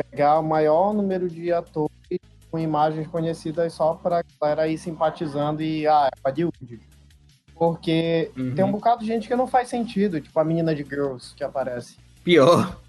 pegar 0.10 0.40
o 0.40 0.44
maior 0.44 0.94
número 0.94 1.30
de 1.30 1.52
atores 1.52 1.92
com 2.50 2.58
imagens 2.60 3.08
conhecidas 3.08 3.74
só 3.74 3.96
pra 3.96 4.24
galera 4.42 4.68
ir 4.70 4.78
simpatizando 4.78 5.62
e, 5.62 5.86
ah, 5.88 6.10
é 6.16 6.30
Hollywood. 6.30 6.80
Porque 7.62 8.32
Uhum. 8.36 8.56
tem 8.56 8.66
um 8.66 8.72
bocado 8.72 9.02
de 9.02 9.06
gente 9.06 9.28
que 9.28 9.36
não 9.36 9.46
faz 9.46 9.70
sentido, 9.70 10.20
tipo 10.20 10.40
a 10.40 10.44
menina 10.44 10.74
de 10.74 10.82
Girls 10.84 11.36
que 11.36 11.44
aparece. 11.44 11.96
Pior. 12.24 12.82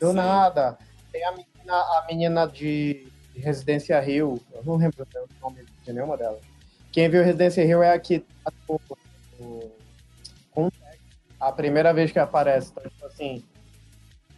Do 0.00 0.08
Sim. 0.08 0.14
nada. 0.14 0.76
Tem 1.12 1.24
a 1.24 1.30
menina, 1.30 1.72
a 1.72 2.04
menina 2.10 2.44
de 2.44 3.06
de 3.32 3.40
Residência 3.40 4.00
Rio, 4.00 4.40
eu 4.52 4.64
não 4.64 4.74
lembro 4.74 5.06
o 5.14 5.40
nome 5.40 5.64
de 5.84 5.92
nenhuma 5.92 6.16
delas. 6.16 6.40
Quem 6.90 7.08
viu 7.08 7.22
Residência 7.22 7.64
Rio 7.64 7.80
é 7.80 7.92
a 7.92 8.00
que 8.00 8.18
tá 8.44 8.52
com 8.66 8.80
a 11.38 11.52
primeira 11.52 11.94
vez 11.94 12.10
que 12.10 12.18
aparece. 12.18 12.72
Então, 12.72 12.90
tipo 12.90 13.06
assim, 13.06 13.44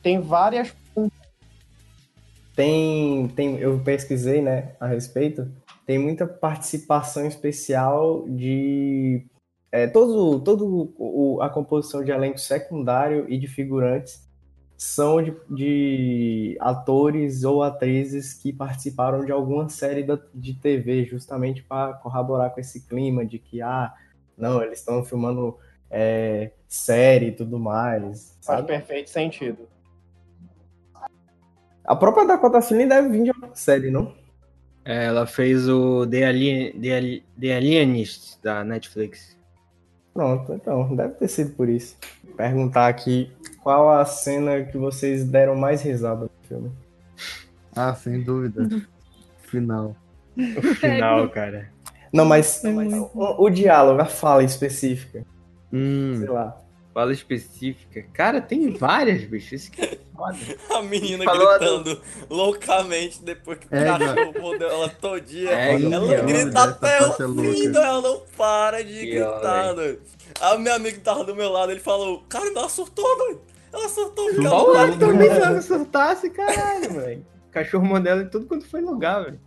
tem 0.02 0.20
várias 0.20 0.74
tem, 2.54 3.28
tem, 3.28 3.56
eu 3.56 3.80
pesquisei, 3.80 4.42
né, 4.42 4.72
a 4.78 4.86
respeito. 4.86 5.50
Tem 5.86 5.98
muita 5.98 6.26
participação 6.26 7.24
especial 7.24 8.26
de 8.28 9.24
é, 9.72 9.86
todo, 9.86 10.40
todo 10.40 10.92
o, 10.98 11.40
a 11.40 11.48
composição 11.48 12.02
de 12.02 12.10
elenco 12.10 12.38
secundário 12.38 13.26
e 13.28 13.38
de 13.38 13.46
figurantes 13.46 14.28
são 14.76 15.22
de, 15.22 15.36
de 15.48 16.56
atores 16.58 17.44
ou 17.44 17.62
atrizes 17.62 18.32
que 18.32 18.52
participaram 18.52 19.24
de 19.24 19.30
alguma 19.30 19.68
série 19.68 20.02
da, 20.02 20.18
de 20.34 20.54
TV, 20.54 21.04
justamente 21.04 21.62
para 21.62 21.92
corroborar 21.94 22.50
com 22.50 22.60
esse 22.60 22.86
clima 22.86 23.24
de 23.24 23.38
que, 23.38 23.60
ah, 23.60 23.92
não, 24.36 24.62
eles 24.62 24.78
estão 24.78 25.04
filmando 25.04 25.56
é, 25.90 26.52
série 26.66 27.26
e 27.26 27.32
tudo 27.32 27.58
mais. 27.58 28.38
Faz 28.42 28.60
Sabe? 28.60 28.68
perfeito 28.68 29.10
sentido. 29.10 29.68
A 31.84 31.94
própria 31.94 32.26
Dakota 32.26 32.62
Fanning 32.62 32.88
deve 32.88 33.08
vir 33.08 33.24
de 33.24 33.30
uma 33.32 33.54
série, 33.54 33.90
não? 33.90 34.14
É, 34.84 35.04
ela 35.06 35.26
fez 35.26 35.68
o 35.68 36.06
The, 36.06 36.24
Alien, 36.24 36.80
The, 36.80 37.22
The 37.38 37.56
Alienist 37.56 38.40
da 38.42 38.64
Netflix. 38.64 39.36
Pronto, 40.20 40.52
então, 40.52 40.94
deve 40.94 41.14
ter 41.14 41.28
sido 41.28 41.52
por 41.52 41.66
isso. 41.66 41.96
Perguntar 42.36 42.88
aqui 42.88 43.32
qual 43.62 43.88
a 43.90 44.04
cena 44.04 44.62
que 44.64 44.76
vocês 44.76 45.24
deram 45.24 45.56
mais 45.56 45.80
risada 45.80 46.24
no 46.24 46.30
filme. 46.46 46.70
Ah, 47.74 47.94
sem 47.94 48.22
dúvida. 48.22 48.68
Final. 49.44 49.96
O 50.36 50.62
final, 50.74 51.26
cara. 51.32 51.70
Não, 52.12 52.26
mas 52.26 52.60
muito. 52.62 53.10
o, 53.14 53.44
o 53.44 53.48
diálogo, 53.48 53.98
a 54.02 54.04
fala 54.04 54.44
específica, 54.44 55.24
Hum. 55.72 56.16
sei 56.18 56.28
lá. 56.28 56.60
Fala 56.92 57.12
específica. 57.12 58.02
Cara, 58.12 58.40
tem 58.40 58.72
várias, 58.72 59.22
bicho. 59.24 59.54
Isso 59.54 59.70
que 59.70 59.80
é 59.80 59.98
foda. 60.14 60.36
A 60.74 60.82
menina 60.82 61.24
Falou 61.24 61.48
a 61.48 61.58
gritando 61.58 62.00
loucamente 62.28 63.22
depois 63.22 63.58
que 63.58 63.66
o 63.66 63.76
É, 63.76 63.84
cachorro 63.84 64.40
mordeu 64.40 64.68
ela 64.68 64.88
todinha. 64.88 65.50
É, 65.50 65.70
ela 65.74 65.80
então, 65.80 66.26
grita 66.26 66.48
essa 66.48 66.64
até 66.64 66.98
é 66.98 67.06
o 67.06 67.12
fim, 67.12 67.66
ela 67.76 68.02
não 68.02 68.22
para 68.36 68.82
de 68.82 68.92
Que 68.92 69.06
gritar, 69.12 69.72
doido. 69.72 70.00
A 70.40 70.58
minha 70.58 70.74
amiga 70.74 70.96
que 70.98 71.04
tava 71.04 71.24
do 71.24 71.34
meu 71.34 71.50
lado, 71.50 71.70
ele 71.70 71.80
falou, 71.80 72.24
cara, 72.28 72.48
ela 72.48 72.68
surtou, 72.68 73.16
doido. 73.18 73.40
Ela 73.72 73.88
surtou, 73.88 74.24
porque 74.26 74.40
Olha 74.40 74.48
ela 74.48 74.62
o 74.62 74.72
lado 74.72 74.98
também 74.98 75.30
se 75.30 75.40
ela 75.40 75.62
surtasse, 75.62 76.30
caralho, 76.30 76.92
velho. 76.92 77.26
Cachorro 77.52 77.84
modelo 77.84 78.22
em 78.22 78.28
tudo 78.28 78.46
quanto 78.46 78.66
foi 78.66 78.80
lugar, 78.80 79.24
velho. 79.24 79.40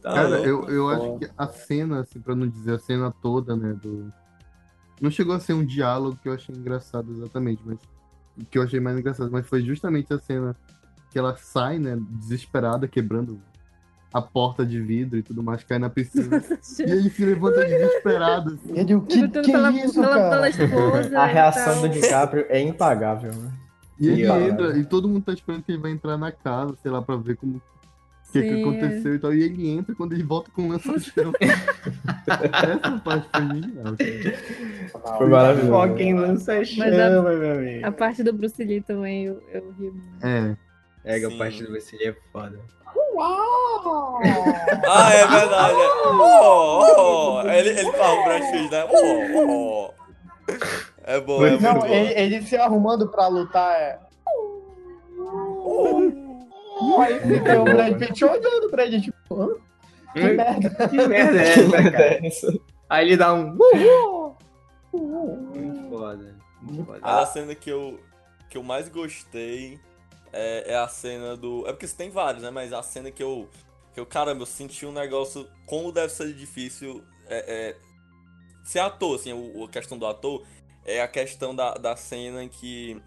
Tá 0.00 0.14
Cara, 0.14 0.28
louco. 0.28 0.46
eu, 0.46 0.68
eu 0.70 0.88
acho 0.88 1.18
que 1.18 1.30
a 1.36 1.46
cena, 1.48 2.00
assim, 2.00 2.20
pra 2.20 2.34
não 2.34 2.48
dizer 2.48 2.74
a 2.74 2.78
cena 2.78 3.12
toda, 3.22 3.54
né, 3.56 3.74
do... 3.74 4.10
Não 5.00 5.10
chegou 5.10 5.34
a 5.34 5.40
ser 5.40 5.52
um 5.52 5.64
diálogo 5.64 6.18
que 6.22 6.28
eu 6.28 6.32
achei 6.32 6.54
engraçado 6.54 7.12
exatamente, 7.12 7.62
mas... 7.64 7.78
Que 8.50 8.58
eu 8.58 8.62
achei 8.62 8.78
mais 8.78 8.98
engraçado, 8.98 9.30
mas 9.30 9.46
foi 9.46 9.62
justamente 9.62 10.12
a 10.12 10.18
cena 10.18 10.56
que 11.10 11.18
ela 11.18 11.36
sai, 11.36 11.78
né, 11.78 11.98
desesperada, 12.10 12.86
quebrando 12.86 13.40
a 14.12 14.22
porta 14.22 14.64
de 14.64 14.80
vidro 14.80 15.18
e 15.18 15.22
tudo 15.22 15.42
mais, 15.42 15.62
cai 15.64 15.78
na 15.78 15.90
piscina. 15.90 16.42
e 16.80 16.82
ele 16.82 17.10
se 17.10 17.24
levanta 17.24 17.64
desesperado, 17.64 18.54
assim. 18.54 18.74
E 18.74 18.78
ele, 18.80 18.94
o 18.94 19.02
que, 19.02 19.28
que 19.28 19.52
pela, 19.52 19.68
é 19.68 19.84
isso, 19.84 19.94
pela, 20.00 20.14
cara? 20.14 20.30
pela 20.30 20.48
esposa. 20.48 21.18
A 21.18 21.26
reação 21.26 21.80
do 21.82 21.88
DiCaprio 21.88 22.46
é 22.48 22.60
impagável, 22.60 23.32
né? 23.34 23.52
E 23.98 24.08
ele 24.08 24.22
E, 24.22 24.48
entra, 24.48 24.78
e 24.78 24.84
todo 24.84 25.08
mundo 25.08 25.24
tá 25.24 25.32
esperando 25.32 25.62
que 25.62 25.72
ele 25.72 25.82
vai 25.82 25.90
entrar 25.90 26.16
na 26.16 26.32
casa, 26.32 26.74
sei 26.82 26.90
lá, 26.90 27.02
pra 27.02 27.16
ver 27.16 27.36
como 27.36 27.60
o 28.28 28.32
que, 28.32 28.42
que 28.42 28.48
Sim. 28.48 28.60
aconteceu 28.62 29.14
e 29.14 29.18
tal. 29.18 29.34
E 29.34 29.42
ele 29.42 29.70
entra 29.70 29.94
quando 29.94 30.12
ele 30.12 30.22
volta 30.22 30.50
com 30.50 30.62
o 30.62 30.68
lança-chão. 30.68 31.32
Essa 31.40 33.00
parte 33.02 33.28
foi 33.32 33.46
genial. 33.46 33.96
Foi 35.16 35.28
maravilhoso. 35.28 35.88
Fucking 35.88 36.14
lança 36.14 36.54
Mas 36.56 36.68
chama, 36.68 37.32
meu 37.32 37.52
amigo. 37.52 37.86
A 37.86 37.92
parte 37.92 38.22
do 38.22 38.32
Bruce 38.32 38.62
Lee 38.62 38.82
também 38.82 39.24
eu, 39.24 39.42
eu 39.52 39.72
ri 39.78 39.90
muito. 39.90 40.26
É. 40.26 40.56
É, 41.04 41.18
que 41.18 41.24
a 41.24 41.38
parte 41.38 41.62
do 41.64 41.72
Vassili 41.72 42.04
é 42.04 42.14
foda. 42.30 42.60
Ah, 44.86 45.10
é 45.14 45.26
verdade. 45.26 45.80
é. 45.80 45.88
Oh, 46.08 47.40
oh. 47.42 47.48
Ele, 47.48 47.70
ele 47.70 47.92
fala 47.92 48.20
o 48.20 48.24
Brad 48.24 48.42
Pitt, 48.50 48.70
né? 48.70 48.84
Oh, 48.90 49.40
oh. 49.40 49.94
É 51.04 51.18
bom, 51.20 51.46
é 51.46 51.58
Não, 51.58 51.74
bom. 51.74 51.86
ele, 51.86 52.12
ele 52.12 52.42
se 52.42 52.56
arrumando 52.56 53.08
pra 53.08 53.26
lutar 53.28 53.72
é. 53.72 53.98
Aí 57.00 57.20
fica 57.20 57.60
o 57.60 57.64
Brad 57.64 57.98
Pitt 57.98 58.24
olhando 58.24 58.70
pra 58.70 58.84
ele, 58.86 59.00
tipo, 59.00 59.42
hã? 59.42 59.48
Que 60.12 60.20
Hum, 60.20 60.36
merda. 60.36 60.88
Que 60.88 61.06
merda 61.06 61.38
é 61.42 61.48
essa, 61.48 61.90
cara? 61.90 62.20
Aí 62.88 63.06
ele 63.06 63.16
dá 63.16 63.34
um. 63.34 63.54
Muito 64.92 65.88
foda. 65.90 66.36
Muito 66.62 66.84
foda. 66.84 67.00
A 67.02 67.26
cena 67.26 67.54
que 67.54 67.70
eu, 67.70 68.00
que 68.48 68.56
eu 68.56 68.62
mais 68.62 68.88
gostei 68.88 69.78
é, 70.32 70.72
é 70.72 70.76
a 70.76 70.88
cena 70.88 71.36
do. 71.36 71.66
É 71.66 71.72
porque 71.72 71.86
você 71.86 71.96
tem 71.96 72.10
vários, 72.10 72.42
né? 72.42 72.50
Mas 72.50 72.72
a 72.72 72.82
cena 72.82 73.10
que 73.10 73.22
eu. 73.22 73.48
Que 73.92 74.00
eu, 74.00 74.06
caramba, 74.06 74.42
eu 74.42 74.46
senti 74.46 74.86
um 74.86 74.92
negócio. 74.92 75.48
Como 75.66 75.92
deve 75.92 76.12
ser 76.12 76.32
difícil 76.32 77.02
é, 77.26 77.70
é, 77.70 77.76
ser 78.64 78.80
ator, 78.80 79.16
assim, 79.16 79.32
o, 79.32 79.64
a 79.64 79.68
questão 79.68 79.98
do 79.98 80.06
ator 80.06 80.42
é 80.84 81.02
a 81.02 81.08
questão 81.08 81.54
da, 81.54 81.74
da 81.74 81.96
cena 81.96 82.42
em 82.42 82.48
que. 82.48 83.00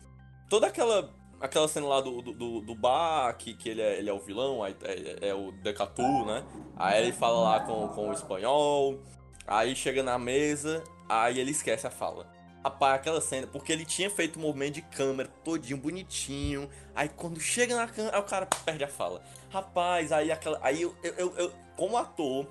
Toda 0.50 0.68
aquela. 0.68 1.10
Aquela 1.42 1.68
cena 1.68 1.88
lá 1.88 2.02
do, 2.02 2.22
do, 2.22 2.62
do, 2.62 2.76
bar, 2.76 3.36
que, 3.36 3.54
que 3.54 3.70
ele, 3.70 3.82
é, 3.82 3.98
ele 3.98 4.10
é 4.10 4.14
o 4.14 4.20
vilão, 4.20 4.64
aí 4.64 4.76
é, 4.84 5.30
é 5.30 5.34
o 5.34 5.52
Decatu, 5.52 6.26
né? 6.26 6.44
Aí 6.78 7.02
ele 7.02 7.12
fala 7.12 7.40
lá 7.40 7.60
com, 7.62 7.88
com 7.90 8.10
o 8.10 8.14
espanhol, 8.14 9.00
aí 9.48 9.76
chega 9.76 10.04
na 10.04 10.20
mesa, 10.20 10.84
aí 11.10 11.40
ele 11.40 11.52
esquece 11.52 11.88
a 11.88 11.90
fala. 11.90 12.28
Rapaz, 12.64 12.94
aquela 12.94 13.20
cena, 13.20 13.48
porque 13.48 13.72
ele 13.72 13.84
tinha 13.84 14.08
feito 14.08 14.38
um 14.38 14.44
movimento 14.44 14.76
de 14.76 14.82
câmera 14.84 15.28
todinho, 15.44 15.78
bonitinho. 15.78 16.70
Aí 16.94 17.10
quando 17.10 17.40
chega 17.40 17.76
na 17.76 17.88
câmera, 17.88 18.20
o 18.20 18.24
cara 18.24 18.46
perde 18.64 18.84
a 18.84 18.88
fala. 18.88 19.20
Rapaz, 19.50 20.12
aí 20.12 20.32
aquela. 20.32 20.60
Aí 20.62 20.84
eu, 20.84 20.96
eu, 21.02 21.36
eu, 21.38 21.52
como 21.76 21.98
ator, 21.98 22.46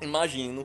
imagino. 0.00 0.64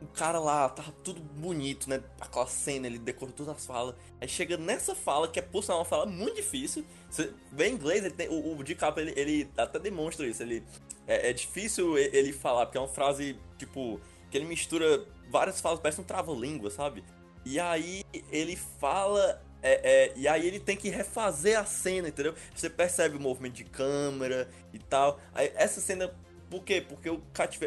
O 0.00 0.06
cara 0.06 0.38
lá, 0.38 0.68
tava 0.68 0.92
tudo 1.02 1.20
bonito, 1.20 1.90
né? 1.90 2.00
Aquela 2.20 2.46
cena, 2.46 2.86
ele 2.86 2.98
decorou 2.98 3.34
todas 3.34 3.56
as 3.56 3.66
falas. 3.66 3.96
Aí 4.20 4.28
chega 4.28 4.56
nessa 4.56 4.94
fala, 4.94 5.26
que 5.26 5.40
é 5.40 5.42
por 5.42 5.62
sinal 5.62 5.78
uma 5.78 5.84
fala 5.84 6.06
muito 6.06 6.36
difícil. 6.36 6.84
Você 7.10 7.32
vê 7.50 7.68
em 7.68 7.74
inglês, 7.74 8.04
ele 8.04 8.14
tem, 8.14 8.28
o, 8.28 8.56
o 8.56 8.62
DiCaprio, 8.62 9.08
ele, 9.08 9.20
ele 9.20 9.50
até 9.56 9.78
demonstra 9.78 10.26
isso. 10.26 10.42
Ele, 10.42 10.62
é, 11.06 11.30
é 11.30 11.32
difícil 11.32 11.98
ele 11.98 12.32
falar, 12.32 12.66
porque 12.66 12.78
é 12.78 12.80
uma 12.80 12.88
frase, 12.88 13.36
tipo, 13.56 14.00
que 14.30 14.36
ele 14.36 14.46
mistura 14.46 15.04
várias 15.30 15.60
falas, 15.60 15.80
parece 15.80 16.00
um 16.00 16.04
trava-língua, 16.04 16.70
sabe? 16.70 17.02
E 17.44 17.58
aí 17.58 18.04
ele 18.30 18.56
fala. 18.56 19.42
é, 19.62 20.06
é, 20.06 20.12
e 20.14 20.28
aí 20.28 20.46
ele 20.46 20.60
tem 20.60 20.76
que 20.76 20.90
refazer 20.90 21.58
a 21.58 21.64
cena, 21.64 22.08
entendeu? 22.08 22.34
Você 22.54 22.68
percebe 22.68 23.16
o 23.16 23.20
movimento 23.20 23.54
de 23.54 23.64
câmera 23.64 24.48
e 24.72 24.78
tal. 24.78 25.20
Aí, 25.34 25.50
essa 25.54 25.80
cena. 25.80 26.14
Por 26.50 26.64
quê? 26.64 26.80
Porque 26.80 27.08
eu 27.08 27.22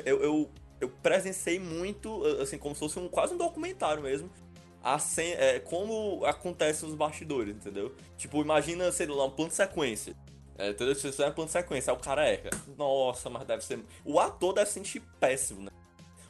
eu, 0.06 0.23
eu, 0.23 0.49
eu 0.82 0.90
presenciei 0.90 1.60
muito, 1.60 2.26
assim, 2.41 2.58
como 2.58 2.76
se 2.76 2.80
fosse 2.80 2.99
um, 2.99 3.08
quase 3.08 3.34
um 3.34 3.38
documentário 3.38 4.02
mesmo. 4.02 4.30
A 4.84 4.98
cena, 4.98 5.40
é, 5.40 5.60
como 5.60 6.26
acontece 6.26 6.84
nos 6.84 6.95
bastidores, 6.95 7.56
entendeu? 7.56 7.95
Tipo, 8.18 8.41
imagina, 8.41 8.91
sei 8.91 9.06
lá, 9.06 9.26
um 9.26 9.30
plano 9.30 9.49
de 9.49 9.56
sequência. 9.56 10.16
É, 10.58 10.72
entendeu? 10.72 10.95
Se 10.95 11.12
você 11.12 11.24
é 11.24 11.28
um 11.28 11.32
plano 11.32 11.48
de 11.48 11.53
sequência, 11.53 11.94
aí 11.94 11.98
o 11.98 12.02
cara 12.02 12.28
erra. 12.28 12.49
Nossa, 12.76 13.30
mas 13.30 13.45
deve 13.45 13.64
ser. 13.64 13.80
O 14.03 14.20
ator 14.20 14.53
deve 14.53 14.68
se 14.68 14.74
sentir 14.74 15.02
péssimo, 15.20 15.62
né? 15.62 15.72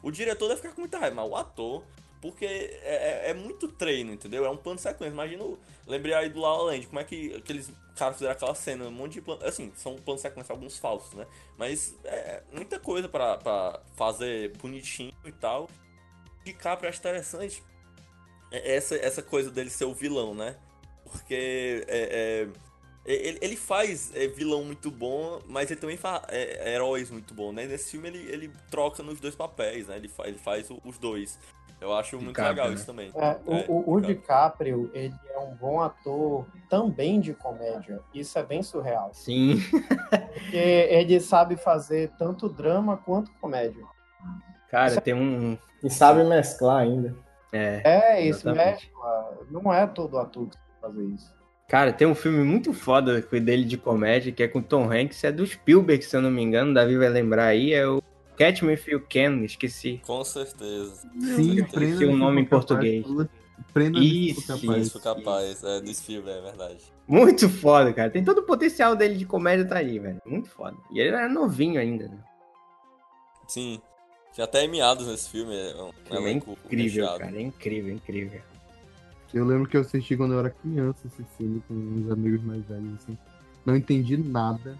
O 0.03 0.11
diretor 0.11 0.49
deve 0.49 0.61
ficar 0.61 0.73
com 0.73 0.81
muita 0.81 0.97
raiva, 0.97 1.15
mas 1.15 1.31
o 1.31 1.35
ator, 1.35 1.83
porque 2.21 2.45
é, 2.45 3.23
é- 3.25 3.29
é 3.31 3.33
muito 3.33 3.67
treino, 3.67 4.13
entendeu? 4.13 4.45
É 4.45 4.49
um 4.49 4.57
plano 4.57 4.77
de 4.77 4.83
sequência. 4.83 5.13
Imagina, 5.13 5.43
lembrei 5.87 6.13
aí 6.13 6.29
do 6.29 6.39
La 6.39 6.55
La 6.55 6.63
Land, 6.63 6.87
como 6.87 6.99
é 6.99 7.03
que 7.03 7.33
aqueles 7.35 7.71
caras 7.95 8.15
fizeram 8.15 8.33
aquela 8.33 8.55
cena, 8.55 8.85
um 8.85 8.91
monte 8.91 9.13
de 9.13 9.21
plano. 9.21 9.43
Assim, 9.43 9.71
são 9.75 9.95
planos 9.95 10.21
de 10.21 10.27
sequência, 10.27 10.53
alguns 10.53 10.77
falsos, 10.77 11.13
né? 11.13 11.25
Mas 11.57 11.95
é 12.03 12.43
muita 12.51 12.79
coisa 12.79 13.09
pra 13.09 13.81
fazer 13.95 14.55
bonitinho 14.57 15.13
e 15.25 15.31
tal. 15.31 15.69
De 16.45 16.53
Caprio 16.53 16.89
acho 16.89 16.99
interessante 16.99 17.63
é 18.51 18.75
essa, 18.75 18.95
essa 18.95 19.21
coisa 19.21 19.49
dele 19.49 19.69
ser 19.69 19.85
o 19.85 19.93
vilão, 19.93 20.35
né? 20.35 20.57
Porque 21.05 21.85
é, 21.87 22.47
é, 22.47 22.47
ele, 23.05 23.39
ele 23.41 23.55
faz 23.55 24.11
é, 24.13 24.27
vilão 24.27 24.63
muito 24.63 24.91
bom, 24.91 25.41
mas 25.47 25.71
ele 25.71 25.79
também 25.79 25.97
faz 25.97 26.21
é, 26.27 26.73
heróis 26.75 27.09
muito 27.09 27.33
bom, 27.33 27.51
né? 27.51 27.65
Nesse 27.65 27.91
filme 27.91 28.09
ele, 28.09 28.19
ele 28.31 28.51
troca 28.69 29.01
nos 29.01 29.19
dois 29.19 29.35
papéis, 29.35 29.87
né? 29.87 29.95
Ele, 29.95 30.07
fa, 30.07 30.27
ele 30.27 30.37
faz 30.37 30.67
os 30.83 30.97
dois. 30.97 31.39
Eu 31.81 31.93
acho 31.93 32.15
muito 32.15 32.27
DiCaprio, 32.27 32.55
legal 32.55 32.69
né? 32.69 32.75
isso 32.75 32.85
também. 32.85 33.11
É, 33.15 33.37
o, 33.43 33.73
o, 33.73 33.93
o 33.95 34.01
DiCaprio, 34.01 34.91
ele 34.93 35.15
é 35.33 35.39
um 35.39 35.55
bom 35.55 35.81
ator 35.81 36.45
também 36.69 37.19
de 37.19 37.33
comédia. 37.33 37.99
Isso 38.13 38.37
é 38.37 38.43
bem 38.43 38.61
surreal. 38.61 39.09
Sim. 39.13 39.59
Porque 40.31 40.55
ele 40.55 41.19
sabe 41.19 41.57
fazer 41.57 42.11
tanto 42.19 42.47
drama 42.47 42.97
quanto 42.97 43.31
comédia. 43.41 43.83
Cara, 44.69 45.01
tem 45.01 45.15
um. 45.15 45.57
E 45.83 45.89
sabe 45.89 46.23
mesclar 46.23 46.83
ainda. 46.83 47.15
É. 47.51 47.81
É, 47.83 48.21
isso 48.21 48.49
mescla. 48.53 49.39
Não 49.49 49.73
é 49.73 49.87
todo 49.87 50.19
ator 50.19 50.47
que 50.49 50.55
sabe 50.55 50.79
fazer 50.79 51.03
isso. 51.15 51.33
Cara, 51.67 51.91
tem 51.91 52.05
um 52.05 52.13
filme 52.13 52.43
muito 52.43 52.73
foda 52.73 53.21
dele 53.21 53.63
de 53.63 53.77
comédia, 53.77 54.31
que 54.31 54.43
é 54.43 54.47
com 54.47 54.61
Tom 54.61 54.91
Hanks, 54.91 55.23
é 55.23 55.31
do 55.31 55.45
Spielberg, 55.47 56.03
se 56.03 56.15
eu 56.15 56.21
não 56.21 56.29
me 56.29 56.43
engano, 56.43 56.73
Davi 56.73 56.97
vai 56.97 57.07
lembrar 57.07 57.45
aí, 57.45 57.73
é 57.73 57.87
o 57.87 58.03
Catch 58.41 58.63
Me 58.63 58.73
If 58.73 58.87
You 58.87 59.01
Can, 59.07 59.43
esqueci. 59.43 60.01
Com 60.03 60.23
certeza. 60.23 61.07
Sim, 61.19 61.59
esqueci 61.61 62.05
o 62.05 62.17
nome 62.17 62.41
em 62.41 62.45
português. 62.45 63.05
Prenda-me 63.71 64.09
se 64.09 64.29
Isso, 64.31 64.47
capaz. 64.47 64.87
Isso, 64.87 64.99
capaz, 64.99 65.63
é, 65.63 65.79
do 65.81 65.93
Spielberg, 65.93 66.39
é 66.39 66.41
verdade. 66.41 66.79
Muito 67.07 67.47
foda, 67.47 67.93
cara. 67.93 68.09
Tem 68.09 68.23
todo 68.23 68.39
o 68.39 68.43
potencial 68.43 68.95
dele 68.95 69.15
de 69.15 69.25
comédia 69.25 69.67
tá 69.67 69.77
aí, 69.77 69.99
velho. 69.99 70.19
Muito 70.25 70.49
foda. 70.49 70.75
E 70.91 70.99
ele 70.99 71.09
era 71.09 71.29
novinho 71.29 71.79
ainda, 71.79 72.07
né? 72.07 72.17
Sim. 73.47 73.79
Tinha 74.33 74.45
até 74.45 74.65
meados 74.67 75.05
nesse 75.05 75.29
filme, 75.29 75.53
é 75.53 75.75
um 75.75 75.91
É 76.09 76.15
elenco 76.15 76.57
incrível, 76.65 77.03
recheado. 77.05 77.19
cara. 77.19 77.37
É 77.37 77.41
incrível, 77.41 77.93
incrível. 77.93 78.41
Eu 79.33 79.45
lembro 79.45 79.69
que 79.69 79.77
eu 79.77 79.81
assisti 79.81 80.17
quando 80.17 80.33
eu 80.33 80.39
era 80.39 80.49
criança 80.49 81.05
esse 81.05 81.23
filme 81.37 81.61
com 81.67 81.73
uns 81.75 82.09
amigos 82.11 82.43
mais 82.43 82.65
velhos, 82.65 82.95
assim. 82.95 83.17
Não 83.65 83.75
entendi 83.75 84.17
nada. 84.17 84.79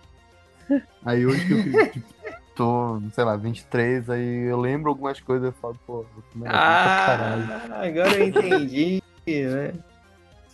Aí 1.05 1.25
hoje 1.25 1.45
que 1.45 1.53
eu 1.53 1.63
fiz, 1.63 1.93
tipo, 1.93 2.20
tô, 2.55 3.01
sei 3.13 3.23
lá, 3.23 3.35
23, 3.35 4.09
aí 4.09 4.49
eu 4.49 4.59
lembro 4.59 4.89
algumas 4.89 5.19
coisas 5.19 5.49
e 5.49 5.59
falo, 5.59 5.75
pô, 5.85 6.05
o 6.17 6.21
filme 6.31 6.47
era 6.47 6.57
bom 6.57 6.63
pra 6.63 7.05
caralho. 7.05 7.73
Ah, 7.73 7.87
agora 7.87 8.17
eu 8.17 8.27
entendi, 8.27 9.03
né? 9.27 9.73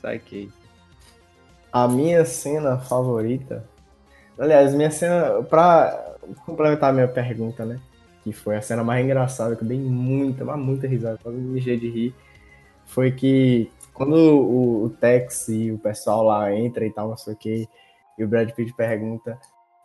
Saquei. 0.01 0.49
A 1.71 1.87
minha 1.87 2.23
cena 2.25 2.77
favorita. 2.77 3.67
Aliás, 4.37 4.73
minha 4.73 4.91
cena. 4.91 5.43
Pra 5.43 6.15
complementar 6.45 6.89
a 6.89 6.93
minha 6.93 7.07
pergunta, 7.07 7.65
né? 7.65 7.79
Que 8.23 8.31
foi 8.31 8.55
a 8.55 8.61
cena 8.61 8.83
mais 8.83 9.03
engraçada, 9.03 9.55
que 9.55 9.63
eu 9.63 9.67
dei 9.67 9.79
muita, 9.79 10.45
mas 10.45 10.59
muita 10.59 10.87
risada, 10.87 11.19
quase 11.21 11.37
me 11.37 11.49
mijei 11.49 11.77
de 11.77 11.89
rir. 11.89 12.15
Foi 12.85 13.11
que 13.11 13.71
quando 13.93 14.15
o, 14.15 14.85
o 14.85 14.89
Tex 14.89 15.49
e 15.49 15.71
o 15.71 15.79
pessoal 15.79 16.23
lá 16.23 16.53
entra 16.53 16.85
e 16.85 16.91
tal, 16.91 17.09
não 17.09 17.17
sei 17.17 17.33
o 17.33 17.37
que, 17.37 17.67
e 18.17 18.23
o 18.23 18.27
Brad 18.27 18.51
Pitt 18.51 18.73
pergunta. 18.73 19.39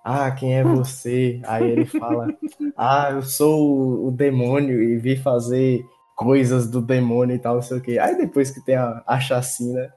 Ah, 0.05 0.31
quem 0.33 0.59
é 0.59 0.65
você? 0.65 1.41
Aí 1.45 1.70
ele 1.70 1.85
fala: 1.87 2.29
Ah, 2.77 3.11
eu 3.12 3.23
sou 3.23 4.07
o, 4.07 4.11
demônio 4.11 4.83
e 4.83 4.97
vim 4.97 5.16
fazer 5.16 5.85
coisas 6.16 6.69
do 6.69 6.83
demônio 6.83 7.37
e 7.37 7.39
tal, 7.39 7.57
não 7.57 7.62
sei 7.62 7.79
o 7.79 7.81
que. 7.81 7.99
Aí 7.99 8.16
depois 8.16 8.51
que 8.51 8.65
tem 8.65 8.74
a, 8.74 9.03
a 9.07 9.20
chacina, 9.20 9.93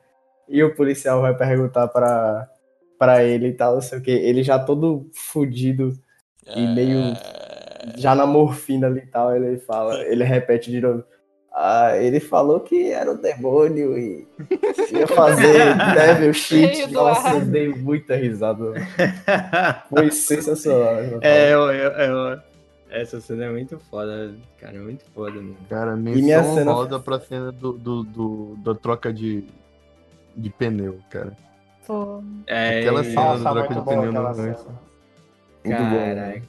e 0.47 0.63
o 0.63 0.75
policial 0.75 1.21
vai 1.21 1.35
perguntar 1.35 1.87
pra, 1.87 2.47
pra 2.97 3.23
ele 3.23 3.47
e 3.47 3.53
tal, 3.53 3.75
não 3.75 3.81
sei 3.81 3.99
o 3.99 4.01
que. 4.01 4.11
Ele 4.11 4.43
já 4.43 4.59
todo 4.59 5.09
fudido 5.13 5.93
e 6.55 6.67
meio 6.67 6.99
É, 6.99 7.93
já 7.97 8.13
na 8.13 8.25
morfina 8.25 8.87
ali 8.87 8.99
e 8.99 9.07
tal, 9.07 9.35
ele 9.35 9.57
fala, 9.57 10.01
ele 10.03 10.23
repete 10.23 10.69
de 10.69 10.79
novo. 10.81 11.03
Ah, 11.57 11.95
ele 11.97 12.19
falou 12.19 12.59
que 12.59 12.91
era 12.91 13.09
o 13.09 13.17
demônio 13.17 13.97
e 13.97 14.27
ia 14.91 15.07
fazer 15.07 15.73
devil 15.95 16.33
shit. 16.35 16.67
Meio 16.67 16.87
do 16.87 16.93
Nossa, 16.93 17.29
eu 17.29 17.45
dei 17.45 17.69
muita 17.69 18.13
risada. 18.17 18.73
Foi 19.89 20.11
sensacional. 20.11 20.97
essa 20.99 21.19
É, 21.23 21.53
eu, 21.53 21.71
eu, 21.71 21.91
eu- 21.91 22.39
essa 22.89 23.21
cena 23.21 23.45
é 23.45 23.49
muito 23.49 23.79
foda, 23.89 24.33
cara. 24.59 24.75
É 24.75 24.79
muito 24.79 25.03
foda 25.13 25.31
mesmo. 25.41 25.57
Cara, 25.69 25.95
minha 25.95 26.15
menção 26.39 26.55
cena- 26.55 26.71
roda 26.73 26.99
pra 26.99 27.19
cena 27.21 27.51
do, 27.53 27.71
do, 27.73 28.03
do- 28.03 28.55
da 28.63 28.75
troca 28.75 29.13
de, 29.13 29.45
de 30.35 30.49
pneu, 30.49 30.99
cara. 31.09 31.31
Pô. 31.87 32.21
É, 32.47 32.79
Aquela 32.79 33.03
cena 33.03 33.21
Nossa, 33.21 33.37
do 33.37 33.43
troca 33.53 33.75
de 33.75 33.81
pneu 33.81 34.11
no 34.11 34.33
cena. 34.35 34.47
rancho. 34.49 34.65
Muito 35.63 35.83
bom. 35.83 35.89
Caraca. 35.89 36.15
né? 36.15 36.41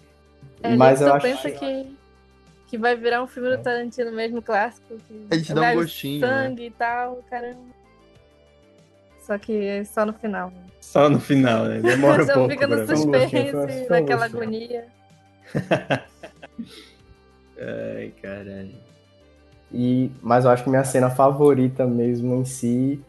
A 0.64 0.76
Mas 0.76 1.00
eu 1.00 1.14
acho 1.14 1.22
pensa 1.26 1.50
que, 1.50 1.96
que 2.66 2.76
vai 2.76 2.96
virar 2.96 3.22
um 3.22 3.26
filme 3.26 3.50
do 3.56 3.62
Tarantino 3.62 4.12
mesmo, 4.12 4.42
clássico. 4.42 4.96
Que 5.06 5.26
A 5.30 5.36
gente 5.36 5.54
dá 5.54 5.72
um 5.72 5.74
gostinho, 5.74 6.20
né? 6.20 6.26
sangue 6.26 6.66
e 6.66 6.70
tal, 6.70 7.22
caramba. 7.30 7.76
Só 9.20 9.38
que 9.38 9.52
é 9.52 9.84
só 9.84 10.04
no 10.06 10.12
final. 10.12 10.52
Só 10.80 11.08
no 11.08 11.18
final, 11.18 11.64
né? 11.64 11.80
Demora 11.80 12.22
um 12.22 12.26
pouco. 12.26 12.50
fica 12.50 12.66
no 12.66 12.86
suspense. 12.86 13.88
naquela 13.90 14.26
agonia. 14.26 14.86
Ai, 17.58 18.12
caralho. 18.22 18.74
E, 19.72 20.10
mas 20.22 20.44
eu 20.44 20.50
acho 20.50 20.62
que 20.62 20.70
minha 20.70 20.84
cena 20.84 21.10
favorita 21.10 21.86
mesmo 21.86 22.36
em 22.36 22.44
si 22.44 23.00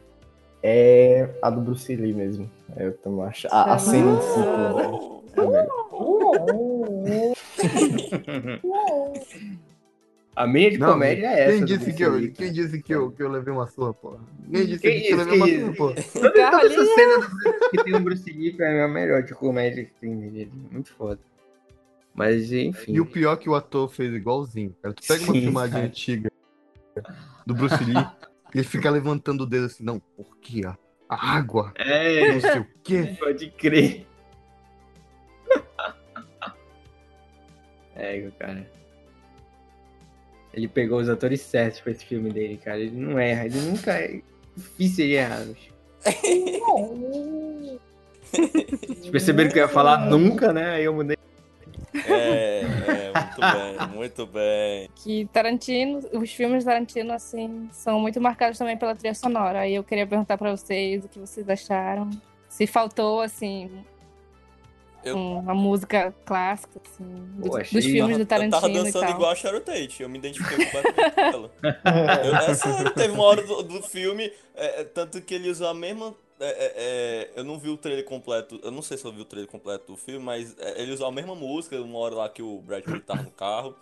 é 0.63 1.29
a 1.41 1.49
do 1.49 1.61
Bruce 1.61 1.95
Lee 1.95 2.13
mesmo. 2.13 2.49
Eu 2.75 2.97
também 2.97 3.25
acho. 3.25 3.47
A, 3.51 3.75
a 3.75 3.77
cena 3.77 4.11
em 4.11 4.21
si, 4.21 4.39
pô, 5.35 5.59
é 7.05 7.33
a 10.35 10.45
minha 10.47 10.69
de 10.71 10.77
Não, 10.77 10.93
comédia 10.93 11.25
é 11.27 11.41
essa. 11.43 11.51
Quem 11.57 11.65
disse, 11.65 11.93
que 11.93 12.03
eu, 12.03 12.19
quem 12.19 12.31
cara. 12.33 12.51
disse 12.51 12.81
que 12.81 12.93
eu, 12.93 13.11
que 13.11 13.23
eu 13.23 13.29
levei 13.29 13.53
uma 13.53 13.65
surra, 13.67 13.93
porra? 13.93 14.19
Quem 14.51 14.65
disse 14.65 14.79
Que 14.81 14.91
que, 14.91 15.07
eu 15.13 15.17
isso, 15.21 15.29
levei 15.31 15.35
uma 15.37 15.47
surra, 15.47 15.73
porra? 15.75 15.95
Toda, 16.13 16.51
toda 16.51 16.65
essa 16.65 16.85
cena 16.95 17.19
do 17.19 17.29
Bruce- 17.29 17.69
que 17.71 17.83
tem 17.83 17.95
o 17.95 17.99
Bruce 18.01 18.31
Lee 18.31 18.53
pra 18.53 18.69
mim 18.69 18.75
é 18.77 18.83
a 18.83 18.87
melhor 18.87 19.23
de 19.23 19.33
comédia 19.33 19.85
que 19.85 19.91
tem 19.99 20.15
dele. 20.19 20.51
Muito 20.71 20.93
foda. 20.93 21.19
Mas, 22.13 22.51
enfim. 22.51 22.93
E 22.93 22.99
o 23.01 23.05
pior 23.05 23.33
é 23.33 23.37
que 23.37 23.49
o 23.49 23.55
ator 23.55 23.89
fez 23.89 24.13
igualzinho, 24.13 24.75
cara. 24.81 24.93
Tu 24.93 25.07
pega 25.07 25.23
uma 25.23 25.33
Sim, 25.33 25.41
filmagem 25.41 25.73
cara. 25.73 25.85
antiga 25.85 26.31
do 27.45 27.53
Bruce 27.53 27.83
Lee, 27.83 27.93
ele 28.53 28.63
fica 28.63 28.89
levantando 28.89 29.41
o 29.41 29.45
dedo 29.45 29.65
assim, 29.67 29.83
não, 29.83 29.99
porque 30.15 30.65
a 30.65 30.75
a 31.09 31.37
água, 31.37 31.71
É, 31.75 32.33
não 32.33 32.41
sei 32.41 32.59
o 32.59 32.67
quê. 32.83 33.15
pode 33.17 33.49
crer. 33.51 34.06
É, 37.97 38.29
cara. 38.37 38.65
Ele 40.53 40.67
pegou 40.67 40.99
os 40.99 41.09
atores 41.09 41.41
certos 41.41 41.81
pra 41.81 41.91
esse 41.91 42.05
filme 42.05 42.31
dele, 42.31 42.57
cara. 42.57 42.79
Ele 42.79 42.95
não 42.95 43.19
erra, 43.19 43.45
ele 43.45 43.59
nunca 43.61 43.93
é 43.93 44.21
difícil 44.55 45.05
de 45.05 45.13
errar. 45.13 45.45
bicho. 45.45 45.75
Vocês 48.31 49.09
perceberam 49.09 49.49
que 49.49 49.59
eu 49.59 49.63
ia 49.63 49.69
falar 49.69 50.09
nunca, 50.09 50.51
né? 50.53 50.71
Aí 50.71 50.83
eu 50.83 50.93
mudei. 50.93 51.17
É, 52.05 52.61
é, 52.61 53.11
muito 53.13 53.39
bem, 53.41 53.87
muito 53.95 54.27
bem. 54.27 54.89
Que 54.95 55.25
Tarantino, 55.31 55.99
os 56.13 56.31
filmes 56.31 56.59
de 56.59 56.65
Tarantino, 56.65 57.13
assim, 57.13 57.67
são 57.71 57.99
muito 57.99 58.21
marcados 58.21 58.57
também 58.57 58.77
pela 58.77 58.95
trilha 58.95 59.13
sonora. 59.13 59.61
Aí 59.61 59.75
eu 59.75 59.83
queria 59.83 60.05
perguntar 60.05 60.37
pra 60.37 60.55
vocês 60.55 61.03
o 61.03 61.09
que 61.09 61.19
vocês 61.19 61.49
acharam. 61.49 62.09
Se 62.49 62.67
faltou, 62.67 63.21
assim, 63.21 63.69
Eu- 65.09 65.17
uma 65.17 65.53
música 65.55 66.13
clássica, 66.25 66.81
assim, 66.85 67.03
do- 67.37 67.49
Pô, 67.49 67.57
achei- 67.57 67.79
dos 67.81 67.89
filmes 67.89 68.17
do 68.17 68.23
Eu 68.23 68.27
tava 68.27 68.47
Tarantino 68.49 68.79
e 68.79 68.83
dançando 68.83 69.01
tal. 69.05 69.11
igual 69.15 69.31
a 69.31 69.35
Sharon 69.35 69.59
Tate, 69.61 70.03
eu 70.03 70.09
me 70.09 70.17
identifiquei 70.17 70.65
completamente 70.65 71.11
com 71.11 71.21
ela. 71.21 71.51
Eu, 72.25 72.35
é 72.35 72.53
sério, 72.53 72.93
teve 72.93 73.13
uma 73.13 73.23
hora 73.23 73.41
do, 73.43 73.63
do 73.63 73.81
filme, 73.83 74.31
é, 74.55 74.81
é, 74.81 74.83
tanto 74.83 75.21
que 75.21 75.33
ele 75.33 75.49
usou 75.49 75.67
a 75.67 75.73
mesma. 75.73 76.13
é, 76.39 76.45
é, 76.49 76.73
é, 76.77 77.29
eu 77.35 77.43
não 77.43 77.57
vi 77.57 77.69
o 77.69 77.77
trailer 77.77 78.05
completo, 78.05 78.59
eu 78.63 78.69
não 78.71 78.81
sei 78.83 78.95
se 78.97 79.05
eu 79.05 79.11
vi 79.11 79.21
o 79.21 79.25
trailer 79.25 79.49
completo 79.49 79.87
do 79.91 79.97
filme, 79.97 80.23
mas 80.23 80.55
é, 80.59 80.81
ele 80.81 80.91
usou 80.93 81.07
a 81.07 81.11
mesma 81.11 81.33
música, 81.35 81.81
uma 81.81 81.97
hora 81.99 82.13
lá 82.15 82.29
que 82.29 82.41
o 82.43 82.59
Brad 82.61 82.83
Pitt 82.83 82.99
tava 83.01 83.23
no 83.23 83.31
carro. 83.31 83.75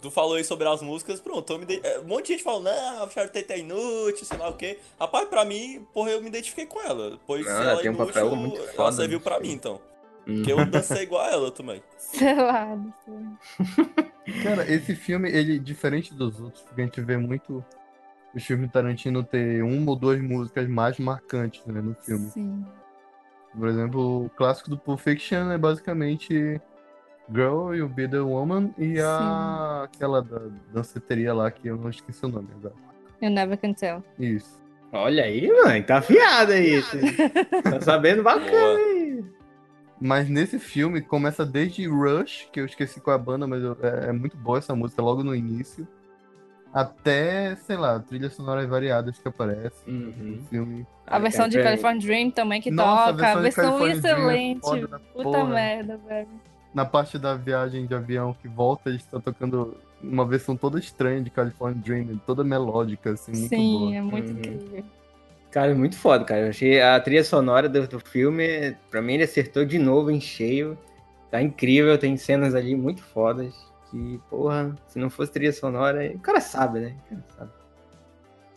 Tu 0.00 0.10
falou 0.10 0.34
aí 0.36 0.44
sobre 0.44 0.68
as 0.68 0.82
músicas, 0.82 1.20
pronto, 1.20 1.50
eu 1.52 1.58
me 1.58 1.66
é, 1.82 1.98
um 1.98 2.04
monte 2.04 2.26
de 2.26 2.32
gente 2.34 2.42
falou, 2.44 2.60
não, 2.62 3.02
a 3.04 3.08
Sharon 3.08 3.28
Tate 3.28 3.50
é 3.52 3.58
inútil, 3.58 4.24
sei 4.26 4.36
lá 4.38 4.48
o 4.48 4.52
quê. 4.54 4.78
Rapaz, 5.00 5.26
pra 5.28 5.42
mim, 5.44 5.86
porra, 5.92 6.10
eu 6.10 6.20
me 6.20 6.28
identifiquei 6.28 6.66
com 6.66 6.80
ela. 6.82 7.18
Pois 7.26 7.44
Não, 7.46 7.52
se 7.56 7.62
ela 7.62 7.72
é 7.72 7.82
tem 7.82 7.90
um 7.90 7.94
inútil, 7.94 8.12
papel 8.14 8.36
muito 8.36 8.60
ela 8.60 8.72
foda 8.72 8.92
serviu 8.96 9.18
no 9.18 9.24
pra 9.24 9.40
mim, 9.40 9.52
então. 9.52 9.80
Porque 10.26 10.52
eu 10.52 10.66
dancei 10.66 11.04
igual 11.04 11.22
a 11.22 11.30
ela 11.30 11.50
também. 11.52 11.80
Sei 11.96 12.34
lá, 12.34 12.74
não 12.74 12.92
sei. 13.04 14.42
Cara, 14.42 14.68
esse 14.70 14.96
filme, 14.96 15.30
ele, 15.30 15.56
diferente 15.56 16.12
dos 16.12 16.40
outros, 16.40 16.62
porque 16.62 16.80
a 16.80 16.84
gente 16.84 17.00
vê 17.00 17.16
muito 17.16 17.64
os 18.34 18.44
filmes 18.44 18.66
do 18.68 18.72
Tarantino 18.72 19.22
ter 19.22 19.62
uma 19.62 19.92
ou 19.92 19.96
duas 19.96 20.20
músicas 20.20 20.68
mais 20.68 20.98
marcantes 20.98 21.64
né, 21.64 21.80
no 21.80 21.94
filme. 21.94 22.28
Sim. 22.30 22.66
Por 23.56 23.68
exemplo, 23.68 24.26
o 24.26 24.30
clássico 24.30 24.68
do 24.68 24.76
Pulp 24.76 24.98
Fiction 24.98 25.50
é 25.52 25.56
basicamente 25.56 26.60
Girl, 27.32 27.72
You 27.72 27.88
Be 27.88 28.08
The 28.08 28.20
Woman 28.20 28.74
e 28.76 29.00
a 29.00 29.84
aquela 29.84 30.20
da 30.20 30.40
danceteria 30.72 31.32
lá 31.32 31.50
que 31.50 31.68
eu 31.68 31.76
não 31.76 31.88
esqueci 31.88 32.26
o 32.26 32.28
nome 32.28 32.48
agora. 32.58 32.74
You 33.22 33.30
never 33.30 33.56
can 33.56 33.72
tell. 33.72 34.02
Isso. 34.18 34.60
Olha 34.92 35.24
aí, 35.24 35.48
mano, 35.48 35.82
tá 35.84 35.98
afiado 35.98 36.52
aí. 36.52 36.82
tá 37.62 37.80
sabendo 37.80 38.22
bacana 38.22 38.50
Boa. 38.50 38.76
aí. 38.76 39.05
Mas 40.00 40.28
nesse 40.28 40.58
filme 40.58 41.00
começa 41.00 41.44
desde 41.46 41.86
Rush, 41.88 42.48
que 42.52 42.60
eu 42.60 42.66
esqueci 42.66 43.00
qual 43.00 43.16
é 43.16 43.20
a 43.20 43.22
banda, 43.22 43.46
mas 43.46 43.62
eu- 43.62 43.76
é, 43.82 44.08
é 44.10 44.12
muito 44.12 44.36
boa 44.36 44.58
essa 44.58 44.74
música 44.74 45.00
logo 45.00 45.22
no 45.24 45.34
início, 45.34 45.88
até, 46.72 47.56
sei 47.56 47.76
lá, 47.76 47.98
trilhas 47.98 48.34
sonoras 48.34 48.68
variadas 48.68 49.18
que 49.18 49.26
aparecem 49.26 49.70
Uhum. 49.94 50.12
no 50.40 50.46
filme. 50.48 50.86
A 51.06 51.18
versão 51.18 51.48
de 51.48 51.58
é, 51.58 51.62
California 51.62 52.00
Dream 52.02 52.30
também 52.30 52.60
que 52.60 52.70
Nossa, 52.70 52.90
a 53.10 53.12
toca. 53.12 53.12
A 53.12 53.12
versão 53.12 53.42
versão, 53.42 53.62
de 53.62 53.78
California 53.78 54.00
Dream 54.02 54.30
é 54.30 54.52
excelente. 54.52 54.90
da 54.90 54.98
Puta 54.98 55.22
porra. 55.22 55.44
merda, 55.54 55.96
velho. 55.96 56.28
Na 56.74 56.84
parte 56.84 57.18
da 57.18 57.34
viagem 57.34 57.86
de 57.86 57.94
avião 57.94 58.34
que 58.34 58.48
volta, 58.48 58.90
eles 58.90 59.00
estão 59.00 59.18
tocando 59.20 59.78
uma 60.02 60.26
versão 60.26 60.54
toda 60.56 60.78
estranha 60.78 61.22
de 61.22 61.30
California 61.30 61.80
Dream, 61.82 62.20
toda 62.26 62.44
melódica, 62.44 63.12
assim, 63.12 63.32
muito 63.32 63.48
Sim, 63.48 63.72
boa. 63.78 63.94
é 63.94 64.02
muito 64.02 64.30
Uhum. 64.32 64.38
incrível. 64.38 64.84
Cara, 65.56 65.70
é 65.70 65.74
muito 65.74 65.96
foda, 65.96 66.22
cara. 66.22 66.42
Eu 66.42 66.48
achei 66.50 66.82
a 66.82 67.00
trilha 67.00 67.24
sonora 67.24 67.66
do, 67.66 67.88
do 67.88 67.98
filme, 67.98 68.76
pra 68.90 69.00
mim, 69.00 69.14
ele 69.14 69.22
acertou 69.22 69.64
de 69.64 69.78
novo 69.78 70.10
em 70.10 70.20
cheio. 70.20 70.76
Tá 71.30 71.40
incrível, 71.40 71.96
tem 71.96 72.14
cenas 72.18 72.54
ali 72.54 72.76
muito 72.76 73.02
fodas. 73.02 73.54
Que, 73.90 74.20
porra, 74.28 74.76
se 74.86 74.98
não 74.98 75.08
fosse 75.08 75.32
trilha 75.32 75.54
sonora, 75.54 76.12
o 76.14 76.18
cara 76.18 76.42
sabe, 76.42 76.80
né? 76.80 76.96
O 77.06 77.08
cara 77.08 77.24
sabe. 77.38 77.50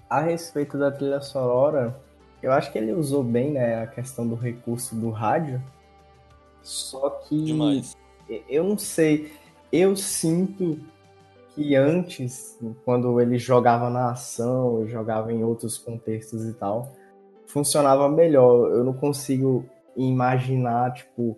A 0.09 0.19
respeito 0.19 0.77
da 0.77 0.91
trilha 0.91 1.21
sonora, 1.21 1.97
eu 2.43 2.51
acho 2.51 2.69
que 2.69 2.77
ele 2.77 2.91
usou 2.91 3.23
bem, 3.23 3.51
né, 3.51 3.81
a 3.81 3.87
questão 3.87 4.27
do 4.27 4.35
recurso 4.35 4.93
do 4.93 5.09
rádio. 5.09 5.63
Só 6.61 7.11
que 7.11 7.45
Demais. 7.45 7.95
eu 8.49 8.65
não 8.65 8.77
sei, 8.77 9.31
eu 9.71 9.95
sinto 9.95 10.77
que 11.59 11.75
antes, 11.75 12.57
quando 12.85 13.19
ele 13.19 13.37
jogava 13.37 13.89
na 13.89 14.11
ação, 14.11 14.87
jogava 14.87 15.31
em 15.33 15.43
outros 15.43 15.77
contextos 15.77 16.45
e 16.45 16.53
tal, 16.53 16.93
funcionava 17.47 18.07
melhor. 18.07 18.69
Eu 18.71 18.83
não 18.83 18.93
consigo 18.93 19.65
imaginar, 19.95 20.93
tipo, 20.93 21.37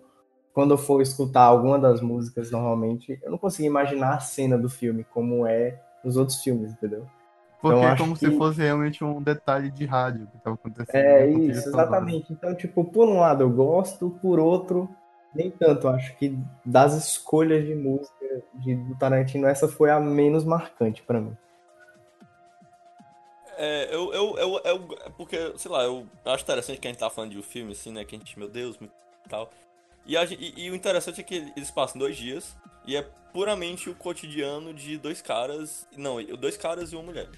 quando 0.54 0.74
eu 0.74 0.78
for 0.78 1.02
escutar 1.02 1.42
alguma 1.42 1.78
das 1.78 2.00
músicas 2.00 2.50
normalmente, 2.52 3.18
eu 3.22 3.30
não 3.30 3.38
consigo 3.38 3.66
imaginar 3.66 4.14
a 4.14 4.20
cena 4.20 4.56
do 4.56 4.68
filme 4.68 5.04
como 5.12 5.44
é 5.46 5.80
nos 6.04 6.16
outros 6.16 6.40
filmes, 6.42 6.72
entendeu? 6.72 7.04
Porque 7.60 7.78
Então, 7.78 7.88
é 7.90 7.96
como 7.96 8.14
que- 8.14 8.20
se 8.30 8.36
fosse 8.38 8.60
realmente 8.60 9.02
um 9.04 9.20
detalhe 9.20 9.70
de 9.70 9.84
rádio 9.86 10.26
que 10.30 10.38
tava 10.38 10.54
acontecendo. 10.54 10.96
É 11.04 11.26
ele 11.28 11.46
isso, 11.50 11.68
exatamente. 11.68 12.32
Então, 12.32 12.54
tipo, 12.54 12.84
por 12.84 13.08
um 13.08 13.18
lado 13.20 13.42
eu 13.42 13.50
gosto, 13.50 14.10
por 14.22 14.38
outro, 14.38 14.88
nem 15.34 15.50
tanto. 15.50 15.88
Acho 15.88 16.16
que 16.16 16.36
das 16.64 16.94
escolhas 16.94 17.64
de 17.64 17.74
música 17.74 18.42
de, 18.54 18.74
do 18.74 18.94
Tarantino, 18.96 19.46
essa 19.46 19.68
foi 19.68 19.90
a 19.90 20.00
menos 20.00 20.44
marcante 20.44 21.02
pra 21.02 21.20
mim. 21.20 21.36
É, 23.56 23.88
eu, 23.94 24.12
eu, 24.12 24.38
eu, 24.38 24.60
eu- 24.64 25.10
porque, 25.16 25.36
sei 25.56 25.70
lá, 25.70 25.84
eu 25.84 26.06
acho 26.24 26.42
interessante 26.42 26.80
que 26.80 26.88
a 26.88 26.90
gente 26.90 26.98
tá 27.00 27.10
falando 27.10 27.32
de 27.32 27.38
um 27.38 27.42
filme, 27.42 27.72
assim, 27.72 27.92
né? 27.92 28.04
Que 28.04 28.16
a 28.16 28.18
gente, 28.18 28.38
meu 28.38 28.48
Deus, 28.48 28.78
tal. 29.28 29.50
E, 30.06 30.16
a 30.16 30.24
e, 30.24 30.54
e 30.56 30.70
o 30.70 30.74
interessante 30.74 31.20
é 31.20 31.24
que 31.24 31.52
eles 31.56 31.70
passam 31.70 31.98
dois 31.98 32.16
dias 32.16 32.56
e 32.86 32.96
é 32.96 33.02
puramente 33.32 33.88
o 33.88 33.94
cotidiano 33.94 34.74
de 34.74 34.96
dois 34.98 35.22
caras. 35.22 35.86
Não, 35.96 36.22
dois 36.36 36.56
caras 36.56 36.92
e 36.92 36.96
uma 36.96 37.04
mulher. 37.04 37.28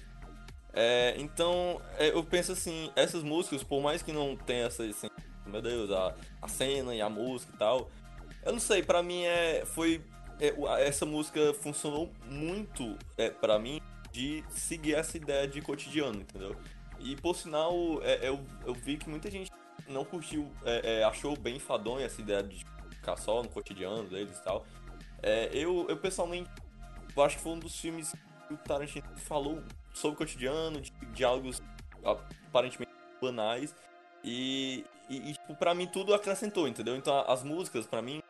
É, 0.73 1.15
então, 1.17 1.81
é, 1.97 2.09
eu 2.09 2.23
penso 2.23 2.51
assim, 2.51 2.91
essas 2.95 3.23
músicas, 3.23 3.63
por 3.63 3.81
mais 3.81 4.01
que 4.01 4.11
não 4.11 4.35
tenha 4.35 4.65
essa, 4.65 4.83
assim, 4.83 5.09
meu 5.45 5.61
Deus, 5.61 5.91
a, 5.91 6.15
a 6.41 6.47
cena 6.47 6.93
e 6.95 7.01
a 7.01 7.09
música 7.09 7.51
e 7.53 7.57
tal, 7.57 7.89
eu 8.43 8.51
não 8.51 8.59
sei, 8.59 8.83
pra 8.83 9.01
mim 9.01 9.23
é, 9.23 9.63
foi, 9.65 10.01
é, 10.39 10.53
essa 10.87 11.05
música 11.05 11.53
funcionou 11.53 12.11
muito 12.29 12.97
é, 13.17 13.29
para 13.29 13.57
mim 13.57 13.81
de 14.11 14.43
seguir 14.49 14.95
essa 14.95 15.17
ideia 15.17 15.47
de 15.47 15.61
cotidiano, 15.61 16.21
entendeu? 16.21 16.55
E 16.99 17.15
por 17.15 17.35
sinal, 17.35 17.73
é, 18.01 18.27
eu, 18.27 18.39
eu 18.65 18.73
vi 18.73 18.97
que 18.97 19.09
muita 19.09 19.29
gente 19.29 19.51
não 19.87 20.05
curtiu, 20.05 20.51
é, 20.63 20.99
é, 20.99 21.03
achou 21.03 21.37
bem 21.37 21.59
fadonha 21.59 22.05
essa 22.05 22.21
ideia 22.21 22.41
de 22.41 22.65
ficar 22.91 23.17
só 23.17 23.43
no 23.43 23.49
cotidiano 23.49 24.03
deles 24.09 24.37
e 24.37 24.43
tal. 24.43 24.65
É, 25.21 25.49
eu, 25.53 25.85
eu 25.89 25.97
pessoalmente 25.97 26.49
eu 27.15 27.23
acho 27.23 27.37
que 27.37 27.43
foi 27.43 27.53
um 27.53 27.59
dos 27.59 27.79
filmes 27.79 28.13
que 28.47 28.53
o 28.53 28.57
Tarantino 28.57 29.07
falou 29.15 29.63
sobre 29.93 30.15
o 30.15 30.17
cotidiano, 30.17 30.81
de 30.81 30.91
diálogos 31.13 31.61
aparentemente 32.03 32.91
banais. 33.21 33.73
E, 34.23 34.83
e, 35.09 35.29
e, 35.29 35.33
tipo, 35.33 35.55
pra 35.55 35.73
mim 35.73 35.87
tudo 35.87 36.13
acrescentou, 36.13 36.67
entendeu? 36.67 36.95
Então 36.95 37.23
as 37.27 37.43
músicas, 37.43 37.85
pra 37.85 38.01
mim, 38.01 38.21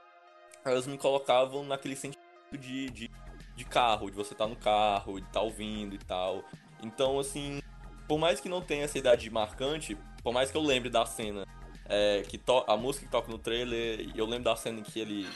elas 0.64 0.88
me 0.88 0.98
colocavam 0.98 1.64
naquele 1.64 1.96
sentido 1.96 2.22
de, 2.52 2.90
de, 2.90 3.12
de 3.56 3.66
carro, 3.66 4.10
de 4.10 4.16
você 4.16 4.34
estar 4.34 4.48
no 4.48 4.56
carro, 4.56 5.20
de 5.20 5.28
estar 5.28 5.42
ouvindo 5.42 5.96
e 5.96 6.00
tal. 6.00 6.44
Então, 6.84 7.20
assim, 7.20 7.62
por 8.08 8.18
mais 8.18 8.40
que 8.40 8.50
não 8.50 8.62
tenha 8.62 8.84
essa 8.86 8.98
idade 8.98 9.30
marcante, 9.30 9.98
por 10.24 10.34
mais 10.34 10.52
que 10.52 10.58
eu 10.58 10.62
lembre 10.62 10.90
da 10.90 11.06
cena, 11.06 11.46
é, 11.88 12.24
que 12.28 12.40
a 12.68 12.78
música 12.78 13.06
que 13.06 13.12
toca 13.12 13.32
no 13.32 13.38
trailer, 13.38 14.12
eu 14.16 14.26
lembro 14.26 14.46
da 14.46 14.56
cena 14.56 14.80
em 14.80 14.84
que 14.84 15.00
ele 15.00 15.28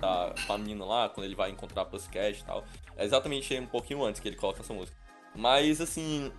tá 0.00 0.34
com 0.46 0.52
a 0.52 0.58
menina 0.58 0.84
lá, 0.84 1.08
quando 1.08 1.24
ele 1.24 1.34
vai 1.34 1.50
encontrar 1.50 1.82
a 1.82 1.84
Pussycat 1.84 2.38
e 2.40 2.44
tal. 2.44 2.64
É 2.96 3.04
exatamente 3.04 3.58
um 3.58 3.66
pouquinho 3.66 4.04
antes 4.04 4.20
que 4.20 4.28
ele 4.28 4.36
coloca 4.36 4.60
essa 4.60 4.72
música. 4.72 4.96
Mas, 5.34 5.80
assim, 5.80 6.32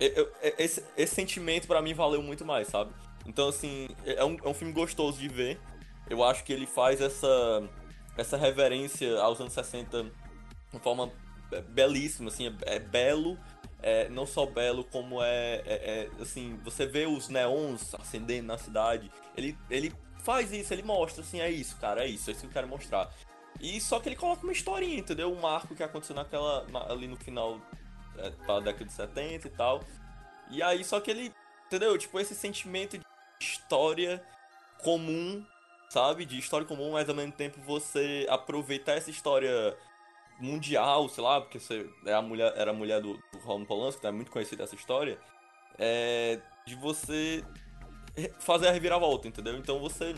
eu- 0.00 0.10
eu- 0.12 0.32
esse, 0.58 0.84
esse 0.96 1.14
sentimento 1.14 1.66
pra 1.66 1.80
mim 1.82 1.94
valeu 1.94 2.22
muito 2.22 2.44
mais, 2.44 2.68
sabe? 2.68 2.92
Então, 3.26 3.48
assim, 3.48 3.88
é 4.04 4.24
um, 4.24 4.36
é 4.44 4.48
um 4.48 4.54
filme 4.54 4.72
gostoso 4.72 5.18
de 5.18 5.28
ver. 5.28 5.60
Eu 6.08 6.22
acho 6.24 6.44
que 6.44 6.52
ele 6.52 6.66
faz 6.66 7.00
essa, 7.00 7.68
essa 8.16 8.36
reverência 8.36 9.18
aos 9.20 9.40
anos 9.40 9.52
60 9.52 10.04
de 10.72 10.78
forma 10.80 11.10
belíssima, 11.68 12.28
assim, 12.28 12.48
é, 12.48 12.76
é 12.76 12.78
belo, 12.78 13.38
é, 13.82 14.08
não 14.08 14.26
só 14.26 14.46
belo, 14.46 14.84
como 14.84 15.22
é, 15.22 15.56
é- 15.66 16.08
é, 16.18 16.22
assim, 16.22 16.58
você 16.64 16.86
vê 16.86 17.06
os 17.06 17.28
neons 17.28 17.94
acendendo 17.94 18.46
na 18.46 18.56
cidade, 18.56 19.10
ele, 19.36 19.56
ele 19.68 19.92
faz 20.22 20.50
isso, 20.52 20.72
ele 20.72 20.82
mostra, 20.82 21.22
assim, 21.22 21.40
é 21.40 21.50
isso, 21.50 21.76
cara, 21.76 22.04
é 22.04 22.08
isso, 22.08 22.30
é 22.30 22.32
isso 22.32 22.40
que 22.40 22.46
eu 22.46 22.50
quero 22.52 22.68
mostrar. 22.68 23.10
E 23.60 23.78
só 23.80 24.00
que 24.00 24.08
ele 24.08 24.16
coloca 24.16 24.42
uma 24.44 24.52
historinha, 24.52 24.98
entendeu? 24.98 25.30
Um 25.30 25.40
marco 25.40 25.74
que 25.74 25.82
aconteceu 25.82 26.16
naquela, 26.16 26.66
na- 26.68 26.90
ali 26.90 27.06
no 27.06 27.16
final 27.16 27.60
é, 28.16 28.30
da 28.46 28.60
década 28.60 28.84
de 28.86 28.92
70 28.92 29.46
e 29.46 29.50
tal. 29.50 29.82
E 30.50 30.62
aí, 30.62 30.82
só 30.84 31.00
que 31.00 31.10
ele, 31.10 31.32
entendeu? 31.66 31.96
Tipo, 31.98 32.18
esse 32.18 32.34
sentimento 32.34 32.96
de 32.98 33.04
história 33.42 34.22
comum, 34.78 35.44
sabe? 35.88 36.24
De 36.24 36.38
história 36.38 36.66
comum, 36.66 36.92
mas 36.92 37.08
ao 37.08 37.14
mesmo 37.14 37.32
tempo 37.32 37.60
você 37.60 38.26
aproveitar 38.28 38.92
essa 38.92 39.10
história 39.10 39.76
mundial, 40.40 41.08
sei 41.08 41.22
lá, 41.22 41.40
porque 41.40 41.58
você 41.58 41.88
é 42.06 42.14
a 42.14 42.22
mulher, 42.22 42.52
era 42.56 42.70
a 42.70 42.74
mulher 42.74 43.00
do, 43.00 43.14
do 43.14 43.38
Roman 43.44 43.64
Polanski, 43.64 44.00
que 44.00 44.06
é 44.06 44.10
muito 44.10 44.30
conhecida 44.30 44.64
essa 44.64 44.74
história, 44.74 45.18
é 45.78 46.40
de 46.66 46.74
você 46.76 47.44
fazer 48.40 48.68
a 48.68 48.72
reviravolta, 48.72 49.28
entendeu? 49.28 49.56
Então 49.56 49.80
você 49.80 50.14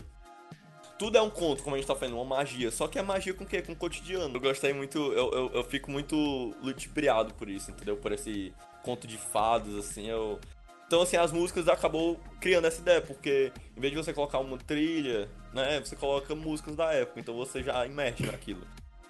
tudo 0.97 1.17
é 1.17 1.21
um 1.21 1.29
conto, 1.29 1.61
como 1.61 1.75
a 1.75 1.79
gente 1.79 1.87
tá 1.87 1.95
falando, 1.95 2.15
uma 2.15 2.37
magia. 2.37 2.71
Só 2.71 2.87
que 2.87 2.97
é 2.97 3.01
magia 3.01 3.33
com 3.33 3.43
o 3.43 3.47
quê? 3.47 3.61
Com 3.61 3.73
o 3.73 3.75
cotidiano. 3.75 4.35
Eu 4.35 4.39
gostei 4.39 4.73
muito, 4.73 4.97
eu, 4.97 5.31
eu, 5.31 5.51
eu 5.53 5.63
fico 5.63 5.91
muito 5.91 6.15
ludibriado 6.61 7.33
por 7.33 7.49
isso, 7.49 7.71
entendeu? 7.71 7.97
Por 7.97 8.11
esse 8.11 8.53
conto 8.81 9.07
de 9.07 9.17
fadas, 9.17 9.75
assim, 9.75 10.07
eu... 10.07 10.39
Então, 10.87 11.01
assim, 11.01 11.17
as 11.17 11.31
músicas 11.31 11.67
acabou 11.67 12.19
criando 12.39 12.65
essa 12.65 12.79
ideia, 12.79 13.01
porque 13.01 13.51
em 13.75 13.79
vez 13.79 13.91
de 13.91 13.97
você 13.97 14.13
colocar 14.13 14.39
uma 14.39 14.57
trilha, 14.57 15.29
né, 15.51 15.79
você 15.79 15.95
coloca 15.95 16.35
músicas 16.35 16.75
da 16.75 16.93
época, 16.93 17.19
então 17.19 17.35
você 17.35 17.63
já 17.63 17.85
imerge 17.85 18.25
naquilo. 18.25 18.65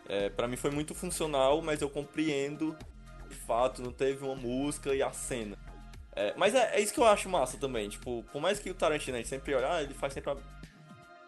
É, 0.07 0.29
para 0.29 0.47
mim 0.47 0.55
foi 0.55 0.71
muito 0.71 0.95
funcional, 0.95 1.61
mas 1.61 1.81
eu 1.81 1.89
compreendo, 1.89 2.77
de 3.27 3.35
fato, 3.35 3.81
não 3.81 3.91
teve 3.91 4.23
uma 4.23 4.35
música 4.35 4.95
e 4.95 5.03
a 5.03 5.11
cena. 5.11 5.57
É, 6.15 6.33
mas 6.37 6.55
é, 6.55 6.77
é 6.77 6.79
isso 6.79 6.93
que 6.93 6.99
eu 6.99 7.05
acho 7.05 7.27
massa 7.27 7.57
também, 7.57 7.89
tipo, 7.89 8.23
por 8.31 8.41
mais 8.41 8.57
que 8.57 8.69
o 8.69 8.73
Tarantino 8.73 9.23
sempre 9.25 9.53
olha, 9.53 9.73
ah, 9.73 9.83
ele 9.83 9.93
faz 9.93 10.13
sempre 10.13 10.31
a... 10.31 10.37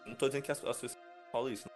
Não 0.06 0.14
tô 0.14 0.26
dizendo 0.26 0.42
que 0.42 0.50
as, 0.50 0.64
as 0.64 0.80
pessoas 0.80 0.98
falam 1.30 1.50
isso, 1.50 1.68
né? 1.68 1.74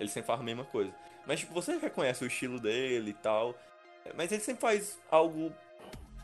ele 0.00 0.08
sempre 0.08 0.26
faz 0.26 0.40
a 0.40 0.42
mesma 0.42 0.64
coisa. 0.64 0.92
Mas, 1.24 1.40
tipo, 1.40 1.52
você 1.52 1.76
reconhece 1.76 2.24
o 2.24 2.26
estilo 2.26 2.58
dele 2.58 3.10
e 3.10 3.14
tal, 3.14 3.54
é, 4.04 4.12
mas 4.16 4.32
ele 4.32 4.42
sempre 4.42 4.60
faz 4.60 4.98
algo, 5.10 5.52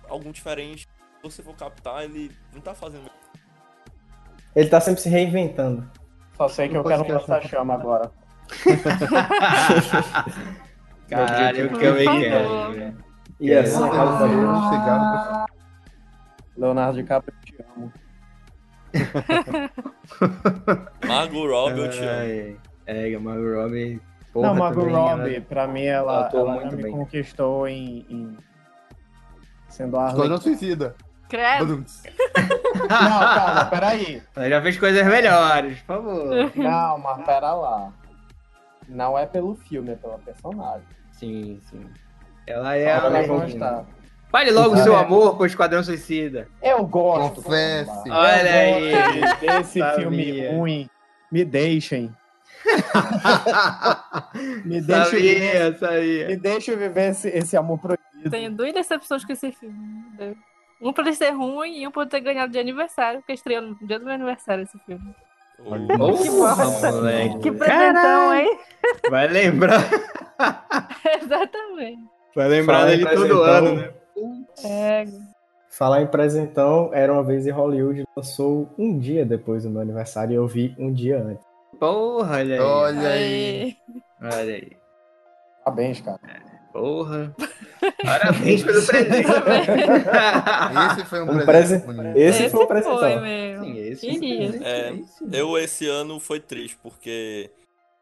algo 0.08 0.32
diferente. 0.32 0.88
Se 1.24 1.30
você 1.36 1.42
for 1.42 1.56
captar, 1.56 2.04
ele 2.04 2.30
não 2.52 2.60
tá 2.60 2.74
fazendo... 2.74 3.10
Ele 4.54 4.68
tá 4.68 4.78
sempre 4.78 5.00
se 5.00 5.08
reinventando. 5.08 5.90
Só 6.36 6.48
sei 6.48 6.68
que 6.68 6.76
eu 6.76 6.84
quero 6.84 7.02
um 7.02 7.08
lança-chama 7.12 7.72
agora. 7.74 8.10
Caralho, 11.08 11.78
que 11.78 11.84
eu 11.84 11.94
me 11.94 12.04
quero. 12.04 12.94
E 13.40 13.50
essa 13.52 13.80
Não, 13.80 13.88
pra- 13.88 15.46
Leonardo 16.56 16.96
DiCaprio, 16.98 17.34
eu 17.36 17.42
te 17.44 17.56
amo. 17.74 17.92
Margot 21.06 21.46
Robbie, 21.48 21.80
eu 21.80 21.90
te 21.90 21.98
amo. 22.00 22.08
Ai, 22.20 22.56
É, 22.86 23.18
Margot 23.18 23.54
Robbie. 23.62 24.00
Porra, 24.32 24.54
não, 24.54 24.72
também, 24.72 24.94
Robbie, 24.94 25.34
ela- 25.36 25.44
pra 25.46 25.66
mim, 25.66 25.84
ela, 25.84 26.30
ela 26.32 26.54
muito 26.54 26.76
me 26.76 26.82
bem. 26.82 26.92
conquistou 26.92 27.66
em, 27.66 28.06
em- 28.10 28.36
sendo 29.68 29.96
a 29.98 30.06
Esquadrão 30.08 30.34
Arlequina. 30.36 30.56
Suicida. 30.56 30.94
Credo. 31.28 31.84
Não, 32.74 32.88
calma, 32.88 33.64
peraí. 33.66 34.22
Ela 34.36 34.48
já 34.48 34.62
fez 34.62 34.78
coisas 34.78 35.06
melhores, 35.06 35.78
por 35.80 35.96
favor. 35.96 36.52
Não, 36.54 36.98
mas 36.98 37.24
pera 37.24 37.52
lá. 37.54 37.92
Não 38.88 39.18
é 39.18 39.26
pelo 39.26 39.54
filme, 39.54 39.92
é 39.92 39.96
pela 39.96 40.18
personagem. 40.18 40.86
Sim, 41.12 41.60
sim. 41.70 41.86
Ela 42.46 42.76
é 42.76 42.98
Só 42.98 43.02
a 43.02 43.06
Arlequina. 43.06 43.40
constar. 43.40 43.84
Fale 44.30 44.50
logo 44.50 44.74
Ah, 44.74 44.82
seu 44.82 44.96
é. 44.96 45.00
amor 45.00 45.36
com 45.36 45.44
o 45.44 45.46
Esquadrão 45.46 45.82
Suicida. 45.82 46.48
Eu 46.60 46.84
gosto. 46.86 47.40
Confesse. 47.42 48.08
Eu 48.08 48.14
Olha 48.14 48.52
aí. 48.52 48.92
Desse 49.40 49.78
Sabia. 49.78 49.94
filme 50.00 50.46
ruim. 50.48 50.90
Me 51.32 51.44
deixem. 51.44 52.12
Me 54.64 54.80
deixem 54.80 55.20
viver, 55.20 55.52
sabia, 55.52 55.70
me 55.70 55.78
sabia. 55.78 56.36
deixem 56.38 56.76
viver 56.76 57.10
esse, 57.10 57.28
esse 57.28 57.56
amor 57.56 57.78
proibido. 57.78 58.30
Tenho 58.30 58.50
duas 58.52 58.72
decepções 58.72 59.24
com 59.24 59.32
esse 59.32 59.52
filme. 59.52 60.36
Um 60.80 60.92
por 60.92 61.06
ele 61.06 61.14
ser 61.14 61.30
ruim 61.30 61.78
e 61.82 61.86
um 61.88 61.90
por 61.90 62.06
ter 62.06 62.20
ganhado 62.20 62.52
de 62.52 62.58
aniversário, 62.58 63.20
porque 63.20 63.32
estreou 63.32 63.62
no 63.62 63.74
dia 63.86 63.98
do 63.98 64.04
meu 64.04 64.14
aniversário 64.14 64.64
esse 64.64 64.78
filme. 64.80 65.14
O- 65.58 66.22
Que 66.22 66.30
bosta. 66.30 66.92
moleque. 66.92 67.38
Que 67.38 67.52
presentão, 67.52 68.34
hein? 68.34 68.58
Vai 69.08 69.28
lembrar, 69.28 69.80
Exatamente. 71.22 72.02
vai 72.34 72.48
lembrar 72.48 72.74
Fala 72.80 72.90
dele 72.90 73.06
todo 73.06 73.42
ano, 73.42 73.74
né? 73.76 73.94
É, 74.64 75.04
Falar 75.70 76.02
em 76.02 76.06
presentão, 76.06 76.90
era 76.92 77.12
uma 77.12 77.22
vez 77.24 77.46
em 77.46 77.50
Hollywood, 77.50 78.04
lançou 78.16 78.68
um 78.78 78.96
dia 78.98 79.24
depois 79.26 79.64
do 79.64 79.70
meu 79.70 79.80
aniversário 79.80 80.32
e 80.32 80.36
eu 80.36 80.46
vi 80.46 80.74
um 80.78 80.92
dia 80.92 81.20
antes. 81.20 81.44
Porra, 81.80 82.36
olha 82.36 82.54
aí. 82.54 82.60
Olha 82.60 83.08
aí. 83.08 83.62
aí. 83.62 83.76
Olha 84.22 84.54
aí. 84.54 84.76
Parabéns, 85.64 86.00
cara. 86.00 86.20
Porra. 86.74 87.32
Parabéns 88.04 88.64
pelo 88.64 88.84
presente. 88.84 89.28
Esse 90.90 91.04
foi 91.08 91.22
um, 91.22 91.30
Um 91.30 91.44
presente. 91.46 91.84
Esse, 92.16 92.42
Esse 92.42 92.50
foi 92.50 92.64
um 92.64 92.66
presentão. 92.66 92.98
foi 92.98 93.20
mesmo. 93.20 93.64
Sim, 93.64 93.78
esse 93.78 94.06
Queria. 94.08 94.44
esse- 94.48 94.64
É, 94.64 94.92
Eu, 95.32 95.56
esse 95.56 95.88
ano, 95.88 96.18
foi 96.18 96.40
triste, 96.40 96.76
porque 96.82 97.48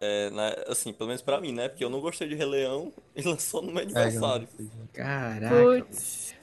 É, 0.00 0.30
né, 0.30 0.54
assim, 0.68 0.90
pelo 0.92 1.08
menos 1.08 1.20
pra 1.22 1.38
mim, 1.40 1.52
né? 1.52 1.68
Porque 1.68 1.84
eu 1.84 1.90
não 1.90 2.00
gostei 2.00 2.26
de 2.26 2.34
Rei 2.34 2.46
Leão 2.46 2.90
e 3.14 3.20
lançou 3.22 3.60
no 3.60 3.70
meu 3.70 3.80
É, 3.80 3.84
aniversário. 3.84 4.48
Caraca. 4.92 5.54
Putz. 5.54 6.34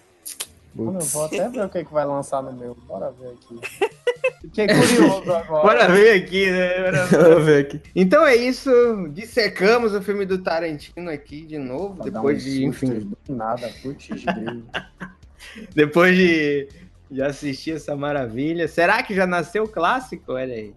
Mano, 0.76 1.00
eu 1.00 1.06
vou 1.08 1.26
até 1.26 1.50
ver 1.50 1.66
o 1.66 1.70
que, 1.70 1.84
que 1.84 1.92
vai 1.92 2.06
lançar 2.06 2.44
no 2.44 2.54
meu. 2.54 2.76
Bora 2.76 3.12
ver 3.12 3.30
aqui. 3.30 3.60
Fiquei 4.42 4.68
curioso 4.68 5.34
agora. 5.34 5.64
Bora 5.64 5.88
ver 5.90 6.24
aqui, 6.24 6.50
né? 6.50 6.92
Bora 7.12 7.40
ver. 7.42 7.66
Aqui. 7.66 7.82
Então 7.94 8.26
é 8.26 8.36
isso. 8.36 8.72
Dissecamos 9.12 9.94
o 9.94 10.02
filme 10.02 10.26
do 10.26 10.38
Tarantino 10.38 11.10
aqui 11.10 11.46
de 11.46 11.58
novo. 11.58 11.96
Pra 11.96 12.06
Depois 12.06 12.38
uns 12.38 12.44
de, 12.44 12.66
enfim, 12.66 13.12
do 13.28 13.36
Nada, 13.36 13.70
putz, 13.82 14.08
depois 15.76 16.16
de, 16.16 16.70
de 17.12 17.22
assistir 17.22 17.76
essa 17.76 17.96
maravilha. 17.96 18.68
Será 18.68 19.04
que 19.04 19.14
já 19.14 19.28
nasceu 19.28 19.64
o 19.64 19.68
clássico? 19.68 20.34
Olha 20.34 20.54
aí. 20.54 20.74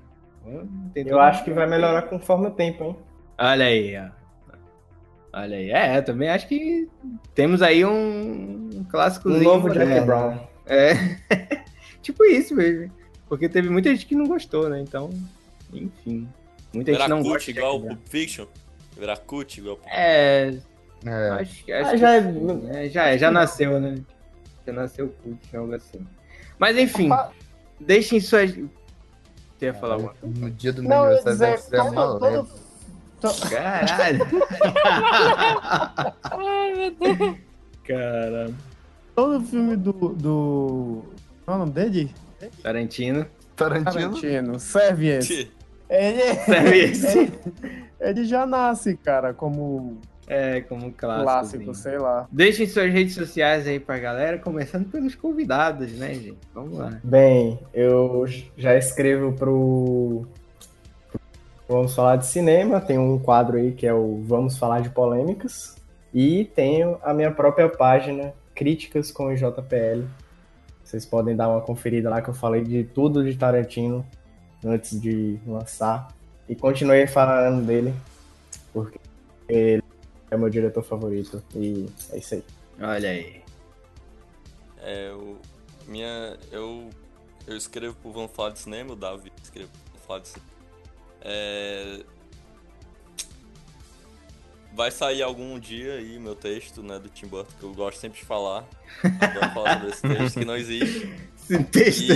Eu 0.97 1.21
acho 1.21 1.45
que 1.45 1.53
vai 1.53 1.69
melhorar 1.69 2.03
conforme 2.03 2.49
o 2.49 2.51
tempo, 2.51 2.83
hein? 2.85 2.97
Olha 3.39 3.67
aí, 3.67 3.97
ó. 3.97 4.23
Olha 5.35 5.57
aí. 5.57 5.71
É, 5.71 6.03
também 6.03 6.29
acho 6.29 6.49
que 6.49 6.89
temos 7.33 7.63
aí 7.63 7.85
um, 7.85 7.91
um 7.91 8.71
Um 8.81 8.85
clássicozinho. 8.85 9.45
novo 9.45 9.71
Jack. 9.71 10.05
Brown. 10.05 10.37
É. 10.67 10.95
tipo 12.03 12.25
isso 12.25 12.55
mesmo. 12.57 12.91
Porque 13.33 13.49
teve 13.49 13.71
muita 13.71 13.89
gente 13.89 14.05
que 14.05 14.15
não 14.15 14.27
gostou, 14.27 14.69
né? 14.69 14.79
Então, 14.83 15.09
enfim. 15.73 16.29
Muita 16.71 16.93
gente 16.93 17.01
Virar 17.01 17.09
não 17.09 17.23
cut 17.23 17.31
gosta. 17.33 17.51
de 17.51 17.59
igual 17.59 17.77
o. 17.79 17.81
Pulp 17.87 17.99
Fiction. 18.11 18.47
Virar 18.95 19.17
cut 19.21 19.59
igual. 19.59 19.81
É, 19.87 20.59
É, 21.07 21.29
acho, 21.31 21.65
que- 21.65 21.73
Ah, 21.73 21.81
acho 21.89 21.97
já 21.97 22.11
é- 22.17 22.21
que, 22.21 22.77
é, 22.77 22.89
já, 22.91 23.07
é, 23.07 23.17
já 23.17 23.31
nasceu, 23.31 23.81
né? 23.81 23.95
Já 24.67 24.73
nasceu 24.75 25.09
cult, 25.23 25.57
algo 25.57 25.75
assim. 25.75 26.07
Mas 26.59 26.77
enfim, 26.77 27.09
deixem 27.81 28.21
suas. 28.21 28.51
Você 28.53 28.67
ia 29.63 29.73
falar 29.73 29.95
alguma 29.95 30.13
coisa? 30.13 30.39
no 30.39 30.51
dia 30.51 30.73
do 30.75 30.83
meu 30.83 30.91
Não, 30.91 31.05
aniversário 31.05 31.59
todo, 31.71 31.95
maior. 31.95 32.47
todo, 33.23 33.49
Caralho! 33.49 34.27
Ai, 36.23 36.75
meu 36.75 36.91
Deus. 36.91 37.37
Caramba. 37.85 38.55
todo 39.17 39.41
filme 39.47 39.75
do. 39.77 39.93
do... 39.93 41.05
Qual 41.47 41.55
é 41.55 41.57
o 41.57 41.59
nome 41.61 41.73
dele? 41.73 42.15
Tarantino. 42.63 43.27
Tarantino. 43.57 43.93
Tarantino. 43.93 44.59
Serve 44.61 45.09
esse. 45.09 45.51
Ele, 45.89 46.35
Serve 46.45 46.79
esse. 46.79 47.19
ele, 47.19 47.33
ele 48.01 48.25
já 48.25 48.47
nasce, 48.47 48.97
cara, 48.97 49.35
como 49.35 49.99
É, 50.27 50.63
como 50.63 50.91
clássico. 50.93 51.23
clássico, 51.25 51.75
sei 51.75 51.99
lá. 51.99 52.27
Deixem 52.33 52.67
suas 52.67 52.91
redes 52.93 53.15
sociais 53.15 53.67
aí 53.67 53.79
pra 53.79 53.99
galera, 53.99 54.39
começando 54.39 54.89
pelos 54.91 55.15
convidados, 55.15 55.93
né, 55.93 56.15
gente? 56.15 56.39
Vamos 56.55 56.79
lá. 56.79 56.99
Bem, 57.05 57.59
eu 57.75 58.25
já 58.57 58.77
escrevo 58.77 59.33
pro. 59.35 60.27
Vamos 61.69 61.95
falar 61.95 62.17
de 62.17 62.27
cinema. 62.27 62.81
Tem 62.81 62.99
um 62.99 63.19
quadro 63.19 63.57
aí 63.59 63.73
que 63.73 63.87
é 63.87 63.95
o 63.95 64.23
Vamos 64.27 64.59
Falar 64.59 64.81
de 64.81 64.91
Polêmicas. 64.91 65.77
E 66.13 66.45
tenho 66.55 66.99
a 67.03 67.15
minha 67.15 67.31
própria 67.31 67.69
página, 67.69 68.35
Críticas 68.55 69.11
com 69.11 69.27
o 69.27 69.35
JPL. 69.35 70.05
Vocês 70.93 71.07
podem 71.07 71.35
dar 71.35 71.49
uma 71.49 71.63
conferida 71.63 72.11
lá 72.11 72.21
que 72.21 72.29
eu 72.29 72.35
falei 72.35 72.63
de 72.63 72.85
tudo 72.85 73.25
de 73.25 73.35
Tarantino 73.35 74.07
antes 74.63 75.01
de 75.01 75.41
lançar. 75.47 76.15
E 76.47 76.55
continuei 76.55 77.07
falando 77.07 77.65
dele, 77.65 77.95
porque 78.75 79.01
ele 79.49 79.83
é 80.31 80.37
meu 80.37 80.51
diretor 80.51 80.83
favorito. 80.83 81.43
E 81.57 81.89
é 82.11 82.19
isso 82.19 82.35
aí. 82.35 82.45
Olha 82.79 83.09
aí. 83.09 83.43
É, 84.83 85.11
o, 85.13 85.39
minha, 85.89 86.37
eu, 86.51 86.91
eu 87.47 87.57
escrevo 87.57 87.95
pro 87.95 88.13
Vamos 88.13 88.33
Falar 88.33 88.51
de 88.51 88.59
Cinema, 88.59 88.93
o 88.93 88.97
Davi 88.97 89.33
escreve 89.43 89.71
pro 89.71 89.93
Vamos 89.93 90.07
Falar 90.07 90.19
de 90.19 90.29
Cinema. 90.29 90.53
É, 91.23 92.01
vai 94.75 94.91
sair 94.91 95.23
algum 95.23 95.59
dia 95.59 95.95
aí 95.95 96.19
meu 96.19 96.35
texto, 96.35 96.83
né, 96.83 96.99
do 96.99 97.09
Tim 97.09 97.27
Burton, 97.27 97.53
que 97.59 97.65
eu 97.65 97.75
gosto 97.75 97.99
sempre 97.99 98.19
de 98.21 98.25
falar. 98.25 98.67
Adoro 99.21 99.55
falar 99.55 99.75
sobre 99.75 99.89
esse 99.91 100.03
texto 100.03 100.39
que 100.39 100.45
não 100.45 100.57
existe. 100.57 101.13
Esse 101.43 101.65
texto. 101.65 102.13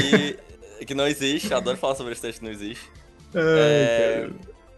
E, 0.81 0.85
que 0.87 0.95
não 0.95 1.07
existe, 1.07 1.53
adoro 1.53 1.77
falar 1.77 1.97
sobre 1.97 2.13
esse 2.13 2.23
texto 2.23 2.39
que 2.39 2.45
não 2.45 2.53
existe. 2.53 2.89
Ai, 3.35 3.43
É, 3.43 4.31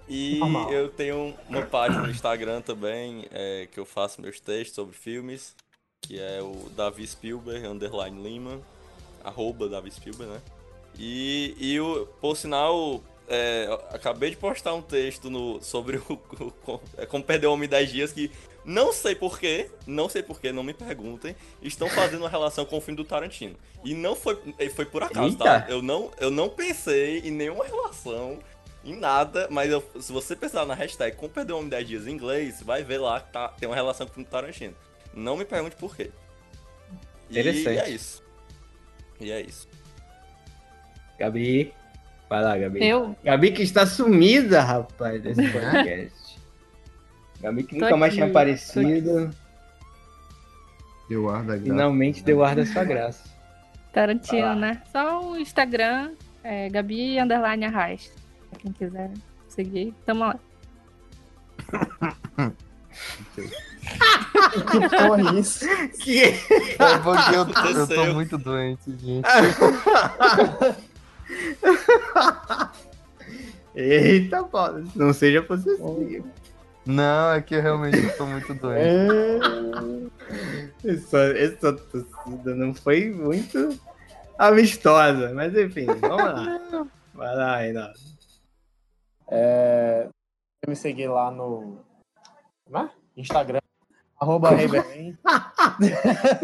e 0.09 0.39
Normal. 0.39 0.73
eu 0.73 0.89
tenho 0.89 1.35
uma 1.49 1.63
página 1.63 2.03
no 2.03 2.11
Instagram 2.11 2.63
também, 2.63 3.27
é, 3.31 3.69
que 3.71 3.79
eu 3.79 3.85
faço 3.85 4.23
meus 4.23 4.41
textos 4.41 4.75
sobre 4.75 4.97
filmes, 4.97 5.55
que 6.01 6.19
é 6.19 6.41
o 6.41 6.71
Davi 6.75 7.07
Spielberg, 7.07 7.67
underline 7.67 8.23
Lima, 8.23 8.59
arroba 9.23 9.69
Davi 9.69 9.91
Spielberg, 9.91 10.33
né? 10.33 10.41
E, 10.99 11.55
e 11.59 11.79
o, 11.79 12.07
por 12.21 12.37
sinal, 12.37 13.03
é, 13.29 13.69
acabei 13.91 14.31
de 14.31 14.37
postar 14.37 14.75
um 14.75 14.83
texto 14.83 15.29
no, 15.31 15.63
sobre 15.63 15.97
o, 15.99 16.13
o- 16.67 16.81
é, 16.97 17.07
como 17.07 17.23
perder 17.25 17.47
o 17.47 17.53
homem 17.53 17.67
em 17.67 17.71
10 17.71 17.91
dias, 17.93 18.13
que 18.13 18.31
não 18.65 18.93
sei 18.93 19.15
porquê, 19.15 19.71
não 19.87 20.09
sei 20.09 20.23
porquê, 20.23 20.53
não 20.53 20.63
me 20.63 20.75
perguntem, 20.75 21.35
estão 21.63 21.89
fazendo 21.89 22.21
uma 22.23 22.29
relação 22.29 22.65
com 22.65 22.77
o 22.79 22.81
filme 22.81 22.97
do 22.97 23.05
Tarantino. 23.05 23.57
E 23.85 23.95
não 23.95 24.15
foi, 24.17 24.39
foi 24.75 24.85
por 24.85 25.03
acaso, 25.03 25.37
tá? 25.37 25.61
Eita. 25.61 25.71
Eu 25.71 25.81
não, 25.83 26.11
eu 26.19 26.31
não 26.31 26.49
pensei 26.49 27.21
em 27.21 27.31
nenhuma 27.31 27.65
relação 27.65 28.39
em 28.85 28.95
nada, 28.97 29.47
mas 29.51 29.71
eu- 29.71 29.83
se 30.01 30.13
você 30.13 30.35
pensar 30.37 30.67
na 30.67 30.75
hashtag 30.75 31.17
como 31.17 31.29
perder 31.31 31.53
o 31.53 31.57
homem 31.57 31.67
em 31.67 31.71
10 31.71 31.89
dias 31.89 32.07
em 32.07 32.11
inglês, 32.13 32.63
vai 32.63 32.83
ver 32.83 32.99
lá 32.99 33.21
que 33.21 33.33
tá, 33.33 33.49
tem 33.49 33.69
uma 33.69 33.75
relação 33.75 34.07
com 34.07 34.13
o 34.13 34.15
filme 34.15 34.27
do 34.29 34.31
Tarantino. 34.31 34.75
Não 35.15 35.37
me 35.37 35.45
pergunte 35.45 35.77
por 35.77 35.97
quê. 35.97 36.11
Interessante. 37.31 37.77
e 37.77 37.79
é 37.79 37.89
isso. 37.91 38.23
E 39.21 39.31
é 39.33 39.41
isso. 39.41 39.69
Gabi. 41.19 41.73
Vai 42.29 42.43
lá, 42.43 42.59
Gabi. 42.59 42.87
Eu? 42.87 43.17
Gabi 43.25 43.53
que 43.53 43.63
está 43.63 43.87
sumida, 43.87 44.61
rapaz, 44.61 45.23
desse 45.23 45.43
podcast. 45.51 46.39
Gabi 47.41 47.63
que 47.63 47.79
Tô 47.79 47.85
nunca 47.85 47.97
mais 47.97 48.13
aqui, 48.13 48.17
tinha 48.17 48.27
tô 48.27 48.31
aparecido. 48.31 49.31
Eu 51.09 51.31
ar 51.31 51.43
da 51.43 51.57
graça. 51.57 51.65
Finalmente 51.65 52.23
deu 52.23 52.45
ar 52.45 52.55
da 52.55 52.67
sua 52.67 52.85
graça. 52.85 53.25
Tarantino, 53.93 54.55
né? 54.55 54.83
Só 54.93 55.23
o 55.31 55.39
Instagram, 55.39 56.13
é, 56.45 56.69
Gabi 56.69 57.19
Underline 57.19 57.65
Arraes. 57.65 58.13
Pra 58.51 58.59
Quem 58.61 58.73
quiser 58.73 59.11
seguir, 59.49 59.95
tamo 60.05 60.27
lá. 60.27 60.39
Que 64.71 64.89
porra 64.89 65.37
é 65.37 65.41
isso? 65.41 65.67
Que... 66.01 66.23
É 66.23 66.99
porque 67.03 67.35
eu, 67.35 67.81
eu 67.81 67.87
tô 67.87 68.15
muito 68.15 68.39
doente, 68.39 68.91
gente. 68.97 69.29
Eita, 73.75 74.43
pô, 74.45 74.59
não 74.95 75.13
seja 75.13 75.43
possessivo. 75.43 76.29
Não, 76.87 77.33
é 77.33 77.43
que 77.43 77.55
eu 77.55 77.63
realmente 77.63 78.17
tô 78.17 78.27
muito 78.27 78.55
doente. 78.55 78.83
É, 80.85 80.91
Essa, 80.91 81.19
essa 81.37 81.73
torcida 81.73 82.55
não 82.55 82.75
foi 82.75 83.11
muito 83.11 83.79
amistosa, 84.39 85.33
mas 85.35 85.55
enfim, 85.57 85.87
vamos 85.87 86.17
lá. 86.17 86.87
Vai 87.15 87.37
lá, 87.37 87.57
Reinaldo. 87.59 87.99
é, 89.31 90.09
me 90.67 90.75
seguir 90.77 91.09
lá 91.09 91.31
no 91.31 91.85
é? 92.73 92.89
Instagram, 93.17 93.61
arroba 94.21 94.51
Rei 94.51 94.69
Belém. 94.69 95.19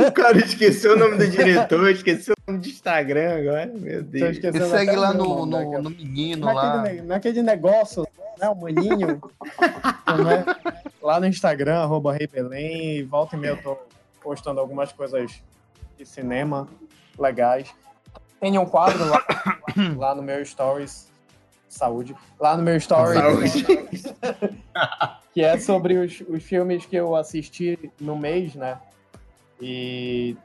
O 0.07 0.13
cara 0.13 0.39
esqueceu 0.39 0.95
o 0.95 0.99
nome 0.99 1.17
do 1.19 1.27
diretor, 1.29 1.91
esqueceu 1.91 2.35
o 2.47 2.51
nome 2.53 2.63
do 2.63 2.69
Instagram 2.69 3.39
agora, 3.39 3.67
meu 3.67 4.03
Tô 4.05 4.11
Deus. 4.11 4.31
esquecendo 4.37 4.65
E 4.67 4.71
segue 4.71 4.97
lá 4.97 5.13
no, 5.13 5.45
no, 5.47 5.51
daquela- 5.53 5.83
no 5.83 5.91
menino 5.91 6.47
naquele, 6.47 6.67
lá. 6.67 6.83
ne- 6.83 7.03
naquele 7.03 7.43
negócio, 7.43 8.07
né? 8.41 8.49
O 8.49 8.55
maninho. 8.55 9.21
É? 10.07 10.85
Lá 11.03 11.19
no 11.19 11.27
Instagram, 11.27 11.81
arroba 11.83 12.13
Rei 12.13 12.27
Belém. 12.27 13.05
Volta 13.07 13.37
e 13.37 13.39
meia 13.39 13.53
eu 13.53 13.57
tô 13.63 13.77
postando 14.23 14.61
algumas 14.61 14.93
coisas 14.93 15.33
de 15.99 16.07
cinema 16.07 16.69
legais. 17.19 17.69
Tem 18.41 18.57
um 18.59 18.67
quadro 18.67 19.05
lá, 19.09 19.25
lá 19.97 20.15
no 20.15 20.23
meu 20.23 20.45
Stories. 20.45 21.11
Saúde. 21.75 22.15
Lá 22.39 22.57
no 22.57 22.63
meu 22.63 22.79
Stories. 22.81 23.65
que 25.33 25.43
é 25.43 25.59
sobre 25.59 25.99
os, 25.99 26.23
os 26.29 26.43
filmes 26.43 26.87
que 26.87 26.97
eu 26.97 27.15
assisti 27.17 27.91
no 28.01 28.17
mês, 28.17 28.55
né? 28.55 28.79
E 29.61 30.37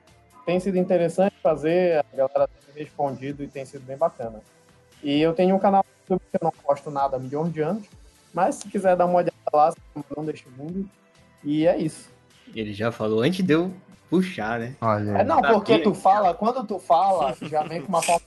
tem 0.46 0.60
sido 0.60 0.78
interessante 0.78 1.36
fazer, 1.44 2.00
a 2.00 2.16
galera 2.16 2.48
tem 2.48 2.84
respondido 2.84 3.44
e 3.44 3.48
tem 3.48 3.66
sido 3.66 3.86
bem 3.86 3.98
bacana. 3.98 4.42
E 5.04 5.22
eu 5.22 5.34
tenho 5.34 5.56
um 5.56 5.60
canal 5.60 5.86
no 5.86 6.16
YouTube 6.16 6.28
que 6.32 6.38
eu 6.38 6.46
não 6.46 6.52
posto 6.52 6.90
nada 6.90 7.18
há 7.18 7.20
milhões 7.20 7.54
de 7.54 7.62
anos, 7.62 7.86
mas 8.34 8.56
se 8.56 8.68
quiser 8.68 8.96
dar 8.96 9.06
uma 9.06 9.20
olhada 9.20 9.34
lá, 9.54 9.74
não 10.16 10.26
deste 10.26 10.48
mundo. 10.50 10.90
E 11.44 11.68
é 11.68 11.78
isso. 11.78 12.10
Ele 12.54 12.74
já 12.74 12.92
falou 12.92 13.22
antes 13.22 13.46
de 13.46 13.54
eu 13.54 13.72
puxar, 14.10 14.60
né? 14.60 14.76
Olha, 14.82 15.20
É, 15.20 15.24
não, 15.24 15.42
Tá 15.42 15.54
porque 15.54 15.80
tu 15.80 15.94
fala, 15.94 16.34
quando 16.34 16.66
tu 16.66 16.80
fala, 16.80 17.36
já 17.44 17.64
vem 17.64 17.82
com 17.82 17.90
uma 17.90 18.02
forma 18.02 18.26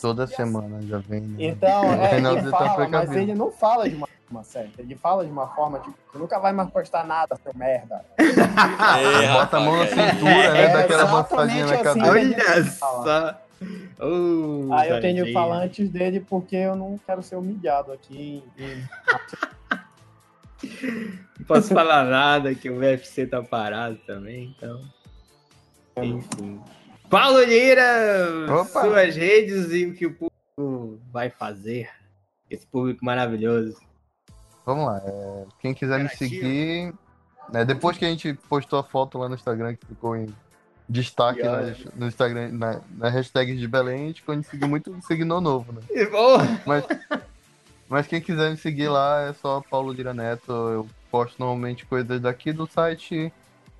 toda 0.00 0.26
semana 0.26 0.80
já 0.82 0.98
vem. 0.98 1.20
né? 1.20 1.36
Então, 1.38 1.92
é, 1.94 2.16
ele 2.18 2.50
tá 2.50 2.58
fala, 2.58 2.88
mas 2.88 3.12
ele 3.12 3.34
não 3.34 3.50
fala 3.50 3.88
de 3.88 3.96
uma 3.96 4.06
forma 4.06 4.44
certa. 4.44 4.82
Ele 4.82 4.94
fala 4.94 5.24
de 5.24 5.30
uma 5.30 5.48
forma, 5.48 5.78
tipo, 5.78 5.94
tu 6.12 6.18
nunca 6.18 6.38
vai 6.38 6.52
mais 6.52 6.70
postar 6.70 7.06
nada, 7.06 7.36
seu 7.42 7.52
merda. 7.54 8.04
Ei, 8.18 9.28
Bota 9.32 9.56
a 9.56 9.60
mão 9.60 9.76
na 9.76 9.86
que 9.86 9.98
é 10.00 10.10
cintura, 10.12 10.52
né? 10.52 10.62
É, 10.64 10.72
Daquela 10.72 11.02
exatamente 11.04 11.32
massadinha 11.32 11.66
na 11.66 11.74
assim. 11.74 12.00
cabeça. 12.00 12.86
Olha 12.86 13.34
só. 13.34 13.42
Oh, 14.00 14.72
Aí 14.74 14.90
eu 14.90 15.00
tenho 15.00 15.24
que 15.24 15.32
falar 15.32 15.58
antes 15.58 15.88
dele 15.88 16.18
porque 16.20 16.56
eu 16.56 16.74
não 16.74 16.98
quero 17.06 17.22
ser 17.22 17.36
humilhado 17.36 17.92
aqui. 17.92 18.42
Não 21.38 21.46
posso 21.46 21.72
falar 21.72 22.04
nada 22.04 22.54
que 22.54 22.68
o 22.68 22.78
UFC 22.78 23.26
tá 23.26 23.42
parado 23.42 23.96
também, 24.06 24.54
então. 24.56 24.80
Enfim. 25.96 26.60
Paulo 27.12 27.42
Lira, 27.44 27.84
Opa! 28.50 28.80
suas 28.80 29.14
redes 29.14 29.70
e 29.70 29.84
o 29.84 29.94
que 29.94 30.06
o 30.06 30.14
público 30.14 30.98
vai 31.12 31.28
fazer. 31.28 31.90
Esse 32.50 32.66
público 32.66 33.04
maravilhoso. 33.04 33.76
Vamos 34.64 34.86
lá. 34.86 35.02
é, 35.04 35.44
quem 35.60 35.74
quiser 35.74 35.98
me 36.02 36.08
seguir. 36.08 36.94
né, 37.52 37.64
depois 37.66 37.98
que 37.98 38.06
a 38.06 38.08
gente 38.08 38.32
postou 38.48 38.78
a 38.78 38.82
foto 38.82 39.18
lá 39.18 39.28
no 39.28 39.34
Instagram, 39.34 39.74
que 39.76 39.84
ficou 39.86 40.16
em 40.16 40.34
destaque 40.88 41.42
nas- 41.42 41.84
no 41.94 42.06
Instagram, 42.06 42.48
na, 42.52 42.80
na 42.96 43.08
hashtag 43.10 43.56
de 43.58 43.68
Belém, 43.68 44.04
a 44.04 44.06
gente 44.06 44.22
conseguiu 44.22 44.66
muito 44.68 44.96
seguidor 45.06 45.40
novo, 45.42 45.70
né? 45.70 45.80
E, 45.90 46.06
bom, 46.06 46.38
Mas, 46.66 46.84
mas 47.90 48.06
quem 48.06 48.22
quiser 48.22 48.50
me 48.50 48.56
seguir 48.56 48.88
lá 48.88 49.28
é 49.28 49.32
só 49.34 49.60
Paulo 49.68 49.92
Lira 49.92 50.14
Neto. 50.14 50.50
Eu 50.50 50.88
posto 51.10 51.36
normalmente 51.38 51.84
coisas 51.84 52.18
daqui 52.22 52.52
do 52.54 52.66
site. 52.66 53.30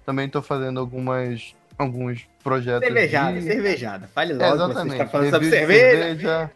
Também 0.04 0.28
tô 0.28 0.42
fazendo 0.42 0.80
algumas, 0.80 1.54
alguns 1.78 2.26
projetos. 2.42 2.86
cervejada, 2.86 3.32
de... 3.40 3.42
cervejada. 3.46 4.08
Fale 4.14 4.32
É, 4.32 4.36
logo, 4.36 4.56
você 4.56 4.64
exatamente. 4.64 4.92
está 4.94 5.06
falando 5.06 5.30
sobre 5.30 5.48
Review 5.50 5.58
cerveja. 5.68 6.02
cerveja. 6.02 6.50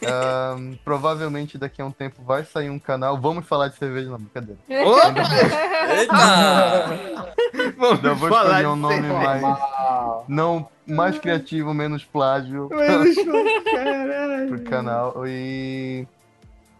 Provavelmente 0.84 1.58
daqui 1.58 1.82
a 1.82 1.86
um 1.86 1.90
tempo 1.90 2.22
vai 2.22 2.44
sair 2.44 2.70
um 2.70 2.78
canal. 2.78 3.20
Vamos 3.20 3.46
falar 3.46 3.68
de 3.68 3.76
cerveja, 3.76 4.08
não, 4.10 4.18
brincadeira. 4.18 4.60
Opa! 4.84 5.14
Eita! 5.96 7.28
Vamos 7.76 8.04
Eu 8.04 8.14
vou 8.14 8.28
falar 8.28 8.60
escolher 8.60 8.66
um 8.68 8.76
nome 8.76 8.94
cerveja. 8.94 9.14
mais. 9.18 9.58
Não, 10.28 10.68
mais 10.86 11.18
criativo, 11.18 11.72
menos 11.74 12.04
plágio 12.04 12.68
Menos- 12.70 13.16
Caralho. 13.72 14.48
pro 14.48 14.60
canal. 14.64 15.22
E 15.26 16.06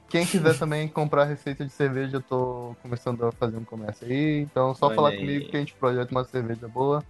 quem 0.08 0.24
quiser 0.26 0.56
também 0.58 0.86
comprar 0.88 1.24
receita 1.24 1.64
de 1.64 1.72
cerveja, 1.72 2.18
eu 2.18 2.22
tô 2.22 2.76
começando 2.82 3.24
a 3.26 3.32
fazer 3.32 3.56
um 3.56 3.64
comércio 3.64 4.06
aí. 4.06 4.40
Então, 4.42 4.74
só 4.74 4.86
Olha 4.86 4.94
falar 4.96 5.08
aí. 5.10 5.18
comigo 5.18 5.48
que 5.50 5.56
a 5.56 5.60
gente 5.60 5.74
projeta 5.74 6.10
uma 6.12 6.24
cerveja 6.24 6.68
boa. 6.68 7.02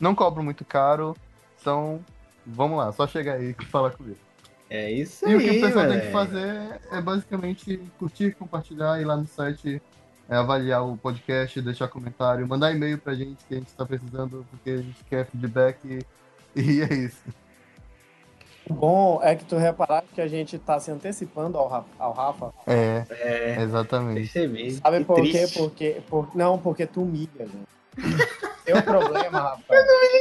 Não 0.00 0.14
cobro 0.14 0.42
muito 0.42 0.64
caro. 0.64 1.16
Então, 1.60 2.00
vamos 2.46 2.78
lá, 2.78 2.92
só 2.92 3.06
chegar 3.06 3.34
aí 3.34 3.54
e 3.58 3.64
falar 3.66 3.90
comigo. 3.90 4.16
É 4.70 4.90
isso 4.90 5.24
E 5.26 5.30
aí, 5.30 5.36
o 5.36 5.40
que 5.40 5.50
o 5.58 5.60
pessoal 5.62 5.88
tem 5.88 6.00
que 6.00 6.10
fazer 6.10 6.80
é 6.92 7.00
basicamente 7.00 7.80
curtir, 7.98 8.32
compartilhar, 8.32 9.00
ir 9.00 9.04
lá 9.04 9.16
no 9.16 9.26
site, 9.26 9.80
é, 10.28 10.36
avaliar 10.36 10.86
o 10.86 10.96
podcast, 10.96 11.60
deixar 11.62 11.88
comentário, 11.88 12.46
mandar 12.46 12.70
e-mail 12.72 12.98
pra 12.98 13.14
gente 13.14 13.42
que 13.46 13.54
a 13.54 13.58
gente 13.58 13.72
tá 13.72 13.86
precisando, 13.86 14.46
porque 14.50 14.70
a 14.70 14.76
gente 14.76 15.02
quer 15.04 15.24
feedback 15.26 15.78
e, 16.54 16.60
e 16.60 16.82
é 16.82 16.94
isso. 16.94 17.22
o 18.68 18.74
bom 18.74 19.20
é 19.22 19.34
que 19.34 19.46
tu 19.46 19.56
reparaste 19.56 20.10
que 20.14 20.20
a 20.20 20.28
gente 20.28 20.58
tá 20.58 20.78
se 20.78 20.90
antecipando 20.90 21.56
ao 21.56 21.66
Rafa. 21.66 21.88
Ao 21.98 22.12
Rafa. 22.12 22.52
É, 22.66 23.06
É, 23.08 23.62
exatamente. 23.62 24.20
percebi. 24.20 24.72
Sabe 24.72 24.98
Que 24.98 25.04
por 25.06 25.16
quê? 25.22 25.30
triste. 25.30 25.58
Porque, 25.58 26.02
por, 26.10 26.36
não, 26.36 26.58
porque 26.58 26.86
tu 26.86 27.02
humilha, 27.02 27.46
gente. 27.46 27.77
Teu 28.64 28.82
problema, 28.82 29.40
Rafa. 29.40 29.64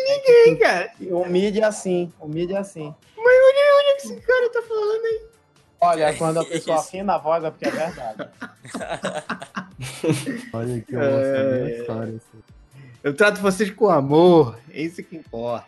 Ninguém, 0.07 0.57
cara. 0.57 0.91
Humilha 1.01 1.67
assim, 1.67 2.11
humilha 2.19 2.59
assim. 2.59 2.93
Mas 3.15 3.25
olha, 3.25 3.75
olha 3.77 3.93
o 3.93 3.97
que 3.97 4.07
esse 4.07 4.21
cara 4.21 4.49
tá 4.51 4.61
falando 4.61 5.05
aí. 5.05 5.21
Olha, 5.79 6.13
quando 6.17 6.39
a 6.39 6.45
pessoa 6.45 6.79
afina 6.79 7.15
a 7.15 7.17
voz 7.17 7.43
é 7.43 7.51
porque 7.51 7.67
é 7.67 7.71
verdade. 7.71 8.29
Olha 10.53 10.81
que 10.81 10.95
É, 10.95 10.99
é. 10.99 11.79
história. 11.81 12.15
assim. 12.15 12.43
Eu 13.03 13.13
trato 13.15 13.39
vocês 13.41 13.69
com 13.69 13.87
amor, 13.89 14.57
é 14.71 14.81
isso 14.81 15.03
que 15.03 15.15
importa. 15.15 15.67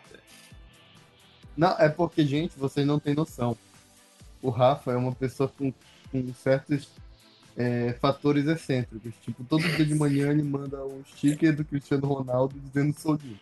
Não, 1.56 1.76
é 1.78 1.88
porque, 1.88 2.24
gente, 2.26 2.58
vocês 2.58 2.84
não 2.86 2.98
têm 2.98 3.14
noção. 3.14 3.56
O 4.42 4.50
Rafa 4.50 4.92
é 4.92 4.96
uma 4.96 5.12
pessoa 5.14 5.48
com, 5.56 5.72
com 6.10 6.34
certos 6.34 6.88
é, 7.56 7.94
fatores 8.00 8.46
excêntricos. 8.46 9.12
Tipo, 9.22 9.44
todo 9.44 9.62
dia 9.62 9.84
de 9.84 9.94
manhã 9.94 10.30
ele 10.30 10.42
manda 10.42 10.84
um 10.84 11.02
sticker 11.04 11.54
do 11.54 11.64
Cristiano 11.64 12.06
Ronaldo 12.06 12.54
dizendo 12.58 12.94
sou 12.98 13.16
Deus. 13.16 13.38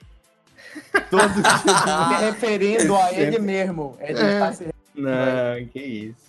Todo 1.10 1.32
dia. 1.32 2.18
Se 2.18 2.24
referindo 2.24 2.96
a 2.96 3.12
ele 3.12 3.38
mesmo. 3.38 3.96
Ele 4.00 4.18
É. 4.18 4.52
se 4.52 4.66
Não, 4.94 5.66
que 5.72 5.80
isso. 5.80 6.28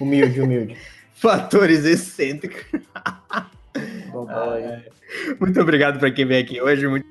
Humilde, 0.00 0.40
humilde. 0.40 0.76
Fatores 1.14 1.84
excêntricos. 1.84 2.64
referindo. 4.10 4.82
Muito 5.38 5.60
obrigado 5.60 5.98
para 5.98 6.10
quem 6.10 6.26
veio 6.26 6.42
aqui 6.42 6.60
hoje, 6.60 6.88
muito 6.88 7.06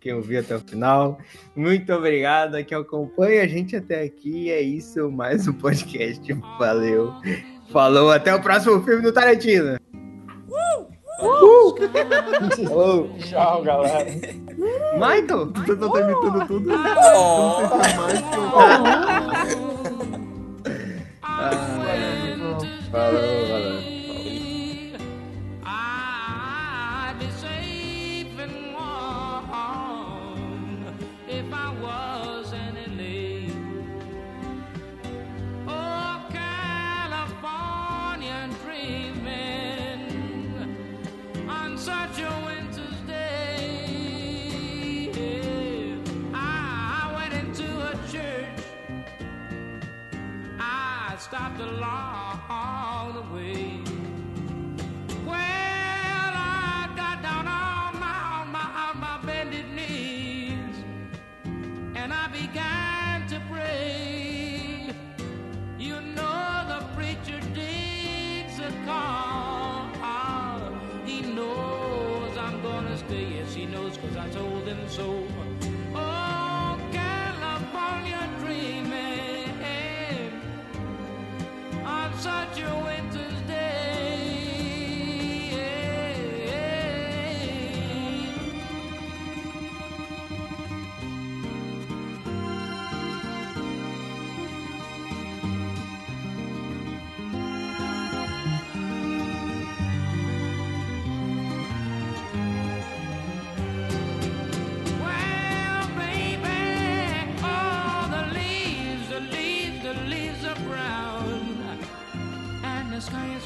quem 0.00 0.14
ouviu 0.14 0.38
até 0.40 0.54
o 0.54 0.60
final. 0.60 1.18
Muito 1.56 1.92
obrigado 1.92 2.54
a 2.54 2.62
quem 2.62 2.78
acompanha 2.78 3.42
a 3.42 3.46
gente 3.46 3.76
até 3.76 4.02
aqui. 4.02 4.50
É 4.50 4.60
isso, 4.60 5.10
mais 5.10 5.48
um 5.48 5.52
podcast. 5.52 6.32
Valeu. 6.58 7.12
Falou, 7.70 8.10
até 8.10 8.34
o 8.34 8.40
próximo 8.42 8.82
filme 8.82 9.02
do 9.02 9.12
Tarantino. 9.12 9.78
Falou. 11.20 11.74
Tchau, 13.18 13.62
galera. 13.62 14.04
Michael? 14.94 15.46
Pessoal 15.66 15.92
tá 15.92 16.00
imitando 16.00 16.46
tudo. 16.46 16.70
Oh. 17.14 17.60
Eu 17.60 17.68
não 17.68 17.80
sei 17.80 17.90
se 17.90 17.90
é 17.90 17.96
mais 17.96 18.20
que 18.20 18.36
eu- 18.36 18.50
Ah, 21.22 21.50
falou, 22.90 23.46
falou. 23.46 23.77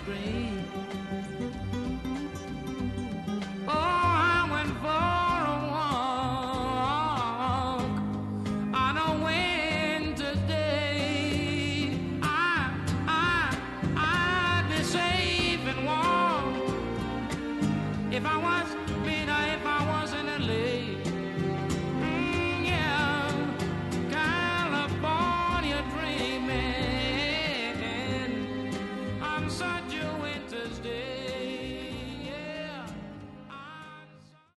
screen. 0.04 0.61